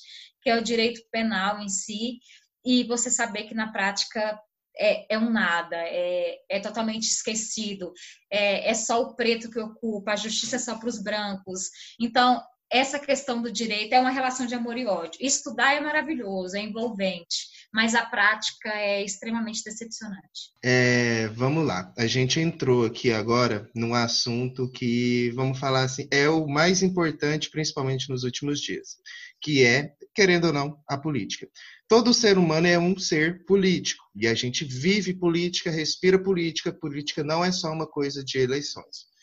que 0.41 0.49
é 0.49 0.57
o 0.57 0.63
direito 0.63 1.01
penal 1.11 1.59
em 1.59 1.69
si, 1.69 2.19
e 2.65 2.83
você 2.85 3.09
saber 3.09 3.43
que 3.43 3.53
na 3.53 3.71
prática 3.71 4.39
é, 4.77 5.13
é 5.13 5.17
um 5.17 5.29
nada, 5.29 5.75
é, 5.77 6.37
é 6.49 6.59
totalmente 6.59 7.03
esquecido, 7.03 7.93
é, 8.31 8.69
é 8.69 8.73
só 8.73 9.01
o 9.01 9.15
preto 9.15 9.49
que 9.49 9.59
ocupa, 9.59 10.13
a 10.13 10.15
justiça 10.15 10.55
é 10.55 10.59
só 10.59 10.77
para 10.77 10.89
os 10.89 11.01
brancos. 11.01 11.69
Então, 11.99 12.41
essa 12.73 12.97
questão 12.97 13.39
do 13.39 13.51
direito 13.51 13.93
é 13.93 13.99
uma 13.99 14.09
relação 14.09 14.47
de 14.47 14.55
amor 14.55 14.75
e 14.79 14.87
ódio. 14.87 15.19
Estudar 15.21 15.75
é 15.75 15.79
maravilhoso, 15.79 16.57
é 16.57 16.61
envolvente, 16.61 17.47
mas 17.71 17.93
a 17.93 18.03
prática 18.03 18.69
é 18.69 19.05
extremamente 19.05 19.63
decepcionante. 19.63 20.51
É, 20.63 21.27
vamos 21.27 21.67
lá, 21.67 21.93
a 21.95 22.07
gente 22.07 22.39
entrou 22.39 22.83
aqui 22.83 23.11
agora 23.11 23.69
num 23.75 23.93
assunto 23.93 24.67
que, 24.71 25.29
vamos 25.35 25.59
falar 25.59 25.83
assim, 25.83 26.07
é 26.09 26.27
o 26.27 26.47
mais 26.47 26.81
importante, 26.81 27.51
principalmente 27.51 28.09
nos 28.09 28.23
últimos 28.23 28.59
dias, 28.59 28.97
que 29.39 29.63
é, 29.63 29.93
querendo 30.15 30.47
ou 30.47 30.53
não, 30.53 30.79
a 30.89 30.97
política. 30.97 31.47
Todo 31.87 32.11
ser 32.11 32.39
humano 32.39 32.65
é 32.65 32.79
um 32.79 32.97
ser 32.97 33.45
político 33.45 34.03
e 34.15 34.27
a 34.27 34.33
gente 34.33 34.65
vive 34.65 35.13
política, 35.13 35.69
respira 35.69 36.17
política. 36.17 36.73
Política 36.73 37.23
não 37.23 37.45
é 37.45 37.51
só 37.51 37.71
uma 37.71 37.85
coisa 37.85 38.23
de 38.23 38.39
eleições. 38.39 39.13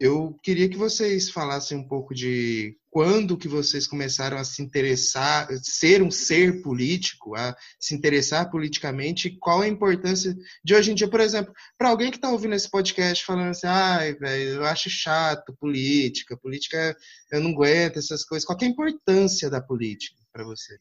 Eu 0.00 0.36
queria 0.42 0.68
que 0.68 0.78
vocês 0.78 1.30
falassem 1.30 1.76
um 1.76 1.86
pouco 1.86 2.14
de 2.14 2.79
quando 2.90 3.36
que 3.36 3.46
vocês 3.46 3.86
começaram 3.86 4.36
a 4.36 4.44
se 4.44 4.60
interessar, 4.60 5.48
ser 5.62 6.02
um 6.02 6.10
ser 6.10 6.60
político, 6.60 7.36
a 7.36 7.56
se 7.78 7.94
interessar 7.94 8.50
politicamente, 8.50 9.36
qual 9.38 9.62
a 9.62 9.68
importância 9.68 10.36
de 10.64 10.74
hoje 10.74 10.90
em 10.90 10.94
dia, 10.94 11.08
por 11.08 11.20
exemplo, 11.20 11.54
para 11.78 11.88
alguém 11.88 12.10
que 12.10 12.16
está 12.16 12.28
ouvindo 12.28 12.54
esse 12.54 12.68
podcast 12.68 13.24
falando 13.24 13.50
assim, 13.50 13.68
ai, 13.68 14.14
velho, 14.14 14.50
eu 14.54 14.64
acho 14.64 14.90
chato 14.90 15.56
política, 15.60 16.36
política, 16.36 16.96
eu 17.30 17.40
não 17.40 17.52
aguento 17.52 17.98
essas 17.98 18.24
coisas. 18.24 18.44
Qual 18.44 18.58
é 18.60 18.64
a 18.64 18.68
importância 18.68 19.48
da 19.48 19.60
política 19.60 20.20
para 20.32 20.42
vocês? 20.42 20.80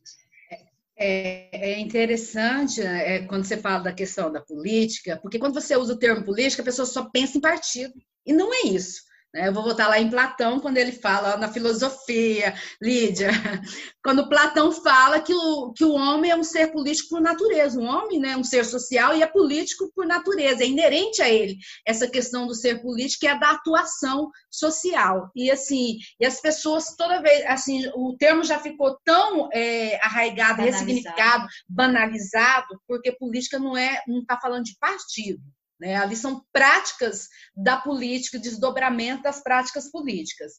É, 0.97 1.73
é, 1.73 1.79
interessante 1.79 2.81
é, 2.81 3.19
quando 3.25 3.45
você 3.45 3.55
fala 3.55 3.83
da 3.83 3.93
questão 3.93 4.31
da 4.31 4.41
política, 4.41 5.17
porque 5.21 5.39
quando 5.39 5.53
você 5.53 5.77
usa 5.77 5.93
o 5.93 5.97
termo 5.97 6.25
política, 6.25 6.61
a 6.61 6.65
pessoa 6.65 6.85
só 6.85 7.05
pensa 7.09 7.37
em 7.37 7.41
partido. 7.41 7.93
E 8.25 8.33
não 8.33 8.53
é 8.53 8.67
isso. 8.67 9.08
Né? 9.33 9.47
Eu 9.47 9.53
vou 9.53 9.63
voltar 9.63 9.87
lá 9.87 9.99
em 9.99 10.09
Platão, 10.09 10.59
quando 10.59 10.77
ele 10.77 10.91
fala 10.91 11.37
na 11.37 11.51
filosofia, 11.51 12.53
Lídia, 12.81 13.29
quando 14.03 14.27
Platão 14.27 14.71
fala 14.71 15.19
que 15.21 15.33
o, 15.33 15.71
que 15.73 15.85
o 15.85 15.93
homem 15.93 16.31
é 16.31 16.35
um 16.35 16.43
ser 16.43 16.71
político 16.71 17.09
por 17.09 17.21
natureza, 17.21 17.79
o 17.79 17.83
homem 17.83 18.19
né, 18.19 18.31
é 18.31 18.37
um 18.37 18.43
ser 18.43 18.65
social 18.65 19.15
e 19.15 19.21
é 19.21 19.27
político 19.27 19.91
por 19.93 20.05
natureza, 20.05 20.63
é 20.63 20.67
inerente 20.67 21.21
a 21.21 21.29
ele 21.29 21.57
essa 21.85 22.07
questão 22.07 22.47
do 22.47 22.55
ser 22.55 22.81
político 22.81 23.25
e 23.25 23.27
é 23.27 23.37
da 23.37 23.51
atuação 23.51 24.29
social. 24.49 25.29
E 25.35 25.51
assim, 25.51 25.97
e 26.19 26.25
as 26.25 26.41
pessoas 26.41 26.95
toda 26.95 27.21
vez, 27.21 27.45
assim, 27.45 27.87
o 27.95 28.15
termo 28.17 28.43
já 28.43 28.59
ficou 28.59 28.99
tão 29.03 29.49
é, 29.53 29.99
arraigado, 30.03 30.57
banalizado. 30.57 30.85
ressignificado, 30.85 31.47
banalizado, 31.67 32.81
porque 32.87 33.11
política 33.11 33.59
não 33.59 33.77
é, 33.77 34.01
não 34.07 34.21
está 34.21 34.39
falando 34.39 34.63
de 34.63 34.75
partido. 34.79 35.41
Né? 35.79 35.95
Ali 35.95 36.15
são 36.15 36.43
práticas 36.51 37.29
da 37.55 37.77
política, 37.77 38.37
desdobramento 38.37 39.23
das 39.23 39.41
práticas 39.41 39.89
políticas. 39.89 40.53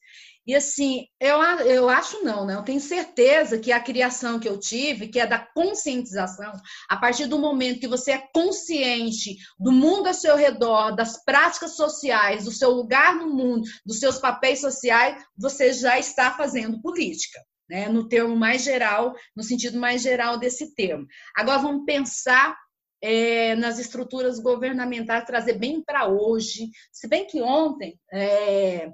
E 0.46 0.54
assim, 0.54 1.06
eu, 1.20 1.40
eu 1.66 1.88
acho 1.90 2.24
não, 2.24 2.46
né? 2.46 2.54
Eu 2.54 2.62
tenho 2.62 2.80
certeza 2.80 3.58
que 3.58 3.70
a 3.70 3.78
criação 3.78 4.40
que 4.40 4.48
eu 4.48 4.58
tive, 4.58 5.08
que 5.08 5.20
é 5.20 5.26
da 5.26 5.38
conscientização, 5.38 6.52
a 6.88 6.96
partir 6.96 7.26
do 7.26 7.38
momento 7.38 7.80
que 7.80 7.86
você 7.86 8.12
é 8.12 8.28
consciente 8.32 9.36
do 9.58 9.70
mundo 9.70 10.06
ao 10.06 10.14
seu 10.14 10.36
redor, 10.36 10.92
das 10.96 11.22
práticas 11.22 11.76
sociais, 11.76 12.44
do 12.44 12.52
seu 12.52 12.70
lugar 12.70 13.14
no 13.14 13.28
mundo, 13.28 13.62
dos 13.84 13.98
seus 13.98 14.18
papéis 14.18 14.60
sociais, 14.60 15.22
você 15.36 15.72
já 15.72 15.98
está 15.98 16.30
fazendo 16.32 16.80
política. 16.80 17.38
Né, 17.68 17.88
no 17.88 18.08
termo 18.08 18.34
mais 18.34 18.64
geral, 18.64 19.14
no 19.36 19.44
sentido 19.44 19.78
mais 19.78 20.02
geral 20.02 20.40
desse 20.40 20.74
termo. 20.74 21.06
Agora 21.36 21.58
vamos 21.58 21.84
pensar 21.84 22.56
é, 23.02 23.54
nas 23.56 23.78
estruturas 23.78 24.38
governamentais, 24.38 25.24
trazer 25.24 25.54
bem 25.54 25.82
para 25.82 26.08
hoje. 26.08 26.70
Se 26.92 27.08
bem 27.08 27.26
que 27.26 27.40
ontem 27.40 27.98
é, 28.12 28.90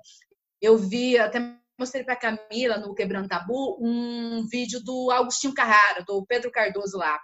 eu 0.61 0.77
vi, 0.77 1.19
até 1.19 1.41
mostrei 1.79 2.05
para 2.05 2.15
a 2.15 2.17
Camila 2.17 2.79
no 2.79 2.95
Quebrando 2.95 3.29
Tabu, 3.29 3.77
um 3.81 4.47
vídeo 4.49 4.83
do 4.83 5.11
Agostinho 5.11 5.55
Carrara, 5.55 6.05
do 6.07 6.25
Pedro 6.27 6.51
Cardoso 6.51 6.97
lá. 6.97 7.19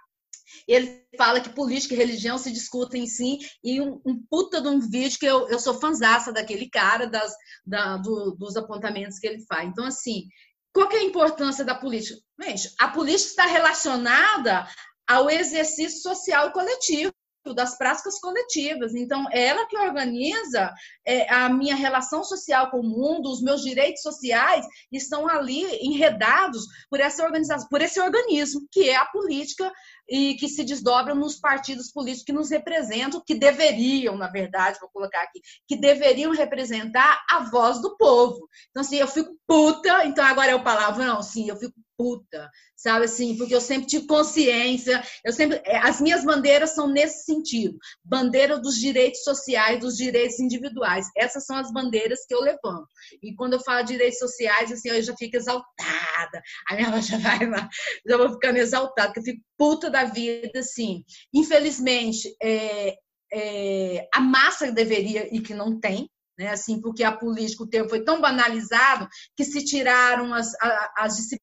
Ele 0.67 1.03
fala 1.17 1.41
que 1.41 1.49
política 1.49 1.95
e 1.95 1.97
religião 1.97 2.37
se 2.37 2.51
discutem 2.51 3.07
sim, 3.07 3.39
e 3.63 3.81
um, 3.81 3.99
um 4.05 4.23
puta 4.29 4.61
de 4.61 4.67
um 4.67 4.79
vídeo 4.79 5.17
que 5.19 5.25
eu, 5.25 5.49
eu 5.49 5.59
sou 5.59 5.73
fanzaça 5.79 6.31
daquele 6.31 6.69
cara, 6.69 7.07
das, 7.07 7.33
da, 7.65 7.97
do, 7.97 8.31
dos 8.31 8.55
apontamentos 8.55 9.17
que 9.17 9.25
ele 9.25 9.43
faz. 9.45 9.67
Então, 9.67 9.85
assim, 9.85 10.27
qual 10.71 10.91
é 10.91 10.97
a 10.97 11.03
importância 11.03 11.65
da 11.65 11.73
política? 11.73 12.19
Gente, 12.41 12.73
a 12.79 12.87
política 12.87 13.29
está 13.29 13.45
relacionada 13.45 14.67
ao 15.07 15.29
exercício 15.29 16.01
social 16.01 16.51
coletivo 16.51 17.13
das 17.51 17.77
práticas 17.77 18.19
coletivas. 18.19 18.95
Então, 18.95 19.25
é 19.31 19.47
ela 19.47 19.67
que 19.67 19.77
organiza 19.77 20.73
é, 21.05 21.29
a 21.33 21.49
minha 21.49 21.75
relação 21.75 22.23
social 22.23 22.69
com 22.69 22.79
o 22.79 22.83
mundo, 22.83 23.29
os 23.29 23.41
meus 23.41 23.61
direitos 23.61 24.01
sociais 24.01 24.65
estão 24.91 25.27
ali 25.27 25.65
enredados 25.85 26.63
por 26.89 27.01
essa 27.01 27.23
organização, 27.23 27.67
por 27.67 27.81
esse 27.81 27.99
organismo 27.99 28.65
que 28.71 28.89
é 28.89 28.95
a 28.95 29.05
política 29.05 29.69
e 30.07 30.35
que 30.35 30.47
se 30.47 30.63
desdobram 30.63 31.15
nos 31.15 31.39
partidos 31.39 31.91
políticos 31.91 32.25
que 32.25 32.33
nos 32.33 32.49
representam, 32.49 33.23
que 33.25 33.35
deveriam, 33.35 34.15
na 34.15 34.29
verdade, 34.29 34.79
vou 34.79 34.89
colocar 34.89 35.23
aqui, 35.23 35.41
que 35.67 35.75
deveriam 35.75 36.31
representar 36.31 37.23
a 37.29 37.39
voz 37.49 37.81
do 37.81 37.97
povo. 37.97 38.47
Então, 38.69 38.81
assim, 38.81 38.97
eu 38.97 39.07
fico 39.07 39.35
puta, 39.47 40.05
então 40.05 40.23
agora 40.23 40.51
é 40.51 40.55
o 40.55 40.63
palavrão, 40.63 41.21
sim, 41.21 41.49
eu 41.49 41.57
fico 41.57 41.73
puta, 41.97 42.49
sabe 42.75 43.05
assim, 43.05 43.37
porque 43.37 43.53
eu 43.53 43.61
sempre 43.61 43.87
tive 43.87 44.07
consciência, 44.07 45.01
eu 45.23 45.31
sempre, 45.31 45.61
é, 45.65 45.77
as 45.77 46.01
minhas 46.01 46.23
bandeiras 46.23 46.71
são 46.71 46.87
nesse 46.87 47.25
sentido, 47.25 47.77
bandeira 48.03 48.59
dos 48.59 48.75
direitos 48.79 49.23
sociais, 49.23 49.79
dos 49.79 49.95
direitos 49.95 50.39
individuais, 50.39 51.07
essas 51.15 51.45
são 51.45 51.55
as 51.55 51.71
bandeiras 51.71 52.25
que 52.27 52.33
eu 52.33 52.41
levanto, 52.41 52.87
e 53.21 53.33
quando 53.35 53.53
eu 53.53 53.59
falo 53.59 53.83
de 53.83 53.93
direitos 53.93 54.19
sociais, 54.19 54.71
assim, 54.71 54.89
eu 54.89 55.01
já 55.01 55.15
fico 55.15 55.37
exaltada, 55.37 56.41
a 56.69 56.75
minha 56.75 57.01
já 57.01 57.17
vai 57.17 57.45
lá, 57.47 57.67
já 58.05 58.17
vou 58.17 58.33
ficando 58.33 58.57
exaltada, 58.57 59.07
porque 59.07 59.19
eu 59.19 59.35
fico 59.35 59.45
puta 59.57 59.89
da 59.89 60.05
vida, 60.05 60.59
assim, 60.59 61.03
infelizmente, 61.33 62.35
é, 62.41 62.95
é, 63.33 64.07
a 64.13 64.19
massa 64.19 64.71
deveria 64.71 65.33
e 65.35 65.41
que 65.41 65.53
não 65.53 65.79
tem, 65.79 66.09
né? 66.37 66.49
Assim, 66.49 66.81
porque 66.81 67.03
a 67.03 67.11
política, 67.11 67.63
o 67.63 67.67
termo 67.67 67.89
foi 67.89 68.03
tão 68.03 68.21
banalizado 68.21 69.07
que 69.35 69.43
se 69.43 69.63
tiraram 69.63 70.33
as, 70.33 70.51
as 70.97 71.15
disciplinas 71.15 71.42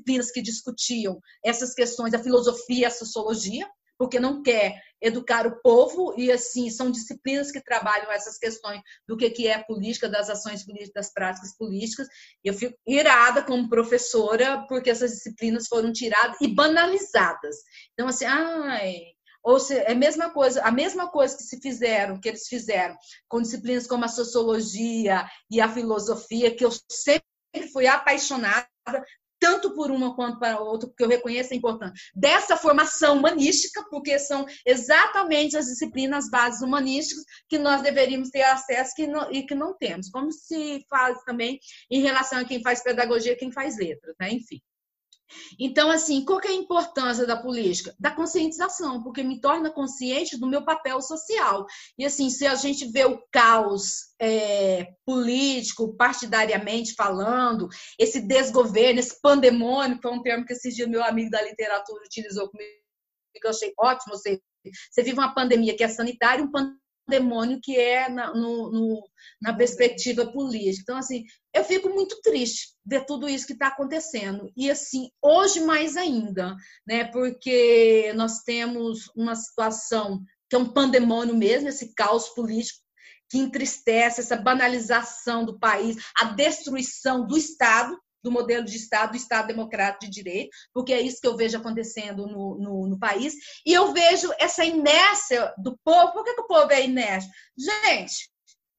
disciplinas 0.00 0.30
que 0.30 0.42
discutiam 0.42 1.20
essas 1.44 1.74
questões, 1.74 2.14
a 2.14 2.18
filosofia, 2.18 2.88
a 2.88 2.90
sociologia, 2.90 3.68
porque 3.98 4.18
não 4.18 4.42
quer 4.42 4.80
educar 5.00 5.46
o 5.46 5.60
povo 5.60 6.14
e 6.16 6.32
assim 6.32 6.70
são 6.70 6.90
disciplinas 6.90 7.52
que 7.52 7.62
trabalham 7.62 8.10
essas 8.10 8.38
questões 8.38 8.80
do 9.06 9.16
que 9.16 9.28
que 9.30 9.46
é 9.46 9.62
política, 9.62 10.08
das 10.08 10.30
ações 10.30 10.64
políticas, 10.64 10.94
das 10.94 11.12
práticas 11.12 11.56
políticas. 11.56 12.08
Eu 12.42 12.54
fico 12.54 12.74
irada 12.86 13.42
como 13.42 13.68
professora 13.68 14.64
porque 14.68 14.88
essas 14.88 15.10
disciplinas 15.12 15.68
foram 15.68 15.92
tiradas 15.92 16.38
e 16.40 16.48
banalizadas. 16.48 17.56
Então 17.92 18.08
assim, 18.08 18.24
ai, 18.24 19.02
ou 19.42 19.58
se, 19.58 19.76
é 19.76 19.92
a 19.92 19.94
mesma 19.94 20.30
coisa, 20.30 20.62
a 20.62 20.70
mesma 20.70 21.10
coisa 21.10 21.36
que 21.36 21.42
se 21.42 21.60
fizeram, 21.60 22.18
que 22.18 22.28
eles 22.28 22.46
fizeram 22.46 22.96
com 23.28 23.42
disciplinas 23.42 23.86
como 23.86 24.04
a 24.04 24.08
sociologia 24.08 25.26
e 25.50 25.60
a 25.60 25.68
filosofia, 25.68 26.54
que 26.54 26.64
eu 26.64 26.70
sempre 26.90 27.70
fui 27.70 27.86
apaixonada, 27.86 28.66
tanto 29.40 29.74
por 29.74 29.90
uma 29.90 30.14
quanto 30.14 30.38
para 30.38 30.60
outra, 30.60 30.88
porque 30.88 31.02
eu 31.02 31.08
reconheço 31.08 31.52
a 31.52 31.56
importância 31.56 31.94
dessa 32.14 32.56
formação 32.56 33.16
humanística, 33.16 33.82
porque 33.90 34.18
são 34.18 34.46
exatamente 34.66 35.56
as 35.56 35.66
disciplinas 35.66 36.30
bases 36.30 36.60
humanísticas 36.60 37.24
que 37.48 37.58
nós 37.58 37.82
deveríamos 37.82 38.28
ter 38.30 38.42
acesso 38.42 38.94
que 38.94 39.06
não, 39.06 39.32
e 39.32 39.42
que 39.42 39.54
não 39.54 39.76
temos, 39.76 40.10
como 40.10 40.30
se 40.30 40.84
faz 40.88 41.18
também 41.24 41.58
em 41.90 42.02
relação 42.02 42.38
a 42.38 42.44
quem 42.44 42.62
faz 42.62 42.82
pedagogia 42.82 43.36
quem 43.36 43.50
faz 43.50 43.78
letras, 43.78 44.14
né? 44.20 44.30
enfim. 44.30 44.60
Então, 45.58 45.90
assim, 45.90 46.24
qual 46.24 46.40
é 46.44 46.48
a 46.48 46.52
importância 46.52 47.26
da 47.26 47.36
política? 47.36 47.94
Da 47.98 48.10
conscientização, 48.10 49.02
porque 49.02 49.22
me 49.22 49.40
torna 49.40 49.70
consciente 49.70 50.38
do 50.38 50.46
meu 50.46 50.64
papel 50.64 51.00
social. 51.00 51.66
E, 51.98 52.04
assim, 52.04 52.30
se 52.30 52.46
a 52.46 52.54
gente 52.54 52.90
vê 52.90 53.04
o 53.04 53.22
caos 53.30 54.14
é, 54.20 54.88
político, 55.04 55.96
partidariamente 55.96 56.94
falando, 56.94 57.68
esse 57.98 58.20
desgoverno, 58.20 59.00
esse 59.00 59.20
pandemônio, 59.20 59.96
que 59.96 60.02
foi 60.02 60.12
um 60.12 60.22
termo 60.22 60.44
que 60.44 60.52
esses 60.52 60.74
dias 60.74 60.88
meu 60.88 61.04
amigo 61.04 61.30
da 61.30 61.42
literatura 61.42 62.04
utilizou 62.04 62.48
comigo, 62.50 62.70
que 63.34 63.46
eu 63.46 63.50
achei 63.50 63.72
ótimo, 63.78 64.16
você, 64.16 64.40
você 64.90 65.02
vive 65.02 65.18
uma 65.18 65.34
pandemia 65.34 65.76
que 65.76 65.84
é 65.84 65.88
sanitária, 65.88 66.44
um 66.44 66.50
demônio 67.08 67.60
que 67.62 67.76
é 67.76 68.08
na, 68.08 68.32
no, 68.32 68.70
no, 68.70 69.08
na 69.40 69.54
perspectiva 69.54 70.30
política. 70.30 70.82
Então, 70.82 70.96
assim, 70.96 71.24
eu 71.52 71.64
fico 71.64 71.88
muito 71.88 72.20
triste 72.22 72.74
de 72.84 73.00
tudo 73.00 73.28
isso 73.28 73.46
que 73.46 73.52
está 73.52 73.68
acontecendo. 73.68 74.50
E, 74.56 74.70
assim, 74.70 75.10
hoje 75.22 75.60
mais 75.60 75.96
ainda, 75.96 76.56
né? 76.86 77.04
Porque 77.04 78.12
nós 78.14 78.42
temos 78.42 79.10
uma 79.16 79.34
situação 79.34 80.22
que 80.48 80.56
é 80.56 80.58
um 80.58 80.72
pandemônio 80.72 81.36
mesmo, 81.36 81.68
esse 81.68 81.94
caos 81.94 82.28
político 82.30 82.80
que 83.30 83.38
entristece, 83.38 84.20
essa 84.20 84.36
banalização 84.36 85.44
do 85.44 85.58
país, 85.58 85.96
a 86.16 86.24
destruição 86.24 87.24
do 87.24 87.38
Estado, 87.38 87.96
do 88.22 88.30
modelo 88.30 88.64
de 88.64 88.76
Estado, 88.76 89.12
do 89.12 89.16
Estado 89.16 89.48
democrático 89.48 90.04
de 90.04 90.10
direito, 90.10 90.50
porque 90.72 90.92
é 90.92 91.00
isso 91.00 91.20
que 91.20 91.26
eu 91.26 91.36
vejo 91.36 91.56
acontecendo 91.56 92.26
no, 92.26 92.56
no, 92.58 92.86
no, 92.86 92.98
país. 92.98 93.34
E 93.66 93.72
eu 93.72 93.92
vejo 93.92 94.30
essa 94.38 94.64
inércia 94.64 95.52
do 95.58 95.78
povo. 95.84 96.12
Por 96.12 96.24
que, 96.24 96.34
que 96.34 96.42
o 96.42 96.46
povo 96.46 96.72
é 96.72 96.84
inércio? 96.84 97.30
Gente, 97.56 98.29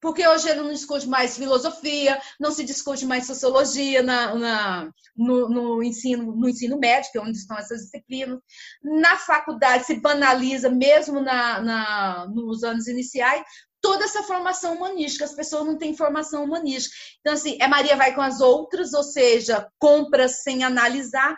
porque 0.02 0.28
hoje 0.28 0.50
ele 0.50 0.62
não 0.62 0.74
discute 0.74 1.08
mais 1.08 1.38
filosofia, 1.38 2.20
não 2.40 2.52
se 2.52 2.64
discute 2.64 3.06
mais 3.06 3.28
sociologia 3.28 4.02
na, 4.02 4.34
na 4.36 4.92
no, 5.16 5.48
no, 5.48 5.84
ensino, 5.84 6.36
no 6.36 6.50
ensino 6.50 6.80
médio, 6.80 7.12
que 7.12 7.20
é 7.20 7.22
onde 7.22 7.38
estão 7.38 7.56
essas 7.58 7.84
disciplinas. 7.84 8.40
Na 8.84 9.16
faculdade 9.18 9.86
se 9.86 10.00
banaliza, 10.00 10.70
mesmo 10.70 11.22
na, 11.22 11.62
na, 11.62 12.28
nos 12.28 12.64
anos 12.64 12.88
iniciais, 12.88 13.44
toda 13.80 14.06
essa 14.06 14.24
formação 14.24 14.76
humanística. 14.76 15.24
As 15.24 15.36
pessoas 15.36 15.68
não 15.68 15.78
têm 15.78 15.96
formação 15.96 16.44
humanística. 16.44 16.96
Então, 17.20 17.34
assim, 17.34 17.58
é 17.62 17.68
Maria 17.68 17.96
vai 17.96 18.16
com 18.16 18.22
as 18.22 18.42
outras, 18.42 18.94
ou 18.94 19.04
seja, 19.04 19.70
compra 19.78 20.28
sem 20.28 20.64
analisar. 20.64 21.38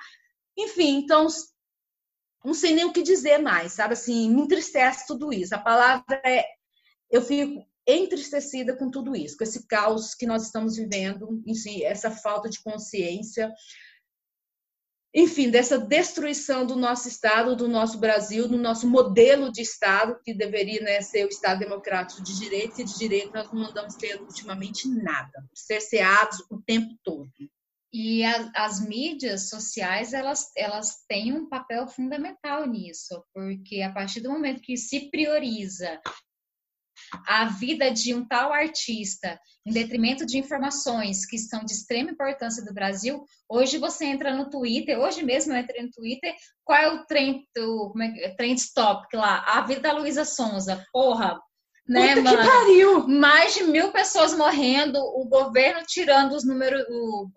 Enfim, 0.57 0.99
então, 0.99 1.27
não 2.45 2.53
sei 2.53 2.73
nem 2.73 2.85
o 2.85 2.94
que 2.94 3.03
dizer 3.03 3.40
mais, 3.40 3.73
sabe? 3.73 3.94
Assim, 3.94 4.34
me 4.34 4.41
entristece 4.41 5.06
tudo 5.06 5.34
isso. 5.34 5.53
A 5.53 5.60
palavra 5.60 6.22
é. 6.23 6.45
Eu 7.11 7.22
fico 7.22 7.64
entristecida 7.88 8.76
com 8.76 8.89
tudo 8.89 9.15
isso, 9.15 9.38
com 9.38 9.43
esse 9.43 9.68
caos 9.68 10.14
que 10.15 10.26
nós 10.26 10.43
estamos 10.43 10.76
vivendo, 10.76 11.41
enfim, 11.45 11.84
essa 11.84 12.10
falta 12.10 12.49
de 12.49 12.61
consciência, 12.61 13.51
enfim, 15.15 15.51
dessa 15.51 15.77
destruição 15.77 16.65
do 16.65 16.76
nosso 16.76 17.07
Estado, 17.07 17.55
do 17.55 17.68
nosso 17.68 17.99
Brasil, 17.99 18.47
do 18.47 18.57
nosso 18.57 18.89
modelo 18.89 19.51
de 19.51 19.61
Estado, 19.61 20.19
que 20.23 20.34
deveria 20.34 20.81
né, 20.81 21.01
ser 21.01 21.26
o 21.26 21.30
Estado 21.30 21.60
democrático 21.60 22.23
de 22.23 22.39
direito, 22.39 22.81
e 22.81 22.84
de 22.84 22.97
direito 22.97 23.31
nós 23.31 23.51
não 23.51 23.65
andamos 23.65 23.93
tendo 23.95 24.23
ultimamente 24.23 24.88
nada, 24.88 25.47
cerceados 25.53 26.39
o 26.49 26.60
tempo 26.60 26.97
todo. 27.03 27.30
E 27.93 28.23
a, 28.23 28.51
as 28.55 28.84
mídias 28.84 29.49
sociais, 29.49 30.14
elas, 30.14 30.51
elas 30.57 31.03
têm 31.07 31.31
um 31.31 31.47
papel 31.47 31.88
fundamental 31.88 32.65
nisso, 32.65 33.23
porque 33.31 33.84
a 33.84 33.93
partir 33.93 34.19
do 34.19 34.31
momento 34.31 34.61
que 34.61 34.76
se 34.76 35.11
prioriza 35.11 36.01
a 37.27 37.45
vida 37.45 37.91
de 37.91 38.14
um 38.14 38.26
tal 38.26 38.52
artista 38.52 39.40
em 39.65 39.72
detrimento 39.72 40.26
de 40.26 40.38
informações 40.38 41.26
que 41.26 41.38
são 41.38 41.64
de 41.64 41.73
extrema 41.73 42.11
importância 42.11 42.64
do 42.64 42.73
Brasil, 42.73 43.23
hoje 43.49 43.77
você 43.77 44.06
entra 44.06 44.35
no 44.35 44.49
Twitter, 44.49 44.99
hoje 44.99 45.23
mesmo 45.23 45.53
eu 45.53 45.57
entrei 45.57 45.84
no 45.84 45.91
Twitter, 45.91 46.34
qual 46.64 46.80
é 46.80 46.91
o 46.91 47.06
trend, 47.06 47.44
o, 47.57 47.90
como 47.91 48.03
é, 48.03 48.35
trend 48.35 48.61
topic 48.73 49.14
lá? 49.14 49.44
A 49.48 49.61
vida 49.61 49.81
da 49.81 49.94
Luísa 49.94 50.26
Sonza. 50.26 50.84
Porra, 50.91 51.40
né, 51.88 52.15
Puta 52.15 52.31
mano? 52.31 52.49
pariu! 52.49 53.07
Mais 53.07 53.53
de 53.56 53.64
mil 53.65 53.91
pessoas 53.91 54.34
morrendo, 54.34 54.98
o 54.99 55.26
governo 55.27 55.84
tirando 55.85 56.34
os 56.34 56.45
números, 56.45 56.81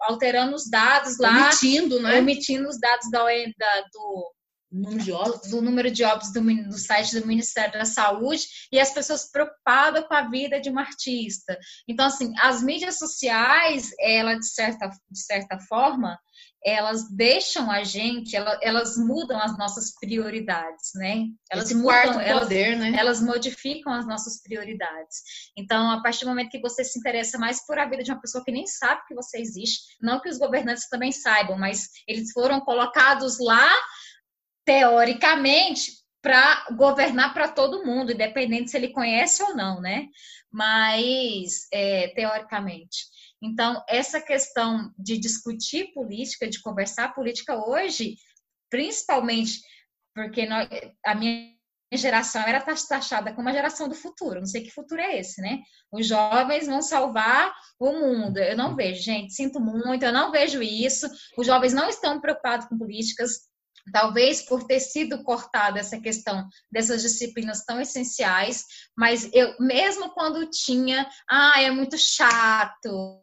alterando 0.03 0.55
os 0.55 0.71
dados 0.71 1.19
lá. 1.19 1.49
Omitindo, 1.49 2.01
né? 2.01 2.21
Omitindo 2.21 2.69
os 2.69 2.79
dados 2.79 3.11
da, 3.11 3.25
da 3.25 3.81
do. 3.93 4.33
Do, 4.71 5.63
número 5.63 5.91
de 5.91 6.03
óbitos 6.03 6.33
do, 6.33 6.41
do, 6.43 6.79
site 6.79 7.21
do 7.21 7.27
Ministério 7.27 7.73
da 7.73 7.85
Saúde 7.85 8.47
e 8.73 8.81
as 8.81 8.93
pessoas 8.93 9.31
preocupadas 9.31 10.05
com 10.07 10.15
a 10.15 10.29
vida 10.29 10.61
de 10.61 10.69
um 10.71 10.79
artista. 10.79 11.57
Então, 11.89 12.07
assim, 12.07 12.33
as 12.41 12.63
mídias 12.63 12.99
sociais, 12.99 13.91
ela, 14.01 14.35
de 14.35 14.47
certa, 14.47 14.89
de 14.89 15.21
certa 15.21 15.59
forma, 15.61 16.19
elas 16.67 17.09
deixam 17.09 17.71
a 17.71 17.85
gente, 17.85 18.35
elas, 18.35 18.59
elas 18.61 18.97
mudam 18.97 19.41
as 19.41 19.57
nossas 19.57 19.95
prioridades, 20.01 20.91
né? 20.97 21.27
Elas 21.49 21.67
Esse 21.67 21.77
mudam, 21.77 22.21
elas, 22.21 22.43
poder, 22.43 22.77
né? 22.77 22.93
elas 22.99 23.21
modificam 23.21 23.93
as 23.93 24.05
nossas 24.05 24.43
prioridades. 24.43 25.19
Então, 25.57 25.89
a 25.93 26.03
partir 26.03 26.25
do 26.25 26.31
momento 26.31 26.51
que 26.51 26.61
você 26.61 26.83
se 26.83 26.99
interessa 26.99 27.39
mais 27.39 27.65
por 27.65 27.79
a 27.79 27.89
vida 27.89 28.03
de 28.03 28.11
uma 28.11 28.21
pessoa 28.21 28.43
que 28.45 28.51
nem 28.51 28.67
sabe 28.67 29.07
que 29.07 29.15
você 29.15 29.39
existe, 29.39 29.97
não 30.03 30.21
que 30.21 30.29
os 30.29 30.39
governantes 30.39 30.89
também 30.89 31.13
saibam, 31.13 31.57
mas 31.57 31.89
eles 32.09 32.33
foram 32.33 32.61
colocados 32.61 33.39
lá 33.39 33.73
teoricamente, 34.67 35.93
para 36.21 36.67
governar 36.77 37.33
para 37.33 37.49
todo 37.49 37.85
mundo, 37.85 38.13
independente 38.13 38.71
se 38.71 38.77
ele 38.77 38.89
conhece 38.89 39.41
ou 39.45 39.55
não, 39.55 39.81
né? 39.81 40.09
Mas, 40.51 41.69
é, 41.73 42.09
teoricamente. 42.09 43.05
Então, 43.41 43.83
essa 43.89 44.21
questão 44.21 44.93
de 44.99 45.19
discutir 45.19 45.93
política, 45.95 46.49
de 46.49 46.61
conversar 46.61 47.15
política 47.15 47.57
hoje, 47.57 48.17
principalmente 48.69 49.61
porque 50.13 50.47
nós, 50.47 50.67
a 51.05 51.15
minha 51.15 51.55
geração 51.93 52.43
era 52.43 52.61
taxada 52.61 53.33
como 53.33 53.49
a 53.49 53.53
geração 53.53 53.89
do 53.89 53.95
futuro. 53.95 54.41
Não 54.41 54.47
sei 54.47 54.63
que 54.65 54.73
futuro 54.73 55.01
é 55.01 55.21
esse, 55.21 55.41
né? 55.41 55.61
Os 55.93 56.09
jovens 56.09 56.67
vão 56.67 56.83
salvar 56.83 57.55
o 57.79 57.93
mundo. 57.93 58.39
Eu 58.39 58.57
não 58.57 58.75
vejo, 58.75 59.01
gente, 59.01 59.33
sinto 59.33 59.61
muito, 59.61 60.05
eu 60.05 60.13
não 60.13 60.33
vejo 60.33 60.61
isso. 60.63 61.07
Os 61.39 61.47
jovens 61.47 61.73
não 61.73 61.89
estão 61.89 62.21
preocupados 62.21 62.67
com 62.67 62.79
políticas 62.79 63.43
talvez 63.93 64.43
por 64.43 64.65
ter 64.65 64.81
sido 64.81 65.23
cortada 65.23 65.79
essa 65.79 66.01
questão 66.01 66.47
dessas 66.71 67.03
disciplinas 67.03 67.65
tão 67.65 67.81
essenciais, 67.81 68.65
mas 68.97 69.31
eu 69.33 69.55
mesmo 69.61 70.11
quando 70.11 70.49
tinha, 70.51 71.09
ah, 71.29 71.61
é 71.61 71.71
muito 71.71 71.97
chato. 71.99 73.23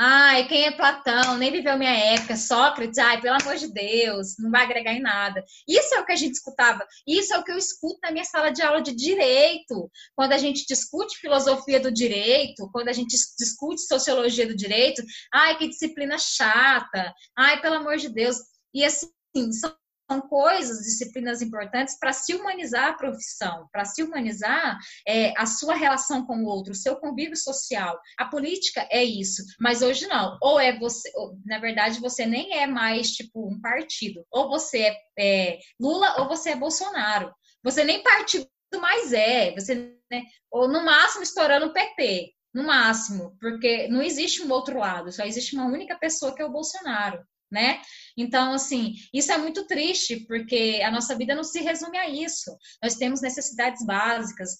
Ai, 0.00 0.46
quem 0.46 0.64
é 0.64 0.70
Platão? 0.70 1.36
Nem 1.36 1.50
viveu 1.50 1.76
minha 1.76 1.92
época. 1.92 2.36
Sócrates, 2.36 2.98
ai, 2.98 3.20
pelo 3.20 3.36
amor 3.42 3.56
de 3.56 3.66
Deus, 3.72 4.36
não 4.38 4.48
vai 4.48 4.62
agregar 4.62 4.92
em 4.92 5.00
nada. 5.02 5.44
Isso 5.66 5.92
é 5.92 5.98
o 5.98 6.06
que 6.06 6.12
a 6.12 6.16
gente 6.16 6.34
escutava. 6.34 6.86
Isso 7.04 7.34
é 7.34 7.38
o 7.38 7.42
que 7.42 7.50
eu 7.50 7.58
escuto 7.58 7.98
na 8.04 8.12
minha 8.12 8.24
sala 8.24 8.52
de 8.52 8.62
aula 8.62 8.80
de 8.80 8.94
direito. 8.94 9.90
Quando 10.14 10.34
a 10.34 10.38
gente 10.38 10.64
discute 10.68 11.18
filosofia 11.18 11.80
do 11.80 11.90
direito, 11.90 12.70
quando 12.72 12.90
a 12.90 12.92
gente 12.92 13.10
discute 13.36 13.80
sociologia 13.88 14.46
do 14.46 14.54
direito, 14.54 15.02
ai, 15.34 15.58
que 15.58 15.68
disciplina 15.68 16.16
chata. 16.16 17.12
Ai, 17.36 17.60
pelo 17.60 17.74
amor 17.74 17.96
de 17.96 18.08
Deus. 18.08 18.36
E 18.72 18.84
assim, 18.84 19.10
são 19.50 19.74
são 20.10 20.22
coisas, 20.22 20.78
disciplinas 20.78 21.42
importantes 21.42 21.98
para 21.98 22.12
se 22.12 22.34
humanizar 22.34 22.88
a 22.88 22.92
profissão, 22.94 23.68
para 23.70 23.84
se 23.84 24.02
humanizar 24.02 24.78
é, 25.06 25.34
a 25.36 25.44
sua 25.44 25.74
relação 25.74 26.24
com 26.24 26.42
o 26.42 26.46
outro, 26.46 26.72
o 26.72 26.76
seu 26.76 26.96
convívio 26.96 27.36
social. 27.36 27.98
A 28.18 28.24
política 28.24 28.88
é 28.90 29.04
isso, 29.04 29.42
mas 29.60 29.82
hoje 29.82 30.06
não. 30.06 30.38
Ou 30.40 30.58
é 30.58 30.76
você, 30.78 31.10
ou, 31.14 31.36
na 31.44 31.58
verdade, 31.58 32.00
você 32.00 32.24
nem 32.24 32.58
é 32.58 32.66
mais 32.66 33.12
tipo 33.12 33.46
um 33.46 33.60
partido. 33.60 34.24
Ou 34.30 34.48
você 34.48 34.78
é, 34.78 34.96
é 35.18 35.58
Lula 35.78 36.20
ou 36.20 36.28
você 36.28 36.50
é 36.50 36.56
Bolsonaro. 36.56 37.32
Você 37.62 37.84
nem 37.84 38.02
partido 38.02 38.48
mais 38.80 39.12
é. 39.12 39.52
Você, 39.54 39.94
né, 40.10 40.22
ou 40.50 40.66
no 40.68 40.84
máximo 40.84 41.22
estourando 41.22 41.66
o 41.66 41.72
PT. 41.72 42.32
No 42.54 42.64
máximo, 42.64 43.36
porque 43.38 43.88
não 43.88 44.00
existe 44.00 44.42
um 44.42 44.50
outro 44.50 44.78
lado, 44.78 45.12
só 45.12 45.22
existe 45.22 45.54
uma 45.54 45.66
única 45.66 45.98
pessoa 45.98 46.34
que 46.34 46.40
é 46.40 46.44
o 46.46 46.50
Bolsonaro 46.50 47.22
né? 47.50 47.80
Então, 48.16 48.52
assim, 48.52 48.94
isso 49.12 49.32
é 49.32 49.38
muito 49.38 49.66
triste, 49.66 50.24
porque 50.26 50.80
a 50.84 50.90
nossa 50.90 51.16
vida 51.16 51.34
não 51.34 51.44
se 51.44 51.60
resume 51.60 51.98
a 51.98 52.08
isso. 52.08 52.56
Nós 52.82 52.96
temos 52.96 53.20
necessidades 53.20 53.84
básicas, 53.84 54.56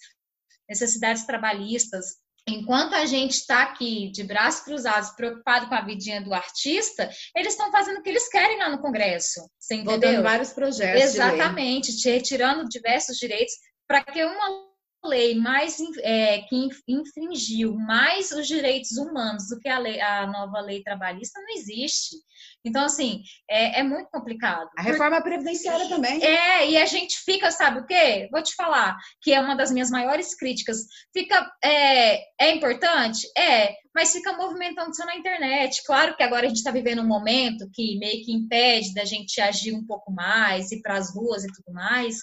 necessidades 0.68 1.24
trabalhistas. 1.26 2.16
Enquanto 2.46 2.94
a 2.94 3.04
gente 3.04 3.32
está 3.32 3.62
aqui 3.62 4.10
de 4.10 4.24
braços 4.24 4.62
cruzados, 4.62 5.10
preocupado 5.10 5.68
com 5.68 5.74
a 5.74 5.84
vidinha 5.84 6.22
do 6.22 6.32
artista, 6.32 7.10
eles 7.36 7.52
estão 7.52 7.70
fazendo 7.70 7.98
o 7.98 8.02
que 8.02 8.08
eles 8.08 8.28
querem 8.28 8.58
lá 8.58 8.70
no 8.70 8.80
Congresso. 8.80 9.40
Você 9.58 9.74
entendeu? 9.74 9.96
Votando 9.96 10.22
vários 10.22 10.52
projetos. 10.52 11.02
Exatamente, 11.02 11.96
te 11.96 12.08
retirando 12.08 12.68
diversos 12.68 13.18
direitos 13.18 13.54
para 13.86 14.02
que 14.02 14.24
uma 14.24 14.67
lei 15.04 15.34
mais 15.34 15.78
é, 16.02 16.38
que 16.42 16.68
infringiu 16.86 17.74
mais 17.74 18.30
os 18.32 18.46
direitos 18.46 18.96
humanos 18.96 19.48
do 19.48 19.58
que 19.58 19.68
a, 19.68 19.78
lei, 19.78 20.00
a 20.00 20.26
nova 20.26 20.60
lei 20.60 20.82
trabalhista 20.82 21.40
não 21.40 21.54
existe. 21.56 22.16
Então, 22.64 22.84
assim, 22.84 23.22
é, 23.48 23.80
é 23.80 23.82
muito 23.82 24.10
complicado. 24.10 24.68
A 24.76 24.82
reforma 24.82 25.22
previdenciária 25.22 25.88
também. 25.88 26.22
É, 26.22 26.68
e 26.68 26.76
a 26.76 26.84
gente 26.86 27.18
fica, 27.24 27.50
sabe 27.50 27.80
o 27.80 27.86
quê? 27.86 28.28
Vou 28.30 28.42
te 28.42 28.54
falar, 28.54 28.96
que 29.22 29.32
é 29.32 29.40
uma 29.40 29.54
das 29.54 29.70
minhas 29.70 29.90
maiores 29.90 30.34
críticas. 30.34 30.78
Fica, 31.12 31.50
é, 31.62 32.20
é 32.40 32.54
importante? 32.54 33.26
É, 33.36 33.74
mas 33.94 34.12
fica 34.12 34.36
movimentando 34.36 34.94
só 34.94 35.06
na 35.06 35.16
internet. 35.16 35.82
Claro 35.84 36.16
que 36.16 36.22
agora 36.22 36.46
a 36.46 36.48
gente 36.48 36.58
está 36.58 36.70
vivendo 36.70 37.02
um 37.02 37.06
momento 37.06 37.68
que 37.72 37.98
meio 37.98 38.24
que 38.24 38.32
impede 38.32 38.92
da 38.92 39.04
gente 39.04 39.40
agir 39.40 39.72
um 39.72 39.86
pouco 39.86 40.12
mais, 40.12 40.72
ir 40.72 40.82
para 40.82 40.96
as 40.96 41.14
ruas 41.14 41.44
e 41.44 41.52
tudo 41.52 41.72
mais, 41.72 42.18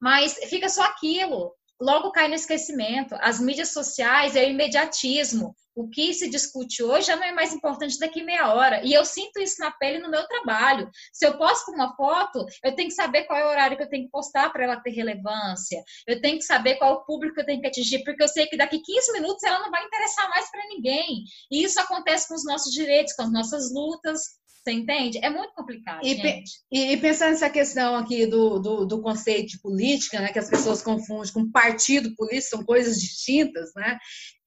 mas 0.00 0.34
fica 0.48 0.68
só 0.68 0.82
aquilo 0.84 1.52
logo 1.80 2.12
cai 2.12 2.28
no 2.28 2.34
esquecimento. 2.34 3.16
As 3.20 3.40
mídias 3.40 3.72
sociais 3.72 4.36
é 4.36 4.44
o 4.44 4.50
imediatismo. 4.50 5.54
o 5.72 5.88
que 5.88 6.12
se 6.12 6.28
discute 6.28 6.82
hoje 6.82 7.06
já 7.06 7.16
não 7.16 7.22
é 7.22 7.32
mais 7.32 7.54
importante 7.54 7.98
daqui 7.98 8.22
meia 8.22 8.52
hora. 8.52 8.84
E 8.84 8.92
eu 8.92 9.04
sinto 9.04 9.40
isso 9.40 9.60
na 9.60 9.70
pele 9.70 9.98
no 9.98 10.10
meu 10.10 10.26
trabalho. 10.26 10.90
Se 11.12 11.24
eu 11.24 11.38
posto 11.38 11.70
uma 11.70 11.94
foto, 11.96 12.44
eu 12.62 12.74
tenho 12.74 12.88
que 12.88 12.94
saber 12.94 13.24
qual 13.24 13.38
é 13.38 13.46
o 13.46 13.48
horário 13.48 13.76
que 13.76 13.84
eu 13.84 13.88
tenho 13.88 14.04
que 14.04 14.10
postar 14.10 14.50
para 14.50 14.64
ela 14.64 14.80
ter 14.80 14.90
relevância. 14.90 15.82
Eu 16.06 16.20
tenho 16.20 16.36
que 16.36 16.44
saber 16.44 16.74
qual 16.74 16.90
é 16.90 16.94
o 16.96 17.04
público 17.04 17.36
que 17.36 17.40
eu 17.40 17.46
tenho 17.46 17.60
que 17.62 17.68
atingir, 17.68 18.04
porque 18.04 18.22
eu 18.22 18.28
sei 18.28 18.46
que 18.46 18.58
daqui 18.58 18.80
15 18.80 19.12
minutos 19.12 19.42
ela 19.42 19.60
não 19.60 19.70
vai 19.70 19.82
interessar 19.84 20.28
mais 20.28 20.50
para 20.50 20.66
ninguém. 20.66 21.24
E 21.50 21.62
isso 21.62 21.80
acontece 21.80 22.28
com 22.28 22.34
os 22.34 22.44
nossos 22.44 22.74
direitos, 22.74 23.14
com 23.14 23.22
as 23.22 23.32
nossas 23.32 23.72
lutas, 23.72 24.20
você 24.62 24.72
entende? 24.72 25.18
É 25.22 25.30
muito 25.30 25.54
complicado, 25.54 26.04
e, 26.04 26.14
gente. 26.14 26.60
E, 26.70 26.96
pensando 26.98 27.30
nessa 27.30 27.48
questão 27.48 27.96
aqui 27.96 28.26
do, 28.26 28.58
do, 28.58 28.84
do, 28.84 29.00
conceito 29.00 29.48
de 29.48 29.60
política, 29.60 30.20
né, 30.20 30.32
que 30.32 30.38
as 30.38 30.50
pessoas 30.50 30.82
confundem 30.82 31.32
com 31.32 31.50
partido 31.50 32.14
político, 32.14 32.56
são 32.56 32.64
coisas 32.64 33.00
distintas, 33.00 33.70
né? 33.74 33.98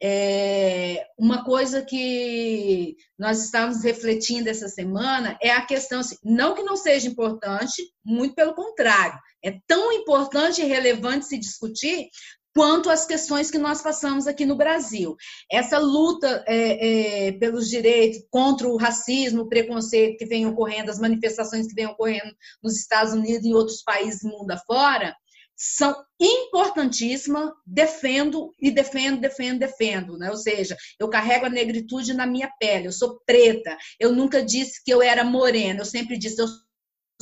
É, 0.01 1.05
uma 1.17 1.43
coisa 1.43 1.81
que 1.81 2.95
nós 3.17 3.43
estamos 3.43 3.83
refletindo 3.83 4.49
essa 4.49 4.67
semana 4.67 5.37
é 5.41 5.49
a 5.51 5.65
questão, 5.65 6.01
assim, 6.01 6.17
não 6.23 6.53
que 6.53 6.61
não 6.61 6.75
seja 6.75 7.07
importante, 7.07 7.81
muito 8.05 8.35
pelo 8.35 8.53
contrário, 8.53 9.17
é 9.43 9.57
tão 9.65 9.91
importante 9.93 10.61
e 10.61 10.65
relevante 10.65 11.25
se 11.25 11.39
discutir 11.39 12.09
quanto 12.53 12.89
às 12.89 13.05
questões 13.05 13.49
que 13.49 13.57
nós 13.57 13.81
passamos 13.81 14.27
aqui 14.27 14.45
no 14.45 14.55
Brasil. 14.55 15.15
Essa 15.51 15.79
luta 15.79 16.43
é, 16.47 17.27
é, 17.27 17.31
pelos 17.33 17.69
direitos 17.69 18.23
contra 18.29 18.67
o 18.67 18.77
racismo, 18.77 19.43
o 19.43 19.49
preconceito 19.49 20.17
que 20.17 20.25
vem 20.25 20.45
ocorrendo, 20.45 20.91
as 20.91 20.99
manifestações 20.99 21.67
que 21.67 21.73
vêm 21.73 21.87
ocorrendo 21.87 22.33
nos 22.61 22.77
Estados 22.77 23.13
Unidos 23.13 23.43
e 23.43 23.49
em 23.49 23.53
outros 23.53 23.81
países 23.81 24.21
do 24.21 24.29
mundo 24.29 24.51
afora, 24.51 25.15
são 25.55 25.95
importantíssimas, 26.19 27.51
defendo 27.65 28.51
e 28.59 28.71
defendo, 28.71 29.21
defendo, 29.21 29.59
defendo, 29.59 30.17
né? 30.17 30.29
Ou 30.29 30.35
seja, 30.35 30.75
eu 30.99 31.09
carrego 31.09 31.45
a 31.45 31.49
negritude 31.49 32.13
na 32.13 32.25
minha 32.25 32.51
pele, 32.59 32.87
eu 32.87 32.91
sou 32.91 33.21
preta, 33.25 33.77
eu 33.99 34.11
nunca 34.11 34.43
disse 34.43 34.83
que 34.83 34.91
eu 34.91 35.01
era 35.01 35.23
morena, 35.23 35.81
eu 35.81 35.85
sempre 35.85 36.17
disse 36.17 36.41
eu 36.41 36.47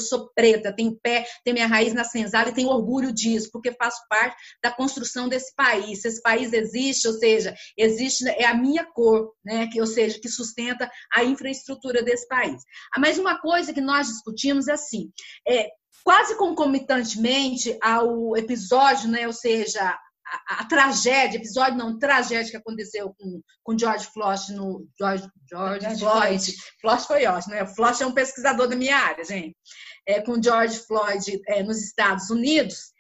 sou 0.02 0.30
preta, 0.36 0.76
tenho 0.76 0.98
pé, 1.02 1.26
tenho 1.44 1.54
minha 1.54 1.68
raiz 1.68 1.94
na 1.94 2.04
senzala 2.04 2.50
e 2.50 2.54
tenho 2.54 2.70
orgulho 2.70 3.14
disso, 3.14 3.50
porque 3.52 3.72
faço 3.72 4.02
parte 4.10 4.36
da 4.64 4.72
construção 4.72 5.30
desse 5.30 5.54
país. 5.56 6.02
Se 6.02 6.08
esse 6.08 6.22
país 6.22 6.52
existe, 6.54 7.08
ou 7.08 7.14
seja, 7.14 7.56
existe 7.78 8.28
é 8.28 8.46
a 8.46 8.54
minha 8.54 8.86
cor, 8.86 9.34
né, 9.44 9.68
que 9.68 9.80
ou 9.80 9.88
seja, 9.88 10.20
que 10.20 10.30
sustenta 10.30 10.90
a 11.14 11.24
infraestrutura 11.24 12.04
desse 12.04 12.28
país. 12.28 12.62
Ah, 12.94 13.00
mas 13.00 13.18
uma 13.18 13.40
coisa 13.40 13.74
que 13.74 13.82
nós 13.82 14.08
discutimos 14.08 14.68
é 14.68 14.74
assim, 14.74 15.12
é, 15.48 15.68
quase 16.04 16.36
concomitantemente 16.38 17.78
ao 17.82 18.36
episódio, 18.36 19.10
né, 19.10 19.28
ou 19.28 19.34
seja, 19.34 19.98
a, 20.32 20.62
a, 20.62 20.66
tragédia, 20.66 21.38
episódio 21.38 21.78
não, 21.78 22.00
tragédia 22.00 22.50
que 22.50 22.58
aconteceu 22.58 23.14
com, 23.18 23.42
com 23.64 23.78
George 23.78 24.08
Floyd 24.08 24.54
no 24.54 24.88
George, 24.98 25.28
George, 25.50 25.82
George 25.82 26.00
Floyd. 26.00 26.46
Floyd. 26.46 26.56
Floyd 26.80 27.04
foi 27.04 27.26
ótimo, 27.26 27.54
né? 27.54 27.66
Floyd 27.66 28.02
é 28.02 28.08
um 28.08 28.14
pesquisador 28.14 28.68
da 28.68 28.76
minha 28.76 28.98
área, 28.98 29.24
gente. 29.24 29.56
É, 30.08 30.22
com 30.22 30.42
George 30.42 30.80
Floyd 30.80 31.42
é, 31.48 31.62
nos 31.62 31.82
Estados 31.82 32.30
Unidos. 32.30 32.94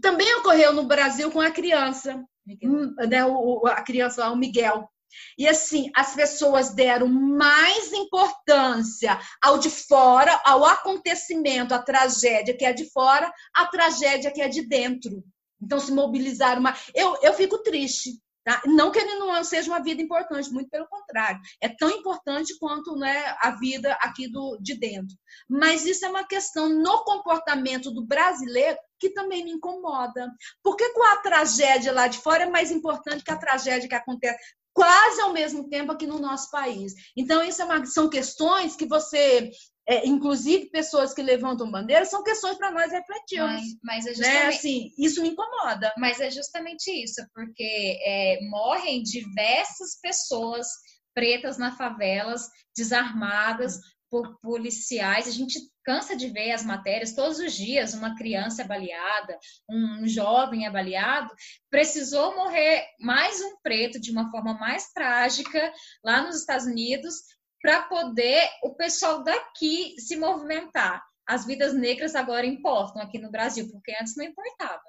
Também 0.00 0.32
ocorreu 0.36 0.72
no 0.72 0.84
Brasil 0.84 1.30
com 1.32 1.40
a 1.40 1.50
criança, 1.50 2.22
hum, 2.62 2.94
né, 3.08 3.24
o, 3.26 3.66
a 3.66 3.82
criança 3.82 4.20
lá, 4.20 4.32
o 4.32 4.36
Miguel. 4.36 4.88
E 5.36 5.48
assim, 5.48 5.90
as 5.96 6.14
pessoas 6.14 6.74
deram 6.74 7.08
mais 7.08 7.92
importância 7.92 9.18
ao 9.42 9.58
de 9.58 9.70
fora, 9.70 10.40
ao 10.44 10.64
acontecimento, 10.64 11.74
à 11.74 11.82
tragédia 11.82 12.56
que 12.56 12.64
é 12.64 12.72
de 12.72 12.90
fora, 12.92 13.32
à 13.54 13.66
tragédia 13.66 14.30
que 14.30 14.40
é 14.40 14.48
de 14.48 14.62
dentro. 14.66 15.24
Então, 15.60 15.80
se 15.80 15.92
mobilizaram 15.92 16.62
mais. 16.62 16.90
Eu, 16.94 17.16
eu 17.22 17.32
fico 17.34 17.58
triste. 17.58 18.20
Tá? 18.48 18.62
Não 18.64 18.90
que 18.90 18.98
ele 18.98 19.16
não 19.16 19.44
seja 19.44 19.70
uma 19.70 19.82
vida 19.82 20.00
importante, 20.00 20.50
muito 20.50 20.70
pelo 20.70 20.88
contrário. 20.88 21.38
É 21.60 21.68
tão 21.68 21.90
importante 21.90 22.56
quanto 22.58 22.96
né, 22.96 23.36
a 23.40 23.50
vida 23.50 23.92
aqui 24.00 24.26
do, 24.26 24.56
de 24.58 24.74
dentro. 24.74 25.14
Mas 25.46 25.84
isso 25.84 26.06
é 26.06 26.08
uma 26.08 26.26
questão 26.26 26.66
no 26.66 27.04
comportamento 27.04 27.90
do 27.90 28.06
brasileiro 28.06 28.78
que 28.98 29.10
também 29.10 29.44
me 29.44 29.50
incomoda. 29.50 30.32
Por 30.62 30.76
que, 30.76 30.88
com 30.94 31.04
a 31.04 31.18
tragédia 31.18 31.92
lá 31.92 32.08
de 32.08 32.16
fora 32.22 32.44
é 32.44 32.50
mais 32.50 32.70
importante 32.70 33.22
que 33.22 33.30
a 33.30 33.36
tragédia 33.36 33.86
que 33.86 33.94
acontece 33.94 34.38
quase 34.72 35.20
ao 35.20 35.34
mesmo 35.34 35.68
tempo 35.68 35.92
aqui 35.92 36.06
no 36.06 36.18
nosso 36.18 36.50
país? 36.50 36.94
Então, 37.14 37.42
isso 37.42 37.60
é 37.60 37.66
uma, 37.66 37.84
são 37.84 38.08
questões 38.08 38.74
que 38.74 38.86
você 38.86 39.50
é, 39.88 40.06
inclusive 40.06 40.70
pessoas 40.70 41.14
que 41.14 41.22
levantam 41.22 41.70
bandeira, 41.70 42.04
são 42.04 42.22
questões 42.22 42.58
para 42.58 42.70
nós 42.70 42.92
refletirmos. 42.92 43.62
Mas, 43.82 44.04
mas 44.04 44.06
é 44.06 44.10
né? 44.10 44.14
justamente... 44.14 44.42
né? 44.42 44.48
assim, 44.48 44.92
isso 44.98 45.22
me 45.22 45.30
incomoda. 45.30 45.92
Mas 45.96 46.20
é 46.20 46.30
justamente 46.30 46.90
isso, 46.90 47.26
porque 47.34 47.98
é, 48.04 48.38
morrem 48.50 49.02
diversas 49.02 49.98
pessoas 50.00 50.68
pretas 51.14 51.56
nas 51.56 51.76
favelas, 51.78 52.48
desarmadas 52.76 53.80
por 54.10 54.38
policiais. 54.40 55.26
A 55.26 55.30
gente 55.30 55.58
cansa 55.84 56.14
de 56.14 56.28
ver 56.28 56.52
as 56.52 56.64
matérias 56.64 57.14
todos 57.14 57.38
os 57.38 57.54
dias, 57.54 57.94
uma 57.94 58.14
criança 58.14 58.64
baleada, 58.64 59.38
um 59.70 60.06
jovem 60.06 60.66
abaleado, 60.66 61.34
precisou 61.70 62.36
morrer 62.36 62.84
mais 63.00 63.40
um 63.40 63.56
preto 63.62 63.98
de 63.98 64.10
uma 64.10 64.30
forma 64.30 64.52
mais 64.54 64.90
trágica 64.92 65.72
lá 66.04 66.22
nos 66.22 66.36
Estados 66.36 66.66
Unidos 66.66 67.14
para 67.60 67.82
poder 67.82 68.48
o 68.62 68.74
pessoal 68.74 69.22
daqui 69.22 69.94
se 69.98 70.16
movimentar. 70.16 71.02
As 71.26 71.44
vidas 71.44 71.74
negras 71.74 72.14
agora 72.14 72.46
importam 72.46 73.02
aqui 73.02 73.18
no 73.18 73.30
Brasil, 73.30 73.68
porque 73.70 73.94
antes 74.00 74.16
não 74.16 74.24
importava. 74.24 74.80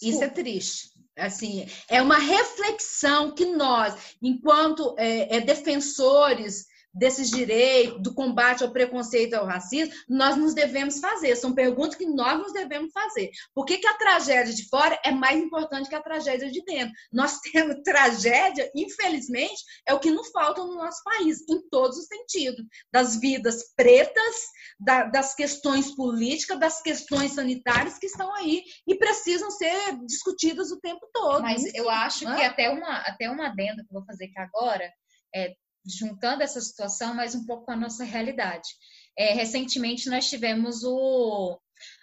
Isso 0.00 0.24
é 0.24 0.28
triste. 0.28 0.90
Assim, 1.16 1.66
é 1.88 2.00
uma 2.00 2.18
reflexão 2.18 3.34
que 3.34 3.44
nós, 3.44 4.16
enquanto 4.20 4.96
é, 4.98 5.36
é, 5.36 5.40
defensores 5.40 6.66
desses 6.92 7.30
direitos, 7.30 8.02
do 8.02 8.14
combate 8.14 8.62
ao 8.62 8.70
preconceito 8.70 9.32
e 9.32 9.36
ao 9.36 9.46
racismo, 9.46 9.94
nós 10.08 10.36
nos 10.36 10.54
devemos 10.54 10.98
fazer. 10.98 11.34
São 11.36 11.54
perguntas 11.54 11.94
que 11.94 12.06
nós 12.06 12.38
nos 12.38 12.52
devemos 12.52 12.92
fazer. 12.92 13.30
Por 13.54 13.64
que, 13.64 13.78
que 13.78 13.86
a 13.86 13.96
tragédia 13.96 14.52
de 14.52 14.68
fora 14.68 14.98
é 15.04 15.10
mais 15.10 15.40
importante 15.40 15.88
que 15.88 15.94
a 15.94 16.02
tragédia 16.02 16.50
de 16.50 16.62
dentro? 16.64 16.92
Nós 17.12 17.38
temos 17.52 17.82
tragédia, 17.82 18.70
infelizmente, 18.74 19.62
é 19.86 19.94
o 19.94 20.00
que 20.00 20.10
nos 20.10 20.28
falta 20.30 20.62
no 20.62 20.74
nosso 20.74 21.02
país, 21.02 21.38
em 21.48 21.60
todos 21.70 21.96
os 21.98 22.06
sentidos. 22.06 22.64
Das 22.92 23.18
vidas 23.18 23.72
pretas, 23.74 24.36
da, 24.78 25.04
das 25.04 25.34
questões 25.34 25.94
políticas, 25.94 26.58
das 26.58 26.82
questões 26.82 27.32
sanitárias 27.32 27.98
que 27.98 28.06
estão 28.06 28.34
aí 28.34 28.62
e 28.86 28.94
precisam 28.96 29.50
ser 29.50 29.96
discutidas 30.04 30.70
o 30.70 30.80
tempo 30.80 31.08
todo. 31.12 31.42
Mas 31.42 31.64
eu 31.74 31.88
acho 31.88 32.20
que 32.20 32.42
até 32.42 32.68
uma, 32.68 32.98
até 32.98 33.30
uma 33.30 33.46
adenda 33.46 33.82
que 33.82 33.88
eu 33.88 34.00
vou 34.00 34.04
fazer 34.04 34.26
aqui 34.26 34.38
agora, 34.38 34.92
é, 35.34 35.54
juntando 35.84 36.42
essa 36.42 36.60
situação 36.60 37.14
mais 37.14 37.34
um 37.34 37.44
pouco 37.44 37.66
com 37.66 37.72
a 37.72 37.76
nossa 37.76 38.04
realidade. 38.04 38.68
É, 39.16 39.32
recentemente 39.32 40.08
nós 40.08 40.28
tivemos 40.28 40.82
o, 40.84 41.58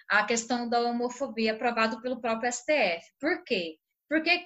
a 0.10 0.24
questão 0.24 0.68
da 0.70 0.82
homofobia 0.82 1.54
aprovado 1.54 2.02
pelo 2.02 2.22
próprio 2.22 2.52
STF. 2.52 3.02
Por 3.20 3.44
quê? 3.44 3.78
Porque 4.08 4.46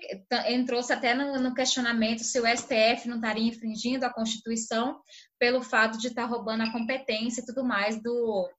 entrou-se 0.49 0.91
até 0.91 1.13
no, 1.13 1.39
no, 1.39 1.53
questionamento 1.53 2.23
se 2.23 2.39
o 2.39 2.45
STF 2.45 3.07
não 3.07 3.15
estaria 3.15 3.47
infringindo 3.47 4.05
a 4.05 4.13
Constituição 4.13 4.99
pelo 5.39 5.61
fato 5.61 5.97
de 5.97 6.07
estar 6.07 6.25
roubando 6.25 6.63
a 6.63 6.71
competência 6.71 7.41
e 7.41 7.45
tudo 7.45 7.63
mais 7.63 8.01
do, 8.03 8.49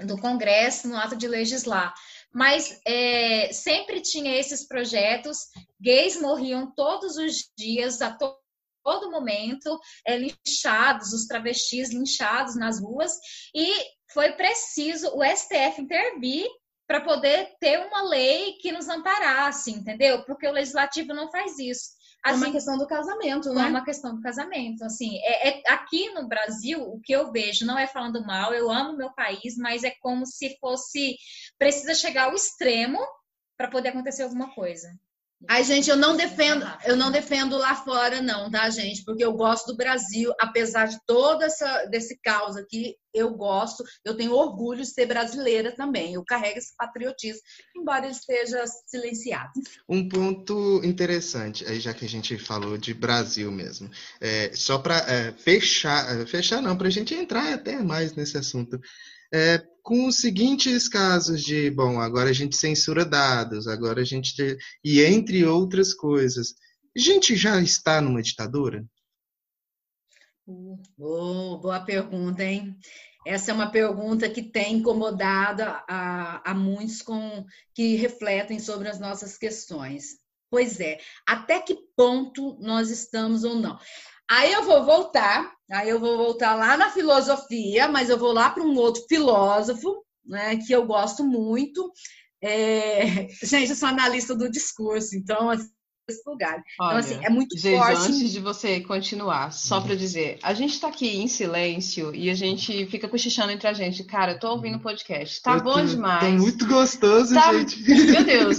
do 0.00 0.18
Congresso 0.18 0.86
no 0.86 0.98
ato 0.98 1.16
de 1.16 1.26
legislar. 1.26 1.94
Mas 2.30 2.78
é, 2.86 3.52
sempre 3.54 4.02
tinha 4.02 4.36
esses 4.36 4.66
projetos, 4.68 5.38
gays 5.80 6.20
morriam 6.20 6.70
todos 6.74 7.16
os 7.16 7.50
dias, 7.56 8.02
a 8.02 8.14
to 8.14 8.43
todo 8.84 9.10
momento 9.10 9.76
é, 10.06 10.16
linchados, 10.16 11.12
os 11.12 11.26
travestis 11.26 11.90
linchados 11.90 12.54
nas 12.54 12.80
ruas, 12.80 13.12
e 13.54 13.72
foi 14.12 14.32
preciso 14.32 15.08
o 15.16 15.24
STF 15.24 15.80
intervir 15.80 16.46
para 16.86 17.00
poder 17.00 17.56
ter 17.58 17.78
uma 17.78 18.02
lei 18.02 18.52
que 18.60 18.70
nos 18.70 18.88
amparasse, 18.88 19.70
entendeu? 19.70 20.22
Porque 20.24 20.46
o 20.46 20.52
legislativo 20.52 21.14
não 21.14 21.30
faz 21.30 21.58
isso. 21.58 21.94
Assim, 22.24 22.42
é 22.42 22.46
uma 22.46 22.52
questão 22.52 22.78
do 22.78 22.86
casamento, 22.86 23.52
né? 23.52 23.64
É 23.64 23.66
uma 23.66 23.84
questão 23.84 24.14
do 24.14 24.22
casamento. 24.22 24.82
Assim, 24.84 25.18
é, 25.18 25.48
é, 25.48 25.62
aqui 25.68 26.10
no 26.10 26.26
Brasil, 26.26 26.80
o 26.80 26.98
que 27.00 27.12
eu 27.12 27.30
vejo, 27.30 27.66
não 27.66 27.78
é 27.78 27.86
falando 27.86 28.24
mal, 28.24 28.54
eu 28.54 28.70
amo 28.70 28.96
meu 28.96 29.12
país, 29.12 29.56
mas 29.58 29.84
é 29.84 29.90
como 30.00 30.24
se 30.24 30.56
fosse. 30.58 31.16
Precisa 31.58 31.94
chegar 31.94 32.24
ao 32.24 32.34
extremo 32.34 32.98
para 33.58 33.68
poder 33.68 33.90
acontecer 33.90 34.22
alguma 34.22 34.54
coisa. 34.54 34.88
Ai, 35.48 35.64
gente, 35.64 35.90
eu 35.90 35.96
não 35.96 36.16
defendo, 36.16 36.66
eu 36.84 36.96
não 36.96 37.10
defendo 37.10 37.56
lá 37.56 37.74
fora, 37.74 38.22
não, 38.22 38.50
tá, 38.50 38.68
gente? 38.70 39.04
Porque 39.04 39.24
eu 39.24 39.32
gosto 39.32 39.66
do 39.66 39.76
Brasil, 39.76 40.32
apesar 40.40 40.86
de 40.86 40.98
todo 41.06 41.42
essa, 41.42 41.86
desse 41.86 42.18
caos 42.22 42.56
aqui, 42.56 42.96
eu 43.12 43.30
gosto, 43.32 43.84
eu 44.04 44.16
tenho 44.16 44.32
orgulho 44.32 44.80
de 44.80 44.86
ser 44.86 45.06
brasileira 45.06 45.72
também. 45.74 46.14
Eu 46.14 46.24
carrego 46.24 46.58
esse 46.58 46.74
patriotismo, 46.76 47.40
embora 47.76 48.06
ele 48.06 48.12
esteja 48.14 48.64
silenciado. 48.86 49.52
Um 49.88 50.08
ponto 50.08 50.80
interessante, 50.84 51.64
aí 51.66 51.78
já 51.78 51.94
que 51.94 52.04
a 52.04 52.08
gente 52.08 52.36
falou 52.38 52.76
de 52.76 52.92
Brasil 52.92 53.52
mesmo, 53.52 53.88
é, 54.20 54.50
só 54.54 54.78
para 54.78 54.96
é, 55.08 55.32
fechar, 55.32 56.20
é, 56.20 56.26
fechar 56.26 56.60
não, 56.60 56.76
para 56.76 56.88
a 56.88 56.90
gente 56.90 57.14
entrar 57.14 57.52
até 57.52 57.80
mais 57.82 58.14
nesse 58.14 58.36
assunto. 58.36 58.80
É, 59.34 59.58
com 59.82 60.06
os 60.06 60.18
seguintes 60.18 60.86
casos 60.86 61.42
de, 61.42 61.68
bom, 61.68 62.00
agora 62.00 62.30
a 62.30 62.32
gente 62.32 62.54
censura 62.54 63.04
dados, 63.04 63.66
agora 63.66 64.00
a 64.00 64.04
gente. 64.04 64.32
E 64.84 65.02
entre 65.02 65.44
outras 65.44 65.92
coisas. 65.92 66.54
A 66.96 67.00
gente 67.00 67.34
já 67.34 67.60
está 67.60 68.00
numa 68.00 68.22
ditadura? 68.22 68.86
Oh, 70.46 71.58
boa 71.58 71.80
pergunta, 71.80 72.44
hein? 72.44 72.78
Essa 73.26 73.50
é 73.50 73.54
uma 73.54 73.72
pergunta 73.72 74.30
que 74.30 74.40
tem 74.40 74.76
incomodado 74.76 75.62
a, 75.62 76.48
a 76.48 76.54
muitos 76.54 77.02
com, 77.02 77.44
que 77.74 77.96
refletem 77.96 78.60
sobre 78.60 78.88
as 78.88 79.00
nossas 79.00 79.36
questões. 79.36 80.18
Pois 80.48 80.78
é, 80.78 81.00
até 81.26 81.60
que 81.60 81.76
ponto 81.96 82.56
nós 82.60 82.88
estamos 82.88 83.42
ou 83.42 83.56
não? 83.56 83.76
Aí 84.30 84.52
eu 84.52 84.64
vou 84.64 84.84
voltar, 84.84 85.52
aí 85.70 85.88
eu 85.88 86.00
vou 86.00 86.16
voltar 86.16 86.54
lá 86.54 86.76
na 86.76 86.90
filosofia, 86.90 87.88
mas 87.88 88.08
eu 88.08 88.18
vou 88.18 88.32
lá 88.32 88.50
para 88.50 88.62
um 88.62 88.76
outro 88.76 89.04
filósofo, 89.08 90.04
né, 90.24 90.56
que 90.56 90.72
eu 90.72 90.86
gosto 90.86 91.24
muito. 91.24 91.92
É... 92.42 93.28
Gente, 93.42 93.70
eu 93.70 93.76
sou 93.76 93.88
analista 93.88 94.34
do 94.34 94.50
discurso, 94.50 95.16
então 95.16 95.50
assim, 95.50 95.70
esse 96.08 96.22
lugar. 96.28 96.62
Olha, 96.78 96.88
então, 96.88 96.96
assim, 96.98 97.24
é 97.24 97.30
muito 97.30 97.58
gente, 97.58 97.78
forte. 97.78 98.02
Antes 98.02 98.30
de 98.30 98.40
você 98.40 98.80
continuar, 98.80 99.52
só 99.52 99.80
para 99.80 99.94
dizer, 99.94 100.38
a 100.42 100.52
gente 100.52 100.74
está 100.74 100.88
aqui 100.88 101.16
em 101.16 101.28
silêncio 101.28 102.14
e 102.14 102.28
a 102.28 102.34
gente 102.34 102.86
fica 102.86 103.08
cochichando 103.08 103.52
entre 103.52 103.66
a 103.66 103.72
gente. 103.72 104.04
Cara, 104.04 104.32
eu 104.32 104.38
tô 104.38 104.50
ouvindo 104.50 104.76
o 104.76 104.80
podcast. 104.80 105.40
Tá 105.42 105.54
eu 105.54 105.62
bom 105.62 105.74
tô, 105.74 105.84
demais. 105.86 106.20
Tá 106.20 106.30
muito 106.30 106.66
gostoso, 106.66 107.34
tá, 107.34 107.52
gente. 107.54 107.82
Meu 107.82 108.24
Deus. 108.24 108.58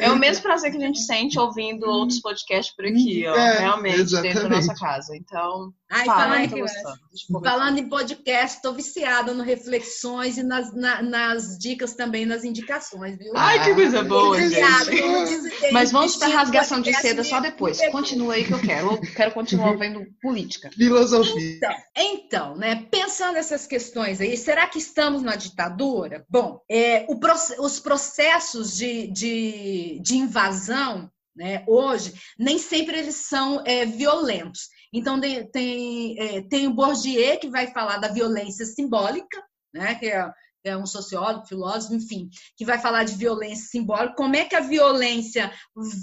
É 0.00 0.10
o 0.10 0.18
mesmo 0.18 0.42
prazer 0.44 0.70
que 0.70 0.76
a 0.76 0.86
gente 0.86 1.00
sente 1.00 1.38
ouvindo 1.38 1.84
outros 1.86 2.20
podcasts 2.20 2.74
por 2.74 2.84
aqui, 2.84 3.24
ó. 3.26 3.34
É, 3.34 3.58
realmente, 3.60 4.00
exatamente. 4.00 4.34
dentro 4.34 4.48
da 4.48 4.56
nossa 4.56 4.74
casa. 4.74 5.16
Então. 5.16 5.72
Ai, 5.92 6.06
fala, 6.06 6.48
falando, 6.48 7.42
falando 7.42 7.78
em 7.78 7.88
podcast, 7.88 8.56
estou 8.56 8.72
viciada 8.72 9.34
no 9.34 9.42
Reflexões 9.42 10.38
e 10.38 10.42
nas, 10.44 10.72
na, 10.72 11.02
nas 11.02 11.58
dicas 11.58 11.94
também, 11.94 12.24
nas 12.24 12.44
indicações, 12.44 13.18
viu? 13.18 13.32
Ai, 13.34 13.64
que 13.64 13.74
coisa 13.74 14.04
boa, 14.04 14.40
gente. 14.40 15.72
Mas 15.72 15.90
vamos 15.90 16.16
para 16.16 16.28
rasgação 16.40 16.80
de 16.80 16.92
seda 16.94 17.22
só 17.22 17.40
depois. 17.40 17.80
Continua 17.90 18.34
aí 18.34 18.44
que 18.44 18.52
eu 18.52 18.60
quero. 18.60 18.92
Eu 18.92 19.14
quero 19.14 19.32
continuar 19.32 19.76
vendo 19.76 20.06
política. 20.20 20.70
Filosofia. 20.72 21.56
Então, 21.56 21.74
então, 21.96 22.56
né, 22.56 22.86
pensando 22.90 23.34
nessas 23.34 23.66
questões 23.66 24.20
aí, 24.20 24.36
será 24.36 24.66
que 24.66 24.78
estamos 24.78 25.22
na 25.22 25.36
ditadura? 25.36 26.24
Bom, 26.28 26.60
é, 26.70 27.06
o, 27.08 27.18
os 27.62 27.80
processos 27.80 28.76
de, 28.76 29.08
de, 29.08 30.00
de 30.00 30.16
invasão 30.16 31.10
né, 31.36 31.64
hoje, 31.66 32.14
nem 32.38 32.58
sempre 32.58 32.98
eles 32.98 33.16
são 33.16 33.62
é, 33.66 33.84
violentos. 33.86 34.68
Então, 34.92 35.20
tem, 35.52 36.16
é, 36.18 36.42
tem 36.42 36.66
o 36.66 36.74
Bourdieu, 36.74 37.38
que 37.38 37.48
vai 37.48 37.68
falar 37.68 37.98
da 37.98 38.08
violência 38.08 38.66
simbólica, 38.66 39.42
né, 39.72 39.94
que 39.94 40.06
é, 40.06 40.30
é 40.64 40.76
um 40.76 40.86
sociólogo, 40.86 41.46
filósofo, 41.46 41.94
enfim, 41.94 42.28
que 42.56 42.64
vai 42.64 42.78
falar 42.78 43.04
de 43.04 43.14
violência 43.14 43.68
simbólica, 43.68 44.14
como 44.14 44.36
é 44.36 44.44
que 44.44 44.56
a 44.56 44.60
violência 44.60 45.50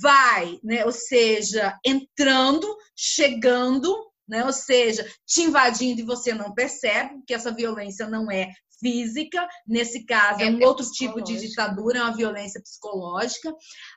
vai, 0.01 0.59
né, 0.63 0.85
ou 0.85 0.91
seja, 0.91 1.77
entrando, 1.85 2.67
chegando, 2.95 3.95
né, 4.27 4.43
ou 4.43 4.53
seja, 4.53 5.09
te 5.25 5.41
invadindo 5.41 6.01
e 6.01 6.05
você 6.05 6.33
não 6.33 6.53
percebe 6.53 7.21
que 7.25 7.33
essa 7.33 7.51
violência 7.51 8.07
não 8.09 8.29
é 8.29 8.51
física, 8.79 9.47
nesse 9.65 10.05
caso 10.05 10.41
é, 10.41 10.47
é 10.47 10.51
um 10.51 10.63
outro 10.63 10.85
tipo 10.91 11.21
de 11.21 11.39
ditadura, 11.39 11.99
é 11.99 12.03
uma 12.03 12.15
violência 12.15 12.61
psicológica, 12.61 13.53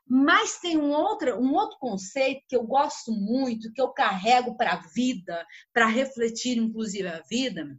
mas 0.07 0.59
tem 0.59 0.78
um 0.78 0.91
outro, 0.91 1.39
um 1.39 1.53
outro 1.55 1.78
conceito 1.78 2.43
que 2.49 2.57
eu 2.57 2.65
gosto 2.65 3.12
muito, 3.12 3.73
que 3.73 3.81
eu 3.81 3.89
carrego 3.89 4.57
para 4.57 4.73
a 4.73 4.82
vida, 4.95 5.47
para 5.73 5.87
refletir 5.87 6.57
inclusive 6.59 7.09
a 7.09 7.23
vida, 7.28 7.77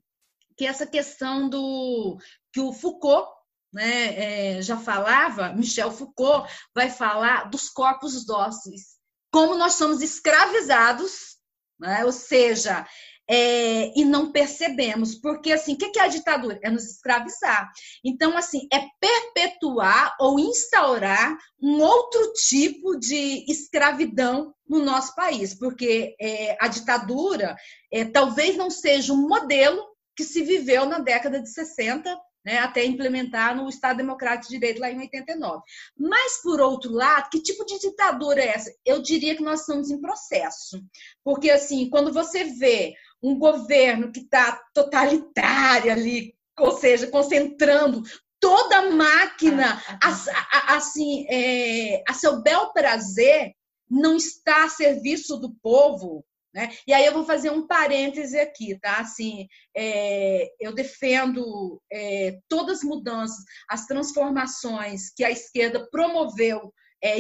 que 0.58 0.66
essa 0.66 0.86
questão 0.86 1.50
do 1.50 2.18
que 2.52 2.60
o 2.60 2.74
Foucault 2.74 3.28
né, 3.74 4.58
é, 4.58 4.62
já 4.62 4.78
falava, 4.78 5.54
Michel 5.54 5.92
Foucault 5.92 6.52
vai 6.76 6.90
falar 6.90 7.50
dos 7.50 7.70
corpos 7.70 8.26
dóceis, 8.26 8.98
como 9.32 9.56
nós 9.56 9.74
somos 9.74 10.02
escravizados, 10.02 11.38
né, 11.80 12.04
ou 12.04 12.12
seja, 12.12 12.86
é, 13.32 13.98
e 13.98 14.04
não 14.04 14.30
percebemos. 14.32 15.16
Porque, 15.16 15.54
assim, 15.54 15.74
o 15.74 15.78
que 15.78 15.98
é 15.98 16.04
a 16.04 16.08
ditadura? 16.08 16.60
É 16.62 16.70
nos 16.70 16.84
escravizar. 16.84 17.72
Então, 18.04 18.38
assim, 18.38 18.68
é 18.72 18.86
perpetuar 19.00 20.16
ou 20.20 20.38
instaurar 20.38 21.38
um 21.62 21.82
outro 21.82 22.34
tipo 22.34 22.98
de 22.98 23.46
escravidão 23.50 24.54
no 24.68 24.84
nosso 24.84 25.16
país. 25.16 25.54
Porque 25.58 26.14
é, 26.20 26.58
a 26.60 26.68
ditadura 26.68 27.56
é, 27.92 28.04
talvez 28.04 28.58
não 28.58 28.70
seja 28.70 29.14
um 29.14 29.28
modelo 29.30 29.91
que 30.16 30.24
se 30.24 30.44
viveu 30.44 30.86
na 30.86 31.00
década 31.00 31.42
de 31.42 31.50
60 31.50 32.18
né, 32.44 32.58
até 32.58 32.84
implementar 32.84 33.56
no 33.56 33.70
Estado 33.70 33.98
Democrático 33.98 34.52
de 34.52 34.60
Direito 34.60 34.82
lá 34.82 34.92
em 34.92 35.00
89. 35.00 35.62
Mas, 35.98 36.42
por 36.42 36.60
outro 36.60 36.92
lado, 36.92 37.30
que 37.30 37.42
tipo 37.42 37.66
de 37.66 37.80
ditadura 37.80 38.42
é 38.42 38.48
essa? 38.50 38.74
Eu 38.86 39.02
diria 39.02 39.36
que 39.36 39.44
nós 39.44 39.62
estamos 39.62 39.90
em 39.90 40.02
processo. 40.02 40.84
Porque, 41.24 41.50
assim, 41.52 41.90
quando 41.90 42.12
você 42.12 42.44
vê 42.46 42.94
um 43.22 43.38
governo 43.38 44.12
que 44.12 44.22
está 44.22 44.60
totalitário 44.74 45.92
ali, 45.92 46.36
ou 46.60 46.72
seja, 46.78 47.08
concentrando 47.08 48.02
toda 48.40 48.78
a 48.80 48.90
máquina 48.90 49.80
ah, 49.88 50.00
ah, 50.02 50.48
a, 50.52 50.74
a, 50.74 50.78
assim, 50.78 51.28
é, 51.30 52.04
a 52.08 52.14
seu 52.14 52.42
bel 52.42 52.74
prazer, 52.74 53.54
não 53.88 54.16
está 54.16 54.64
a 54.64 54.70
serviço 54.70 55.38
do 55.38 55.54
povo, 55.62 56.26
né? 56.54 56.70
E 56.88 56.94
aí 56.94 57.06
eu 57.06 57.14
vou 57.14 57.26
fazer 57.26 57.50
um 57.50 57.66
parêntese 57.66 58.38
aqui, 58.38 58.78
tá? 58.80 58.98
Assim, 59.00 59.48
é, 59.76 60.50
eu 60.60 60.74
defendo 60.74 61.82
é, 61.92 62.40
todas 62.48 62.80
as 62.80 62.84
mudanças, 62.84 63.44
as 63.70 63.86
transformações 63.86 65.14
que 65.16 65.24
a 65.24 65.32
esquerda 65.32 65.88
promoveu 65.90 66.74
é, 67.04 67.18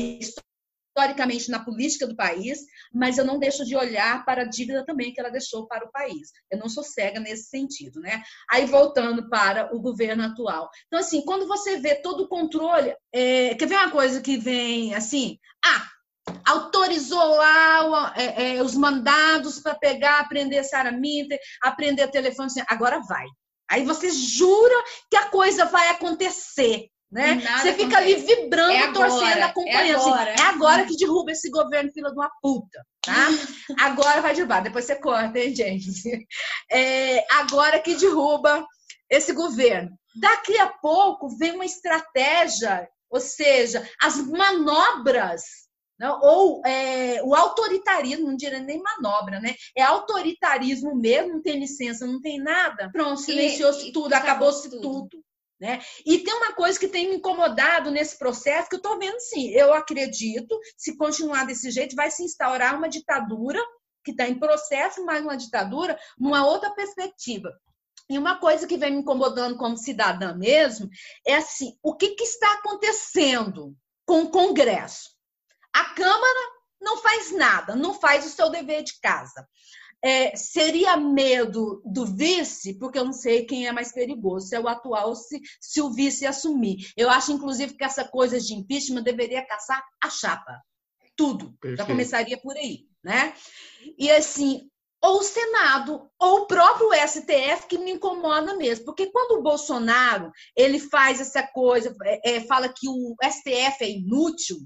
historicamente 0.91 1.49
na 1.49 1.63
política 1.63 2.05
do 2.05 2.15
país, 2.15 2.59
mas 2.93 3.17
eu 3.17 3.25
não 3.25 3.39
deixo 3.39 3.65
de 3.65 3.75
olhar 3.75 4.23
para 4.25 4.41
a 4.41 4.47
dívida 4.47 4.85
também 4.85 5.13
que 5.13 5.19
ela 5.19 5.29
deixou 5.29 5.65
para 5.67 5.85
o 5.85 5.91
país. 5.91 6.29
Eu 6.51 6.59
não 6.59 6.67
sou 6.67 6.83
cega 6.83 7.19
nesse 7.19 7.49
sentido, 7.49 7.99
né? 8.01 8.21
Aí 8.49 8.65
voltando 8.65 9.29
para 9.29 9.73
o 9.75 9.79
governo 9.79 10.23
atual. 10.23 10.69
Então, 10.87 10.99
assim, 10.99 11.23
quando 11.23 11.47
você 11.47 11.79
vê 11.79 11.95
todo 11.95 12.23
o 12.23 12.27
controle, 12.27 12.93
é, 13.13 13.55
quer 13.55 13.67
ver 13.67 13.75
uma 13.75 13.91
coisa 13.91 14.21
que 14.21 14.37
vem 14.37 14.93
assim? 14.93 15.37
Ah, 15.65 15.87
autorizou 16.45 17.35
lá 17.35 18.13
é, 18.15 18.55
é, 18.55 18.63
os 18.63 18.75
mandados 18.75 19.59
para 19.59 19.75
pegar, 19.75 20.19
aprender 20.19 20.63
Sarah 20.63 20.91
Minter, 20.91 21.39
aprender 21.61 22.07
telefone, 22.09 22.47
assim, 22.47 22.63
agora 22.67 22.99
vai. 23.07 23.25
Aí 23.69 23.85
você 23.85 24.11
jura 24.11 24.83
que 25.09 25.15
a 25.15 25.29
coisa 25.29 25.65
vai 25.65 25.89
acontecer. 25.89 26.87
Né? 27.11 27.41
Você 27.59 27.73
fica 27.73 27.97
ali 27.97 28.15
vibrando, 28.15 28.71
é 28.71 28.83
agora, 28.83 29.09
torcendo, 29.09 29.43
acompanhando. 29.43 29.87
É 29.89 29.91
agora, 29.91 30.31
assim, 30.31 30.41
é 30.41 30.45
agora 30.45 30.85
que 30.85 30.95
derruba 30.95 31.31
esse 31.31 31.49
governo, 31.49 31.91
filho 31.91 32.09
de 32.09 32.15
uma 32.17 32.31
puta. 32.41 32.85
Tá? 33.01 33.27
agora 33.79 34.21
vai 34.21 34.33
derrubar, 34.33 34.61
depois 34.61 34.85
você 34.85 34.95
corta, 34.95 35.37
hein, 35.37 35.53
gente? 35.55 35.91
É, 36.71 37.25
agora 37.33 37.79
que 37.79 37.95
derruba 37.95 38.65
esse 39.09 39.33
governo. 39.33 39.91
Daqui 40.15 40.57
a 40.57 40.67
pouco 40.67 41.27
vem 41.37 41.51
uma 41.51 41.65
estratégia, 41.65 42.87
ou 43.09 43.19
seja, 43.19 43.85
as 44.01 44.15
manobras 44.25 45.41
não, 46.01 46.19
ou 46.19 46.65
é, 46.65 47.21
o 47.23 47.35
autoritarismo, 47.35 48.25
não 48.25 48.35
diria 48.35 48.59
nem 48.59 48.81
manobra, 48.81 49.39
né? 49.39 49.53
É 49.77 49.83
autoritarismo 49.83 50.95
mesmo, 50.95 51.33
não 51.33 51.41
tem 51.43 51.59
licença, 51.59 52.07
não 52.07 52.19
tem 52.19 52.39
nada. 52.39 52.89
Pronto, 52.91 53.21
silenciou-se 53.21 53.91
tudo, 53.91 54.11
acabou-se 54.11 54.67
tudo. 54.67 54.81
tudo. 54.81 55.23
Né? 55.59 55.79
E 56.03 56.17
tem 56.17 56.33
uma 56.33 56.53
coisa 56.53 56.79
que 56.79 56.87
tem 56.87 57.07
me 57.07 57.17
incomodado 57.17 57.91
nesse 57.91 58.17
processo, 58.17 58.67
que 58.67 58.73
eu 58.73 58.77
estou 58.77 58.97
vendo 58.97 59.19
sim, 59.19 59.49
eu 59.49 59.75
acredito, 59.75 60.59
se 60.75 60.97
continuar 60.97 61.45
desse 61.45 61.69
jeito, 61.69 61.95
vai 61.95 62.09
se 62.09 62.23
instaurar 62.23 62.75
uma 62.75 62.89
ditadura 62.89 63.59
que 64.03 64.09
está 64.09 64.27
em 64.27 64.39
processo, 64.39 65.05
mas 65.05 65.21
uma 65.21 65.37
ditadura 65.37 65.95
numa 66.17 66.47
outra 66.47 66.71
perspectiva. 66.71 67.53
E 68.09 68.17
uma 68.17 68.39
coisa 68.39 68.65
que 68.65 68.75
vem 68.75 68.89
me 68.89 69.01
incomodando 69.01 69.55
como 69.55 69.77
cidadã 69.77 70.33
mesmo 70.33 70.89
é 71.27 71.35
assim: 71.35 71.77
o 71.83 71.95
que, 71.95 72.15
que 72.15 72.23
está 72.23 72.53
acontecendo 72.53 73.75
com 74.03 74.23
o 74.23 74.31
Congresso? 74.31 75.20
A 75.73 75.85
Câmara 75.93 76.51
não 76.81 76.97
faz 76.97 77.31
nada, 77.31 77.75
não 77.75 77.93
faz 77.93 78.25
o 78.25 78.29
seu 78.29 78.49
dever 78.49 78.83
de 78.83 78.99
casa. 78.99 79.47
É, 80.03 80.35
seria 80.35 80.97
medo 80.97 81.79
do 81.85 82.07
vice, 82.07 82.73
porque 82.79 82.97
eu 82.97 83.05
não 83.05 83.13
sei 83.13 83.45
quem 83.45 83.67
é 83.67 83.71
mais 83.71 83.91
perigoso, 83.91 84.47
se 84.47 84.55
é 84.55 84.59
o 84.59 84.67
atual 84.67 85.09
ou 85.09 85.15
se, 85.15 85.39
se 85.59 85.79
o 85.79 85.91
vice 85.91 86.25
assumir. 86.25 86.91
Eu 86.97 87.07
acho, 87.07 87.31
inclusive, 87.31 87.75
que 87.75 87.83
essa 87.83 88.03
coisa 88.03 88.39
de 88.39 88.55
impeachment 88.55 89.03
deveria 89.03 89.45
caçar 89.45 89.83
a 90.03 90.09
chapa. 90.09 90.59
Tudo. 91.15 91.53
Perfeito. 91.61 91.77
Já 91.77 91.85
começaria 91.85 92.37
por 92.41 92.57
aí, 92.57 92.87
né? 93.03 93.35
E 93.95 94.09
assim, 94.09 94.71
ou 95.03 95.19
o 95.19 95.23
Senado, 95.23 96.09
ou 96.19 96.41
o 96.41 96.47
próprio 96.47 96.89
STF, 96.93 97.67
que 97.67 97.77
me 97.77 97.91
incomoda 97.91 98.55
mesmo. 98.55 98.85
Porque 98.85 99.11
quando 99.11 99.39
o 99.39 99.43
Bolsonaro 99.43 100.31
ele 100.55 100.79
faz 100.79 101.19
essa 101.19 101.41
coisa, 101.43 101.95
é, 102.03 102.37
é 102.37 102.41
fala 102.41 102.69
que 102.69 102.87
o 102.87 103.15
STF 103.23 103.83
é 103.83 103.89
inútil, 103.89 104.57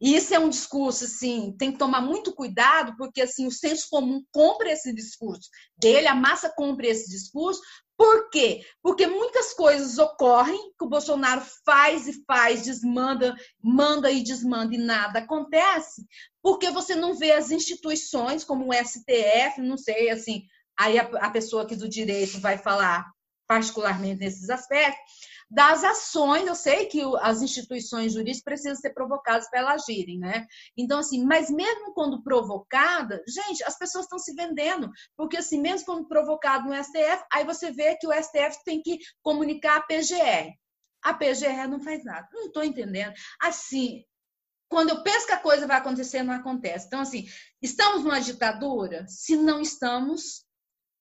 e 0.00 0.14
isso 0.14 0.34
é 0.34 0.38
um 0.38 0.48
discurso, 0.48 1.04
assim, 1.04 1.54
tem 1.58 1.72
que 1.72 1.78
tomar 1.78 2.00
muito 2.00 2.34
cuidado, 2.34 2.94
porque, 2.96 3.22
assim, 3.22 3.46
o 3.46 3.50
senso 3.50 3.86
comum 3.90 4.22
compra 4.32 4.70
esse 4.70 4.92
discurso 4.92 5.48
dele, 5.76 6.06
a 6.06 6.14
massa 6.14 6.52
compra 6.54 6.86
esse 6.86 7.08
discurso. 7.08 7.60
Por 7.96 8.30
quê? 8.30 8.64
Porque 8.82 9.06
muitas 9.06 9.52
coisas 9.52 9.98
ocorrem 9.98 10.72
que 10.78 10.84
o 10.84 10.88
Bolsonaro 10.88 11.42
faz 11.66 12.08
e 12.08 12.24
faz, 12.24 12.62
desmanda, 12.62 13.34
manda 13.62 14.10
e 14.10 14.22
desmanda 14.22 14.74
e 14.74 14.78
nada 14.78 15.18
acontece, 15.18 16.06
porque 16.42 16.70
você 16.70 16.94
não 16.94 17.14
vê 17.14 17.32
as 17.32 17.50
instituições 17.50 18.42
como 18.42 18.68
o 18.68 18.74
STF, 18.74 19.60
não 19.60 19.76
sei, 19.76 20.08
assim, 20.08 20.44
aí 20.78 20.98
a, 20.98 21.02
a 21.02 21.30
pessoa 21.30 21.62
aqui 21.62 21.76
do 21.76 21.88
direito 21.88 22.40
vai 22.40 22.56
falar 22.56 23.10
particularmente 23.46 24.20
nesses 24.20 24.48
aspectos, 24.48 25.12
das 25.50 25.82
ações, 25.82 26.46
eu 26.46 26.54
sei 26.54 26.86
que 26.86 27.02
as 27.20 27.42
instituições 27.42 28.12
jurídicas 28.12 28.44
precisam 28.44 28.76
ser 28.76 28.90
provocadas 28.90 29.50
para 29.50 29.60
elas 29.60 29.82
agirem, 29.82 30.18
né? 30.18 30.46
Então, 30.76 31.00
assim, 31.00 31.24
mas 31.24 31.50
mesmo 31.50 31.92
quando 31.92 32.22
provocada, 32.22 33.20
gente, 33.26 33.64
as 33.64 33.76
pessoas 33.76 34.04
estão 34.04 34.18
se 34.18 34.32
vendendo, 34.34 34.88
porque 35.16 35.38
assim, 35.38 35.60
mesmo 35.60 35.86
quando 35.86 36.06
provocado 36.06 36.68
no 36.68 36.84
STF, 36.84 37.24
aí 37.32 37.44
você 37.44 37.72
vê 37.72 37.96
que 37.96 38.06
o 38.06 38.12
STF 38.12 38.62
tem 38.64 38.80
que 38.80 38.98
comunicar 39.22 39.78
a 39.78 39.82
PGR. 39.82 40.54
A 41.02 41.14
PGR 41.14 41.66
não 41.68 41.80
faz 41.80 42.04
nada. 42.04 42.28
Não 42.32 42.46
estou 42.46 42.62
entendendo. 42.62 43.12
Assim, 43.40 44.04
quando 44.68 44.90
eu 44.90 45.02
penso 45.02 45.26
que 45.26 45.32
a 45.32 45.40
coisa 45.40 45.66
vai 45.66 45.78
acontecer, 45.78 46.22
não 46.22 46.34
acontece. 46.34 46.86
Então, 46.86 47.00
assim, 47.00 47.26
estamos 47.60 48.04
numa 48.04 48.20
ditadura? 48.20 49.04
Se 49.08 49.36
não 49.36 49.60
estamos, 49.60 50.44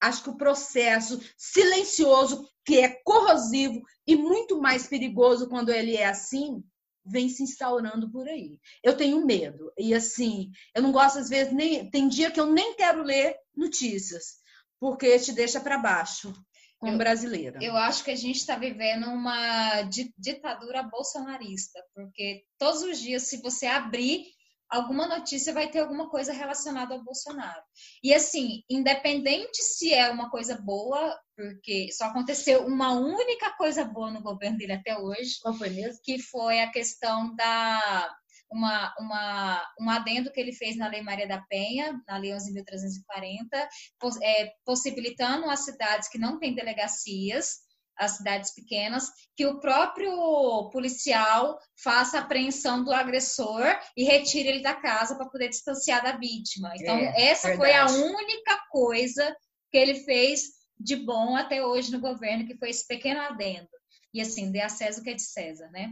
acho 0.01 0.23
que 0.23 0.29
o 0.29 0.37
processo 0.37 1.19
silencioso, 1.37 2.47
que 2.65 2.79
é 2.79 2.89
corrosivo 3.03 3.81
e 4.05 4.15
muito 4.15 4.61
mais 4.61 4.87
perigoso 4.87 5.49
quando 5.49 5.69
ele 5.69 5.95
é 5.95 6.05
assim, 6.05 6.63
vem 7.05 7.29
se 7.29 7.43
instaurando 7.43 8.09
por 8.11 8.27
aí. 8.27 8.59
Eu 8.83 8.95
tenho 8.95 9.25
medo. 9.25 9.71
E 9.77 9.93
assim, 9.93 10.51
eu 10.75 10.81
não 10.81 10.91
gosto, 10.91 11.19
às 11.19 11.29
vezes, 11.29 11.53
nem. 11.53 11.89
Tem 11.89 12.07
dia 12.07 12.31
que 12.31 12.39
eu 12.39 12.45
nem 12.45 12.75
quero 12.75 13.03
ler 13.03 13.35
notícias, 13.55 14.37
porque 14.79 15.17
te 15.19 15.31
deixa 15.33 15.59
para 15.59 15.77
baixo 15.77 16.33
como 16.79 16.93
eu, 16.93 16.97
brasileira. 16.97 17.59
Eu 17.61 17.75
acho 17.75 18.03
que 18.03 18.11
a 18.11 18.15
gente 18.15 18.37
está 18.37 18.55
vivendo 18.55 19.07
uma 19.07 19.81
ditadura 20.17 20.83
bolsonarista, 20.83 21.83
porque 21.93 22.43
todos 22.57 22.81
os 22.83 22.99
dias, 22.99 23.23
se 23.23 23.41
você 23.41 23.65
abrir 23.65 24.25
alguma 24.69 25.07
notícia 25.07 25.53
vai 25.53 25.69
ter 25.69 25.79
alguma 25.79 26.09
coisa 26.09 26.31
relacionada 26.31 26.93
ao 26.93 27.03
Bolsonaro. 27.03 27.61
E 28.03 28.13
assim, 28.13 28.63
independente 28.69 29.63
se 29.63 29.93
é 29.93 30.09
uma 30.09 30.29
coisa 30.29 30.55
boa, 30.61 31.19
porque 31.35 31.89
só 31.91 32.05
aconteceu 32.05 32.65
uma 32.65 32.93
única 32.93 33.51
coisa 33.57 33.83
boa 33.83 34.11
no 34.11 34.21
governo 34.21 34.57
dele 34.57 34.73
até 34.73 34.97
hoje. 34.97 35.39
Qual 35.41 35.53
foi 35.53 35.69
mesmo? 35.69 35.99
Que 36.03 36.19
foi 36.19 36.61
a 36.61 36.71
questão 36.71 37.35
da 37.35 38.09
uma, 38.51 38.93
uma, 38.99 39.73
um 39.79 39.89
adendo 39.89 40.31
que 40.31 40.39
ele 40.39 40.51
fez 40.51 40.75
na 40.75 40.87
Lei 40.87 41.01
Maria 41.01 41.27
da 41.27 41.39
Penha, 41.41 42.01
na 42.07 42.17
Lei 42.17 42.31
11.340, 42.31 43.67
é, 44.23 44.51
possibilitando 44.65 45.49
as 45.49 45.65
cidades 45.65 46.09
que 46.09 46.17
não 46.17 46.39
têm 46.39 46.55
delegacias 46.55 47.68
as 47.99 48.11
cidades 48.11 48.51
pequenas, 48.51 49.11
que 49.35 49.45
o 49.45 49.59
próprio 49.59 50.69
policial 50.71 51.59
faça 51.83 52.17
a 52.17 52.21
apreensão 52.21 52.83
do 52.83 52.93
agressor 52.93 53.65
e 53.95 54.05
retire 54.05 54.47
ele 54.47 54.61
da 54.61 54.73
casa 54.73 55.15
para 55.15 55.29
poder 55.29 55.49
distanciar 55.49 56.01
da 56.01 56.13
vítima. 56.13 56.71
Então, 56.75 56.95
é, 56.95 57.29
essa 57.29 57.49
verdade. 57.49 57.57
foi 57.57 57.73
a 57.73 57.85
única 57.87 58.57
coisa 58.69 59.35
que 59.69 59.77
ele 59.77 59.95
fez 60.05 60.59
de 60.79 60.95
bom 60.95 61.35
até 61.35 61.63
hoje 61.63 61.91
no 61.91 61.99
governo, 61.99 62.47
que 62.47 62.57
foi 62.57 62.69
esse 62.69 62.87
pequeno 62.87 63.19
adendo. 63.19 63.67
E 64.13 64.21
assim, 64.21 64.51
dê 64.51 64.61
a 64.61 64.69
César 64.69 65.01
o 65.01 65.03
que 65.03 65.09
é 65.09 65.13
de 65.13 65.21
César, 65.21 65.69
né? 65.71 65.91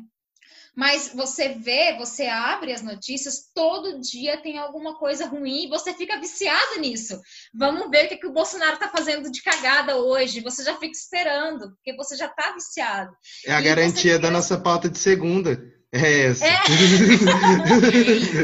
Mas 0.78 1.12
você 1.12 1.50
vê, 1.50 1.98
você 1.98 2.28
abre 2.28 2.72
as 2.72 2.84
notícias, 2.84 3.50
todo 3.52 4.00
dia 4.00 4.38
tem 4.38 4.60
alguma 4.60 4.94
coisa 4.94 5.26
ruim 5.26 5.66
e 5.66 5.70
você 5.70 5.92
fica 5.92 6.20
viciado 6.20 6.80
nisso. 6.80 7.20
Vamos 7.52 7.90
ver 7.90 8.06
o 8.06 8.10
que, 8.10 8.18
que 8.18 8.28
o 8.28 8.32
Bolsonaro 8.32 8.76
está 8.76 8.88
fazendo 8.88 9.32
de 9.32 9.42
cagada 9.42 9.98
hoje. 9.98 10.40
Você 10.42 10.64
já 10.64 10.76
fica 10.78 10.96
esperando, 10.96 11.72
porque 11.72 11.96
você 11.96 12.16
já 12.16 12.28
está 12.28 12.52
viciado. 12.54 13.12
É 13.48 13.56
a 13.56 13.60
e 13.60 13.64
garantia 13.64 14.14
fica... 14.14 14.20
da 14.20 14.30
nossa 14.30 14.56
pauta 14.60 14.88
de 14.88 15.00
segunda. 15.00 15.60
É 15.92 16.28
essa. 16.28 16.46
É, 16.46 16.60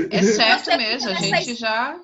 é 0.18 0.24
certo 0.24 0.76
mesmo. 0.76 1.12
A 1.12 1.14
gente 1.14 1.54
já 1.54 2.02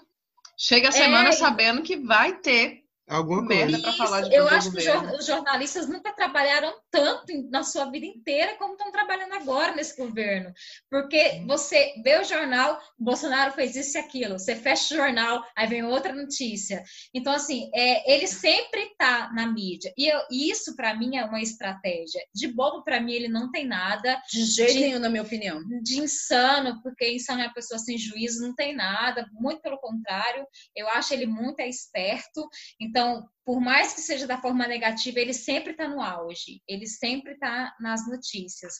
chega 0.55 0.89
a 0.89 0.91
semana 0.91 1.29
é... 1.29 1.31
sabendo 1.31 1.81
que 1.81 1.97
vai 1.97 2.33
ter 2.33 2.78
Alguma 3.09 3.47
coisa. 3.47 3.81
para 3.81 3.93
falar 3.93 4.21
de 4.21 4.35
Eu 4.35 4.47
acho 4.47 4.71
que 4.71 4.87
os 5.17 5.25
jornalistas 5.25 5.87
nunca 5.87 6.13
trabalharam 6.13 6.71
tanto 6.91 7.25
na 7.49 7.63
sua 7.63 7.89
vida 7.89 8.05
inteira 8.05 8.55
como 8.57 8.73
estão 8.73 8.91
trabalhando 8.91 9.33
agora 9.33 9.75
nesse 9.75 9.97
governo. 9.97 10.53
Porque 10.89 11.43
você 11.47 11.95
vê 12.03 12.19
o 12.19 12.23
jornal, 12.23 12.79
Bolsonaro 12.97 13.51
fez 13.53 13.75
isso 13.75 13.97
e 13.97 13.99
aquilo, 13.99 14.37
você 14.37 14.55
fecha 14.55 14.93
o 14.93 14.97
jornal, 14.97 15.43
aí 15.55 15.67
vem 15.67 15.83
outra 15.83 16.13
notícia. 16.13 16.83
Então, 17.13 17.33
assim, 17.33 17.71
é, 17.73 18.13
ele 18.13 18.27
sempre 18.27 18.81
está 18.81 19.31
na 19.33 19.47
mídia. 19.47 19.91
E 19.97 20.07
eu, 20.07 20.19
isso, 20.31 20.75
para 20.75 20.93
mim, 20.95 21.17
é 21.17 21.25
uma 21.25 21.41
estratégia. 21.41 22.21
De 22.33 22.47
bobo, 22.47 22.83
para 22.83 23.01
mim, 23.01 23.13
ele 23.13 23.27
não 23.27 23.49
tem 23.51 23.65
nada. 23.65 24.21
De 24.31 24.45
jeito 24.45 24.73
de, 24.73 24.79
nenhum, 24.81 24.99
na 24.99 25.09
minha 25.09 25.23
opinião. 25.23 25.59
De 25.81 25.99
insano, 25.99 26.79
porque 26.83 27.11
insano 27.11 27.41
é 27.41 27.45
uma 27.45 27.53
pessoa 27.53 27.79
sem 27.79 27.97
juízo, 27.97 28.45
não 28.45 28.53
tem 28.53 28.75
nada. 28.75 29.27
Muito 29.33 29.61
pelo 29.61 29.79
contrário, 29.79 30.45
eu 30.75 30.87
acho 30.89 31.11
ele 31.11 31.25
muito 31.25 31.59
esperto. 31.61 32.47
Então, 32.79 32.98
então, 32.99 33.25
por 33.45 33.61
mais 33.61 33.93
que 33.93 34.01
seja 34.01 34.27
da 34.27 34.41
forma 34.41 34.67
negativa, 34.67 35.21
ele 35.21 35.33
sempre 35.33 35.71
está 35.71 35.87
no 35.87 36.01
auge, 36.01 36.61
ele 36.67 36.85
sempre 36.85 37.31
está 37.31 37.73
nas 37.79 38.05
notícias. 38.05 38.73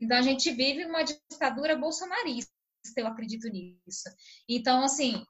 Então, 0.00 0.16
a 0.16 0.22
gente 0.22 0.52
vive 0.52 0.84
uma 0.84 1.02
ditadura 1.02 1.76
bolsonarista, 1.76 2.52
eu 2.96 3.08
acredito 3.08 3.48
nisso. 3.48 4.08
Então, 4.48 4.84
assim, 4.84 5.24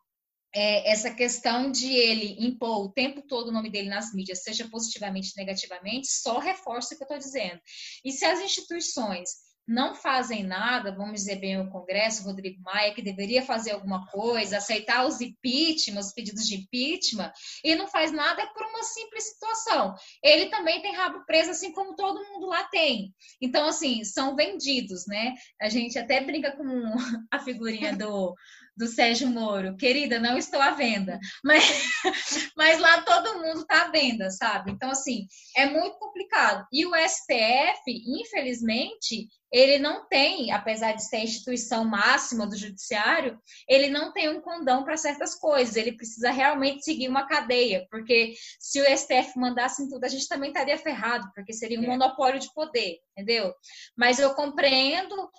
é, 0.55 0.93
essa 0.93 1.11
questão 1.11 1.73
de 1.73 1.91
ele 1.95 2.37
impor 2.47 2.85
o 2.85 2.93
tempo 2.93 3.23
todo 3.27 3.49
o 3.49 3.53
nome 3.53 3.71
dele 3.71 3.89
nas 3.89 4.13
mídias, 4.13 4.43
seja 4.43 4.69
positivamente 4.69 5.33
negativamente, 5.39 6.07
só 6.09 6.39
reforça 6.39 6.95
o 6.95 6.99
que 6.99 7.03
eu 7.03 7.07
estou 7.07 7.19
dizendo. 7.19 7.61
E 8.05 8.13
se 8.13 8.27
as 8.27 8.41
instituições 8.41 9.31
não 9.67 9.95
fazem 9.95 10.45
nada, 10.45 10.95
vamos 10.95 11.21
dizer 11.21 11.37
bem 11.37 11.61
o 11.61 11.71
Congresso, 11.71 12.25
Rodrigo 12.25 12.61
Maia, 12.63 12.95
que 12.95 13.03
deveria 13.03 13.43
fazer 13.43 13.73
alguma 13.73 14.07
coisa, 14.07 14.59
aceitar 14.59 15.07
os 15.07 15.21
impeachment, 15.21 16.01
os 16.01 16.13
pedidos 16.13 16.47
de 16.47 16.57
impeachment, 16.57 17.33
e 17.63 17.75
não 17.75 17.87
faz 17.87 18.13
nada 18.13 18.47
por 18.49 18.63
uma 18.63 18.83
simples 18.83 19.33
situação. 19.33 19.95
Ele 20.23 20.47
também 20.47 20.83
tem 20.83 20.95
rabo 20.95 21.25
preso, 21.25 21.51
assim 21.51 21.73
como 21.73 21.97
todo 21.97 22.25
mundo 22.31 22.47
lá 22.47 22.65
tem. 22.65 23.15
Então, 23.41 23.67
assim, 23.67 24.05
são 24.05 24.37
vendidos, 24.37 25.07
né? 25.07 25.35
A 25.61 25.69
gente 25.69 25.99
até 25.99 26.21
brinca 26.21 26.57
com 26.57 26.95
a 27.31 27.39
figurinha 27.39 27.97
do 27.97 28.35
do 28.77 28.87
Sérgio 28.89 29.29
Moro, 29.29 29.77
querida, 29.77 30.19
não 30.19 30.37
estou 30.37 30.61
à 30.61 30.73
venda, 30.73 31.19
mas, 31.45 31.65
mas 32.57 32.79
lá 32.81 33.03
todo 33.03 33.41
mundo 33.41 33.61
está 33.61 33.85
à 33.85 33.91
venda, 33.91 34.31
sabe? 34.31 34.73
Então, 34.73 34.91
assim, 34.91 35.27
é 35.57 35.67
muito 35.67 35.97
complicado. 35.99 36.67
E 36.73 36.85
o 36.85 36.93
STF, 36.95 37.83
infelizmente, 37.87 39.29
ele 39.55 39.79
não 39.79 40.05
tem, 40.09 40.51
apesar 40.51 40.95
de 40.95 41.05
ser 41.05 41.19
a 41.19 41.23
instituição 41.23 41.85
máxima 41.85 42.45
do 42.45 42.57
judiciário, 42.57 43.41
ele 43.69 43.89
não 43.89 44.13
tem 44.13 44.29
um 44.29 44.41
condão 44.41 44.83
para 44.83 44.97
certas 44.97 45.37
coisas. 45.37 45.77
Ele 45.77 45.93
precisa 45.93 46.33
realmente 46.33 46.85
seguir 46.85 47.09
uma 47.09 47.29
cadeia, 47.29 47.87
porque 47.89 48.35
se 48.59 48.81
o 48.81 48.85
STF 48.85 49.39
mandasse 49.39 49.81
em 49.81 49.89
tudo, 49.89 50.03
a 50.03 50.09
gente 50.09 50.27
também 50.27 50.51
estaria 50.51 50.77
ferrado, 50.77 51.31
porque 51.33 51.53
seria 51.53 51.79
um 51.79 51.85
é. 51.85 51.87
monopólio 51.87 52.41
de 52.41 52.53
poder, 52.53 52.99
entendeu? 53.13 53.55
Mas 53.97 54.19
eu 54.19 54.35
compreendo, 54.35 55.31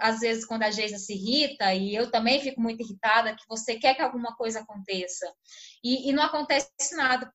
às 0.00 0.20
vezes, 0.20 0.44
quando 0.44 0.62
a 0.62 0.70
Geisa 0.70 0.96
se 0.96 1.12
irrita, 1.12 1.74
e 1.74 1.96
eu 1.96 2.12
também 2.12 2.40
fico 2.40 2.60
muito 2.60 2.80
irritada, 2.80 3.34
que 3.34 3.42
você 3.48 3.74
quer 3.76 3.96
que 3.96 4.02
alguma 4.02 4.36
coisa 4.36 4.60
aconteça, 4.60 5.26
e, 5.82 6.08
e 6.08 6.12
não 6.12 6.22
acontece 6.22 6.70
nada, 6.92 7.28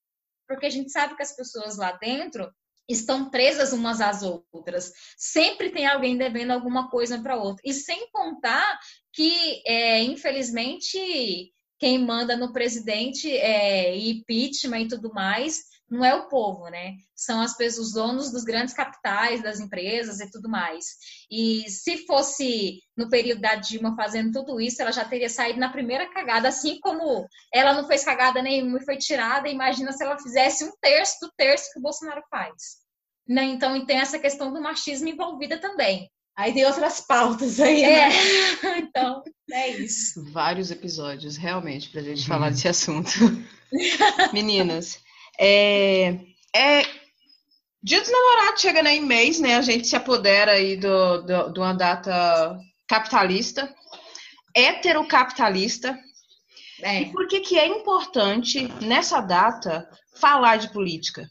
porque 0.47 0.67
a 0.67 0.69
gente 0.69 0.89
sabe 0.89 1.17
que 1.17 1.21
as 1.21 1.35
pessoas 1.35 1.75
lá 1.75 1.91
dentro 1.91 2.49
estão 2.89 3.29
presas 3.29 3.71
umas 3.71 4.01
às 4.01 4.23
outras. 4.23 4.91
Sempre 5.15 5.69
tem 5.69 5.85
alguém 5.85 6.17
devendo 6.17 6.51
alguma 6.51 6.89
coisa 6.89 7.21
para 7.21 7.37
outra. 7.37 7.61
E 7.63 7.71
sem 7.71 8.09
contar 8.11 8.79
que, 9.13 9.61
é, 9.65 10.01
infelizmente, 10.01 11.53
quem 11.77 11.99
manda 11.99 12.35
no 12.35 12.51
presidente 12.51 13.29
é 13.31 13.95
impeachment 13.95 14.81
e 14.81 14.87
tudo 14.87 15.13
mais 15.13 15.63
não 15.89 16.05
é 16.05 16.13
o 16.13 16.27
povo, 16.27 16.67
né? 16.69 16.95
São 17.15 17.41
as 17.41 17.57
pessoas, 17.57 17.87
os 17.87 17.93
donos 17.93 18.31
dos 18.31 18.43
grandes 18.43 18.73
capitais, 18.73 19.41
das 19.41 19.59
empresas 19.59 20.19
e 20.19 20.29
tudo 20.29 20.47
mais. 20.47 20.85
E 21.29 21.69
se 21.69 22.05
fosse 22.05 22.79
no 22.95 23.09
período 23.09 23.41
da 23.41 23.55
Dilma 23.55 23.95
fazendo 23.95 24.31
tudo 24.31 24.61
isso, 24.61 24.81
ela 24.81 24.91
já 24.91 25.03
teria 25.03 25.29
saído 25.29 25.59
na 25.59 25.69
primeira 25.69 26.09
cagada, 26.11 26.49
assim 26.49 26.79
como 26.79 27.27
ela 27.53 27.73
não 27.73 27.87
fez 27.87 28.03
cagada 28.03 28.41
nenhuma 28.41 28.77
e 28.77 28.85
foi 28.85 28.97
tirada. 28.97 29.49
Imagina 29.49 29.91
se 29.91 30.03
ela 30.03 30.19
fizesse 30.19 30.63
um 30.63 30.71
terço 30.79 31.17
do 31.21 31.31
terço 31.35 31.71
que 31.73 31.79
o 31.79 31.81
Bolsonaro 31.81 32.21
faz. 32.29 32.77
Né? 33.27 33.43
Então, 33.45 33.85
tem 33.85 33.97
essa 33.97 34.19
questão 34.19 34.53
do 34.53 34.61
machismo 34.61 35.07
envolvida 35.07 35.59
também. 35.59 36.09
Aí 36.39 36.53
tem 36.53 36.65
outras 36.65 37.01
pautas 37.01 37.59
aí. 37.59 37.83
É. 37.83 38.09
Né? 38.09 38.15
então, 38.79 39.23
é 39.51 39.69
isso. 39.71 40.23
Vários 40.31 40.71
episódios, 40.71 41.35
realmente, 41.35 41.89
para 41.89 41.99
a 41.99 42.03
gente 42.03 42.25
falar 42.29 42.49
desse 42.49 42.67
assunto. 42.67 43.11
Meninas, 44.31 44.99
é, 45.39 46.19
é, 46.55 46.83
Dia 47.81 48.01
dos 48.01 48.11
Namorados 48.11 48.61
chega 48.61 48.83
né, 48.83 48.95
em 48.95 49.05
mês, 49.05 49.39
né? 49.39 49.55
A 49.55 49.61
gente 49.61 49.87
se 49.87 49.95
apodera 49.95 50.51
aí 50.51 50.75
do, 50.75 51.21
do, 51.21 51.53
de 51.53 51.59
uma 51.59 51.73
data 51.73 52.59
capitalista, 52.87 53.73
heterocapitalista. 54.53 55.97
É. 56.81 57.01
E 57.01 57.11
por 57.11 57.27
que, 57.27 57.39
que 57.39 57.57
é 57.57 57.67
importante, 57.67 58.67
nessa 58.81 59.21
data, 59.21 59.89
falar 60.13 60.57
de 60.57 60.69
política? 60.69 61.29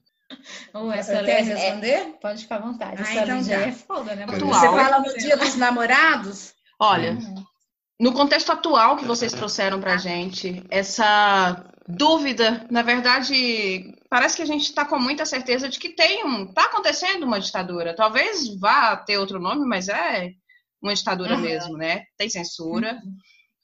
Oh, 0.73 0.91
essa 0.91 1.23
quer 1.23 1.43
responder? 1.43 1.91
É, 1.91 2.05
pode 2.21 2.43
ficar 2.43 2.57
à 2.57 2.61
vontade. 2.61 3.03
Ah, 3.05 3.15
então 3.15 3.43
já 3.43 3.61
é 3.61 3.73
foda, 3.73 4.15
né? 4.15 4.25
Atual. 4.25 4.53
Você 4.53 4.67
fala 4.67 5.01
no 5.01 5.17
dia 5.17 5.37
dos 5.37 5.55
namorados? 5.55 6.55
Olha, 6.79 7.13
uhum. 7.13 7.45
no 8.01 8.13
contexto 8.13 8.53
atual 8.53 8.97
que 8.97 9.05
vocês 9.05 9.33
trouxeram 9.33 9.81
pra 9.81 9.97
gente, 9.97 10.63
essa 10.71 11.65
dúvida, 11.87 12.67
na 12.71 12.83
verdade, 12.83 13.98
parece 14.09 14.37
que 14.37 14.43
a 14.43 14.47
gente 14.47 14.65
está 14.65 14.85
com 14.85 14.99
muita 14.99 15.27
certeza 15.27 15.69
de 15.69 15.79
que 15.79 15.91
tem 15.91 16.25
um, 16.25 16.45
está 16.45 16.65
acontecendo 16.65 17.25
uma 17.25 17.41
ditadura. 17.41 17.95
Talvez 17.95 18.49
vá 18.59 18.97
ter 18.97 19.19
outro 19.19 19.39
nome, 19.39 19.67
mas 19.67 19.89
é 19.89 20.33
uma 20.81 20.95
ditadura 20.95 21.35
uhum. 21.35 21.41
mesmo, 21.41 21.77
né? 21.77 22.05
Tem 22.17 22.29
censura. 22.29 23.01
Uhum. 23.05 23.17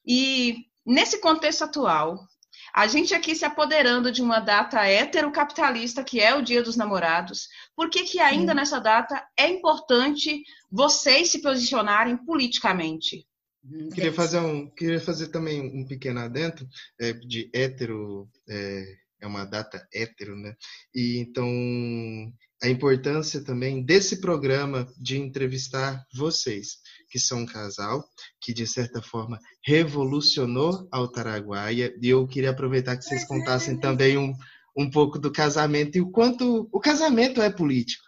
E 0.06 0.56
nesse 0.84 1.20
contexto 1.20 1.64
atual, 1.64 2.26
a 2.74 2.86
gente 2.86 3.14
aqui 3.14 3.34
se 3.34 3.44
apoderando 3.44 4.10
de 4.10 4.20
uma 4.20 4.40
data 4.40 4.84
heterocapitalista, 4.84 6.02
que 6.02 6.20
é 6.20 6.34
o 6.34 6.42
Dia 6.42 6.62
dos 6.62 6.76
Namorados, 6.76 7.48
por 7.76 7.88
que, 7.88 8.02
que 8.02 8.18
ainda 8.18 8.52
uhum. 8.52 8.56
nessa 8.56 8.80
data 8.80 9.24
é 9.36 9.48
importante 9.48 10.42
vocês 10.70 11.30
se 11.30 11.40
posicionarem 11.40 12.16
politicamente? 12.16 13.26
Hum, 13.64 13.88
queria 13.88 14.12
fazer, 14.12 14.40
um, 14.40 14.68
queria 14.68 15.00
fazer 15.00 15.28
também 15.28 15.60
um 15.60 15.86
pequeno 15.86 16.20
adentro 16.20 16.66
é, 17.00 17.12
de 17.12 17.48
hétero, 17.54 18.28
é, 18.48 18.84
é 19.24 19.28
uma 19.28 19.44
data 19.44 19.86
hétero, 19.92 20.36
né? 20.36 20.54
E 20.94 21.18
então 21.18 21.48
a 22.62 22.68
importância 22.68 23.44
também 23.44 23.84
desse 23.84 24.20
programa 24.20 24.86
de 24.96 25.18
entrevistar 25.18 26.02
vocês, 26.14 26.78
que 27.10 27.18
são 27.18 27.40
um 27.40 27.46
casal 27.46 28.04
que 28.40 28.54
de 28.54 28.66
certa 28.66 29.02
forma 29.02 29.38
revolucionou 29.64 30.88
a 30.90 30.98
Altaraguaia, 30.98 31.94
e 32.00 32.08
eu 32.08 32.26
queria 32.26 32.50
aproveitar 32.50 32.96
que 32.96 33.04
vocês 33.04 33.24
contassem 33.24 33.78
também 33.78 34.16
um, 34.16 34.32
um 34.76 34.88
pouco 34.90 35.18
do 35.18 35.30
casamento 35.30 35.98
e 35.98 36.00
o 36.00 36.10
quanto 36.10 36.68
o 36.72 36.80
casamento 36.80 37.42
é 37.42 37.50
político. 37.50 38.04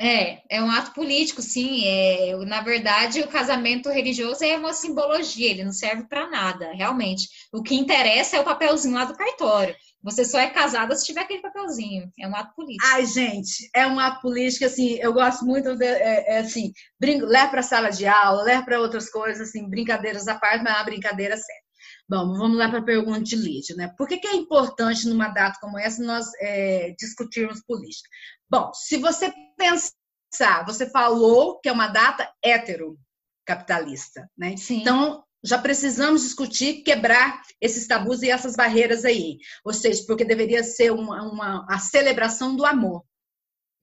É, 0.00 0.42
é 0.50 0.62
um 0.62 0.70
ato 0.70 0.92
político, 0.92 1.40
sim. 1.40 1.84
É, 1.84 2.36
na 2.44 2.60
verdade, 2.60 3.20
o 3.20 3.28
casamento 3.28 3.88
religioso 3.88 4.44
é 4.44 4.56
uma 4.56 4.72
simbologia, 4.72 5.50
ele 5.50 5.64
não 5.64 5.72
serve 5.72 6.04
para 6.08 6.28
nada, 6.28 6.72
realmente. 6.72 7.28
O 7.52 7.62
que 7.62 7.76
interessa 7.76 8.36
é 8.36 8.40
o 8.40 8.44
papelzinho 8.44 8.94
lá 8.94 9.04
do 9.04 9.16
cartório. 9.16 9.76
Você 10.02 10.24
só 10.24 10.38
é 10.38 10.48
casada 10.48 10.94
se 10.94 11.04
tiver 11.04 11.22
aquele 11.22 11.42
papelzinho. 11.42 12.10
É 12.18 12.28
um 12.28 12.34
ato 12.34 12.54
político. 12.54 12.86
Ai, 12.86 13.04
gente, 13.04 13.68
é 13.74 13.86
um 13.86 13.98
ato 13.98 14.20
político, 14.20 14.64
assim, 14.64 14.94
eu 15.00 15.12
gosto 15.12 15.44
muito, 15.44 15.74
de, 15.76 15.84
é, 15.84 16.34
é 16.34 16.38
assim, 16.38 16.72
brinco, 17.00 17.26
leva 17.26 17.50
para 17.50 17.62
sala 17.62 17.90
de 17.90 18.06
aula, 18.06 18.42
leva 18.42 18.64
para 18.64 18.80
outras 18.80 19.10
coisas, 19.10 19.48
assim, 19.48 19.68
brincadeiras 19.68 20.28
à 20.28 20.38
parte, 20.38 20.62
mas 20.62 20.72
é 20.72 20.76
uma 20.76 20.84
brincadeira 20.84 21.36
séria. 21.36 21.68
Bom, 22.08 22.34
vamos 22.36 22.56
lá 22.56 22.68
para 22.68 22.78
a 22.78 22.84
pergunta 22.84 23.22
de 23.22 23.36
Lídia, 23.36 23.76
né? 23.76 23.92
Por 23.98 24.08
que, 24.08 24.18
que, 24.18 24.26
é 24.26 24.34
importante 24.34 25.06
numa 25.06 25.28
data 25.28 25.58
como 25.60 25.78
essa 25.78 26.02
nós 26.02 26.26
é, 26.40 26.94
discutirmos 26.98 27.62
política? 27.64 28.08
Bom, 28.48 28.72
se 28.72 28.96
você 28.96 29.32
pensar, 29.58 30.64
você 30.64 30.88
falou 30.88 31.60
que 31.60 31.68
é 31.68 31.72
uma 31.72 31.88
data 31.88 32.30
heterocapitalista, 32.42 34.30
né? 34.36 34.56
Sim. 34.56 34.80
Então, 34.80 35.22
já 35.42 35.58
precisamos 35.58 36.22
discutir, 36.22 36.82
quebrar 36.82 37.42
esses 37.60 37.86
tabus 37.86 38.22
e 38.22 38.30
essas 38.30 38.56
barreiras 38.56 39.04
aí. 39.04 39.38
Ou 39.64 39.72
seja, 39.72 40.02
porque 40.06 40.24
deveria 40.24 40.64
ser 40.64 40.92
uma, 40.92 41.22
uma 41.22 41.66
a 41.68 41.78
celebração 41.78 42.56
do 42.56 42.64
amor. 42.64 43.04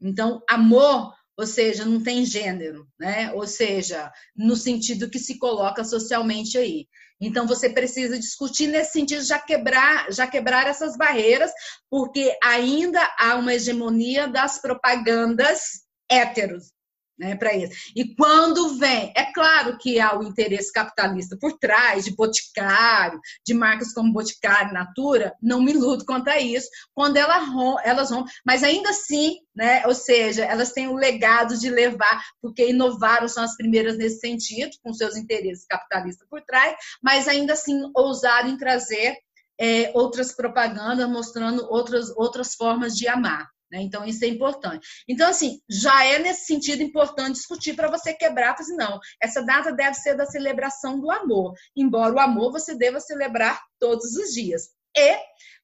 Então, 0.01 0.43
amor 0.49 1.13
ou 1.37 1.45
seja, 1.45 1.83
não 1.83 2.01
tem 2.01 2.25
gênero, 2.25 2.87
né? 2.97 3.31
Ou 3.33 3.45
seja, 3.45 4.11
no 4.35 4.55
sentido 4.55 5.09
que 5.09 5.19
se 5.19 5.37
coloca 5.37 5.83
socialmente 5.83 6.57
aí. 6.57 6.87
Então 7.19 7.45
você 7.45 7.69
precisa 7.69 8.17
discutir 8.17 8.67
nesse 8.67 8.93
sentido 8.93 9.23
já 9.23 9.39
quebrar, 9.39 10.11
já 10.11 10.27
quebrar 10.27 10.67
essas 10.67 10.97
barreiras, 10.97 11.51
porque 11.89 12.37
ainda 12.43 13.01
há 13.17 13.35
uma 13.35 13.53
hegemonia 13.53 14.27
das 14.27 14.61
propagandas 14.61 15.83
héteros, 16.09 16.71
né, 17.17 17.35
para 17.35 17.53
isso. 17.55 17.73
E 17.95 18.15
quando 18.15 18.77
vem, 18.77 19.13
é 19.15 19.31
claro 19.33 19.77
que 19.77 19.99
há 19.99 20.17
o 20.17 20.23
interesse 20.23 20.71
capitalista 20.71 21.37
por 21.39 21.57
trás, 21.57 22.05
de 22.05 22.15
Boticário, 22.15 23.19
de 23.45 23.53
marcas 23.53 23.93
como 23.93 24.11
Boticário, 24.11 24.73
Natura, 24.73 25.33
não 25.41 25.61
me 25.61 25.71
iludo 25.71 26.05
quanto 26.05 26.29
a 26.29 26.39
isso, 26.39 26.67
quando 26.93 27.17
ela 27.17 27.37
rom, 27.37 27.77
elas 27.83 28.09
vão, 28.09 28.25
mas 28.45 28.63
ainda 28.63 28.89
assim, 28.89 29.37
né, 29.55 29.85
ou 29.85 29.95
seja, 29.95 30.43
elas 30.43 30.71
têm 30.71 30.87
o 30.87 30.95
legado 30.95 31.57
de 31.57 31.69
levar, 31.69 32.21
porque 32.41 32.69
inovaram, 32.69 33.27
são 33.27 33.43
as 33.43 33.55
primeiras 33.55 33.97
nesse 33.97 34.19
sentido, 34.19 34.71
com 34.83 34.93
seus 34.93 35.15
interesses 35.15 35.65
capitalistas 35.65 36.27
por 36.29 36.41
trás, 36.41 36.75
mas 37.01 37.27
ainda 37.27 37.53
assim 37.53 37.89
ousaram 37.95 38.49
em 38.49 38.57
trazer 38.57 39.15
é, 39.59 39.91
outras 39.93 40.33
propagandas 40.33 41.09
mostrando 41.09 41.65
outras, 41.69 42.09
outras 42.17 42.55
formas 42.55 42.95
de 42.95 43.07
amar. 43.07 43.49
Né? 43.75 43.81
Então, 43.81 44.05
isso 44.05 44.23
é 44.23 44.27
importante. 44.29 44.87
Então, 45.07 45.29
assim, 45.29 45.59
já 45.69 46.05
é 46.05 46.17
nesse 46.17 46.45
sentido 46.45 46.81
importante 46.81 47.35
discutir 47.35 47.75
para 47.75 47.89
você 47.89 48.13
quebrar, 48.13 48.55
assim, 48.57 48.75
não, 48.75 48.99
essa 49.21 49.41
data 49.43 49.73
deve 49.73 49.95
ser 49.95 50.15
da 50.15 50.25
celebração 50.25 50.99
do 50.99 51.11
amor, 51.11 51.53
embora 51.75 52.13
o 52.13 52.19
amor 52.19 52.53
você 52.53 52.73
deva 52.77 53.01
celebrar 53.01 53.61
todos 53.77 54.15
os 54.15 54.33
dias. 54.33 54.69
E, 54.97 55.17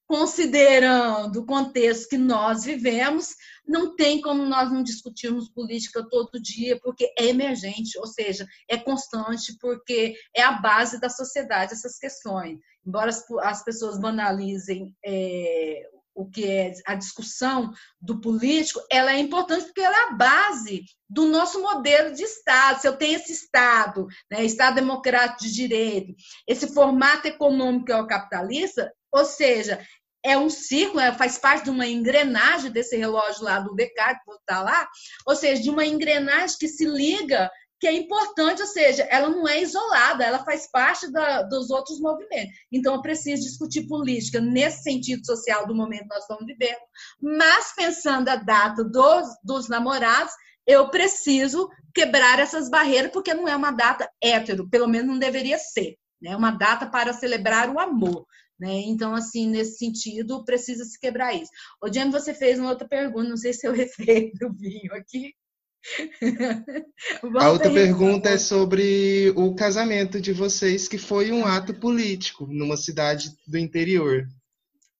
considerando 0.06 1.40
o 1.40 1.46
contexto 1.46 2.10
que 2.10 2.18
nós 2.18 2.64
vivemos, 2.64 3.28
não 3.66 3.96
tem 3.96 4.20
como 4.20 4.44
nós 4.44 4.70
não 4.70 4.82
discutirmos 4.82 5.48
política 5.48 6.06
todo 6.10 6.42
dia, 6.42 6.78
porque 6.82 7.10
é 7.18 7.28
emergente, 7.28 7.98
ou 7.98 8.06
seja, 8.06 8.46
é 8.68 8.76
constante, 8.76 9.56
porque 9.58 10.14
é 10.36 10.42
a 10.42 10.52
base 10.52 11.00
da 11.00 11.08
sociedade 11.08 11.72
essas 11.72 11.98
questões. 11.98 12.58
Embora 12.86 13.08
as, 13.08 13.24
as 13.40 13.64
pessoas 13.64 13.98
banalizem 13.98 14.94
é, 15.02 15.82
o 16.14 16.28
que 16.28 16.44
é 16.44 16.72
a 16.86 16.94
discussão 16.94 17.72
do 18.00 18.20
político, 18.20 18.80
ela 18.90 19.12
é 19.12 19.18
importante 19.18 19.64
porque 19.64 19.80
ela 19.80 19.96
é 19.96 20.02
a 20.08 20.12
base 20.12 20.84
do 21.08 21.26
nosso 21.26 21.60
modelo 21.62 22.14
de 22.14 22.22
Estado. 22.22 22.80
Se 22.80 22.88
eu 22.88 22.96
tenho 22.96 23.16
esse 23.16 23.32
Estado, 23.32 24.06
né, 24.30 24.44
Estado 24.44 24.76
democrático 24.76 25.42
de 25.42 25.52
direito, 25.52 26.14
esse 26.46 26.72
formato 26.72 27.28
econômico 27.28 27.86
que 27.86 27.92
é 27.92 27.96
o 27.96 28.06
capitalista, 28.06 28.92
ou 29.10 29.24
seja, 29.24 29.80
é 30.24 30.38
um 30.38 30.48
círculo, 30.48 31.00
é, 31.00 31.12
faz 31.12 31.36
parte 31.36 31.64
de 31.64 31.70
uma 31.70 31.86
engrenagem 31.86 32.70
desse 32.70 32.96
relógio 32.96 33.42
lá 33.42 33.58
do 33.58 33.74
Descartes, 33.74 34.22
que 34.24 34.32
está 34.32 34.62
lá, 34.62 34.88
ou 35.26 35.34
seja, 35.34 35.60
de 35.60 35.68
uma 35.68 35.84
engrenagem 35.84 36.56
que 36.58 36.68
se 36.68 36.84
liga 36.84 37.50
que 37.82 37.88
é 37.88 37.92
importante, 37.92 38.62
ou 38.62 38.68
seja, 38.68 39.02
ela 39.10 39.28
não 39.28 39.48
é 39.48 39.60
isolada, 39.60 40.22
ela 40.22 40.44
faz 40.44 40.70
parte 40.70 41.10
da, 41.10 41.42
dos 41.42 41.68
outros 41.68 41.98
movimentos. 41.98 42.54
Então, 42.70 42.94
eu 42.94 43.02
preciso 43.02 43.42
discutir 43.42 43.88
política 43.88 44.40
nesse 44.40 44.84
sentido 44.84 45.26
social 45.26 45.66
do 45.66 45.74
momento 45.74 46.02
que 46.02 46.14
nós 46.14 46.22
estamos 46.22 46.46
vivendo, 46.46 46.78
mas 47.20 47.74
pensando 47.74 48.28
a 48.28 48.36
data 48.36 48.84
dos, 48.84 49.26
dos 49.42 49.68
namorados, 49.68 50.32
eu 50.64 50.90
preciso 50.90 51.68
quebrar 51.92 52.38
essas 52.38 52.70
barreiras, 52.70 53.10
porque 53.10 53.34
não 53.34 53.48
é 53.48 53.56
uma 53.56 53.72
data 53.72 54.08
hétero, 54.22 54.70
pelo 54.70 54.86
menos 54.86 55.08
não 55.08 55.18
deveria 55.18 55.58
ser. 55.58 55.96
É 56.24 56.30
né? 56.30 56.36
uma 56.36 56.52
data 56.52 56.88
para 56.88 57.12
celebrar 57.12 57.68
o 57.68 57.80
amor. 57.80 58.24
Né? 58.60 58.74
Então, 58.86 59.12
assim, 59.12 59.48
nesse 59.48 59.78
sentido, 59.78 60.44
precisa 60.44 60.84
se 60.84 61.00
quebrar 61.00 61.34
isso. 61.34 61.50
O 61.82 61.92
Jamie, 61.92 62.12
você 62.12 62.32
fez 62.32 62.60
uma 62.60 62.70
outra 62.70 62.86
pergunta, 62.86 63.28
não 63.28 63.36
sei 63.36 63.52
se 63.52 63.66
eu 63.66 63.72
refei 63.74 64.30
do 64.34 64.52
vinho 64.52 64.94
aqui, 64.94 65.34
a 67.40 67.50
outra 67.50 67.70
pergunta 67.70 68.30
é 68.30 68.38
sobre 68.38 69.32
o 69.36 69.54
casamento 69.54 70.20
de 70.20 70.32
vocês, 70.32 70.86
que 70.86 70.98
foi 70.98 71.32
um 71.32 71.44
ato 71.44 71.74
político 71.74 72.46
numa 72.46 72.76
cidade 72.76 73.32
do 73.46 73.58
interior. 73.58 74.26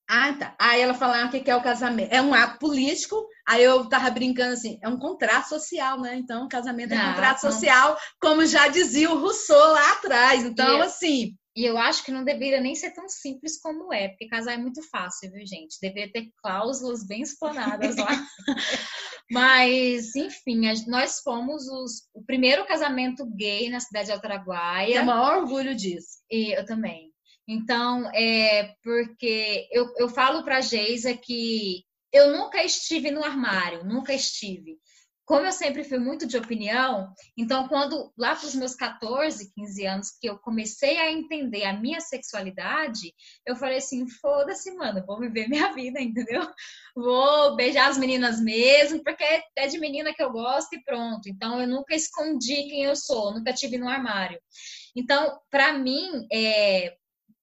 Ah, 0.09 0.33
tá. 0.35 0.55
Aí 0.59 0.83
ela 0.83 0.93
falava 0.93 1.27
o 1.27 1.31
que 1.31 1.51
é 1.51 1.57
o 1.57 1.63
casamento. 1.63 2.13
É 2.13 2.21
um 2.21 2.35
ato 2.35 2.59
político, 2.59 3.27
aí 3.47 3.63
eu 3.63 3.89
tava 3.89 4.11
brincando 4.11 4.53
assim, 4.53 4.79
é 4.83 4.89
um 4.89 4.99
contrato 4.99 5.49
social, 5.49 6.01
né? 6.01 6.17
Então, 6.17 6.49
casamento 6.49 6.93
é 6.93 6.97
um 6.97 7.01
ah, 7.01 7.09
contrato 7.15 7.41
social, 7.41 7.97
como 8.21 8.45
já 8.45 8.69
dizia 8.69 9.11
o 9.11 9.19
Rousseau 9.19 9.73
lá 9.73 9.93
atrás. 9.93 10.45
Então, 10.45 10.83
assim, 10.83 11.35
e 11.55 11.65
eu 11.65 11.77
acho 11.77 12.05
que 12.05 12.11
não 12.11 12.25
deveria 12.25 12.61
nem 12.61 12.75
ser 12.75 12.93
tão 12.93 13.09
simples 13.09 13.61
como 13.61 13.93
é, 13.93 14.09
porque 14.09 14.29
casar 14.29 14.55
é 14.55 14.57
muito 14.57 14.83
fácil, 14.89 15.31
viu, 15.31 15.47
gente? 15.47 15.79
Deveria 15.81 16.11
ter 16.11 16.31
cláusulas 16.43 17.07
bem 17.07 17.21
explanadas 17.21 17.97
lá. 17.97 18.09
Mas, 19.31 20.15
enfim, 20.17 20.61
nós 20.87 21.21
fomos 21.21 21.67
os, 21.69 22.09
o 22.15 22.25
primeiro 22.25 22.67
casamento 22.67 23.27
gay 23.35 23.69
na 23.69 23.81
cidade 23.81 24.07
de 24.07 24.13
Altaraguaia. 24.13 25.03
O 25.03 25.07
maior 25.07 25.43
orgulho 25.43 25.75
disso. 25.75 26.19
E 26.31 26.57
eu 26.57 26.65
também. 26.65 27.13
Então, 27.49 28.11
é 28.15 28.75
porque 28.83 29.69
eu, 29.71 29.93
eu 29.99 30.09
falo 30.09 30.45
para 30.45 30.59
a 30.59 30.61
Geisa 30.61 31.17
que 31.17 31.83
eu 32.13 32.33
nunca 32.33 32.63
estive 32.63 33.11
no 33.11 33.25
armário, 33.25 33.85
nunca 33.85 34.13
estive 34.13 34.79
como 35.25 35.47
eu 35.47 35.53
sempre 35.53 35.85
fui 35.85 35.99
muito 35.99 36.27
de 36.27 36.37
opinião, 36.37 37.13
então 37.37 37.69
quando 37.69 38.13
lá 38.19 38.35
para 38.35 38.47
os 38.47 38.55
meus 38.55 38.75
14, 38.75 39.53
15 39.55 39.87
anos 39.87 40.11
que 40.21 40.29
eu 40.29 40.39
comecei 40.39 40.99
a 40.99 41.11
entender 41.11 41.65
a 41.65 41.79
minha 41.79 42.01
sexualidade, 42.01 43.15
eu 43.47 43.55
falei 43.55 43.79
assim, 43.79 44.07
foda-se, 44.09 44.75
mano, 44.75 45.05
vou 45.07 45.19
viver 45.21 45.49
minha 45.49 45.73
vida, 45.73 46.01
entendeu? 46.01 46.43
Vou 46.95 47.57
beijar 47.57 47.89
as 47.89 47.99
meninas 47.99 48.41
mesmo, 48.41 49.03
porque 49.03 49.25
é 49.57 49.67
de 49.67 49.79
menina 49.79 50.13
que 50.13 50.23
eu 50.23 50.31
gosto 50.31 50.75
e 50.75 50.83
pronto. 50.83 51.29
Então 51.29 51.61
eu 51.61 51.69
nunca 51.69 51.95
escondi 51.95 52.65
quem 52.65 52.85
eu 52.85 52.97
sou, 52.97 53.33
nunca 53.33 53.53
tive 53.53 53.79
no 53.79 53.89
armário. 53.89 54.41
Então, 54.95 55.39
para 55.51 55.73
mim, 55.73 56.27
é, 56.33 56.95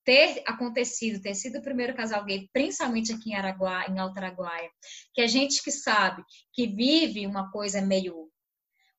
ter 0.03 0.41
acontecido, 0.45 1.21
ter 1.21 1.35
sido 1.35 1.59
o 1.59 1.61
primeiro 1.61 1.95
casal 1.95 2.23
gay, 2.25 2.49
principalmente 2.51 3.11
aqui 3.11 3.31
em 3.31 3.35
Araguá, 3.35 3.85
em 3.87 3.99
Alto 3.99 4.17
Araguaia, 4.17 4.69
que 5.13 5.21
a 5.21 5.27
gente 5.27 5.63
que 5.63 5.71
sabe, 5.71 6.23
que 6.53 6.67
vive 6.67 7.25
uma 7.27 7.51
coisa 7.51 7.81
meio 7.81 8.29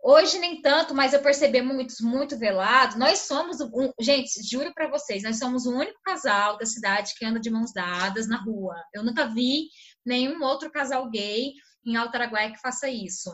Hoje 0.02 0.38
nem 0.38 0.62
tanto, 0.62 0.94
mas 0.94 1.12
eu 1.12 1.20
percebi 1.20 1.60
muitos 1.60 2.00
muito 2.00 2.38
velado. 2.38 2.98
Nós 2.98 3.20
somos, 3.20 3.60
um, 3.60 3.92
gente, 4.00 4.30
juro 4.48 4.72
para 4.72 4.88
vocês, 4.88 5.22
nós 5.22 5.38
somos 5.38 5.66
o 5.66 5.76
único 5.76 6.00
casal 6.02 6.56
da 6.56 6.64
cidade 6.64 7.12
que 7.18 7.24
anda 7.24 7.38
de 7.38 7.50
mãos 7.50 7.70
dadas 7.72 8.26
na 8.26 8.42
rua. 8.42 8.74
Eu 8.94 9.04
nunca 9.04 9.26
vi 9.26 9.68
nenhum 10.04 10.42
outro 10.42 10.70
casal 10.70 11.10
gay 11.10 11.52
em 11.84 11.96
Altaraguaia 11.96 12.50
que 12.50 12.60
faça 12.60 12.88
isso. 12.88 13.30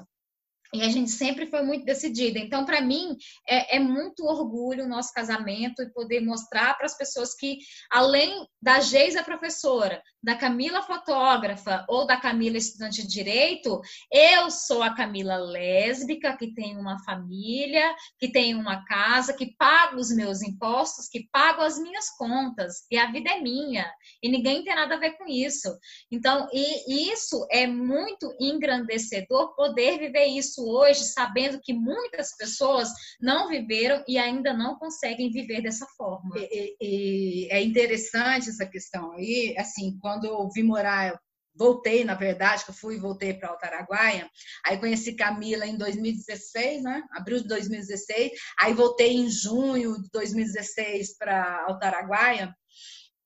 E 0.76 0.82
a 0.82 0.88
gente 0.88 1.10
sempre 1.10 1.46
foi 1.46 1.62
muito 1.62 1.84
decidida. 1.84 2.38
Então, 2.38 2.64
para 2.64 2.80
mim, 2.80 3.16
é, 3.48 3.76
é, 3.76 3.78
muito 3.80 4.24
orgulho 4.24 4.84
o 4.84 4.88
nosso 4.88 5.12
casamento 5.12 5.82
e 5.82 5.92
poder 5.92 6.20
mostrar 6.20 6.74
para 6.74 6.86
as 6.86 6.96
pessoas 6.96 7.34
que, 7.34 7.58
além 7.90 8.46
da 8.60 8.80
Geisa 8.80 9.22
professora, 9.22 10.02
da 10.22 10.34
Camila 10.34 10.82
fotógrafa 10.82 11.86
ou 11.88 12.04
da 12.04 12.16
Camila 12.16 12.56
estudante 12.56 13.02
de 13.02 13.08
direito, 13.08 13.80
eu 14.12 14.50
sou 14.50 14.82
a 14.82 14.92
Camila 14.92 15.36
lésbica, 15.36 16.36
que 16.36 16.52
tem 16.52 16.76
uma 16.76 16.98
família, 17.04 17.94
que 18.18 18.28
tem 18.28 18.54
uma 18.54 18.84
casa, 18.84 19.32
que 19.32 19.54
pago 19.56 19.96
os 19.96 20.10
meus 20.10 20.42
impostos, 20.42 21.08
que 21.08 21.28
pago 21.30 21.62
as 21.62 21.78
minhas 21.78 22.10
contas, 22.10 22.86
e 22.90 22.98
a 22.98 23.10
vida 23.10 23.30
é 23.30 23.40
minha, 23.40 23.88
e 24.20 24.28
ninguém 24.28 24.64
tem 24.64 24.74
nada 24.74 24.96
a 24.96 24.98
ver 24.98 25.12
com 25.12 25.26
isso. 25.28 25.68
Então, 26.10 26.48
e 26.52 27.12
isso 27.12 27.46
é 27.50 27.66
muito 27.66 28.34
engrandecedor 28.40 29.54
poder 29.54 29.98
viver 29.98 30.26
isso 30.26 30.65
hoje, 30.68 31.04
sabendo 31.04 31.60
que 31.62 31.72
muitas 31.72 32.36
pessoas 32.36 32.88
não 33.20 33.48
viveram 33.48 34.04
e 34.06 34.18
ainda 34.18 34.52
não 34.52 34.76
conseguem 34.76 35.30
viver 35.30 35.62
dessa 35.62 35.86
forma. 35.96 36.36
E, 36.38 36.76
e, 36.80 37.48
é 37.50 37.62
interessante 37.62 38.50
essa 38.50 38.66
questão 38.66 39.12
aí, 39.12 39.54
assim, 39.58 39.98
quando 40.00 40.26
eu 40.26 40.48
vim 40.50 40.62
morar 40.62 41.18
voltei, 41.58 42.04
na 42.04 42.14
verdade, 42.14 42.64
que 42.64 42.70
eu 42.70 42.74
fui 42.74 42.96
e 42.96 43.00
voltei 43.00 43.34
para 43.34 43.48
Altaraguaia. 43.48 44.30
Aí 44.64 44.78
conheci 44.78 45.14
Camila 45.14 45.66
em 45.66 45.76
2016, 45.76 46.82
né? 46.82 47.02
Abril 47.12 47.40
de 47.40 47.48
2016. 47.48 48.32
Aí 48.60 48.74
voltei 48.74 49.14
em 49.14 49.30
junho 49.30 50.00
de 50.00 50.08
2016 50.12 51.16
para 51.16 51.64
Altaraguaia. 51.66 52.54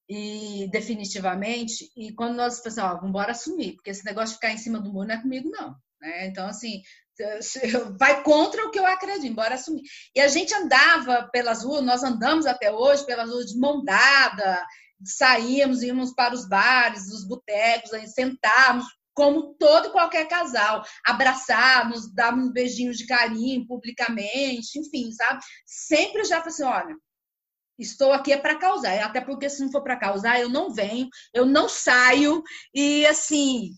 E 0.08 0.68
definitivamente, 0.72 1.88
e 1.96 2.12
quando 2.14 2.34
nós 2.34 2.60
pensamos, 2.60 2.90
ó, 2.90 2.94
vamos 2.94 3.10
embora 3.10 3.30
assumir, 3.30 3.74
porque 3.74 3.90
esse 3.90 4.04
negócio 4.04 4.30
de 4.30 4.34
ficar 4.40 4.52
em 4.52 4.58
cima 4.58 4.80
do 4.80 4.92
muro 4.92 5.06
não 5.06 5.14
é 5.14 5.22
comigo, 5.22 5.48
não. 5.50 5.76
Né? 6.00 6.26
Então, 6.26 6.48
assim, 6.48 6.82
vai 7.98 8.22
contra 8.22 8.66
o 8.66 8.70
que 8.70 8.78
eu 8.78 8.86
acredito, 8.86 9.26
embora 9.26 9.54
assumir. 9.54 9.82
E 10.14 10.20
a 10.20 10.28
gente 10.28 10.54
andava 10.54 11.28
pelas 11.32 11.64
ruas, 11.64 11.84
nós 11.84 12.02
andamos 12.02 12.46
até 12.46 12.72
hoje 12.72 13.04
pelas 13.06 13.30
ruas 13.30 13.46
de 13.46 13.58
mão 13.58 13.84
dada, 13.84 14.64
saíamos, 15.04 15.82
íamos 15.82 16.12
para 16.14 16.34
os 16.34 16.48
bares, 16.48 17.08
os 17.08 17.26
botecos, 17.26 17.90
sentarmos, 18.12 18.84
como 19.14 19.54
todo 19.54 19.88
e 19.88 19.92
qualquer 19.92 20.26
casal, 20.28 20.82
abraçarmos, 21.04 22.12
darmos 22.14 22.52
beijinhos 22.52 22.96
de 22.96 23.06
carinho 23.06 23.66
publicamente, 23.66 24.78
enfim, 24.78 25.10
sabe? 25.12 25.40
Sempre 25.66 26.24
já 26.24 26.38
falei 26.38 26.48
assim, 26.48 26.64
olha, 26.64 26.96
estou 27.78 28.12
aqui 28.12 28.32
é 28.32 28.38
para 28.38 28.58
causar, 28.58 28.98
até 29.02 29.20
porque 29.20 29.48
se 29.48 29.60
não 29.62 29.70
for 29.70 29.82
para 29.82 29.98
causar, 29.98 30.40
eu 30.40 30.48
não 30.48 30.72
venho, 30.72 31.08
eu 31.34 31.44
não 31.44 31.68
saio, 31.68 32.42
e 32.74 33.06
assim, 33.06 33.70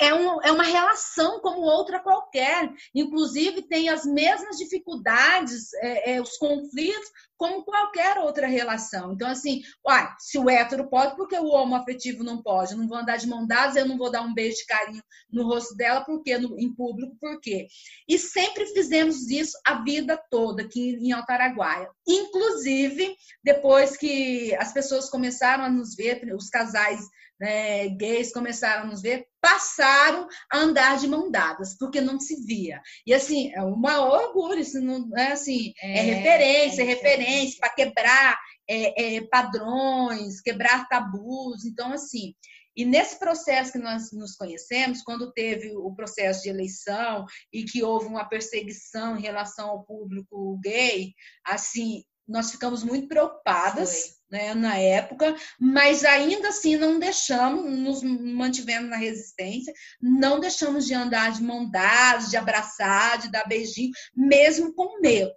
é, 0.00 0.14
um, 0.14 0.40
é 0.42 0.52
uma 0.52 0.64
relação 0.64 1.40
como 1.40 1.60
outra 1.60 2.00
qualquer. 2.00 2.72
Inclusive, 2.94 3.62
tem 3.62 3.88
as 3.88 4.04
mesmas 4.04 4.56
dificuldades, 4.56 5.72
é, 5.74 6.14
é, 6.14 6.20
os 6.20 6.36
conflitos, 6.36 7.10
como 7.36 7.64
qualquer 7.64 8.18
outra 8.18 8.46
relação. 8.46 9.12
Então, 9.12 9.28
assim, 9.28 9.62
uai, 9.86 10.08
se 10.18 10.38
o 10.38 10.48
hétero 10.48 10.88
pode, 10.88 11.16
porque 11.16 11.36
o 11.36 11.48
homoafetivo 11.48 12.24
não 12.24 12.42
pode? 12.42 12.72
Eu 12.72 12.78
não 12.78 12.88
vou 12.88 12.96
andar 12.96 13.16
de 13.18 13.26
mão 13.26 13.46
dadas, 13.46 13.76
eu 13.76 13.86
não 13.86 13.98
vou 13.98 14.10
dar 14.10 14.22
um 14.22 14.32
beijo 14.32 14.56
de 14.56 14.66
carinho 14.66 15.02
no 15.30 15.44
rosto 15.44 15.74
dela, 15.76 16.02
porque 16.04 16.38
no, 16.38 16.58
em 16.58 16.74
público, 16.74 17.16
por 17.20 17.40
quê? 17.40 17.66
E 18.08 18.18
sempre 18.18 18.66
fizemos 18.66 19.28
isso 19.30 19.58
a 19.66 19.82
vida 19.82 20.20
toda 20.30 20.62
aqui 20.62 20.96
em 21.00 21.12
Altaraguaia. 21.12 21.90
Inclusive, 22.06 23.14
depois 23.42 23.96
que 23.96 24.54
as 24.56 24.72
pessoas 24.72 25.10
começaram 25.10 25.64
a 25.64 25.70
nos 25.70 25.94
ver, 25.94 26.34
os 26.34 26.48
casais 26.48 27.00
né, 27.40 27.88
gays 27.88 28.32
começaram 28.32 28.84
a 28.84 28.86
nos 28.86 29.02
ver, 29.02 29.26
passaram 29.40 30.26
a 30.52 30.58
andar 30.58 30.98
de 30.98 31.06
mão 31.06 31.30
dadas, 31.30 31.76
porque 31.78 32.00
não 32.00 32.18
se 32.18 32.44
via. 32.44 32.80
E 33.06 33.14
assim, 33.14 33.52
é 33.54 33.62
um 33.62 33.76
maior 33.76 34.28
orgulho, 34.28 34.60
isso 34.60 34.80
não 34.80 35.08
é 35.16 35.32
assim, 35.32 35.72
é, 35.80 35.98
é 35.98 36.02
referência, 36.02 36.82
é, 36.82 36.84
é 36.84 36.88
referência 36.88 37.58
para 37.60 37.74
quebrar 37.74 38.38
é, 38.68 39.16
é, 39.16 39.20
padrões, 39.28 40.40
quebrar 40.40 40.88
tabus. 40.88 41.64
Então, 41.64 41.92
assim, 41.92 42.34
e 42.76 42.84
nesse 42.84 43.18
processo 43.18 43.72
que 43.72 43.78
nós 43.78 44.12
nos 44.12 44.36
conhecemos, 44.36 45.02
quando 45.02 45.32
teve 45.32 45.74
o 45.74 45.94
processo 45.94 46.42
de 46.42 46.50
eleição 46.50 47.24
e 47.52 47.64
que 47.64 47.82
houve 47.82 48.06
uma 48.06 48.28
perseguição 48.28 49.16
em 49.16 49.22
relação 49.22 49.70
ao 49.70 49.84
público 49.84 50.58
gay, 50.62 51.14
assim, 51.44 52.02
nós 52.28 52.50
ficamos 52.50 52.82
muito 52.82 53.08
preocupadas 53.08 54.15
né, 54.30 54.54
na 54.54 54.76
época, 54.76 55.34
mas 55.58 56.04
ainda 56.04 56.48
assim 56.48 56.76
não 56.76 56.98
deixamos, 56.98 57.64
nos 57.64 58.02
mantivemos 58.02 58.90
na 58.90 58.96
resistência, 58.96 59.72
não 60.00 60.40
deixamos 60.40 60.86
de 60.86 60.94
andar 60.94 61.32
de 61.32 61.42
mão 61.42 61.68
dadas, 61.70 62.30
de 62.30 62.36
abraçar, 62.36 63.18
de 63.18 63.30
dar 63.30 63.46
beijinho, 63.46 63.92
mesmo 64.14 64.74
com 64.74 65.00
medo. 65.00 65.34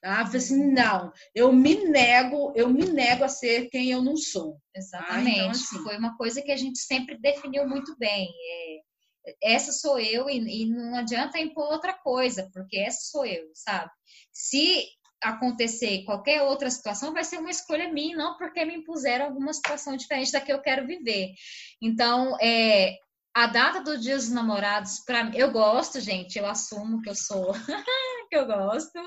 Tá? 0.00 0.26
Falei 0.26 0.38
assim, 0.38 0.72
não, 0.72 1.12
eu 1.32 1.52
me 1.52 1.76
nego, 1.84 2.52
eu 2.56 2.68
me 2.68 2.84
nego 2.86 3.22
a 3.22 3.28
ser 3.28 3.68
quem 3.70 3.88
eu 3.88 4.02
não 4.02 4.16
sou. 4.16 4.58
Exatamente. 4.74 5.24
Tá? 5.24 5.42
Então, 5.42 5.50
assim, 5.50 5.78
Foi 5.84 5.96
uma 5.96 6.16
coisa 6.16 6.42
que 6.42 6.50
a 6.50 6.56
gente 6.56 6.80
sempre 6.80 7.16
definiu 7.16 7.68
muito 7.68 7.96
bem. 7.96 8.28
É, 8.28 9.54
essa 9.54 9.70
sou 9.70 10.00
eu 10.00 10.28
e, 10.28 10.62
e 10.62 10.66
não 10.68 10.96
adianta 10.96 11.38
impor 11.38 11.70
outra 11.70 11.92
coisa, 11.92 12.50
porque 12.52 12.78
essa 12.78 12.98
sou 13.12 13.24
eu, 13.24 13.48
sabe? 13.54 13.92
Se 14.32 14.88
acontecer 15.22 16.04
qualquer 16.04 16.42
outra 16.42 16.70
situação, 16.70 17.12
vai 17.12 17.24
ser 17.24 17.38
uma 17.38 17.50
escolha 17.50 17.92
minha, 17.92 18.16
não 18.16 18.36
porque 18.36 18.64
me 18.64 18.76
impuseram 18.76 19.26
alguma 19.26 19.52
situação 19.52 19.96
diferente 19.96 20.32
da 20.32 20.40
que 20.40 20.52
eu 20.52 20.60
quero 20.60 20.86
viver. 20.86 21.32
Então, 21.80 22.36
é, 22.40 22.96
a 23.34 23.46
data 23.46 23.80
do 23.80 23.98
Dia 23.98 24.16
dos 24.16 24.28
Namorados, 24.28 25.02
para 25.06 25.30
eu 25.34 25.50
gosto, 25.50 26.00
gente, 26.00 26.38
eu 26.38 26.46
assumo 26.46 27.00
que 27.00 27.08
eu 27.08 27.14
sou, 27.14 27.52
que 28.28 28.36
eu 28.36 28.46
gosto. 28.46 28.98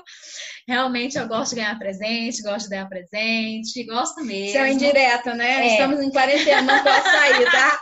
Realmente 0.66 1.16
eu 1.16 1.28
gosto 1.28 1.50
de 1.50 1.56
ganhar 1.56 1.78
presente, 1.78 2.42
gosto 2.42 2.64
de 2.64 2.70
ganhar 2.70 2.88
presente, 2.88 3.84
gosto 3.84 4.24
mesmo. 4.24 4.46
Isso 4.46 4.56
é 4.56 4.60
uma 4.62 4.70
indireta, 4.70 5.34
né? 5.34 5.68
É. 5.68 5.72
Estamos 5.72 6.00
em 6.00 6.10
quarentena, 6.10 6.62
não 6.62 6.82
posso 6.82 7.04
sair, 7.04 7.50
tá? 7.50 7.80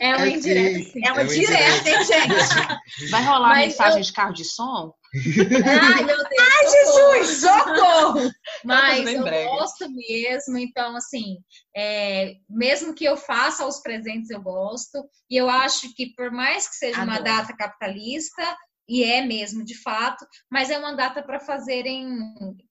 É 0.00 0.16
uma 0.16 0.26
é 0.26 0.30
indireta, 0.30 0.90
sim. 0.92 1.00
É 1.04 1.12
uma 1.12 1.22
é 1.22 1.24
direta, 1.24 1.90
hein, 1.90 2.04
gente? 2.04 3.10
Vai 3.10 3.24
rolar 3.24 3.48
Mas 3.48 3.66
mensagem 3.66 3.98
eu... 3.98 4.04
de 4.04 4.12
carro 4.12 4.32
de 4.32 4.44
som? 4.44 4.92
Ai, 5.14 6.04
meu 6.04 6.16
Deus. 6.16 6.28
Ai, 6.38 6.68
Jesus, 6.68 7.40
socorro! 7.40 8.30
Mas 8.64 9.06
eu 9.06 9.24
gosto 9.24 9.90
mesmo, 9.90 10.56
então, 10.58 10.94
assim, 10.96 11.38
é, 11.76 12.34
mesmo 12.48 12.94
que 12.94 13.04
eu 13.04 13.16
faça 13.16 13.66
os 13.66 13.80
presentes, 13.80 14.30
eu 14.30 14.40
gosto. 14.40 15.04
E 15.28 15.36
eu 15.36 15.48
acho 15.48 15.92
que, 15.94 16.14
por 16.14 16.30
mais 16.30 16.68
que 16.68 16.76
seja 16.76 17.02
Adoro. 17.02 17.18
uma 17.18 17.20
data 17.20 17.56
capitalista, 17.56 18.56
e 18.88 19.04
é 19.04 19.24
mesmo, 19.24 19.64
de 19.64 19.80
fato, 19.80 20.26
mas 20.50 20.70
é 20.70 20.78
uma 20.78 20.92
data 20.92 21.22
para 21.22 21.40
fazerem, 21.40 22.08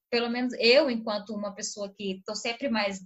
pelo 0.10 0.30
menos 0.30 0.54
eu, 0.60 0.90
enquanto 0.90 1.34
uma 1.34 1.56
pessoa 1.56 1.94
que 1.96 2.18
estou 2.18 2.36
sempre 2.36 2.70
mais 2.70 3.00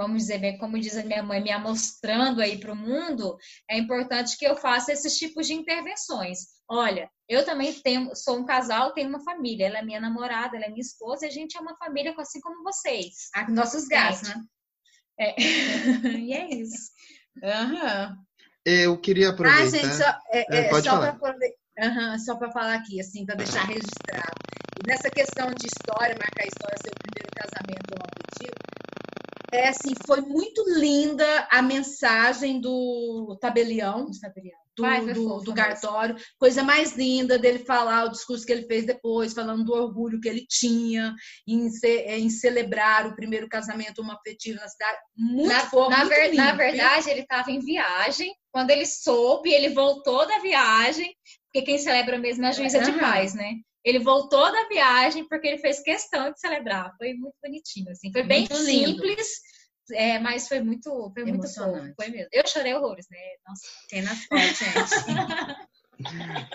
vamos 0.00 0.22
dizer, 0.22 0.56
como 0.56 0.80
diz 0.80 0.96
a 0.96 1.04
minha 1.04 1.22
mãe, 1.22 1.42
me 1.42 1.50
amostrando 1.50 2.40
aí 2.40 2.58
para 2.58 2.72
o 2.72 2.76
mundo, 2.76 3.36
é 3.68 3.76
importante 3.76 4.38
que 4.38 4.46
eu 4.46 4.56
faça 4.56 4.90
esses 4.90 5.14
tipos 5.18 5.46
de 5.46 5.52
intervenções. 5.52 6.38
Olha, 6.66 7.10
eu 7.28 7.44
também 7.44 7.70
tenho, 7.82 8.16
sou 8.16 8.38
um 8.38 8.46
casal, 8.46 8.94
tenho 8.94 9.10
uma 9.10 9.22
família. 9.22 9.66
Ela 9.66 9.80
é 9.80 9.82
minha 9.82 10.00
namorada, 10.00 10.56
ela 10.56 10.64
é 10.64 10.68
minha 10.70 10.80
esposa, 10.80 11.26
e 11.26 11.28
a 11.28 11.30
gente 11.30 11.54
é 11.54 11.60
uma 11.60 11.76
família 11.76 12.14
assim 12.16 12.40
como 12.40 12.62
vocês. 12.62 13.28
Ah, 13.34 13.50
nossos 13.50 13.86
gatos, 13.86 14.22
né? 14.22 14.42
É. 15.18 15.34
e 16.18 16.32
é 16.32 16.48
isso. 16.48 16.90
Uhum. 17.42 18.16
Eu 18.64 18.98
queria 18.98 19.30
aproveitar. 19.30 19.64
Ah, 19.64 19.68
gente, 19.68 19.94
só, 19.96 20.18
é, 20.32 20.56
é, 20.56 20.66
é 20.68 20.80
só 22.18 22.36
para 22.36 22.48
uhum, 22.48 22.52
falar 22.52 22.74
aqui, 22.74 22.98
assim, 23.00 23.26
para 23.26 23.34
deixar 23.34 23.64
registrado. 23.64 24.40
E 24.82 24.86
nessa 24.86 25.10
questão 25.10 25.48
de 25.48 25.66
história, 25.66 26.16
marcar 26.18 26.44
a 26.44 26.46
história, 26.46 26.78
ser 26.82 26.90
o 26.90 27.02
primeiro 27.02 27.28
casamento 27.36 27.92
ou 27.92 28.06
afetivo, 28.06 28.70
é 29.52 29.68
assim, 29.68 29.94
foi 30.06 30.20
muito 30.20 30.62
linda 30.78 31.48
a 31.50 31.60
mensagem 31.60 32.60
do 32.60 33.36
tabelião, 33.40 34.06
do, 34.06 34.20
tabelião, 34.20 34.58
do, 34.76 34.82
Vai, 34.82 35.04
do, 35.04 35.40
do 35.40 35.54
cartório, 35.54 36.16
coisa 36.38 36.62
mais 36.62 36.96
linda 36.96 37.38
dele 37.38 37.58
falar 37.60 38.04
o 38.04 38.10
discurso 38.10 38.46
que 38.46 38.52
ele 38.52 38.66
fez 38.66 38.86
depois, 38.86 39.32
falando 39.32 39.64
do 39.64 39.72
orgulho 39.72 40.20
que 40.20 40.28
ele 40.28 40.46
tinha 40.48 41.14
em, 41.46 41.68
em 42.06 42.30
celebrar 42.30 43.06
o 43.06 43.14
primeiro 43.14 43.48
casamento 43.48 44.00
homoafetivo 44.00 44.60
na 44.60 44.68
cidade. 44.68 44.98
Muito 45.16 45.48
na, 45.48 45.60
fofo, 45.60 45.90
na, 45.90 46.04
ver, 46.04 46.32
na 46.34 46.52
verdade, 46.52 47.10
ele 47.10 47.22
estava 47.22 47.50
em 47.50 47.60
viagem, 47.60 48.34
quando 48.52 48.70
ele 48.70 48.86
soube, 48.86 49.52
ele 49.52 49.70
voltou 49.70 50.26
da 50.26 50.38
viagem, 50.38 51.14
porque 51.46 51.66
quem 51.66 51.78
celebra 51.78 52.18
mesmo 52.18 52.44
é 52.44 52.48
a 52.48 52.52
juíza 52.52 52.80
de 52.80 52.92
paz, 52.92 53.34
né? 53.34 53.56
Ele 53.84 53.98
voltou 53.98 54.52
da 54.52 54.68
viagem 54.68 55.26
porque 55.28 55.48
ele 55.48 55.58
fez 55.58 55.80
questão 55.80 56.30
de 56.30 56.38
celebrar. 56.38 56.94
Foi 56.98 57.14
muito 57.14 57.34
bonitinho, 57.42 57.90
assim. 57.90 58.12
Foi 58.12 58.22
bem 58.22 58.40
muito 58.40 58.56
simples, 58.56 59.28
é, 59.92 60.18
mas 60.18 60.48
foi 60.48 60.60
muito, 60.60 61.10
foi 61.14 61.24
muito 61.24 61.48
fofo. 61.52 61.92
Foi 61.96 62.08
mesmo. 62.08 62.28
Eu 62.32 62.46
chorei 62.46 62.74
horrores, 62.74 63.06
né? 63.10 63.18
Nossa, 63.46 63.62
tem 63.88 64.02
nas 64.02 64.24
fotos, 64.24 64.58
gente. 64.58 65.56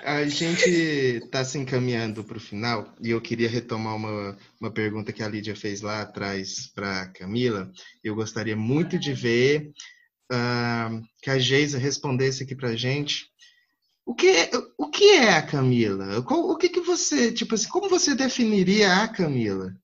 A 0.04 0.26
gente 0.28 0.70
está 0.70 1.46
se 1.46 1.58
encaminhando 1.58 2.24
para 2.24 2.38
o 2.38 2.42
final 2.42 2.92
e 3.00 3.12
eu 3.12 3.22
queria 3.22 3.48
retomar 3.48 3.96
uma, 3.96 4.36
uma 4.60 4.72
pergunta 4.72 5.14
que 5.14 5.22
a 5.22 5.28
Lídia 5.28 5.56
fez 5.56 5.82
lá 5.82 6.02
atrás 6.02 6.72
para 6.74 7.10
Camila. 7.10 7.72
Eu 8.04 8.16
gostaria 8.16 8.56
muito 8.56 8.98
de 8.98 9.14
ver 9.14 9.72
uh, 10.32 11.02
que 11.22 11.30
a 11.30 11.38
Geisa 11.38 11.78
respondesse 11.78 12.44
aqui 12.44 12.56
pra 12.56 12.76
gente. 12.76 13.28
O 14.06 14.14
que, 14.14 14.28
é, 14.28 14.52
o 14.78 14.88
que 14.90 15.12
é 15.14 15.34
a 15.34 15.42
Camila? 15.42 16.20
O 16.20 16.58
que, 16.58 16.70
que 16.70 16.80
você, 16.80 17.32
tipo 17.32 17.56
assim, 17.56 17.68
como 17.68 17.90
você 17.90 18.14
definiria 18.14 18.98
a 18.98 19.08
Camila? 19.08 19.76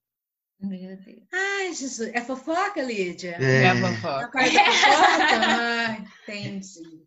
Meu 0.60 0.96
Deus. 0.96 1.24
Ai, 1.34 1.74
Jesus. 1.74 2.12
É 2.14 2.22
fofoca, 2.22 2.84
Lídia? 2.84 3.36
É, 3.40 3.64
é 3.66 3.76
fofoca. 3.76 4.40
Da 4.40 4.66
fofoca? 4.66 5.40
Ai, 5.48 6.06
entendi. 6.24 7.04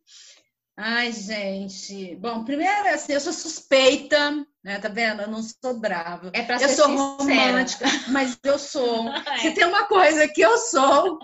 Ai, 0.77 1.13
gente. 1.13 2.17
Bom, 2.17 2.45
primeiro, 2.45 2.89
assim, 2.89 3.13
eu 3.13 3.21
sou 3.21 3.33
suspeita, 3.33 4.45
né? 4.63 4.81
Tá 4.81 4.89
vendo? 4.89 5.23
Eu 5.23 5.29
não 5.29 5.41
sou 5.41 5.79
brava. 5.79 6.33
É 6.35 6.43
pra 6.43 6.57
eu 6.57 6.69
ser 6.69 6.75
sou 6.75 6.89
sincera. 6.89 7.13
romântica, 7.19 7.87
mas 8.09 8.37
eu 8.43 8.59
sou. 8.59 9.09
É. 9.25 9.39
Se 9.39 9.55
tem 9.55 9.65
uma 9.67 9.87
coisa 9.87 10.27
que 10.27 10.41
eu 10.41 10.59
sou, 10.59 11.19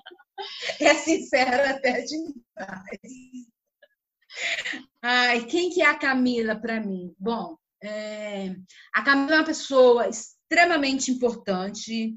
é 0.79 0.95
sincera 0.95 1.71
até 1.71 2.03
demais. 2.03 3.01
Ai, 5.03 5.45
quem 5.47 5.71
que 5.71 5.83
é 5.83 5.87
a 5.87 5.99
Camila 5.99 6.57
para 6.57 6.81
mim? 6.81 7.15
Bom, 7.19 7.57
é, 7.83 8.55
a 8.95 9.03
Camila 9.03 9.33
é 9.33 9.39
uma 9.39 9.45
pessoa 9.45 10.09
extremamente 10.09 11.11
importante, 11.11 12.15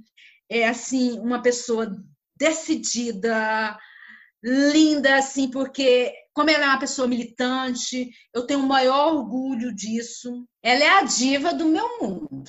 é 0.49 0.67
assim, 0.67 1.17
uma 1.19 1.41
pessoa 1.41 1.89
decidida, 2.35 3.77
linda, 4.43 5.15
assim, 5.15 5.49
porque 5.49 6.13
como 6.33 6.49
ela 6.49 6.65
é 6.65 6.67
uma 6.67 6.79
pessoa 6.79 7.07
militante, 7.07 8.09
eu 8.33 8.45
tenho 8.45 8.59
o 8.59 8.67
maior 8.67 9.13
orgulho 9.13 9.73
disso. 9.73 10.45
Ela 10.61 10.83
é 10.83 10.89
a 10.89 11.03
diva 11.03 11.53
do 11.53 11.65
meu 11.65 11.99
mundo. 12.01 12.43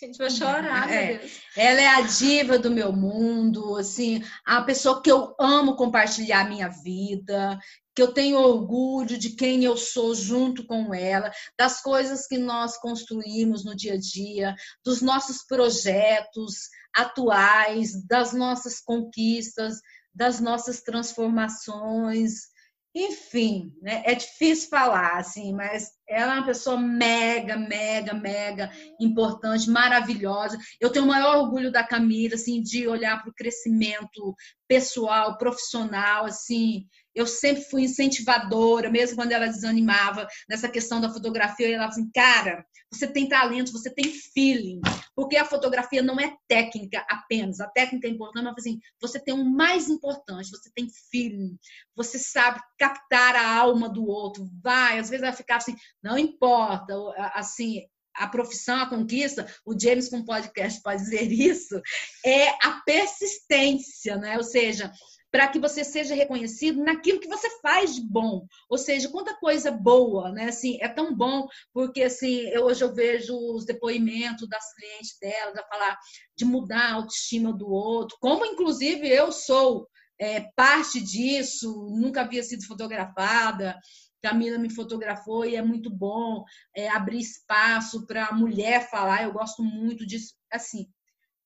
Gente, 0.00 0.16
vou 0.16 0.30
chorar, 0.30 0.90
É. 0.90 1.08
meu 1.08 1.18
Deus. 1.18 1.40
Ela 1.54 1.80
é 1.80 1.86
a 1.86 2.00
diva 2.00 2.58
do 2.58 2.70
meu 2.70 2.90
mundo, 2.90 3.76
assim, 3.76 4.24
a 4.46 4.62
pessoa 4.62 5.02
que 5.02 5.12
eu 5.12 5.34
amo 5.38 5.76
compartilhar 5.76 6.40
a 6.40 6.48
minha 6.48 6.68
vida, 6.68 7.58
que 8.00 8.04
eu 8.04 8.14
tenho 8.14 8.38
orgulho 8.38 9.18
de 9.18 9.36
quem 9.36 9.62
eu 9.62 9.76
sou 9.76 10.14
junto 10.14 10.64
com 10.64 10.94
ela, 10.94 11.30
das 11.58 11.82
coisas 11.82 12.26
que 12.26 12.38
nós 12.38 12.78
construímos 12.78 13.62
no 13.62 13.76
dia 13.76 13.92
a 13.92 13.98
dia, 13.98 14.56
dos 14.82 15.02
nossos 15.02 15.44
projetos 15.46 16.70
atuais, 16.96 18.02
das 18.06 18.32
nossas 18.32 18.80
conquistas, 18.80 19.80
das 20.14 20.40
nossas 20.40 20.80
transformações. 20.80 22.48
Enfim, 22.94 23.72
né? 23.82 24.02
é 24.06 24.14
difícil 24.14 24.70
falar, 24.70 25.18
assim, 25.18 25.52
mas 25.52 25.90
ela 26.08 26.36
é 26.36 26.36
uma 26.38 26.46
pessoa 26.46 26.76
mega, 26.76 27.56
mega, 27.56 28.14
mega 28.14 28.70
importante, 28.98 29.70
maravilhosa. 29.70 30.58
Eu 30.80 30.90
tenho 30.90 31.04
o 31.04 31.08
maior 31.08 31.36
orgulho 31.36 31.70
da 31.70 31.84
Camila, 31.84 32.34
assim, 32.34 32.62
de 32.62 32.88
olhar 32.88 33.20
para 33.20 33.30
o 33.30 33.34
crescimento 33.34 34.34
pessoal, 34.66 35.36
profissional, 35.36 36.24
assim. 36.24 36.88
Eu 37.14 37.26
sempre 37.26 37.64
fui 37.64 37.82
incentivadora, 37.82 38.90
mesmo 38.90 39.16
quando 39.16 39.32
ela 39.32 39.46
desanimava 39.46 40.26
nessa 40.48 40.68
questão 40.68 41.00
da 41.00 41.12
fotografia. 41.12 41.72
Falava 41.72 41.90
assim, 41.90 42.10
cara, 42.12 42.64
você 42.92 43.06
tem 43.06 43.28
talento, 43.28 43.72
você 43.72 43.90
tem 43.90 44.12
feeling, 44.34 44.80
porque 45.14 45.36
a 45.36 45.44
fotografia 45.44 46.02
não 46.02 46.18
é 46.18 46.36
técnica 46.48 47.04
apenas. 47.08 47.60
A 47.60 47.68
técnica 47.68 48.06
é 48.06 48.10
importante, 48.10 48.44
mas 48.44 48.54
assim, 48.58 48.80
você 49.00 49.18
tem 49.18 49.34
o 49.34 49.44
mais 49.44 49.88
importante, 49.88 50.50
você 50.50 50.70
tem 50.74 50.88
feeling, 51.10 51.56
você 51.94 52.18
sabe 52.18 52.60
captar 52.78 53.36
a 53.36 53.56
alma 53.56 53.88
do 53.88 54.06
outro. 54.06 54.48
Vai, 54.62 54.98
às 54.98 55.08
vezes 55.10 55.22
ela 55.22 55.32
ficava 55.32 55.58
assim, 55.58 55.76
não 56.02 56.18
importa, 56.18 56.94
assim, 57.34 57.82
a 58.14 58.26
profissão, 58.26 58.80
a 58.80 58.88
conquista, 58.88 59.46
o 59.64 59.78
James 59.78 60.08
com 60.08 60.24
podcast 60.24 60.82
pode 60.82 61.02
dizer 61.02 61.30
isso, 61.30 61.80
é 62.24 62.48
a 62.66 62.82
persistência, 62.84 64.16
né? 64.16 64.36
Ou 64.36 64.42
seja, 64.42 64.92
para 65.30 65.48
que 65.48 65.58
você 65.58 65.84
seja 65.84 66.14
reconhecido 66.14 66.82
naquilo 66.82 67.20
que 67.20 67.28
você 67.28 67.48
faz 67.60 67.94
de 67.94 68.02
bom. 68.02 68.46
Ou 68.68 68.76
seja, 68.76 69.08
quanta 69.08 69.34
coisa 69.36 69.70
boa, 69.70 70.32
né? 70.32 70.46
Assim, 70.46 70.78
é 70.80 70.88
tão 70.88 71.14
bom, 71.14 71.46
porque 71.72 72.02
assim, 72.02 72.48
eu, 72.48 72.64
hoje 72.64 72.82
eu 72.82 72.92
vejo 72.92 73.36
os 73.54 73.64
depoimentos 73.64 74.48
das 74.48 74.74
clientes 74.74 75.16
delas 75.20 75.56
a 75.56 75.66
falar 75.66 75.98
de 76.36 76.44
mudar 76.44 76.90
a 76.90 76.94
autoestima 76.94 77.52
do 77.52 77.68
outro, 77.70 78.16
como 78.20 78.44
inclusive 78.44 79.08
eu 79.08 79.30
sou 79.30 79.86
é, 80.20 80.40
parte 80.54 81.00
disso, 81.00 81.88
nunca 81.90 82.20
havia 82.20 82.42
sido 82.42 82.66
fotografada. 82.66 83.78
Camila 84.22 84.58
me 84.58 84.68
fotografou 84.68 85.46
e 85.46 85.56
é 85.56 85.62
muito 85.62 85.88
bom 85.88 86.44
é, 86.76 86.88
abrir 86.90 87.20
espaço 87.20 88.06
para 88.06 88.26
a 88.26 88.34
mulher 88.34 88.90
falar. 88.90 89.22
Eu 89.22 89.32
gosto 89.32 89.62
muito 89.62 90.06
disso. 90.06 90.34
Assim, 90.52 90.86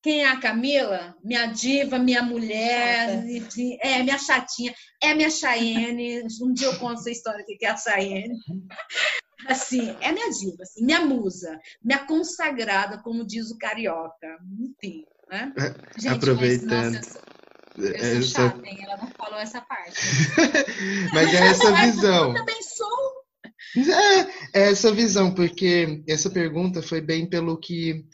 quem 0.05 0.22
é 0.22 0.28
a 0.28 0.39
Camila? 0.39 1.16
Minha 1.24 1.47
diva, 1.47 1.98
minha 1.98 2.22
mulher, 2.22 3.24
enfim, 3.26 3.78
é 3.81 4.02
minha 4.02 4.18
chatinha, 4.18 4.74
é 5.02 5.14
minha 5.14 5.31
Chayenne. 5.31 6.22
Um 6.43 6.52
dia 6.52 6.66
eu 6.66 6.78
conto 6.78 7.01
essa 7.01 7.10
história 7.10 7.40
aqui, 7.40 7.56
que 7.56 7.64
é 7.64 7.70
a 7.70 7.76
Chayenne. 7.76 8.39
Assim, 9.48 9.97
é 10.02 10.12
minha 10.12 10.31
diva, 10.31 10.62
assim, 10.62 10.85
minha 10.85 11.01
musa, 11.01 11.59
minha 11.82 12.05
consagrada, 12.05 12.98
como 12.98 13.26
diz 13.26 13.51
o 13.51 13.56
carioca. 13.56 14.39
Enfim, 14.60 15.06
né? 15.31 15.55
Gente, 15.97 16.14
Aproveitando. 16.14 16.68
Mas, 16.68 16.97
nossa, 16.97 17.20
eu 17.78 17.98
sou 17.98 18.18
Essa- 18.18 18.22
chata, 18.22 18.66
hein? 18.66 18.85
Ela 18.85 18.98
não 18.98 19.10
falou 19.12 19.39
essa 19.39 19.62
parte. 19.62 19.97
Mas 21.14 21.32
é 21.32 21.47
essa 21.47 21.72
visão. 21.72 22.28
Eu 22.28 22.35
também 22.35 22.62
sou. 22.62 23.24
É, 24.52 24.60
é 24.60 24.70
essa 24.70 24.93
visão, 24.93 25.35
porque 25.35 26.05
essa 26.06 26.28
pergunta 26.28 26.82
foi 26.82 27.01
bem 27.01 27.26
pelo 27.26 27.59
que 27.59 28.05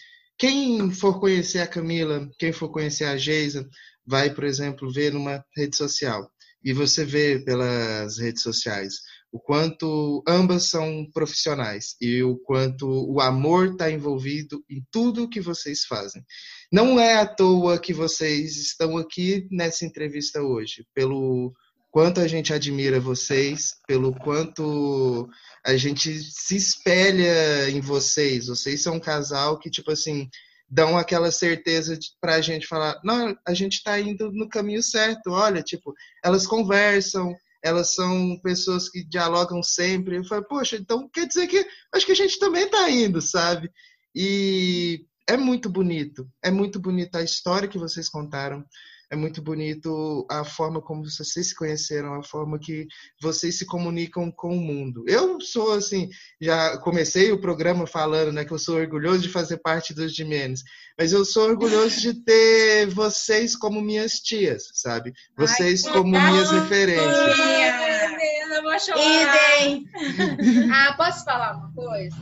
quem 0.41 0.91
for 0.91 1.21
conhecer 1.21 1.59
a 1.59 1.67
Camila, 1.67 2.27
quem 2.39 2.51
for 2.51 2.71
conhecer 2.71 3.05
a 3.05 3.17
Geisa, 3.19 3.69
vai, 4.07 4.35
por 4.35 4.45
exemplo, 4.45 4.91
ver 4.91 5.13
numa 5.13 5.45
rede 5.55 5.77
social. 5.77 6.33
E 6.65 6.73
você 6.73 7.05
vê 7.05 7.39
pelas 7.39 8.19
redes 8.19 8.43
sociais 8.43 8.95
o 9.31 9.39
quanto 9.39 10.25
ambas 10.27 10.65
são 10.65 11.07
profissionais 11.13 11.95
e 12.01 12.23
o 12.23 12.37
quanto 12.39 12.89
o 12.89 13.21
amor 13.21 13.73
está 13.73 13.91
envolvido 13.91 14.65
em 14.69 14.83
tudo 14.91 15.29
que 15.29 15.41
vocês 15.41 15.85
fazem. 15.85 16.25
Não 16.73 16.99
é 16.99 17.21
à 17.21 17.27
toa 17.27 17.79
que 17.79 17.93
vocês 17.93 18.57
estão 18.57 18.97
aqui 18.97 19.47
nessa 19.51 19.85
entrevista 19.85 20.43
hoje, 20.43 20.87
pelo 20.95 21.53
quanto 21.91 22.21
a 22.21 22.29
gente 22.29 22.53
admira 22.53 23.01
vocês, 23.01 23.77
pelo 23.87 24.15
quanto 24.15 25.29
a 25.65 25.77
gente 25.77 26.19
se 26.23 26.57
espelha 26.57 27.69
em 27.71 27.81
vocês. 27.81 28.47
Vocês 28.47 28.83
são 28.83 28.95
um 28.95 29.01
casal 29.01 29.59
que, 29.59 29.71
tipo 29.71 29.91
assim, 29.91 30.29
dão 30.69 30.97
aquela 30.97 31.31
certeza 31.33 31.97
de, 31.97 32.09
pra 32.21 32.41
gente 32.41 32.67
falar, 32.67 33.01
não, 33.03 33.37
a 33.47 33.53
gente 33.53 33.83
tá 33.83 33.99
indo 33.99 34.31
no 34.31 34.49
caminho 34.49 34.83
certo. 34.83 35.33
Olha, 35.33 35.63
tipo, 35.63 35.93
elas 36.25 36.47
conversam, 36.47 37.35
elas 37.63 37.95
são 37.95 38.39
pessoas 38.41 38.89
que 38.89 39.03
dialogam 39.05 39.63
sempre. 39.63 40.17
Eu 40.17 40.25
falo, 40.25 40.45
poxa, 40.45 40.77
então 40.77 41.09
quer 41.09 41.27
dizer 41.27 41.49
que 41.49 41.67
acho 41.93 42.07
que 42.07 42.13
a 42.13 42.17
gente 42.17 42.39
também 42.39 42.69
tá 42.69 42.89
indo, 42.89 43.21
sabe? 43.21 43.71
E 44.15 45.05
é 45.29 45.37
muito 45.37 45.69
bonito. 45.69 46.29
É 46.43 46.51
muito 46.51 46.79
bonita 46.79 47.19
a 47.19 47.25
história 47.25 47.69
que 47.69 47.79
vocês 47.79 48.09
contaram. 48.09 48.65
É 49.13 49.17
muito 49.17 49.43
bonito 49.43 50.25
a 50.31 50.45
forma 50.45 50.81
como 50.81 51.05
vocês 51.05 51.49
se 51.49 51.55
conheceram, 51.55 52.15
a 52.15 52.23
forma 52.23 52.61
que 52.61 52.87
vocês 53.21 53.59
se 53.59 53.67
comunicam 53.67 54.31
com 54.31 54.57
o 54.57 54.61
mundo. 54.61 55.05
Eu 55.09 55.41
sou 55.41 55.73
assim, 55.73 56.09
já 56.41 56.79
comecei 56.79 57.33
o 57.33 57.41
programa 57.41 57.89
falando, 57.89 58.31
né, 58.33 58.45
que 58.45 58.53
eu 58.53 58.59
sou 58.59 58.77
orgulhoso 58.77 59.23
de 59.23 59.29
fazer 59.29 59.57
parte 59.57 59.93
dos 59.93 60.15
de 60.15 60.25
menos, 60.25 60.63
mas 60.97 61.13
eu 61.13 61.25
sou 61.25 61.49
orgulhoso 61.49 62.01
de 62.01 62.15
ter 62.23 62.87
vocês 62.87 63.57
como 63.57 63.81
minhas 63.81 64.21
tias, 64.21 64.71
sabe? 64.75 65.13
Vocês 65.37 65.85
Ai, 65.87 65.93
como 65.93 66.11
minhas 66.11 66.53
legal. 66.53 66.63
referências. 66.63 67.37
Menina, 67.37 68.55
eu 68.55 68.63
vou 68.63 68.79
chorar. 68.79 69.67
Idem. 69.67 69.91
Ah, 70.73 70.95
posso 70.97 71.25
falar 71.25 71.57
uma 71.57 71.73
coisa? 71.73 72.17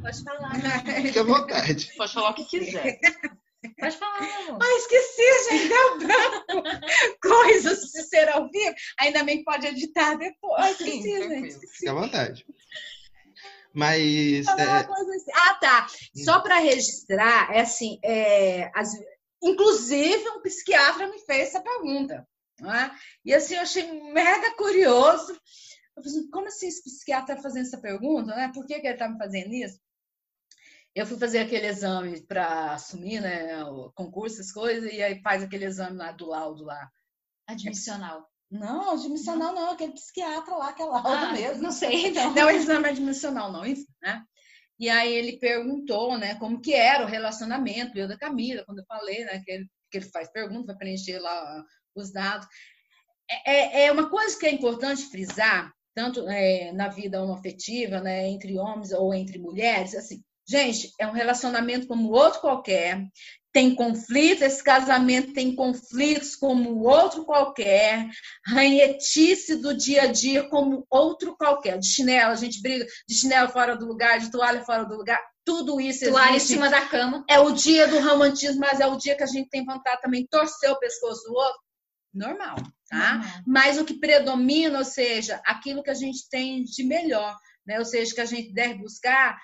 Pode 0.00 0.22
falar. 0.24 1.02
Fique 1.02 1.18
à 1.18 1.22
vontade. 1.22 1.92
Pode 1.98 2.12
falar 2.14 2.30
o 2.30 2.34
que 2.34 2.44
quiser. 2.46 2.98
Pode 3.78 3.96
falar, 3.96 4.20
meu 4.20 4.48
amor. 4.54 4.58
Ah, 4.62 4.76
esqueci, 4.78 5.50
gente, 5.50 5.68
deu 5.68 5.98
branco. 5.98 6.62
Coisas 7.22 7.80
de 7.80 8.02
ser 8.04 8.28
ao 8.28 8.48
vivo. 8.50 8.74
Ainda 9.00 9.24
bem 9.24 9.38
que 9.38 9.44
pode 9.44 9.66
editar 9.66 10.14
depois. 10.16 10.76
Sim, 10.76 10.84
Esqueci, 10.84 11.02
gente. 11.02 11.18
tranquilo. 11.26 11.46
Esqueci. 11.46 11.72
Fique 11.78 11.88
à 11.88 11.94
vontade. 11.94 12.46
Mas 13.74 14.46
é, 14.46 14.62
assim. 14.62 15.30
Ah, 15.34 15.54
tá. 15.60 15.86
Só 16.24 16.40
para 16.40 16.58
registrar, 16.58 17.54
é 17.54 17.60
assim, 17.60 17.98
é, 18.02 18.70
as- 18.74 18.98
inclusive 19.42 20.28
um 20.30 20.40
psiquiatra 20.40 21.08
me 21.08 21.18
fez 21.20 21.48
essa 21.48 21.60
pergunta. 21.60 22.26
não 22.60 22.74
é? 22.74 22.90
E 23.24 23.34
assim, 23.34 23.54
eu 23.54 23.60
achei 23.60 24.12
mega 24.12 24.54
curioso. 24.56 25.32
Eu 25.94 26.02
falei 26.02 26.18
assim, 26.18 26.30
como 26.30 26.46
assim 26.48 26.68
esse 26.68 26.82
psiquiatra 26.82 27.34
está 27.34 27.42
fazendo 27.42 27.66
essa 27.66 27.78
pergunta? 27.78 28.34
Né? 28.34 28.50
Por 28.54 28.66
que, 28.66 28.80
que 28.80 28.86
ele 28.86 28.94
está 28.94 29.08
me 29.08 29.18
fazendo 29.18 29.52
isso? 29.52 29.78
Eu 30.96 31.04
fui 31.04 31.18
fazer 31.18 31.40
aquele 31.40 31.66
exame 31.66 32.22
para 32.22 32.72
assumir 32.72 33.20
né, 33.20 33.62
o 33.64 33.92
concurso, 33.92 34.40
essas 34.40 34.50
coisas, 34.50 34.90
e 34.90 35.02
aí 35.02 35.20
faz 35.20 35.42
aquele 35.42 35.66
exame 35.66 35.98
lá 35.98 36.10
do 36.10 36.26
laudo 36.26 36.64
lá. 36.64 36.90
Admissional. 37.46 38.26
Não, 38.50 38.92
admissional 38.92 39.52
não, 39.52 39.72
aquele 39.72 39.92
psiquiatra 39.92 40.56
lá, 40.56 40.72
que 40.72 40.80
é 40.80 40.86
laudo 40.86 41.08
Ah, 41.08 41.32
mesmo. 41.34 41.62
não 41.62 41.70
sei, 41.70 42.10
não. 42.12 42.34
Não, 42.34 42.50
exame 42.50 42.88
admissional, 42.88 43.52
não, 43.52 43.66
enfim, 43.66 43.84
né? 44.00 44.22
E 44.78 44.88
aí 44.88 45.12
ele 45.12 45.38
perguntou, 45.38 46.16
né, 46.16 46.34
como 46.36 46.62
que 46.62 46.72
era 46.72 47.04
o 47.04 47.08
relacionamento, 47.08 47.98
eu 47.98 48.08
da 48.08 48.16
Camila, 48.16 48.64
quando 48.64 48.78
eu 48.78 48.86
falei, 48.86 49.22
né, 49.26 49.42
que 49.44 49.50
ele, 49.52 49.66
que 49.90 49.98
ele 49.98 50.08
faz 50.08 50.32
pergunta, 50.32 50.68
vai 50.68 50.76
preencher 50.76 51.18
lá 51.18 51.62
os 51.94 52.10
dados. 52.10 52.46
é, 53.44 53.84
é 53.84 53.92
uma 53.92 54.08
coisa 54.08 54.38
que 54.38 54.46
é 54.46 54.50
importante 54.50 55.10
frisar, 55.10 55.70
tanto 55.94 56.26
é, 56.26 56.72
na 56.72 56.88
vida 56.88 57.22
homoafetiva, 57.22 58.00
né, 58.00 58.28
entre 58.30 58.58
homens 58.58 58.92
ou 58.92 59.12
entre 59.12 59.38
mulheres, 59.38 59.94
assim, 59.94 60.22
gente, 60.48 60.92
é 61.00 61.06
um 61.06 61.12
relacionamento 61.12 61.86
como 61.86 62.10
outro 62.10 62.40
qualquer, 62.40 63.06
tem 63.52 63.74
conflitos, 63.74 64.42
esse 64.42 64.62
casamento 64.62 65.32
tem 65.32 65.56
conflitos 65.56 66.36
como 66.36 66.82
outro 66.82 67.24
qualquer, 67.24 68.06
ranhetice 68.46 69.56
do 69.56 69.74
dia 69.74 70.02
a 70.02 70.06
dia 70.06 70.46
como 70.50 70.86
outro 70.90 71.34
qualquer. 71.38 71.78
De 71.78 71.88
chinelo, 71.88 72.32
a 72.32 72.36
gente 72.36 72.60
briga 72.60 72.84
de 73.08 73.14
chinelo 73.14 73.48
fora 73.48 73.74
do 73.74 73.86
lugar, 73.86 74.20
de 74.20 74.30
toalha 74.30 74.62
fora 74.62 74.84
do 74.84 74.94
lugar, 74.94 75.18
tudo 75.46 75.80
isso 75.80 76.04
Toalha 76.04 76.36
existe. 76.36 76.52
em 76.52 76.56
cima 76.56 76.68
da 76.68 76.82
cama. 76.82 77.24
É 77.30 77.38
o 77.38 77.52
dia 77.52 77.88
do 77.88 78.00
romantismo, 78.00 78.60
mas 78.60 78.80
é 78.80 78.86
o 78.86 78.96
dia 78.96 79.16
que 79.16 79.22
a 79.22 79.26
gente 79.26 79.48
tem 79.48 79.64
vontade 79.64 80.02
também 80.02 80.26
torcer 80.28 80.70
o 80.70 80.78
pescoço 80.78 81.22
do 81.24 81.34
outro. 81.34 81.60
Normal, 82.12 82.56
tá? 82.90 83.14
Uhum. 83.14 83.42
Mas 83.46 83.78
o 83.78 83.84
que 83.84 83.98
predomina, 83.98 84.78
ou 84.78 84.84
seja, 84.84 85.40
aquilo 85.46 85.82
que 85.82 85.90
a 85.90 85.94
gente 85.94 86.28
tem 86.28 86.64
de 86.64 86.82
melhor, 86.82 87.34
né? 87.66 87.78
Ou 87.78 87.84
seja, 87.84 88.14
que 88.14 88.20
a 88.20 88.26
gente 88.26 88.52
deve 88.52 88.74
buscar 88.74 89.38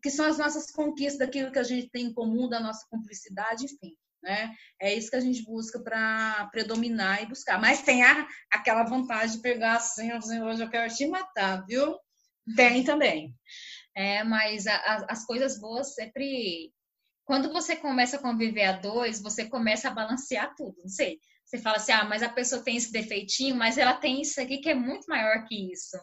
que 0.00 0.10
são 0.10 0.26
as 0.26 0.38
nossas 0.38 0.70
conquistas, 0.70 1.18
daquilo 1.18 1.52
que 1.52 1.58
a 1.58 1.64
gente 1.64 1.90
tem 1.90 2.06
em 2.06 2.14
comum, 2.14 2.48
da 2.48 2.60
nossa 2.60 2.86
cumplicidade, 2.88 3.64
enfim. 3.64 3.94
Né? 4.22 4.54
É 4.80 4.94
isso 4.94 5.10
que 5.10 5.16
a 5.16 5.20
gente 5.20 5.44
busca 5.44 5.80
para 5.82 6.48
predominar 6.52 7.22
e 7.22 7.26
buscar. 7.26 7.60
Mas 7.60 7.82
tem 7.82 8.04
a, 8.04 8.26
aquela 8.50 8.84
vontade 8.84 9.32
de 9.32 9.42
pegar 9.42 9.76
assim, 9.76 10.12
assim, 10.12 10.40
hoje 10.40 10.62
eu 10.62 10.70
quero 10.70 10.92
te 10.94 11.06
matar, 11.06 11.64
viu? 11.66 11.98
Tem 12.56 12.84
também. 12.84 13.34
É, 13.96 14.22
mas 14.24 14.66
a, 14.66 14.76
a, 14.76 15.06
as 15.10 15.24
coisas 15.26 15.58
boas 15.58 15.94
sempre. 15.94 16.72
Quando 17.24 17.52
você 17.52 17.76
começa 17.76 18.16
a 18.16 18.20
conviver 18.20 18.64
a 18.64 18.72
dois, 18.78 19.20
você 19.20 19.48
começa 19.48 19.88
a 19.88 19.94
balancear 19.94 20.54
tudo. 20.56 20.76
Não 20.82 20.88
sei. 20.88 21.18
Você 21.44 21.58
fala 21.58 21.76
assim, 21.76 21.92
ah, 21.92 22.04
mas 22.04 22.22
a 22.22 22.28
pessoa 22.28 22.62
tem 22.62 22.76
esse 22.76 22.90
defeitinho, 22.90 23.54
mas 23.54 23.76
ela 23.78 23.94
tem 23.94 24.20
isso 24.22 24.40
aqui 24.40 24.58
que 24.58 24.70
é 24.70 24.74
muito 24.74 25.06
maior 25.06 25.44
que 25.44 25.72
isso. 25.72 25.96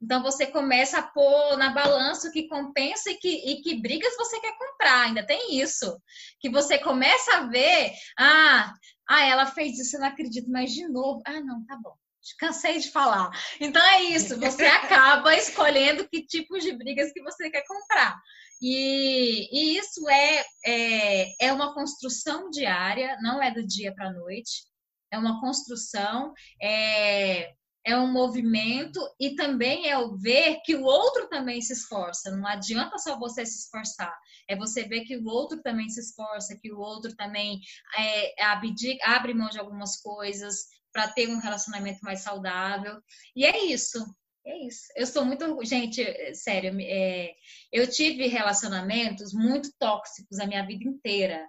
Então 0.00 0.22
você 0.22 0.46
começa 0.46 0.98
a 0.98 1.02
pôr 1.02 1.56
na 1.56 1.70
balança 1.70 2.28
o 2.28 2.32
que 2.32 2.48
compensa 2.48 3.10
e 3.10 3.16
que, 3.16 3.28
e 3.28 3.62
que 3.62 3.80
brigas 3.80 4.14
você 4.16 4.40
quer 4.40 4.56
comprar. 4.56 5.06
Ainda 5.06 5.26
tem 5.26 5.60
isso. 5.60 6.00
Que 6.40 6.48
você 6.48 6.78
começa 6.78 7.36
a 7.36 7.46
ver, 7.46 7.92
ah, 8.18 8.72
ah, 9.08 9.24
ela 9.26 9.46
fez 9.46 9.78
isso, 9.78 9.96
eu 9.96 10.00
não 10.00 10.08
acredito, 10.08 10.50
mas 10.50 10.72
de 10.72 10.86
novo. 10.88 11.20
Ah, 11.26 11.40
não, 11.40 11.64
tá 11.64 11.76
bom. 11.82 11.94
Cansei 12.38 12.78
de 12.78 12.90
falar. 12.90 13.30
Então 13.60 13.82
é 13.82 14.04
isso, 14.04 14.38
você 14.38 14.66
acaba 14.66 15.34
escolhendo 15.34 16.08
que 16.08 16.24
tipos 16.24 16.62
de 16.62 16.72
brigas 16.72 17.12
que 17.12 17.22
você 17.22 17.50
quer 17.50 17.64
comprar. 17.66 18.16
E, 18.60 19.48
e 19.52 19.78
isso 19.78 20.08
é, 20.08 20.44
é, 20.64 21.46
é 21.46 21.52
uma 21.52 21.72
construção 21.74 22.50
diária, 22.50 23.16
não 23.22 23.42
é 23.42 23.50
do 23.50 23.66
dia 23.66 23.94
para 23.94 24.08
a 24.08 24.12
noite, 24.12 24.64
é 25.10 25.18
uma 25.18 25.40
construção. 25.40 26.32
É, 26.60 27.54
é 27.84 27.96
um 27.96 28.10
movimento 28.12 29.00
e 29.18 29.34
também 29.34 29.88
é 29.88 29.96
o 29.96 30.16
ver 30.16 30.60
que 30.64 30.74
o 30.74 30.82
outro 30.84 31.28
também 31.28 31.60
se 31.60 31.72
esforça. 31.72 32.30
Não 32.30 32.46
adianta 32.46 32.98
só 32.98 33.18
você 33.18 33.46
se 33.46 33.60
esforçar, 33.60 34.14
é 34.48 34.56
você 34.56 34.84
ver 34.84 35.02
que 35.02 35.16
o 35.16 35.26
outro 35.26 35.62
também 35.62 35.88
se 35.88 36.00
esforça, 36.00 36.58
que 36.60 36.72
o 36.72 36.78
outro 36.78 37.14
também 37.16 37.60
é, 37.96 38.44
abdica, 38.44 39.04
abre 39.04 39.34
mão 39.34 39.48
de 39.48 39.58
algumas 39.58 40.00
coisas 40.00 40.66
para 40.92 41.08
ter 41.08 41.28
um 41.28 41.38
relacionamento 41.38 42.00
mais 42.02 42.20
saudável. 42.20 43.00
E 43.34 43.44
é 43.44 43.64
isso. 43.66 44.04
É 44.46 44.66
isso. 44.66 44.84
Eu 44.96 45.06
sou 45.06 45.24
muito. 45.24 45.62
Gente, 45.64 46.02
sério, 46.34 46.74
é, 46.80 47.32
eu 47.70 47.86
tive 47.86 48.26
relacionamentos 48.28 49.32
muito 49.34 49.70
tóxicos 49.78 50.38
a 50.38 50.46
minha 50.46 50.66
vida 50.66 50.84
inteira 50.84 51.46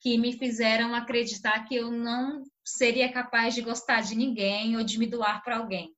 que 0.00 0.16
me 0.16 0.32
fizeram 0.32 0.94
acreditar 0.94 1.64
que 1.64 1.74
eu 1.74 1.90
não 1.90 2.42
seria 2.64 3.12
capaz 3.12 3.54
de 3.54 3.62
gostar 3.62 4.02
de 4.02 4.14
ninguém 4.14 4.76
ou 4.76 4.84
de 4.84 4.98
me 4.98 5.06
doar 5.06 5.42
para 5.42 5.56
alguém. 5.56 5.92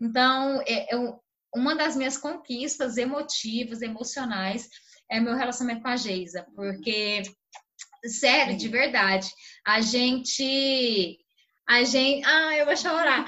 Então, 0.00 0.62
é, 0.66 0.94
eu, 0.94 1.20
uma 1.54 1.74
das 1.74 1.96
minhas 1.96 2.18
conquistas 2.18 2.96
emotivas, 2.96 3.82
emocionais, 3.82 4.68
é 5.10 5.20
meu 5.20 5.34
relacionamento 5.34 5.82
com 5.82 5.88
a 5.88 5.96
Geisa, 5.96 6.46
porque, 6.54 7.22
sério, 8.04 8.56
de 8.56 8.68
verdade, 8.68 9.28
a 9.64 9.80
gente. 9.80 11.18
A 11.68 11.82
gente. 11.82 12.24
Ah, 12.24 12.56
eu 12.56 12.66
vou 12.66 12.76
chorar. 12.76 13.24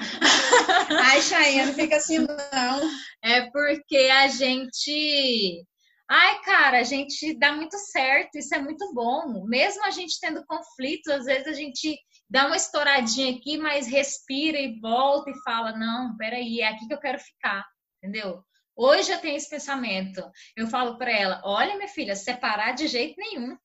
Ai, 0.89 1.21
Chayane, 1.21 1.73
fica 1.73 1.97
assim, 1.97 2.19
não. 2.19 2.91
É 3.21 3.49
porque 3.51 3.97
a 3.97 4.27
gente 4.27 5.65
Ai, 6.11 6.41
cara, 6.41 6.79
a 6.79 6.83
gente 6.83 7.37
dá 7.37 7.53
muito 7.53 7.77
certo, 7.77 8.35
isso 8.35 8.55
é 8.55 8.59
muito 8.59 8.91
bom. 8.95 9.45
Mesmo 9.45 9.85
a 9.85 9.91
gente 9.91 10.19
tendo 10.19 10.43
conflitos, 10.45 11.07
às 11.13 11.25
vezes 11.25 11.47
a 11.47 11.53
gente 11.53 11.95
dá 12.27 12.47
uma 12.47 12.55
estouradinha 12.55 13.35
aqui, 13.35 13.57
mas 13.59 13.87
respira 13.87 14.57
e 14.59 14.79
volta 14.79 15.29
e 15.29 15.41
fala: 15.43 15.71
não, 15.77 16.17
peraí, 16.17 16.61
é 16.61 16.67
aqui 16.67 16.87
que 16.87 16.93
eu 16.93 16.99
quero 16.99 17.19
ficar, 17.19 17.63
entendeu? 18.01 18.43
Hoje 18.75 19.11
eu 19.11 19.19
tenho 19.19 19.37
esse 19.37 19.49
pensamento. 19.49 20.23
Eu 20.55 20.67
falo 20.67 20.97
para 20.97 21.11
ela: 21.11 21.41
olha, 21.45 21.75
minha 21.75 21.87
filha, 21.87 22.15
separar 22.15 22.71
de 22.73 22.87
jeito 22.87 23.15
nenhum, 23.17 23.55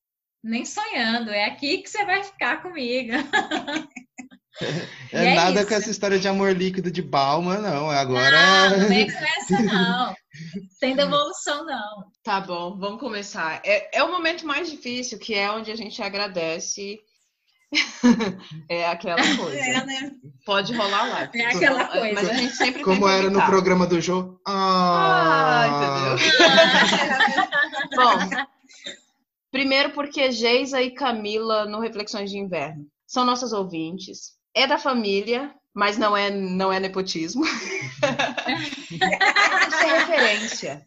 nem 0.42 0.66
sonhando, 0.66 1.30
é 1.30 1.46
aqui 1.46 1.78
que 1.78 1.88
você 1.88 2.04
vai 2.04 2.22
ficar 2.24 2.62
comigo. 2.62 3.12
É, 5.12 5.26
é, 5.26 5.35
nada 5.35 5.60
isso. 5.60 5.68
com 5.68 5.74
essa 5.74 5.90
história 5.90 6.18
de 6.18 6.26
amor 6.26 6.52
líquido 6.52 6.90
de 6.90 7.01
Balma, 7.01 7.59
não. 7.59 7.93
É 7.93 7.98
agora. 7.98 8.70
Não, 8.70 8.78
não 8.78 8.89
vem 8.89 9.06
com 9.10 9.18
essa, 9.18 9.62
não. 9.62 10.14
Sem 10.81 10.97
devolução, 10.97 11.64
não. 11.64 12.05
Tá 12.24 12.40
bom, 12.40 12.76
vamos 12.76 12.98
começar. 12.98 13.60
É, 13.64 13.98
é 13.98 14.02
o 14.02 14.10
momento 14.10 14.44
mais 14.44 14.68
difícil, 14.68 15.18
que 15.18 15.35
é 15.35 15.51
onde 15.51 15.70
a 15.70 15.76
gente 15.76 16.02
agradece. 16.02 16.98
é 18.68 18.89
aquela 18.89 19.22
coisa. 19.36 19.56
É, 19.56 19.86
né? 19.86 20.10
Pode 20.44 20.74
rolar 20.74 21.09
lá. 21.09 21.31
É 21.32 21.47
aquela 21.47 21.85
coisa. 21.86 22.14
Mas 22.14 22.28
a 22.28 22.35
gente 22.35 22.56
sempre 22.56 22.82
Como 22.82 23.09
era 23.09 23.31
no 23.31 23.44
programa 23.47 23.86
do 23.86 24.01
Jô. 24.01 24.40
Ah, 24.47 25.62
ah 25.62 26.16
entendeu? 26.16 26.35
bom, 27.94 28.44
primeiro 29.52 29.90
porque 29.90 30.32
Geisa 30.32 30.82
e 30.82 30.90
Camila 30.90 31.66
no 31.66 31.81
Reflexões 31.81 32.31
de 32.31 32.39
Inverno 32.39 32.86
são 33.06 33.24
nossas 33.24 33.52
ouvintes 33.52 34.35
é 34.55 34.66
da 34.66 34.78
família, 34.78 35.52
mas 35.74 35.98
não 35.98 36.16
é, 36.16 36.31
não 36.31 36.72
é 36.72 36.78
nepotismo. 36.78 37.44
É 39.85 39.98
referência. 39.98 40.86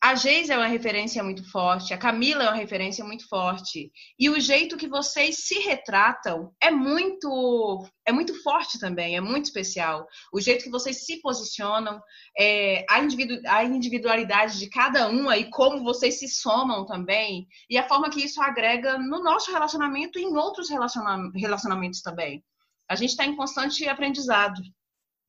A 0.00 0.14
Geisa 0.14 0.54
é 0.54 0.56
uma 0.56 0.68
referência 0.68 1.24
muito 1.24 1.42
forte, 1.50 1.92
a 1.92 1.98
Camila 1.98 2.44
é 2.44 2.48
uma 2.48 2.56
referência 2.56 3.04
muito 3.04 3.28
forte. 3.28 3.90
E 4.16 4.30
o 4.30 4.38
jeito 4.38 4.76
que 4.76 4.86
vocês 4.86 5.44
se 5.44 5.58
retratam 5.58 6.52
é 6.62 6.70
muito 6.70 7.84
é 8.06 8.12
muito 8.12 8.40
forte 8.42 8.78
também, 8.78 9.16
é 9.16 9.20
muito 9.20 9.46
especial. 9.46 10.06
O 10.32 10.40
jeito 10.40 10.62
que 10.62 10.70
vocês 10.70 11.04
se 11.04 11.20
posicionam, 11.20 12.00
é, 12.38 12.84
a, 12.88 13.00
individu 13.00 13.40
a 13.48 13.64
individualidade 13.64 14.58
de 14.60 14.70
cada 14.70 15.08
um 15.08 15.32
e 15.32 15.50
como 15.50 15.82
vocês 15.82 16.18
se 16.20 16.28
somam 16.28 16.86
também, 16.86 17.48
e 17.68 17.76
a 17.76 17.88
forma 17.88 18.08
que 18.08 18.24
isso 18.24 18.40
agrega 18.40 18.98
no 18.98 19.20
nosso 19.20 19.50
relacionamento 19.50 20.18
e 20.18 20.22
em 20.22 20.36
outros 20.36 20.70
relaciona 20.70 21.28
relacionamentos 21.34 22.02
também. 22.02 22.44
A 22.88 22.96
gente 22.96 23.10
está 23.10 23.24
em 23.24 23.36
constante 23.36 23.88
aprendizado. 23.88 24.60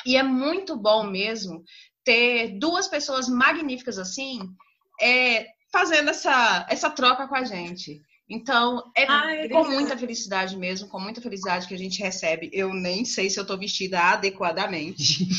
E 0.06 0.15
é 0.15 0.23
muito 0.23 0.77
bom 0.77 1.03
mesmo 1.03 1.64
ter 2.03 2.57
duas 2.57 2.88
pessoas 2.88 3.27
magníficas 3.27 3.99
assim, 3.99 4.40
é, 5.02 5.45
fazendo 5.72 6.10
essa, 6.10 6.65
essa 6.69 6.90
troca 6.90 7.27
com 7.27 7.36
a 7.36 7.44
gente. 7.44 8.02
Então, 8.30 8.84
é 8.95 9.06
Ai, 9.07 9.49
com 9.49 9.64
muita 9.64 9.98
felicidade 9.98 10.56
mesmo, 10.56 10.88
com 10.88 10.99
muita 10.99 11.19
felicidade 11.19 11.68
que 11.68 11.73
a 11.73 11.77
gente 11.77 11.99
recebe. 11.99 12.49
Eu 12.53 12.72
nem 12.73 13.03
sei 13.03 13.27
se 13.30 13.40
eu 13.40 13.41
estou 13.41 13.57
vestida 13.57 13.99
adequadamente. 13.99 15.27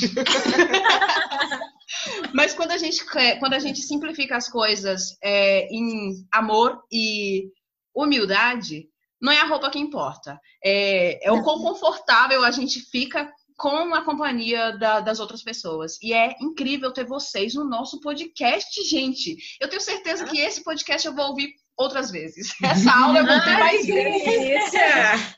Mas 2.34 2.52
quando 2.52 2.72
a 2.72 2.78
gente 2.78 3.04
quando 3.38 3.54
a 3.54 3.58
gente 3.60 3.80
simplifica 3.80 4.36
as 4.36 4.48
coisas 4.48 5.16
é, 5.22 5.68
em 5.72 6.26
amor 6.32 6.82
e 6.90 7.48
humildade, 7.94 8.88
não 9.20 9.32
é 9.32 9.40
a 9.40 9.46
roupa 9.46 9.70
que 9.70 9.78
importa. 9.78 10.40
É, 10.64 11.26
é 11.26 11.32
o 11.32 11.42
quão 11.42 11.60
confortável 11.60 12.44
a 12.44 12.50
gente 12.50 12.80
fica 12.80 13.30
com 13.60 13.94
a 13.94 14.02
companhia 14.02 14.72
da, 14.78 15.00
das 15.00 15.20
outras 15.20 15.42
pessoas. 15.42 15.98
E 16.02 16.14
é 16.14 16.34
incrível 16.40 16.92
ter 16.92 17.04
vocês 17.04 17.54
no 17.54 17.64
nosso 17.64 18.00
podcast, 18.00 18.82
gente. 18.84 19.36
Eu 19.60 19.68
tenho 19.68 19.82
certeza 19.82 20.24
que 20.24 20.40
esse 20.40 20.64
podcast 20.64 21.06
eu 21.06 21.14
vou 21.14 21.26
ouvir 21.26 21.52
outras 21.76 22.10
vezes. 22.10 22.54
Essa 22.64 22.90
aula 22.90 23.18
eu 23.18 23.26
vou 23.26 23.40
ter 23.40 23.58
mais 23.58 23.86
vezes. 23.86 24.74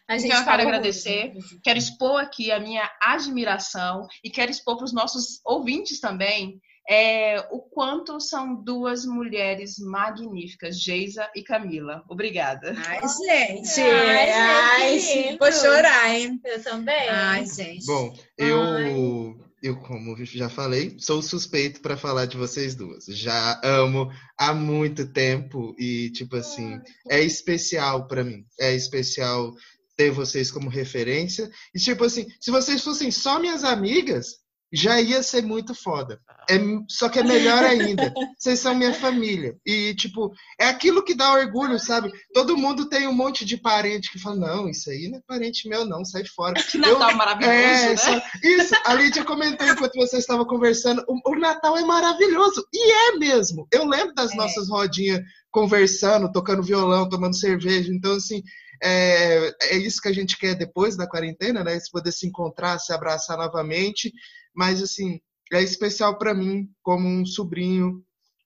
A 0.09 0.19
gente 0.19 0.27
então, 0.27 0.39
eu 0.39 0.45
quero 0.45 0.63
agradecer, 0.63 1.33
quero 1.65 1.79
expor 1.79 2.21
aqui 2.21 2.53
a 2.53 2.61
minha 2.61 2.89
admiração 3.03 4.07
e 4.23 4.31
quero 4.31 4.53
expor 4.53 4.77
para 4.77 4.85
os 4.85 4.93
nossos 4.93 5.41
ouvintes 5.45 5.99
também 5.99 6.61
é, 6.89 7.41
o 7.51 7.61
quanto 7.61 8.21
são 8.21 8.55
duas 8.55 9.05
mulheres 9.05 9.79
magníficas, 9.79 10.81
Geisa 10.81 11.29
e 11.35 11.43
Camila. 11.43 12.03
Obrigada. 12.09 12.75
Ai, 12.87 13.01
gente. 13.09 13.81
Ai, 13.81 14.31
ai 14.31 14.99
gente, 14.99 15.39
vou 15.39 15.53
chorar, 15.53 16.15
hein? 16.15 16.41
Eu 16.45 16.63
também. 16.63 17.09
Ai, 17.09 17.47
gente. 17.47 17.87
Bom, 17.87 18.13
eu, 18.37 19.39
eu 19.63 19.77
como 19.77 20.17
já 20.25 20.49
falei, 20.49 20.97
sou 20.99 21.23
suspeito 21.23 21.81
para 21.81 21.97
falar 21.97 22.27
de 22.27 22.37
vocês 22.37 22.75
duas. 22.75 23.05
Já 23.07 23.61
amo 23.63 24.11
há 24.37 24.53
muito 24.53 25.07
tempo 25.07 25.75
e, 25.79 26.11
tipo 26.11 26.37
assim, 26.37 26.81
é 27.09 27.21
especial 27.21 28.09
para 28.09 28.25
mim. 28.25 28.45
É 28.59 28.75
especial 28.75 29.55
ter 29.97 30.11
vocês 30.11 30.51
como 30.51 30.69
referência. 30.69 31.49
E 31.75 31.79
tipo 31.79 32.05
assim, 32.05 32.27
se 32.41 32.51
vocês 32.51 32.83
fossem 32.83 33.11
só 33.11 33.39
minhas 33.39 33.63
amigas, 33.63 34.42
já 34.73 35.01
ia 35.01 35.23
ser 35.23 35.43
muito 35.43 35.75
foda. 35.75 36.19
É, 36.49 36.59
só 36.89 37.09
que 37.09 37.19
é 37.19 37.23
melhor 37.23 37.63
ainda. 37.63 38.13
Vocês 38.39 38.59
são 38.59 38.75
minha 38.75 38.95
família. 38.95 39.57
E, 39.67 39.95
tipo, 39.95 40.33
é 40.59 40.67
aquilo 40.67 41.05
que 41.05 41.15
dá 41.15 41.33
orgulho, 41.33 41.79
sabe? 41.79 42.11
Todo 42.33 42.57
mundo 42.57 42.89
tem 42.89 43.07
um 43.07 43.13
monte 43.13 43.45
de 43.45 43.57
parente 43.57 44.11
que 44.11 44.19
fala: 44.19 44.37
não, 44.37 44.69
isso 44.69 44.91
aí 44.91 45.09
não 45.09 45.19
é 45.19 45.23
parente 45.27 45.69
meu, 45.69 45.85
não, 45.85 46.05
sai 46.05 46.25
fora. 46.25 46.55
Que 46.55 46.79
Natal 46.79 47.11
eu, 47.11 47.17
maravilhoso, 47.17 47.53
é, 47.53 47.89
né? 47.91 47.97
Só, 47.97 48.23
isso, 48.43 48.75
a 48.85 48.95
Lídia 48.95 49.25
comentou 49.25 49.67
enquanto 49.69 49.95
você 49.95 50.17
estava 50.17 50.45
conversando: 50.47 51.05
o, 51.07 51.31
o, 51.31 51.39
Natal 51.39 51.77
é 51.77 51.85
maravilhoso. 51.85 52.67
E 52.73 52.93
é 52.93 53.19
mesmo. 53.19 53.67
Eu 53.71 53.85
lembro 53.85 54.15
das 54.15 54.33
é. 54.33 54.37
nossas 54.37 54.69
rodinhas 54.69 55.21
conversando, 55.51 56.33
tocando 56.33 56.63
violão, 56.63 57.09
tomando 57.09 57.37
cerveja. 57.37 57.93
Então, 57.93 58.15
assim, 58.15 58.43
é, 58.83 59.55
é 59.63 59.77
isso 59.77 60.01
que 60.01 60.09
a 60.09 60.13
gente 60.13 60.37
quer 60.37 60.57
depois 60.57 60.97
da 60.97 61.07
quarentena, 61.07 61.63
né? 61.63 61.79
Se 61.79 61.91
poder 61.91 62.11
se 62.11 62.27
encontrar, 62.27 62.79
se 62.79 62.93
abraçar 62.93 63.37
novamente. 63.37 64.13
Mas, 64.55 64.83
assim, 64.83 65.21
é 65.53 65.63
especial 65.63 66.19
para 66.19 66.35
mim 66.35 66.69
como 66.83 67.09
um 67.09 67.25
sobrinho, 67.27 68.05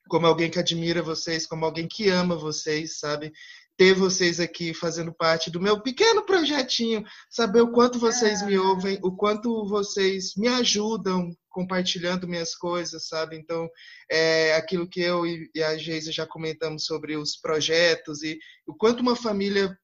como 0.08 0.26
alguém 0.26 0.50
que 0.50 0.58
admira 0.58 1.02
vocês, 1.02 1.46
como 1.46 1.64
alguém 1.64 1.88
que 1.88 2.08
ama 2.08 2.36
vocês, 2.36 2.98
sabe? 2.98 3.32
Ter 3.76 3.94
vocês 3.94 4.40
aqui 4.40 4.72
fazendo 4.72 5.12
parte 5.12 5.50
do 5.50 5.60
meu 5.60 5.82
pequeno 5.82 6.24
projetinho, 6.24 7.04
saber 7.30 7.60
o 7.60 7.72
quanto 7.72 7.98
vocês 7.98 8.44
me 8.44 8.56
ouvem, 8.56 8.98
o 9.02 9.14
quanto 9.14 9.66
vocês 9.68 10.32
me 10.36 10.48
ajudam 10.48 11.30
compartilhando 11.56 12.28
minhas 12.28 12.54
coisas, 12.54 13.08
sabe? 13.08 13.34
Então, 13.34 13.66
é 14.10 14.54
aquilo 14.54 14.86
que 14.86 15.00
eu 15.00 15.26
e 15.26 15.50
a 15.62 15.74
Geisa 15.78 16.12
já 16.12 16.26
comentamos 16.26 16.84
sobre 16.84 17.16
os 17.16 17.34
projetos 17.34 18.22
e 18.22 18.38
o 18.66 18.74
quanto 18.74 19.00
uma 19.00 19.16
família 19.16 19.74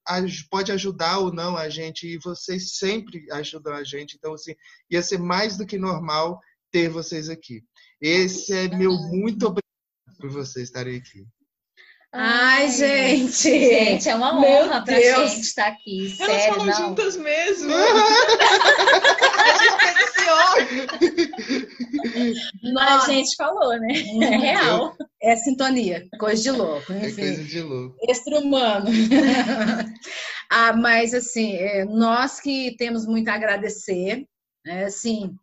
pode 0.50 0.70
ajudar 0.70 1.18
ou 1.18 1.32
não 1.32 1.56
a 1.56 1.70
gente, 1.70 2.06
e 2.06 2.18
vocês 2.18 2.76
sempre 2.76 3.24
ajudam 3.32 3.72
a 3.72 3.82
gente. 3.82 4.16
Então, 4.16 4.34
assim, 4.34 4.54
ia 4.90 5.02
ser 5.02 5.18
mais 5.18 5.56
do 5.56 5.66
que 5.66 5.78
normal 5.78 6.38
ter 6.70 6.90
vocês 6.90 7.30
aqui. 7.30 7.62
Esse 7.98 8.52
é 8.52 8.68
meu 8.68 8.92
muito 8.92 9.46
obrigado 9.46 9.62
por 10.18 10.28
vocês 10.28 10.68
estarem 10.68 10.98
aqui. 10.98 11.26
Ai, 12.14 12.70
gente! 12.70 13.48
Gente, 13.48 14.06
é 14.06 14.14
uma 14.14 14.38
honra 14.38 14.84
pra 14.84 14.96
Deus. 14.98 15.30
gente 15.30 15.40
estar 15.40 15.68
aqui. 15.68 16.14
Elas 16.20 16.36
sério, 16.36 16.54
falam 16.54 16.66
não. 16.66 16.88
juntas 16.88 17.16
mesmo. 17.16 17.72
a 17.72 17.86
gente 19.58 19.72
A 22.78 23.06
gente 23.06 23.34
falou, 23.34 23.80
né? 23.80 23.88
É 24.20 24.36
real. 24.36 24.94
É 25.22 25.36
sintonia, 25.36 26.06
coisa 26.18 26.42
de 26.42 26.50
louco. 26.50 26.92
Enfim. 26.92 27.22
É 27.22 27.26
coisa 27.26 27.44
de 27.44 27.62
louco. 27.62 27.96
Extra-humano. 28.02 28.90
ah, 30.50 30.74
mas, 30.74 31.14
assim, 31.14 31.56
é, 31.56 31.86
nós 31.86 32.40
que 32.40 32.76
temos 32.76 33.06
muito 33.06 33.28
a 33.28 33.34
agradecer, 33.34 34.26
né? 34.66 34.84
assim, 34.84 35.34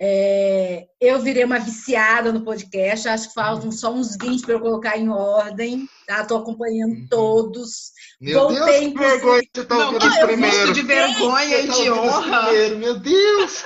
é, 0.00 0.86
eu 1.00 1.20
virei 1.20 1.42
uma 1.42 1.58
viciada 1.58 2.32
no 2.32 2.44
podcast, 2.44 3.08
acho 3.08 3.28
que 3.28 3.34
faltam 3.34 3.72
só 3.72 3.92
uns 3.92 4.16
20 4.16 4.42
para 4.42 4.54
eu 4.54 4.60
colocar 4.60 4.96
em 4.96 5.08
ordem, 5.08 5.88
tá? 6.06 6.24
Tô 6.24 6.36
acompanhando 6.36 6.92
uhum. 6.92 7.06
todos. 7.10 7.90
Meu 8.20 8.48
Voltei, 8.48 8.80
Deus, 8.80 8.92
que 8.92 8.98
vergonha 8.98 9.42
você 9.52 9.64
tá 9.64 9.86
ouvindo 9.86 10.06
não, 10.06 10.26
primeiro. 10.26 10.72
de 10.72 10.82
vergonha 10.82 11.60
e 11.60 11.68
de 11.68 11.90
honra. 11.90 12.46
Primeiro, 12.46 12.78
meu 12.78 12.98
Deus! 13.00 13.64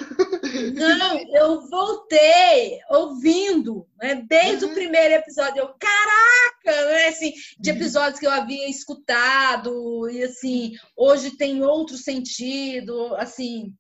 Não, 0.75 1.19
eu 1.35 1.69
voltei 1.69 2.79
ouvindo, 2.91 3.87
né? 4.01 4.23
Desde 4.27 4.65
uhum. 4.65 4.71
o 4.71 4.75
primeiro 4.75 5.15
episódio. 5.15 5.59
Eu, 5.59 5.69
caraca! 5.79 6.87
Né? 6.87 7.09
Assim, 7.09 7.33
de 7.59 7.71
uhum. 7.71 7.77
episódios 7.77 8.19
que 8.19 8.27
eu 8.27 8.31
havia 8.31 8.71
escutado, 8.71 10.09
e 10.11 10.23
assim, 10.23 10.73
hoje 10.97 11.37
tem 11.37 11.63
outro 11.63 11.97
sentido, 11.99 13.15
assim, 13.17 13.75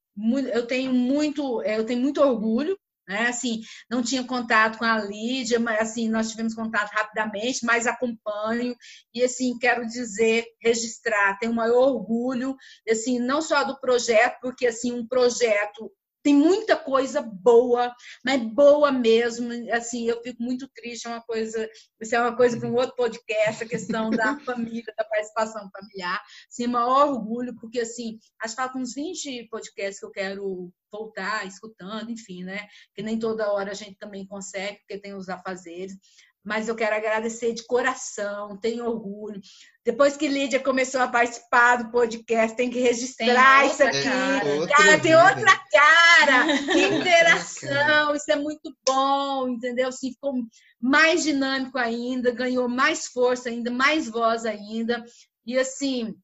eu 0.52 0.66
tenho 0.66 0.93
muito, 0.93 1.62
eu 1.62 1.84
tenho 1.84 2.01
muito 2.01 2.20
orgulho, 2.20 2.78
né? 3.09 3.28
Assim, 3.28 3.60
não 3.90 4.02
tinha 4.02 4.24
contato 4.24 4.78
com 4.78 4.84
a 4.84 4.98
Lídia, 4.98 5.59
mas 5.59 5.80
assim, 5.80 6.09
nós 6.09 6.30
tivemos 6.30 6.55
contato 6.55 6.90
rapidamente, 6.90 7.64
mas 7.64 7.86
acompanho 7.86 8.74
e 9.14 9.22
assim, 9.22 9.59
quero 9.59 9.86
dizer, 9.86 10.47
registrar, 10.60 11.39
tenho 11.39 11.52
o 11.52 11.55
maior 11.55 11.93
orgulho, 11.93 12.56
assim, 12.89 13.18
não 13.18 13.43
só 13.43 13.64
do 13.64 13.78
projeto, 13.80 14.39
porque 14.40 14.66
assim, 14.66 14.93
um 14.93 15.06
projeto 15.06 15.93
tem 16.23 16.35
muita 16.35 16.77
coisa 16.77 17.20
boa, 17.20 17.94
mas 18.24 18.43
boa 18.43 18.93
mesmo. 18.93 19.51
Assim, 19.73 20.09
eu 20.09 20.23
fico 20.23 20.43
muito 20.43 20.69
triste, 20.69 21.07
é 21.07 21.11
uma 21.11 21.23
coisa, 21.23 21.69
isso 22.01 22.15
é 22.15 22.20
uma 22.20 22.36
coisa 22.36 22.59
para 22.59 22.69
um 22.69 22.74
outro 22.74 22.94
podcast, 22.94 23.65
a 23.65 23.69
questão 23.69 24.11
da 24.11 24.39
família, 24.44 24.94
da 24.97 25.05
participação 25.05 25.69
familiar. 25.70 26.20
Assim, 26.49 26.66
maior 26.66 27.09
orgulho, 27.09 27.55
porque 27.57 27.81
assim, 27.81 28.19
acho 28.40 28.55
que 28.55 28.62
faltam 28.62 28.81
uns 28.81 28.94
20 28.94 29.49
podcasts 29.49 29.99
que 29.99 30.07
eu 30.07 30.11
quero 30.11 30.73
voltar 30.90 31.47
escutando, 31.47 32.11
enfim, 32.11 32.44
né? 32.44 32.69
Que 32.94 33.03
nem 33.03 33.19
toda 33.19 33.51
hora 33.53 33.70
a 33.70 33.74
gente 33.74 33.97
também 33.97 34.27
consegue, 34.27 34.78
porque 34.78 34.99
tem 34.99 35.15
os 35.15 35.28
afazeres 35.28 35.97
mas 36.44 36.69
eu 36.69 36.74
quero 36.74 36.97
agradecer 36.97 37.53
de 37.53 37.65
coração, 37.66 38.59
tenho 38.59 38.85
orgulho. 38.85 39.40
Depois 39.84 40.16
que 40.16 40.28
Lídia 40.28 40.60
começou 40.60 41.00
a 41.00 41.09
participar 41.09 41.76
do 41.76 41.90
podcast, 41.90 42.56
tem 42.56 42.70
que 42.70 42.78
registrar 42.78 43.62
tem 43.62 43.70
isso 43.70 43.82
aqui. 43.82 44.02
Cara, 44.02 44.68
cara 44.68 45.00
tem 45.00 45.14
outra 45.16 45.60
cara, 45.72 46.46
que 46.72 46.84
interação, 46.84 48.14
isso 48.14 48.30
é 48.30 48.36
muito 48.36 48.72
bom, 48.86 49.48
entendeu? 49.48 49.88
Assim, 49.88 50.12
ficou 50.12 50.34
mais 50.80 51.24
dinâmico 51.24 51.78
ainda, 51.78 52.30
ganhou 52.30 52.68
mais 52.68 53.09
força 53.09 53.48
ainda, 53.48 53.72
mais 53.72 54.09
voz 54.09 54.44
ainda. 54.44 55.04
E 55.44 55.59
assim, 55.59 56.14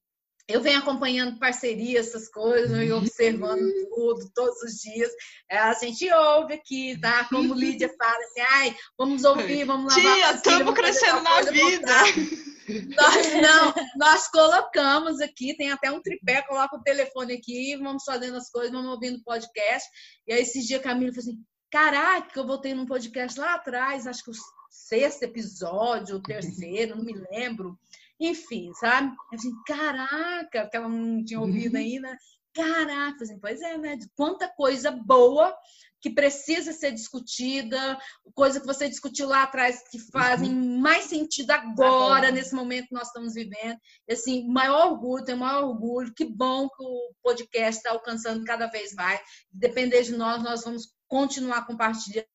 eu 0.47 0.63
venho 0.63 0.79
acompanhando 0.79 1.39
parcerias, 1.41 2.09
essas 2.09 2.29
coisas, 2.29 2.81
e 2.81 2.93
observando 2.93 3.61
tudo, 3.91 4.31
todos 4.35 4.63
os 4.63 4.75
dias. 4.75 5.11
É, 5.51 5.59
a 5.59 5.75
gente 5.75 6.09
ouve 6.13 6.55
aqui, 6.55 6.97
tá? 7.01 7.25
Como 7.25 7.55
Lídia 7.55 7.93
fala 7.99 8.19
assim, 8.19 8.41
ai, 8.53 8.77
vamos 8.97 9.25
ouvir, 9.25 9.65
vamos 9.65 9.95
lavar 9.95 10.15
Tia, 10.15 10.33
estamos 10.33 10.75
crescendo 10.75 11.23
na 11.23 11.43
vida. 11.43 11.93
Nós 12.97 13.27
não, 13.41 13.75
nós 13.97 14.29
colocamos 14.29 15.21
aqui, 15.21 15.57
tem 15.57 15.71
até 15.71 15.91
um 15.91 16.03
tripé, 16.03 16.43
coloca 16.43 16.77
o 16.77 16.83
telefone 16.83 17.35
aqui, 17.35 17.77
vamos 17.77 18.05
fazendo 18.05 18.37
as 18.37 18.51
coisas, 18.51 18.73
vamos 18.73 18.91
ouvindo 18.91 19.23
podcast. 19.23 19.89
E 20.27 20.33
aí 20.33 20.43
esses 20.43 20.67
dias 20.67 20.81
a 20.81 20.85
Camila 20.85 21.13
falou 21.13 21.31
assim, 21.31 21.45
caraca, 21.71 22.39
eu 22.39 22.47
voltei 22.47 22.75
num 22.75 22.87
podcast 22.87 23.39
lá 23.39 23.55
atrás, 23.55 24.07
acho 24.07 24.25
que 24.25 24.31
o 24.31 24.35
sexto 24.71 25.23
episódio, 25.23 26.17
o 26.17 26.23
terceiro, 26.23 26.97
não 26.97 27.05
me 27.05 27.15
lembro. 27.31 27.79
Enfim, 28.21 28.73
sabe? 28.75 29.09
Eu 29.33 29.39
assim, 29.39 29.53
caraca, 29.67 30.69
que 30.69 30.77
ela 30.77 30.89
não 30.89 31.25
tinha 31.25 31.41
ouvido 31.41 31.75
uhum. 31.75 31.81
ainda. 31.81 32.19
Caraca, 32.53 33.23
assim, 33.23 33.39
pois 33.39 33.61
é, 33.61 33.79
né? 33.79 33.97
Quanta 34.17 34.49
coisa 34.49 34.91
boa 34.91 35.57
que 36.01 36.11
precisa 36.11 36.73
ser 36.73 36.93
discutida, 36.93 37.99
coisa 38.35 38.61
que 38.61 38.67
você 38.67 38.89
discutiu 38.89 39.29
lá 39.29 39.43
atrás 39.43 39.83
que 39.91 39.99
fazem 40.11 40.51
uhum. 40.51 40.81
mais 40.81 41.05
sentido 41.05 41.51
agora, 41.51 42.31
nesse 42.31 42.55
momento 42.55 42.89
que 42.89 42.95
nós 42.95 43.09
estamos 43.09 43.35
vivendo. 43.35 43.79
E, 44.07 44.13
assim, 44.13 44.47
maior 44.49 44.93
orgulho, 44.93 45.25
tenho 45.25 45.39
maior 45.39 45.65
orgulho. 45.65 46.15
Que 46.15 46.25
bom 46.25 46.69
que 46.69 46.83
o 46.83 47.13
podcast 47.23 47.79
está 47.79 47.91
alcançando 47.91 48.45
cada 48.45 48.67
vez 48.67 48.95
mais. 48.95 49.21
Depender 49.51 50.03
de 50.03 50.17
nós, 50.17 50.43
nós 50.43 50.63
vamos 50.65 50.93
continuar 51.09 51.67
compartilhando 51.67 52.27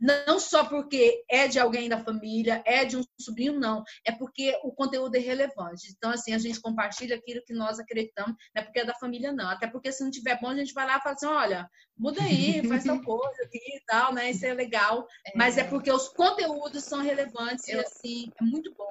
não 0.00 0.38
só 0.38 0.64
porque 0.64 1.24
é 1.28 1.48
de 1.48 1.58
alguém 1.58 1.88
da 1.88 2.02
família, 2.02 2.62
é 2.64 2.84
de 2.84 2.96
um 2.96 3.02
sobrinho, 3.20 3.58
não. 3.58 3.82
É 4.04 4.12
porque 4.12 4.58
o 4.62 4.72
conteúdo 4.72 5.14
é 5.16 5.18
relevante. 5.18 5.92
Então, 5.96 6.10
assim, 6.10 6.32
a 6.32 6.38
gente 6.38 6.60
compartilha 6.60 7.16
aquilo 7.16 7.42
que 7.44 7.52
nós 7.52 7.78
acreditamos, 7.78 8.34
não 8.54 8.62
é 8.62 8.64
porque 8.64 8.80
é 8.80 8.84
da 8.84 8.94
família, 8.94 9.32
não. 9.32 9.48
Até 9.48 9.66
porque 9.66 9.92
se 9.92 10.02
não 10.02 10.10
tiver 10.10 10.40
bom, 10.40 10.48
a 10.48 10.56
gente 10.56 10.74
vai 10.74 10.86
lá 10.86 10.98
e 10.98 11.00
fala 11.00 11.14
assim: 11.14 11.26
olha, 11.26 11.70
muda 11.96 12.22
aí, 12.22 12.66
faz 12.66 12.84
tal 12.84 13.00
coisa 13.04 13.42
aqui 13.44 13.58
e 13.58 13.84
tal, 13.86 14.14
né? 14.14 14.30
Isso 14.30 14.46
é 14.46 14.54
legal. 14.54 15.06
É. 15.26 15.32
Mas 15.36 15.58
é 15.58 15.64
porque 15.64 15.90
os 15.90 16.08
conteúdos 16.08 16.84
são 16.84 17.02
relevantes 17.02 17.68
Eu... 17.68 17.78
e, 17.78 17.84
assim, 17.84 18.32
é 18.40 18.44
muito 18.44 18.72
bom. 18.74 18.90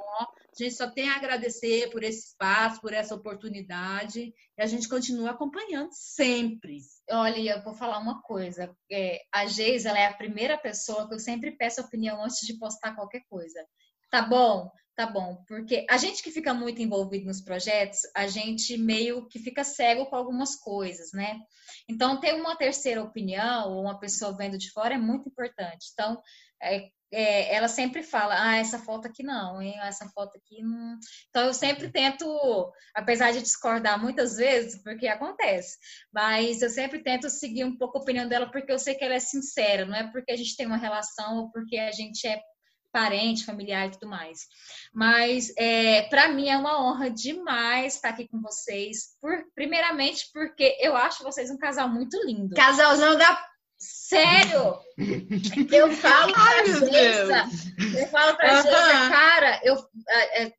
A 0.59 0.65
gente 0.65 0.75
só 0.75 0.89
tem 0.89 1.09
a 1.09 1.15
agradecer 1.15 1.89
por 1.89 2.03
esse 2.03 2.29
espaço, 2.29 2.81
por 2.81 2.93
essa 2.93 3.15
oportunidade. 3.15 4.33
E 4.57 4.61
a 4.61 4.65
gente 4.65 4.89
continua 4.89 5.31
acompanhando 5.31 5.89
sempre. 5.91 6.79
Olha, 7.09 7.55
eu 7.55 7.63
vou 7.63 7.73
falar 7.73 7.99
uma 7.99 8.21
coisa. 8.21 8.75
É, 8.91 9.21
a 9.33 9.45
Geis, 9.45 9.85
ela 9.85 9.97
é 9.97 10.07
a 10.07 10.13
primeira 10.13 10.57
pessoa 10.57 11.07
que 11.07 11.13
eu 11.13 11.19
sempre 11.19 11.51
peço 11.51 11.81
opinião 11.81 12.23
antes 12.23 12.45
de 12.45 12.57
postar 12.57 12.95
qualquer 12.95 13.21
coisa. 13.29 13.65
Tá 14.11 14.21
bom? 14.21 14.69
Tá 14.95 15.05
bom. 15.05 15.41
Porque 15.47 15.85
a 15.89 15.95
gente 15.95 16.21
que 16.21 16.29
fica 16.29 16.53
muito 16.53 16.81
envolvido 16.81 17.25
nos 17.25 17.39
projetos, 17.39 17.99
a 18.13 18.27
gente 18.27 18.77
meio 18.77 19.27
que 19.29 19.39
fica 19.39 19.63
cego 19.63 20.07
com 20.07 20.15
algumas 20.17 20.57
coisas, 20.57 21.13
né? 21.13 21.39
Então, 21.87 22.19
ter 22.19 22.33
uma 22.33 22.57
terceira 22.57 23.01
opinião, 23.01 23.71
ou 23.71 23.81
uma 23.83 23.97
pessoa 23.97 24.35
vendo 24.35 24.57
de 24.57 24.69
fora, 24.71 24.95
é 24.95 24.97
muito 24.97 25.29
importante. 25.29 25.87
Então, 25.93 26.21
é, 26.61 26.89
é, 27.11 27.55
ela 27.55 27.67
sempre 27.67 28.03
fala, 28.03 28.35
ah, 28.39 28.57
essa 28.57 28.79
foto 28.79 29.07
aqui 29.07 29.23
não, 29.23 29.61
hein? 29.61 29.79
essa 29.81 30.07
foto 30.09 30.37
aqui 30.37 30.61
não. 30.61 30.97
Então 31.29 31.45
eu 31.45 31.53
sempre 31.53 31.89
tento, 31.89 32.25
apesar 32.93 33.31
de 33.31 33.41
discordar 33.41 33.99
muitas 33.99 34.37
vezes, 34.37 34.81
porque 34.83 35.07
acontece, 35.07 35.77
mas 36.13 36.61
eu 36.61 36.69
sempre 36.69 37.03
tento 37.03 37.29
seguir 37.29 37.63
um 37.63 37.77
pouco 37.77 37.97
a 37.97 38.01
opinião 38.01 38.27
dela, 38.27 38.51
porque 38.51 38.71
eu 38.71 38.79
sei 38.79 38.95
que 38.95 39.03
ela 39.03 39.15
é 39.15 39.19
sincera, 39.19 39.85
não 39.85 39.95
é 39.95 40.11
porque 40.11 40.31
a 40.31 40.37
gente 40.37 40.55
tem 40.55 40.65
uma 40.65 40.77
relação 40.77 41.37
ou 41.37 41.51
porque 41.51 41.77
a 41.77 41.91
gente 41.91 42.27
é 42.27 42.41
parente, 42.91 43.45
familiar 43.45 43.87
e 43.87 43.91
tudo 43.91 44.07
mais. 44.07 44.39
Mas 44.93 45.53
é, 45.57 46.03
para 46.03 46.29
mim 46.29 46.49
é 46.49 46.57
uma 46.57 46.81
honra 46.81 47.09
demais 47.09 47.95
estar 47.95 48.09
aqui 48.09 48.27
com 48.27 48.41
vocês. 48.41 49.15
Por, 49.21 49.45
primeiramente 49.53 50.29
porque 50.33 50.77
eu 50.79 50.95
acho 50.95 51.23
vocês 51.23 51.49
um 51.49 51.57
casal 51.57 51.87
muito 51.87 52.17
lindo. 52.25 52.55
Casalzão 52.55 53.17
da 53.17 53.48
Sério? 53.79 54.77
Eu 55.71 55.91
falo 55.93 56.33
pra 56.33 56.65
Geisa, 56.65 57.49
eu 57.97 58.07
falo 58.07 58.35
pra 58.35 58.57
uhum. 58.57 58.61
Geisa, 58.63 59.09
cara, 59.09 59.61
eu, 59.63 59.75
é, 60.09 60.49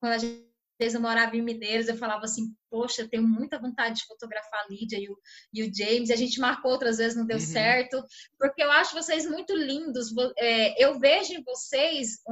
quando 0.00 0.12
a 0.12 0.18
gente 0.18 0.98
morava 0.98 1.36
em 1.36 1.42
Mineiros, 1.42 1.88
eu 1.88 1.96
falava 1.98 2.24
assim, 2.24 2.54
poxa, 2.70 3.02
eu 3.02 3.08
tenho 3.08 3.28
muita 3.28 3.58
vontade 3.58 3.96
de 3.96 4.06
fotografar 4.06 4.64
a 4.64 4.68
Lídia 4.68 4.98
e 4.98 5.08
o, 5.10 5.18
e 5.52 5.62
o 5.62 5.70
James, 5.74 6.08
e 6.08 6.12
a 6.12 6.16
gente 6.16 6.40
marcou 6.40 6.70
outras 6.70 6.96
vezes, 6.96 7.16
não 7.16 7.26
deu 7.26 7.36
uhum. 7.36 7.44
certo, 7.44 8.02
porque 8.38 8.62
eu 8.62 8.70
acho 8.72 8.94
vocês 8.94 9.26
muito 9.26 9.54
lindos, 9.54 10.08
é, 10.38 10.82
eu 10.82 10.98
vejo 10.98 11.34
em 11.34 11.44
vocês 11.44 12.22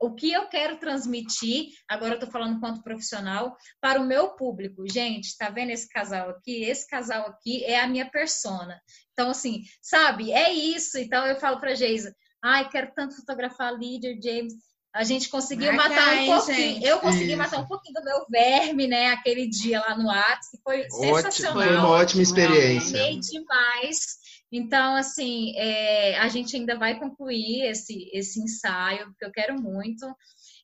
o 0.00 0.14
que 0.14 0.32
eu 0.32 0.48
quero 0.48 0.78
transmitir, 0.78 1.70
agora 1.88 2.14
eu 2.14 2.20
tô 2.20 2.26
falando 2.28 2.60
quanto 2.60 2.82
profissional, 2.82 3.56
para 3.80 4.00
o 4.00 4.06
meu 4.06 4.36
público. 4.36 4.88
Gente, 4.88 5.36
tá 5.36 5.50
vendo 5.50 5.70
esse 5.70 5.88
casal 5.88 6.30
aqui? 6.30 6.62
Esse 6.62 6.86
casal 6.86 7.26
aqui 7.26 7.64
é 7.64 7.80
a 7.80 7.88
minha 7.88 8.08
persona. 8.08 8.80
Então, 9.18 9.30
assim, 9.30 9.64
sabe, 9.82 10.30
é 10.30 10.52
isso. 10.52 10.96
Então, 10.96 11.26
eu 11.26 11.34
falo 11.40 11.58
pra 11.58 11.74
Geisa, 11.74 12.14
ai, 12.40 12.68
quero 12.68 12.92
tanto 12.94 13.16
fotografar 13.16 13.66
a 13.66 13.76
Lídia, 13.76 14.16
James. 14.22 14.54
A 14.94 15.02
gente 15.02 15.28
conseguiu 15.28 15.72
Marca 15.72 15.88
matar 15.88 16.16
um 16.18 16.26
pouquinho. 16.26 16.56
Gente. 16.56 16.86
Eu 16.86 17.00
consegui 17.00 17.28
Isso. 17.30 17.36
matar 17.36 17.58
um 17.58 17.66
pouquinho 17.66 17.94
do 17.94 18.04
meu 18.04 18.24
verme, 18.30 18.86
né? 18.86 19.08
Aquele 19.08 19.48
dia 19.48 19.80
lá 19.80 19.98
no 19.98 20.08
Atos, 20.08 20.48
que 20.50 20.58
foi 20.62 20.82
Ótimo, 20.82 21.16
sensacional. 21.16 21.52
Foi 21.54 21.76
uma 21.76 21.88
ótima 21.88 22.22
experiência. 22.22 22.96
Eu 22.96 23.04
amei 23.06 23.18
demais. 23.18 23.98
Então, 24.52 24.94
assim, 24.94 25.52
é, 25.56 26.16
a 26.18 26.28
gente 26.28 26.56
ainda 26.56 26.78
vai 26.78 26.98
concluir 26.98 27.62
esse, 27.64 28.08
esse 28.12 28.40
ensaio, 28.40 29.06
porque 29.08 29.24
eu 29.24 29.32
quero 29.32 29.60
muito. 29.60 30.06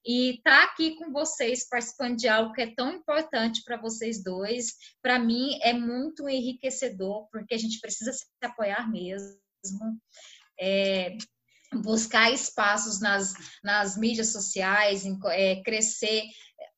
E 0.07 0.37
estar 0.37 0.51
tá 0.51 0.65
aqui 0.65 0.97
com 0.97 1.11
vocês, 1.11 1.67
participando 1.69 2.17
de 2.17 2.29
algo 2.29 2.53
que 2.53 2.63
é 2.63 2.75
tão 2.75 2.93
importante 2.93 3.63
para 3.65 3.81
vocês 3.81 4.23
dois, 4.23 4.75
para 5.03 5.19
mim 5.19 5.59
é 5.63 5.73
muito 5.73 6.29
enriquecedor, 6.29 7.27
porque 7.31 7.55
a 7.55 7.59
gente 7.59 7.81
precisa 7.81 8.13
se 8.13 8.25
apoiar 8.43 8.91
mesmo. 8.91 9.39
É, 10.61 11.17
buscar 11.83 12.31
espaços 12.33 13.01
nas, 13.01 13.33
nas 13.63 13.97
mídias 13.97 14.29
sociais, 14.29 15.05
em, 15.05 15.19
é, 15.31 15.63
crescer. 15.63 16.25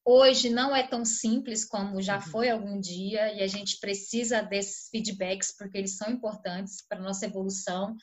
Hoje 0.05 0.49
não 0.49 0.75
é 0.75 0.87
tão 0.87 1.05
simples 1.05 1.65
como 1.65 2.01
já 2.01 2.17
uhum. 2.17 2.23
foi 2.23 2.49
algum 2.49 2.81
dia, 2.81 3.35
e 3.35 3.43
a 3.43 3.47
gente 3.49 3.79
precisa 3.81 4.41
desses 4.41 4.89
feedbacks, 4.91 5.55
porque 5.57 5.77
eles 5.77 5.97
são 5.97 6.11
importantes 6.11 6.77
para 6.89 6.99
a 6.99 7.03
nossa 7.03 7.27
evolução. 7.27 7.97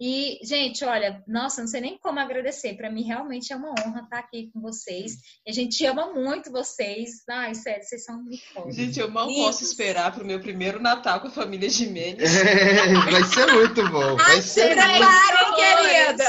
E, 0.00 0.38
gente, 0.42 0.82
olha, 0.82 1.22
nossa, 1.28 1.60
não 1.60 1.68
sei 1.68 1.82
nem 1.82 1.98
como 1.98 2.18
agradecer. 2.18 2.74
Para 2.74 2.90
mim, 2.90 3.02
realmente 3.02 3.52
é 3.52 3.56
uma 3.56 3.68
honra 3.68 4.00
estar 4.00 4.18
aqui 4.18 4.50
com 4.50 4.58
vocês. 4.58 5.12
E 5.46 5.50
a 5.50 5.52
gente 5.52 5.84
ama 5.84 6.14
muito 6.14 6.50
vocês. 6.50 7.22
Ai, 7.28 7.54
sério, 7.54 7.84
vocês 7.84 8.02
são 8.02 8.22
muito 8.22 8.42
fortes. 8.54 8.76
Gente, 8.76 8.98
eu 8.98 9.10
mal 9.10 9.26
posso 9.26 9.62
esperar 9.62 10.10
para 10.10 10.24
o 10.24 10.26
meu 10.26 10.40
primeiro 10.40 10.80
Natal 10.80 11.20
com 11.20 11.28
a 11.28 11.30
família 11.30 11.68
Jimenez. 11.68 12.34
É, 12.34 12.94
vai 13.12 13.24
ser 13.24 13.52
muito 13.52 13.86
bom. 13.90 14.16
Vai 14.16 14.36
Ai, 14.36 14.40
ser 14.42 14.74
muito 14.74 15.54
querida. 15.54 16.24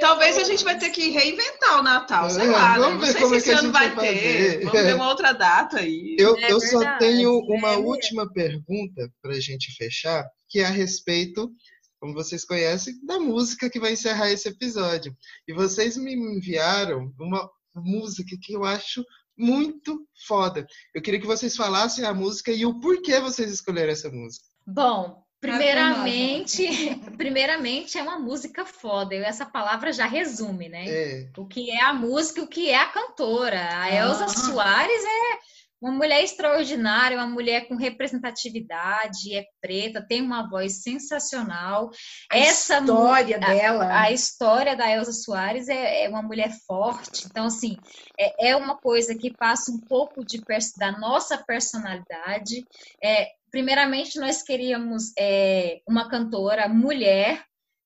Talvez 0.00 0.36
a 0.36 0.42
gente 0.42 0.64
vai 0.64 0.76
ter 0.76 0.90
que 0.90 1.10
reinventar 1.10 1.78
o 1.78 1.82
Natal, 1.84 2.28
sei 2.28 2.46
é, 2.46 2.50
lá. 2.50 2.72
Né? 2.72 2.78
Vamos 2.80 3.06
né? 3.06 3.12
ver 3.12 3.20
como 3.20 3.34
é 3.36 3.40
que 3.40 3.48
esse 3.50 3.52
ano 3.52 3.70
vai, 3.70 3.90
vai 3.90 4.08
ter. 4.08 4.64
Vamos 4.64 4.82
ver 4.82 4.94
uma 4.96 5.08
outra 5.08 5.30
data 5.30 5.78
aí. 5.78 6.16
Eu, 6.18 6.36
é 6.38 6.50
eu 6.50 6.58
só 6.58 6.98
tenho 6.98 7.38
uma 7.38 7.76
última 7.76 8.28
pergunta 8.32 9.08
para 9.22 9.34
a 9.34 9.40
gente 9.40 9.72
fechar 9.76 10.28
que 10.48 10.60
é 10.60 10.66
a 10.66 10.70
respeito, 10.70 11.52
como 12.00 12.14
vocês 12.14 12.44
conhecem, 12.44 12.94
da 13.04 13.18
música 13.18 13.70
que 13.70 13.80
vai 13.80 13.92
encerrar 13.92 14.30
esse 14.30 14.48
episódio. 14.48 15.16
E 15.46 15.52
vocês 15.52 15.96
me 15.96 16.14
enviaram 16.14 17.12
uma 17.18 17.48
música 17.74 18.36
que 18.42 18.52
eu 18.52 18.64
acho 18.64 19.04
muito 19.36 20.06
foda. 20.26 20.66
Eu 20.94 21.00
queria 21.00 21.20
que 21.20 21.26
vocês 21.26 21.56
falassem 21.56 22.04
a 22.04 22.14
música 22.14 22.50
e 22.52 22.66
o 22.66 22.80
porquê 22.80 23.20
vocês 23.20 23.50
escolheram 23.52 23.92
essa 23.92 24.10
música. 24.10 24.44
Bom, 24.66 25.24
Primeiramente, 25.40 26.66
primeiramente 27.16 27.96
é 27.96 28.02
uma 28.02 28.18
música 28.18 28.64
foda. 28.64 29.14
Essa 29.14 29.46
palavra 29.46 29.92
já 29.92 30.04
resume, 30.04 30.68
né? 30.68 30.84
É. 30.88 31.30
O 31.36 31.46
que 31.46 31.70
é 31.70 31.80
a 31.80 31.92
música, 31.92 32.42
o 32.42 32.48
que 32.48 32.68
é 32.68 32.76
a 32.76 32.88
cantora. 32.88 33.80
A 33.80 33.88
Elza 33.88 34.24
ah. 34.24 34.28
Soares 34.28 35.04
é 35.04 35.38
uma 35.80 35.92
mulher 35.92 36.22
extraordinária, 36.22 37.16
uma 37.16 37.26
mulher 37.26 37.68
com 37.68 37.76
representatividade, 37.76 39.34
é 39.34 39.46
preta, 39.60 40.04
tem 40.06 40.20
uma 40.20 40.48
voz 40.48 40.82
sensacional. 40.82 41.90
A 42.30 42.36
Essa 42.36 42.78
história 42.78 43.38
dela. 43.38 43.84
A, 43.84 44.02
a, 44.02 44.12
história 44.12 44.76
da 44.76 44.90
Elza 44.90 45.12
Soares 45.12 45.68
é, 45.68 46.04
é, 46.04 46.08
uma 46.08 46.22
mulher 46.22 46.52
forte. 46.66 47.26
Então, 47.26 47.46
assim, 47.46 47.76
é, 48.18 48.50
é 48.50 48.56
uma 48.56 48.76
coisa 48.76 49.14
que 49.14 49.32
passa 49.32 49.70
um 49.70 49.78
pouco 49.78 50.24
de, 50.24 50.42
da 50.76 50.92
nossa 50.98 51.38
personalidade. 51.38 52.66
É, 53.02 53.28
primeiramente, 53.50 54.18
nós 54.18 54.42
queríamos 54.42 55.12
é, 55.16 55.80
uma 55.86 56.08
cantora 56.08 56.68
mulher 56.68 57.44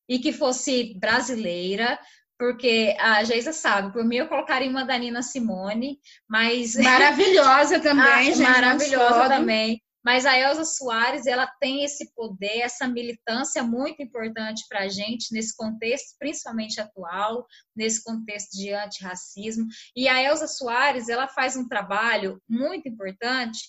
e 0.09 0.19
que 0.19 0.32
fosse 0.32 0.94
brasileira, 0.98 1.98
porque 2.43 2.97
a 2.98 3.23
Geisa 3.23 3.52
sabe, 3.52 3.93
por 3.93 4.05
mim 4.05 4.16
eu 4.16 4.27
colocaria 4.27 4.69
uma 4.69 4.85
da 4.85 4.98
Nina 4.98 5.23
Simone, 5.23 6.01
mas... 6.28 6.74
Maravilhosa 6.82 7.78
também, 7.78 8.05
ah, 8.05 8.23
gente. 8.24 8.39
Maravilhosa 8.40 9.28
também. 9.28 9.81
Mas 10.05 10.27
a 10.27 10.36
Elza 10.36 10.64
Soares, 10.64 11.27
ela 11.27 11.47
tem 11.60 11.85
esse 11.85 12.12
poder, 12.12 12.62
essa 12.62 12.89
militância 12.89 13.62
muito 13.62 14.02
importante 14.02 14.64
para 14.69 14.81
a 14.81 14.89
gente 14.89 15.32
nesse 15.32 15.56
contexto, 15.56 16.16
principalmente 16.19 16.81
atual, 16.81 17.47
nesse 17.77 18.02
contexto 18.02 18.51
de 18.56 18.73
antirracismo. 18.73 19.64
E 19.94 20.09
a 20.09 20.20
Elza 20.20 20.48
Soares, 20.48 21.09
ela 21.09 21.28
faz 21.28 21.56
um 21.56 21.69
trabalho 21.69 22.43
muito 22.48 22.89
importante 22.89 23.60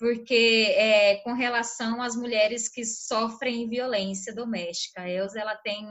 porque 0.00 0.74
é, 0.78 1.16
com 1.16 1.34
relação 1.34 2.00
às 2.00 2.16
mulheres 2.16 2.70
que 2.70 2.86
sofrem 2.86 3.68
violência 3.68 4.34
doméstica. 4.34 5.02
A 5.02 5.10
Elza, 5.10 5.38
ela 5.38 5.54
tem, 5.56 5.86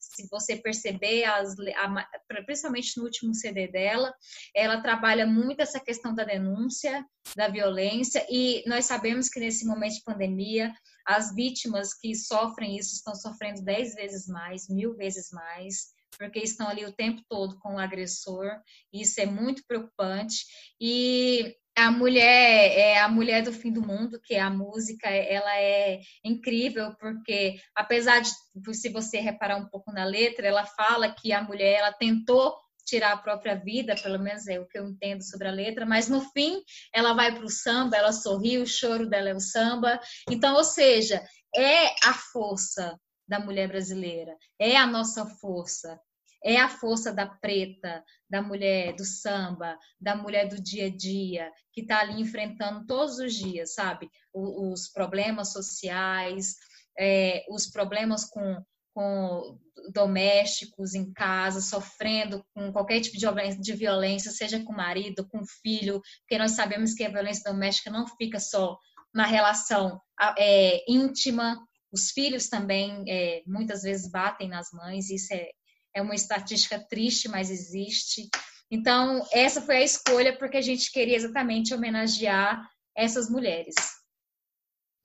se 0.00 0.26
você 0.28 0.56
perceber, 0.56 1.22
as, 1.22 1.54
a, 1.76 2.08
principalmente 2.44 2.98
no 2.98 3.04
último 3.04 3.32
CD 3.32 3.68
dela, 3.68 4.12
ela 4.52 4.80
trabalha 4.80 5.24
muito 5.24 5.60
essa 5.60 5.78
questão 5.78 6.12
da 6.12 6.24
denúncia, 6.24 7.06
da 7.36 7.46
violência, 7.46 8.26
e 8.28 8.64
nós 8.66 8.86
sabemos 8.86 9.28
que 9.28 9.38
nesse 9.38 9.64
momento 9.64 9.94
de 9.94 10.02
pandemia, 10.02 10.74
as 11.06 11.32
vítimas 11.32 11.94
que 11.94 12.12
sofrem 12.12 12.76
isso 12.76 12.92
estão 12.92 13.14
sofrendo 13.14 13.62
dez 13.62 13.94
vezes 13.94 14.26
mais, 14.26 14.68
mil 14.68 14.96
vezes 14.96 15.30
mais, 15.30 15.94
porque 16.18 16.40
estão 16.40 16.68
ali 16.68 16.84
o 16.84 16.92
tempo 16.92 17.22
todo 17.28 17.56
com 17.60 17.74
o 17.74 17.78
agressor, 17.78 18.50
isso 18.92 19.20
é 19.20 19.26
muito 19.26 19.62
preocupante. 19.64 20.44
E 20.80 21.54
a 21.76 21.90
mulher 21.90 22.78
é 22.78 23.00
a 23.00 23.08
mulher 23.08 23.42
do 23.42 23.52
fim 23.52 23.72
do 23.72 23.82
mundo, 23.82 24.20
que 24.22 24.34
é 24.34 24.40
a 24.40 24.50
música, 24.50 25.08
ela 25.08 25.58
é 25.58 26.00
incrível 26.22 26.94
porque 26.98 27.56
apesar 27.74 28.20
de 28.20 28.30
se 28.74 28.88
você 28.88 29.18
reparar 29.18 29.56
um 29.56 29.68
pouco 29.68 29.92
na 29.92 30.04
letra, 30.04 30.46
ela 30.46 30.64
fala 30.64 31.12
que 31.12 31.32
a 31.32 31.42
mulher 31.42 31.78
ela 31.78 31.92
tentou 31.92 32.54
tirar 32.84 33.12
a 33.12 33.16
própria 33.16 33.54
vida, 33.54 33.94
pelo 33.96 34.18
menos 34.18 34.46
é 34.46 34.60
o 34.60 34.66
que 34.68 34.78
eu 34.78 34.86
entendo 34.86 35.22
sobre 35.22 35.48
a 35.48 35.52
letra, 35.52 35.86
mas 35.86 36.08
no 36.08 36.20
fim 36.30 36.62
ela 36.92 37.14
vai 37.14 37.34
para 37.34 37.44
o 37.44 37.50
samba, 37.50 37.96
ela 37.96 38.12
sorri, 38.12 38.58
o 38.58 38.66
choro 38.66 39.08
dela 39.08 39.30
é 39.30 39.34
o 39.34 39.40
samba. 39.40 39.98
Então, 40.30 40.54
ou 40.54 40.64
seja, 40.64 41.22
é 41.54 41.86
a 42.06 42.12
força 42.12 42.98
da 43.26 43.40
mulher 43.40 43.68
brasileira, 43.68 44.36
é 44.58 44.76
a 44.76 44.86
nossa 44.86 45.24
força, 45.24 45.98
é 46.44 46.58
a 46.58 46.68
força 46.68 47.10
da 47.10 47.26
preta, 47.26 48.04
da 48.28 48.42
mulher 48.42 48.94
do 48.94 49.04
samba, 49.04 49.78
da 49.98 50.14
mulher 50.14 50.46
do 50.46 50.62
dia 50.62 50.86
a 50.86 50.94
dia, 50.94 51.50
que 51.72 51.80
está 51.80 52.00
ali 52.00 52.20
enfrentando 52.20 52.86
todos 52.86 53.18
os 53.18 53.34
dias, 53.34 53.72
sabe? 53.72 54.10
Os, 54.32 54.88
problemas 54.92 55.52
sociais, 55.52 56.54
é, 56.98 57.42
os 57.48 57.66
problemas 57.70 58.26
com, 58.26 58.62
com 58.92 59.58
domésticos 59.92 60.94
em 60.94 61.10
casa, 61.14 61.62
sofrendo 61.62 62.44
com 62.54 62.70
qualquer 62.72 63.00
tipo 63.00 63.16
de 63.16 63.24
violência, 63.24 63.60
de 63.60 63.72
violência, 63.72 64.30
seja 64.30 64.62
com 64.62 64.72
o 64.72 64.76
marido, 64.76 65.26
com 65.26 65.38
o 65.38 65.46
filho, 65.62 66.02
porque 66.20 66.38
nós 66.38 66.52
sabemos 66.52 66.92
que 66.92 67.04
a 67.04 67.10
violência 67.10 67.50
doméstica 67.50 67.90
não 67.90 68.06
fica 68.06 68.38
só 68.38 68.76
na 69.14 69.24
relação 69.24 69.98
é, 70.36 70.84
íntima, 70.90 71.58
os 71.92 72.10
filhos 72.10 72.48
também 72.48 73.04
é, 73.08 73.42
muitas 73.46 73.82
vezes 73.82 74.10
batem 74.10 74.48
nas 74.48 74.72
mães, 74.72 75.08
isso 75.10 75.32
é, 75.32 75.48
é 75.94 76.02
uma 76.02 76.14
estatística 76.14 76.78
triste, 76.78 77.28
mas 77.28 77.50
existe. 77.50 78.28
Então, 78.70 79.24
essa 79.32 79.62
foi 79.62 79.76
a 79.76 79.84
escolha 79.84 80.36
porque 80.36 80.56
a 80.56 80.62
gente 80.62 80.90
queria 80.90 81.16
exatamente 81.16 81.72
homenagear 81.72 82.68
essas 82.96 83.30
mulheres. 83.30 83.74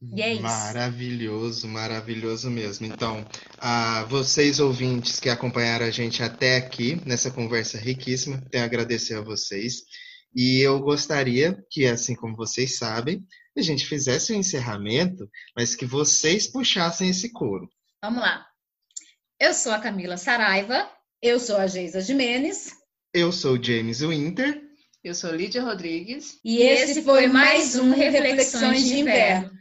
E 0.02 0.22
é 0.22 0.34
isso. 0.34 0.44
Maravilhoso, 0.44 1.68
maravilhoso 1.68 2.50
mesmo. 2.50 2.86
Então, 2.86 3.26
a 3.58 4.06
vocês 4.06 4.60
ouvintes 4.60 5.20
que 5.20 5.30
acompanharam 5.30 5.86
a 5.86 5.92
gente 5.92 6.24
até 6.24 6.56
aqui 6.56 7.02
nessa 7.06 7.30
conversa 7.30 7.78
riquíssima, 7.78 8.42
tenho 8.50 8.64
a 8.64 8.68
agradecer 8.68 9.16
a 9.16 9.22
vocês. 9.22 9.84
E 10.34 10.60
eu 10.62 10.80
gostaria 10.80 11.62
que, 11.70 11.86
assim 11.86 12.16
como 12.16 12.36
vocês 12.36 12.78
sabem, 12.78 13.26
a 13.58 13.62
gente 13.62 13.86
fizesse 13.86 14.32
o 14.32 14.36
um 14.36 14.40
encerramento, 14.40 15.30
mas 15.56 15.76
que 15.76 15.86
vocês 15.86 16.48
puxassem 16.48 17.10
esse 17.10 17.32
coro. 17.34 17.68
Vamos 18.02 18.22
lá. 18.22 18.49
Eu 19.40 19.54
sou 19.54 19.72
a 19.72 19.80
Camila 19.80 20.18
Saraiva. 20.18 20.90
Eu 21.22 21.40
sou 21.40 21.56
a 21.56 21.66
Geisa 21.66 22.02
Jimenez. 22.02 22.74
Eu 23.14 23.32
sou 23.32 23.62
James 23.62 24.02
Winter. 24.02 24.62
Eu 25.02 25.16
sou 25.16 25.34
Lídia 25.34 25.64
Rodrigues. 25.64 26.38
E 26.44 26.62
esse 26.62 27.02
foi 27.04 27.28
mais 27.28 27.78
um 27.78 27.92
Reflexões 27.92 28.84
de 28.84 29.00
Inverno. 29.00 29.59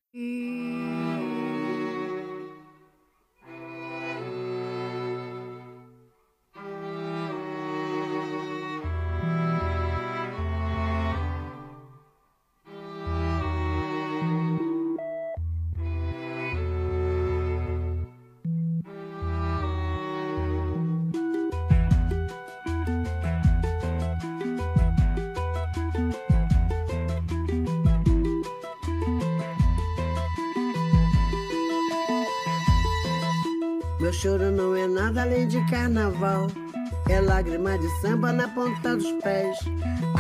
Carnaval. 35.71 36.49
É 37.09 37.21
lágrima 37.21 37.79
de 37.79 37.89
samba 38.01 38.33
na 38.33 38.49
ponta 38.49 38.97
dos 38.97 39.11
pés. 39.23 39.57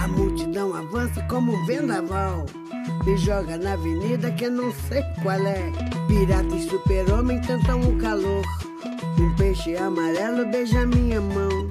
A 0.02 0.08
multidão 0.08 0.74
avança 0.74 1.22
como 1.28 1.52
um 1.52 1.66
vendaval. 1.66 2.46
Me 3.04 3.16
joga 3.16 3.56
na 3.58 3.74
avenida 3.74 4.30
que 4.32 4.44
eu 4.44 4.50
não 4.50 4.72
sei 4.72 5.02
qual 5.22 5.40
é. 5.46 5.70
Pirata 6.06 6.54
e 6.54 6.68
super-homem 6.68 7.40
tentam 7.42 7.80
o 7.80 7.98
calor. 7.98 8.42
Um 9.18 9.34
peixe 9.36 9.76
amarelo 9.76 10.46
beija 10.46 10.86
minha 10.86 11.20
mão. 11.20 11.68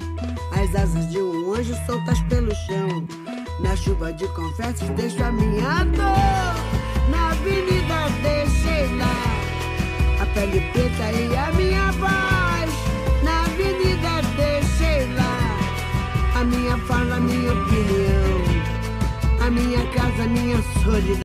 As 0.52 0.74
asas 0.74 1.08
de 1.10 1.18
um 1.18 1.54
anjo 1.54 1.74
soltas 1.86 2.20
pelo 2.22 2.54
chão. 2.54 3.06
Na 3.60 3.74
chuva 3.76 4.12
de 4.12 4.26
confetes 4.28 4.88
deixo 4.90 5.22
a 5.22 5.32
minha 5.32 5.84
dor. 5.84 7.10
Na 7.10 7.30
avenida 7.30 8.08
deixei 8.22 8.96
lá 8.96 10.22
a 10.22 10.26
pele 10.26 10.60
preta 10.72 11.12
e 11.12 11.36
a 11.36 11.52
minha 11.52 11.92
voz. 11.92 12.47
Fala, 16.86 17.20
minha 17.20 17.52
opinião, 17.52 18.38
a 19.46 19.50
minha 19.50 19.86
casa, 19.92 20.22
a 20.22 20.26
minha 20.28 20.62
solidão. 20.82 21.16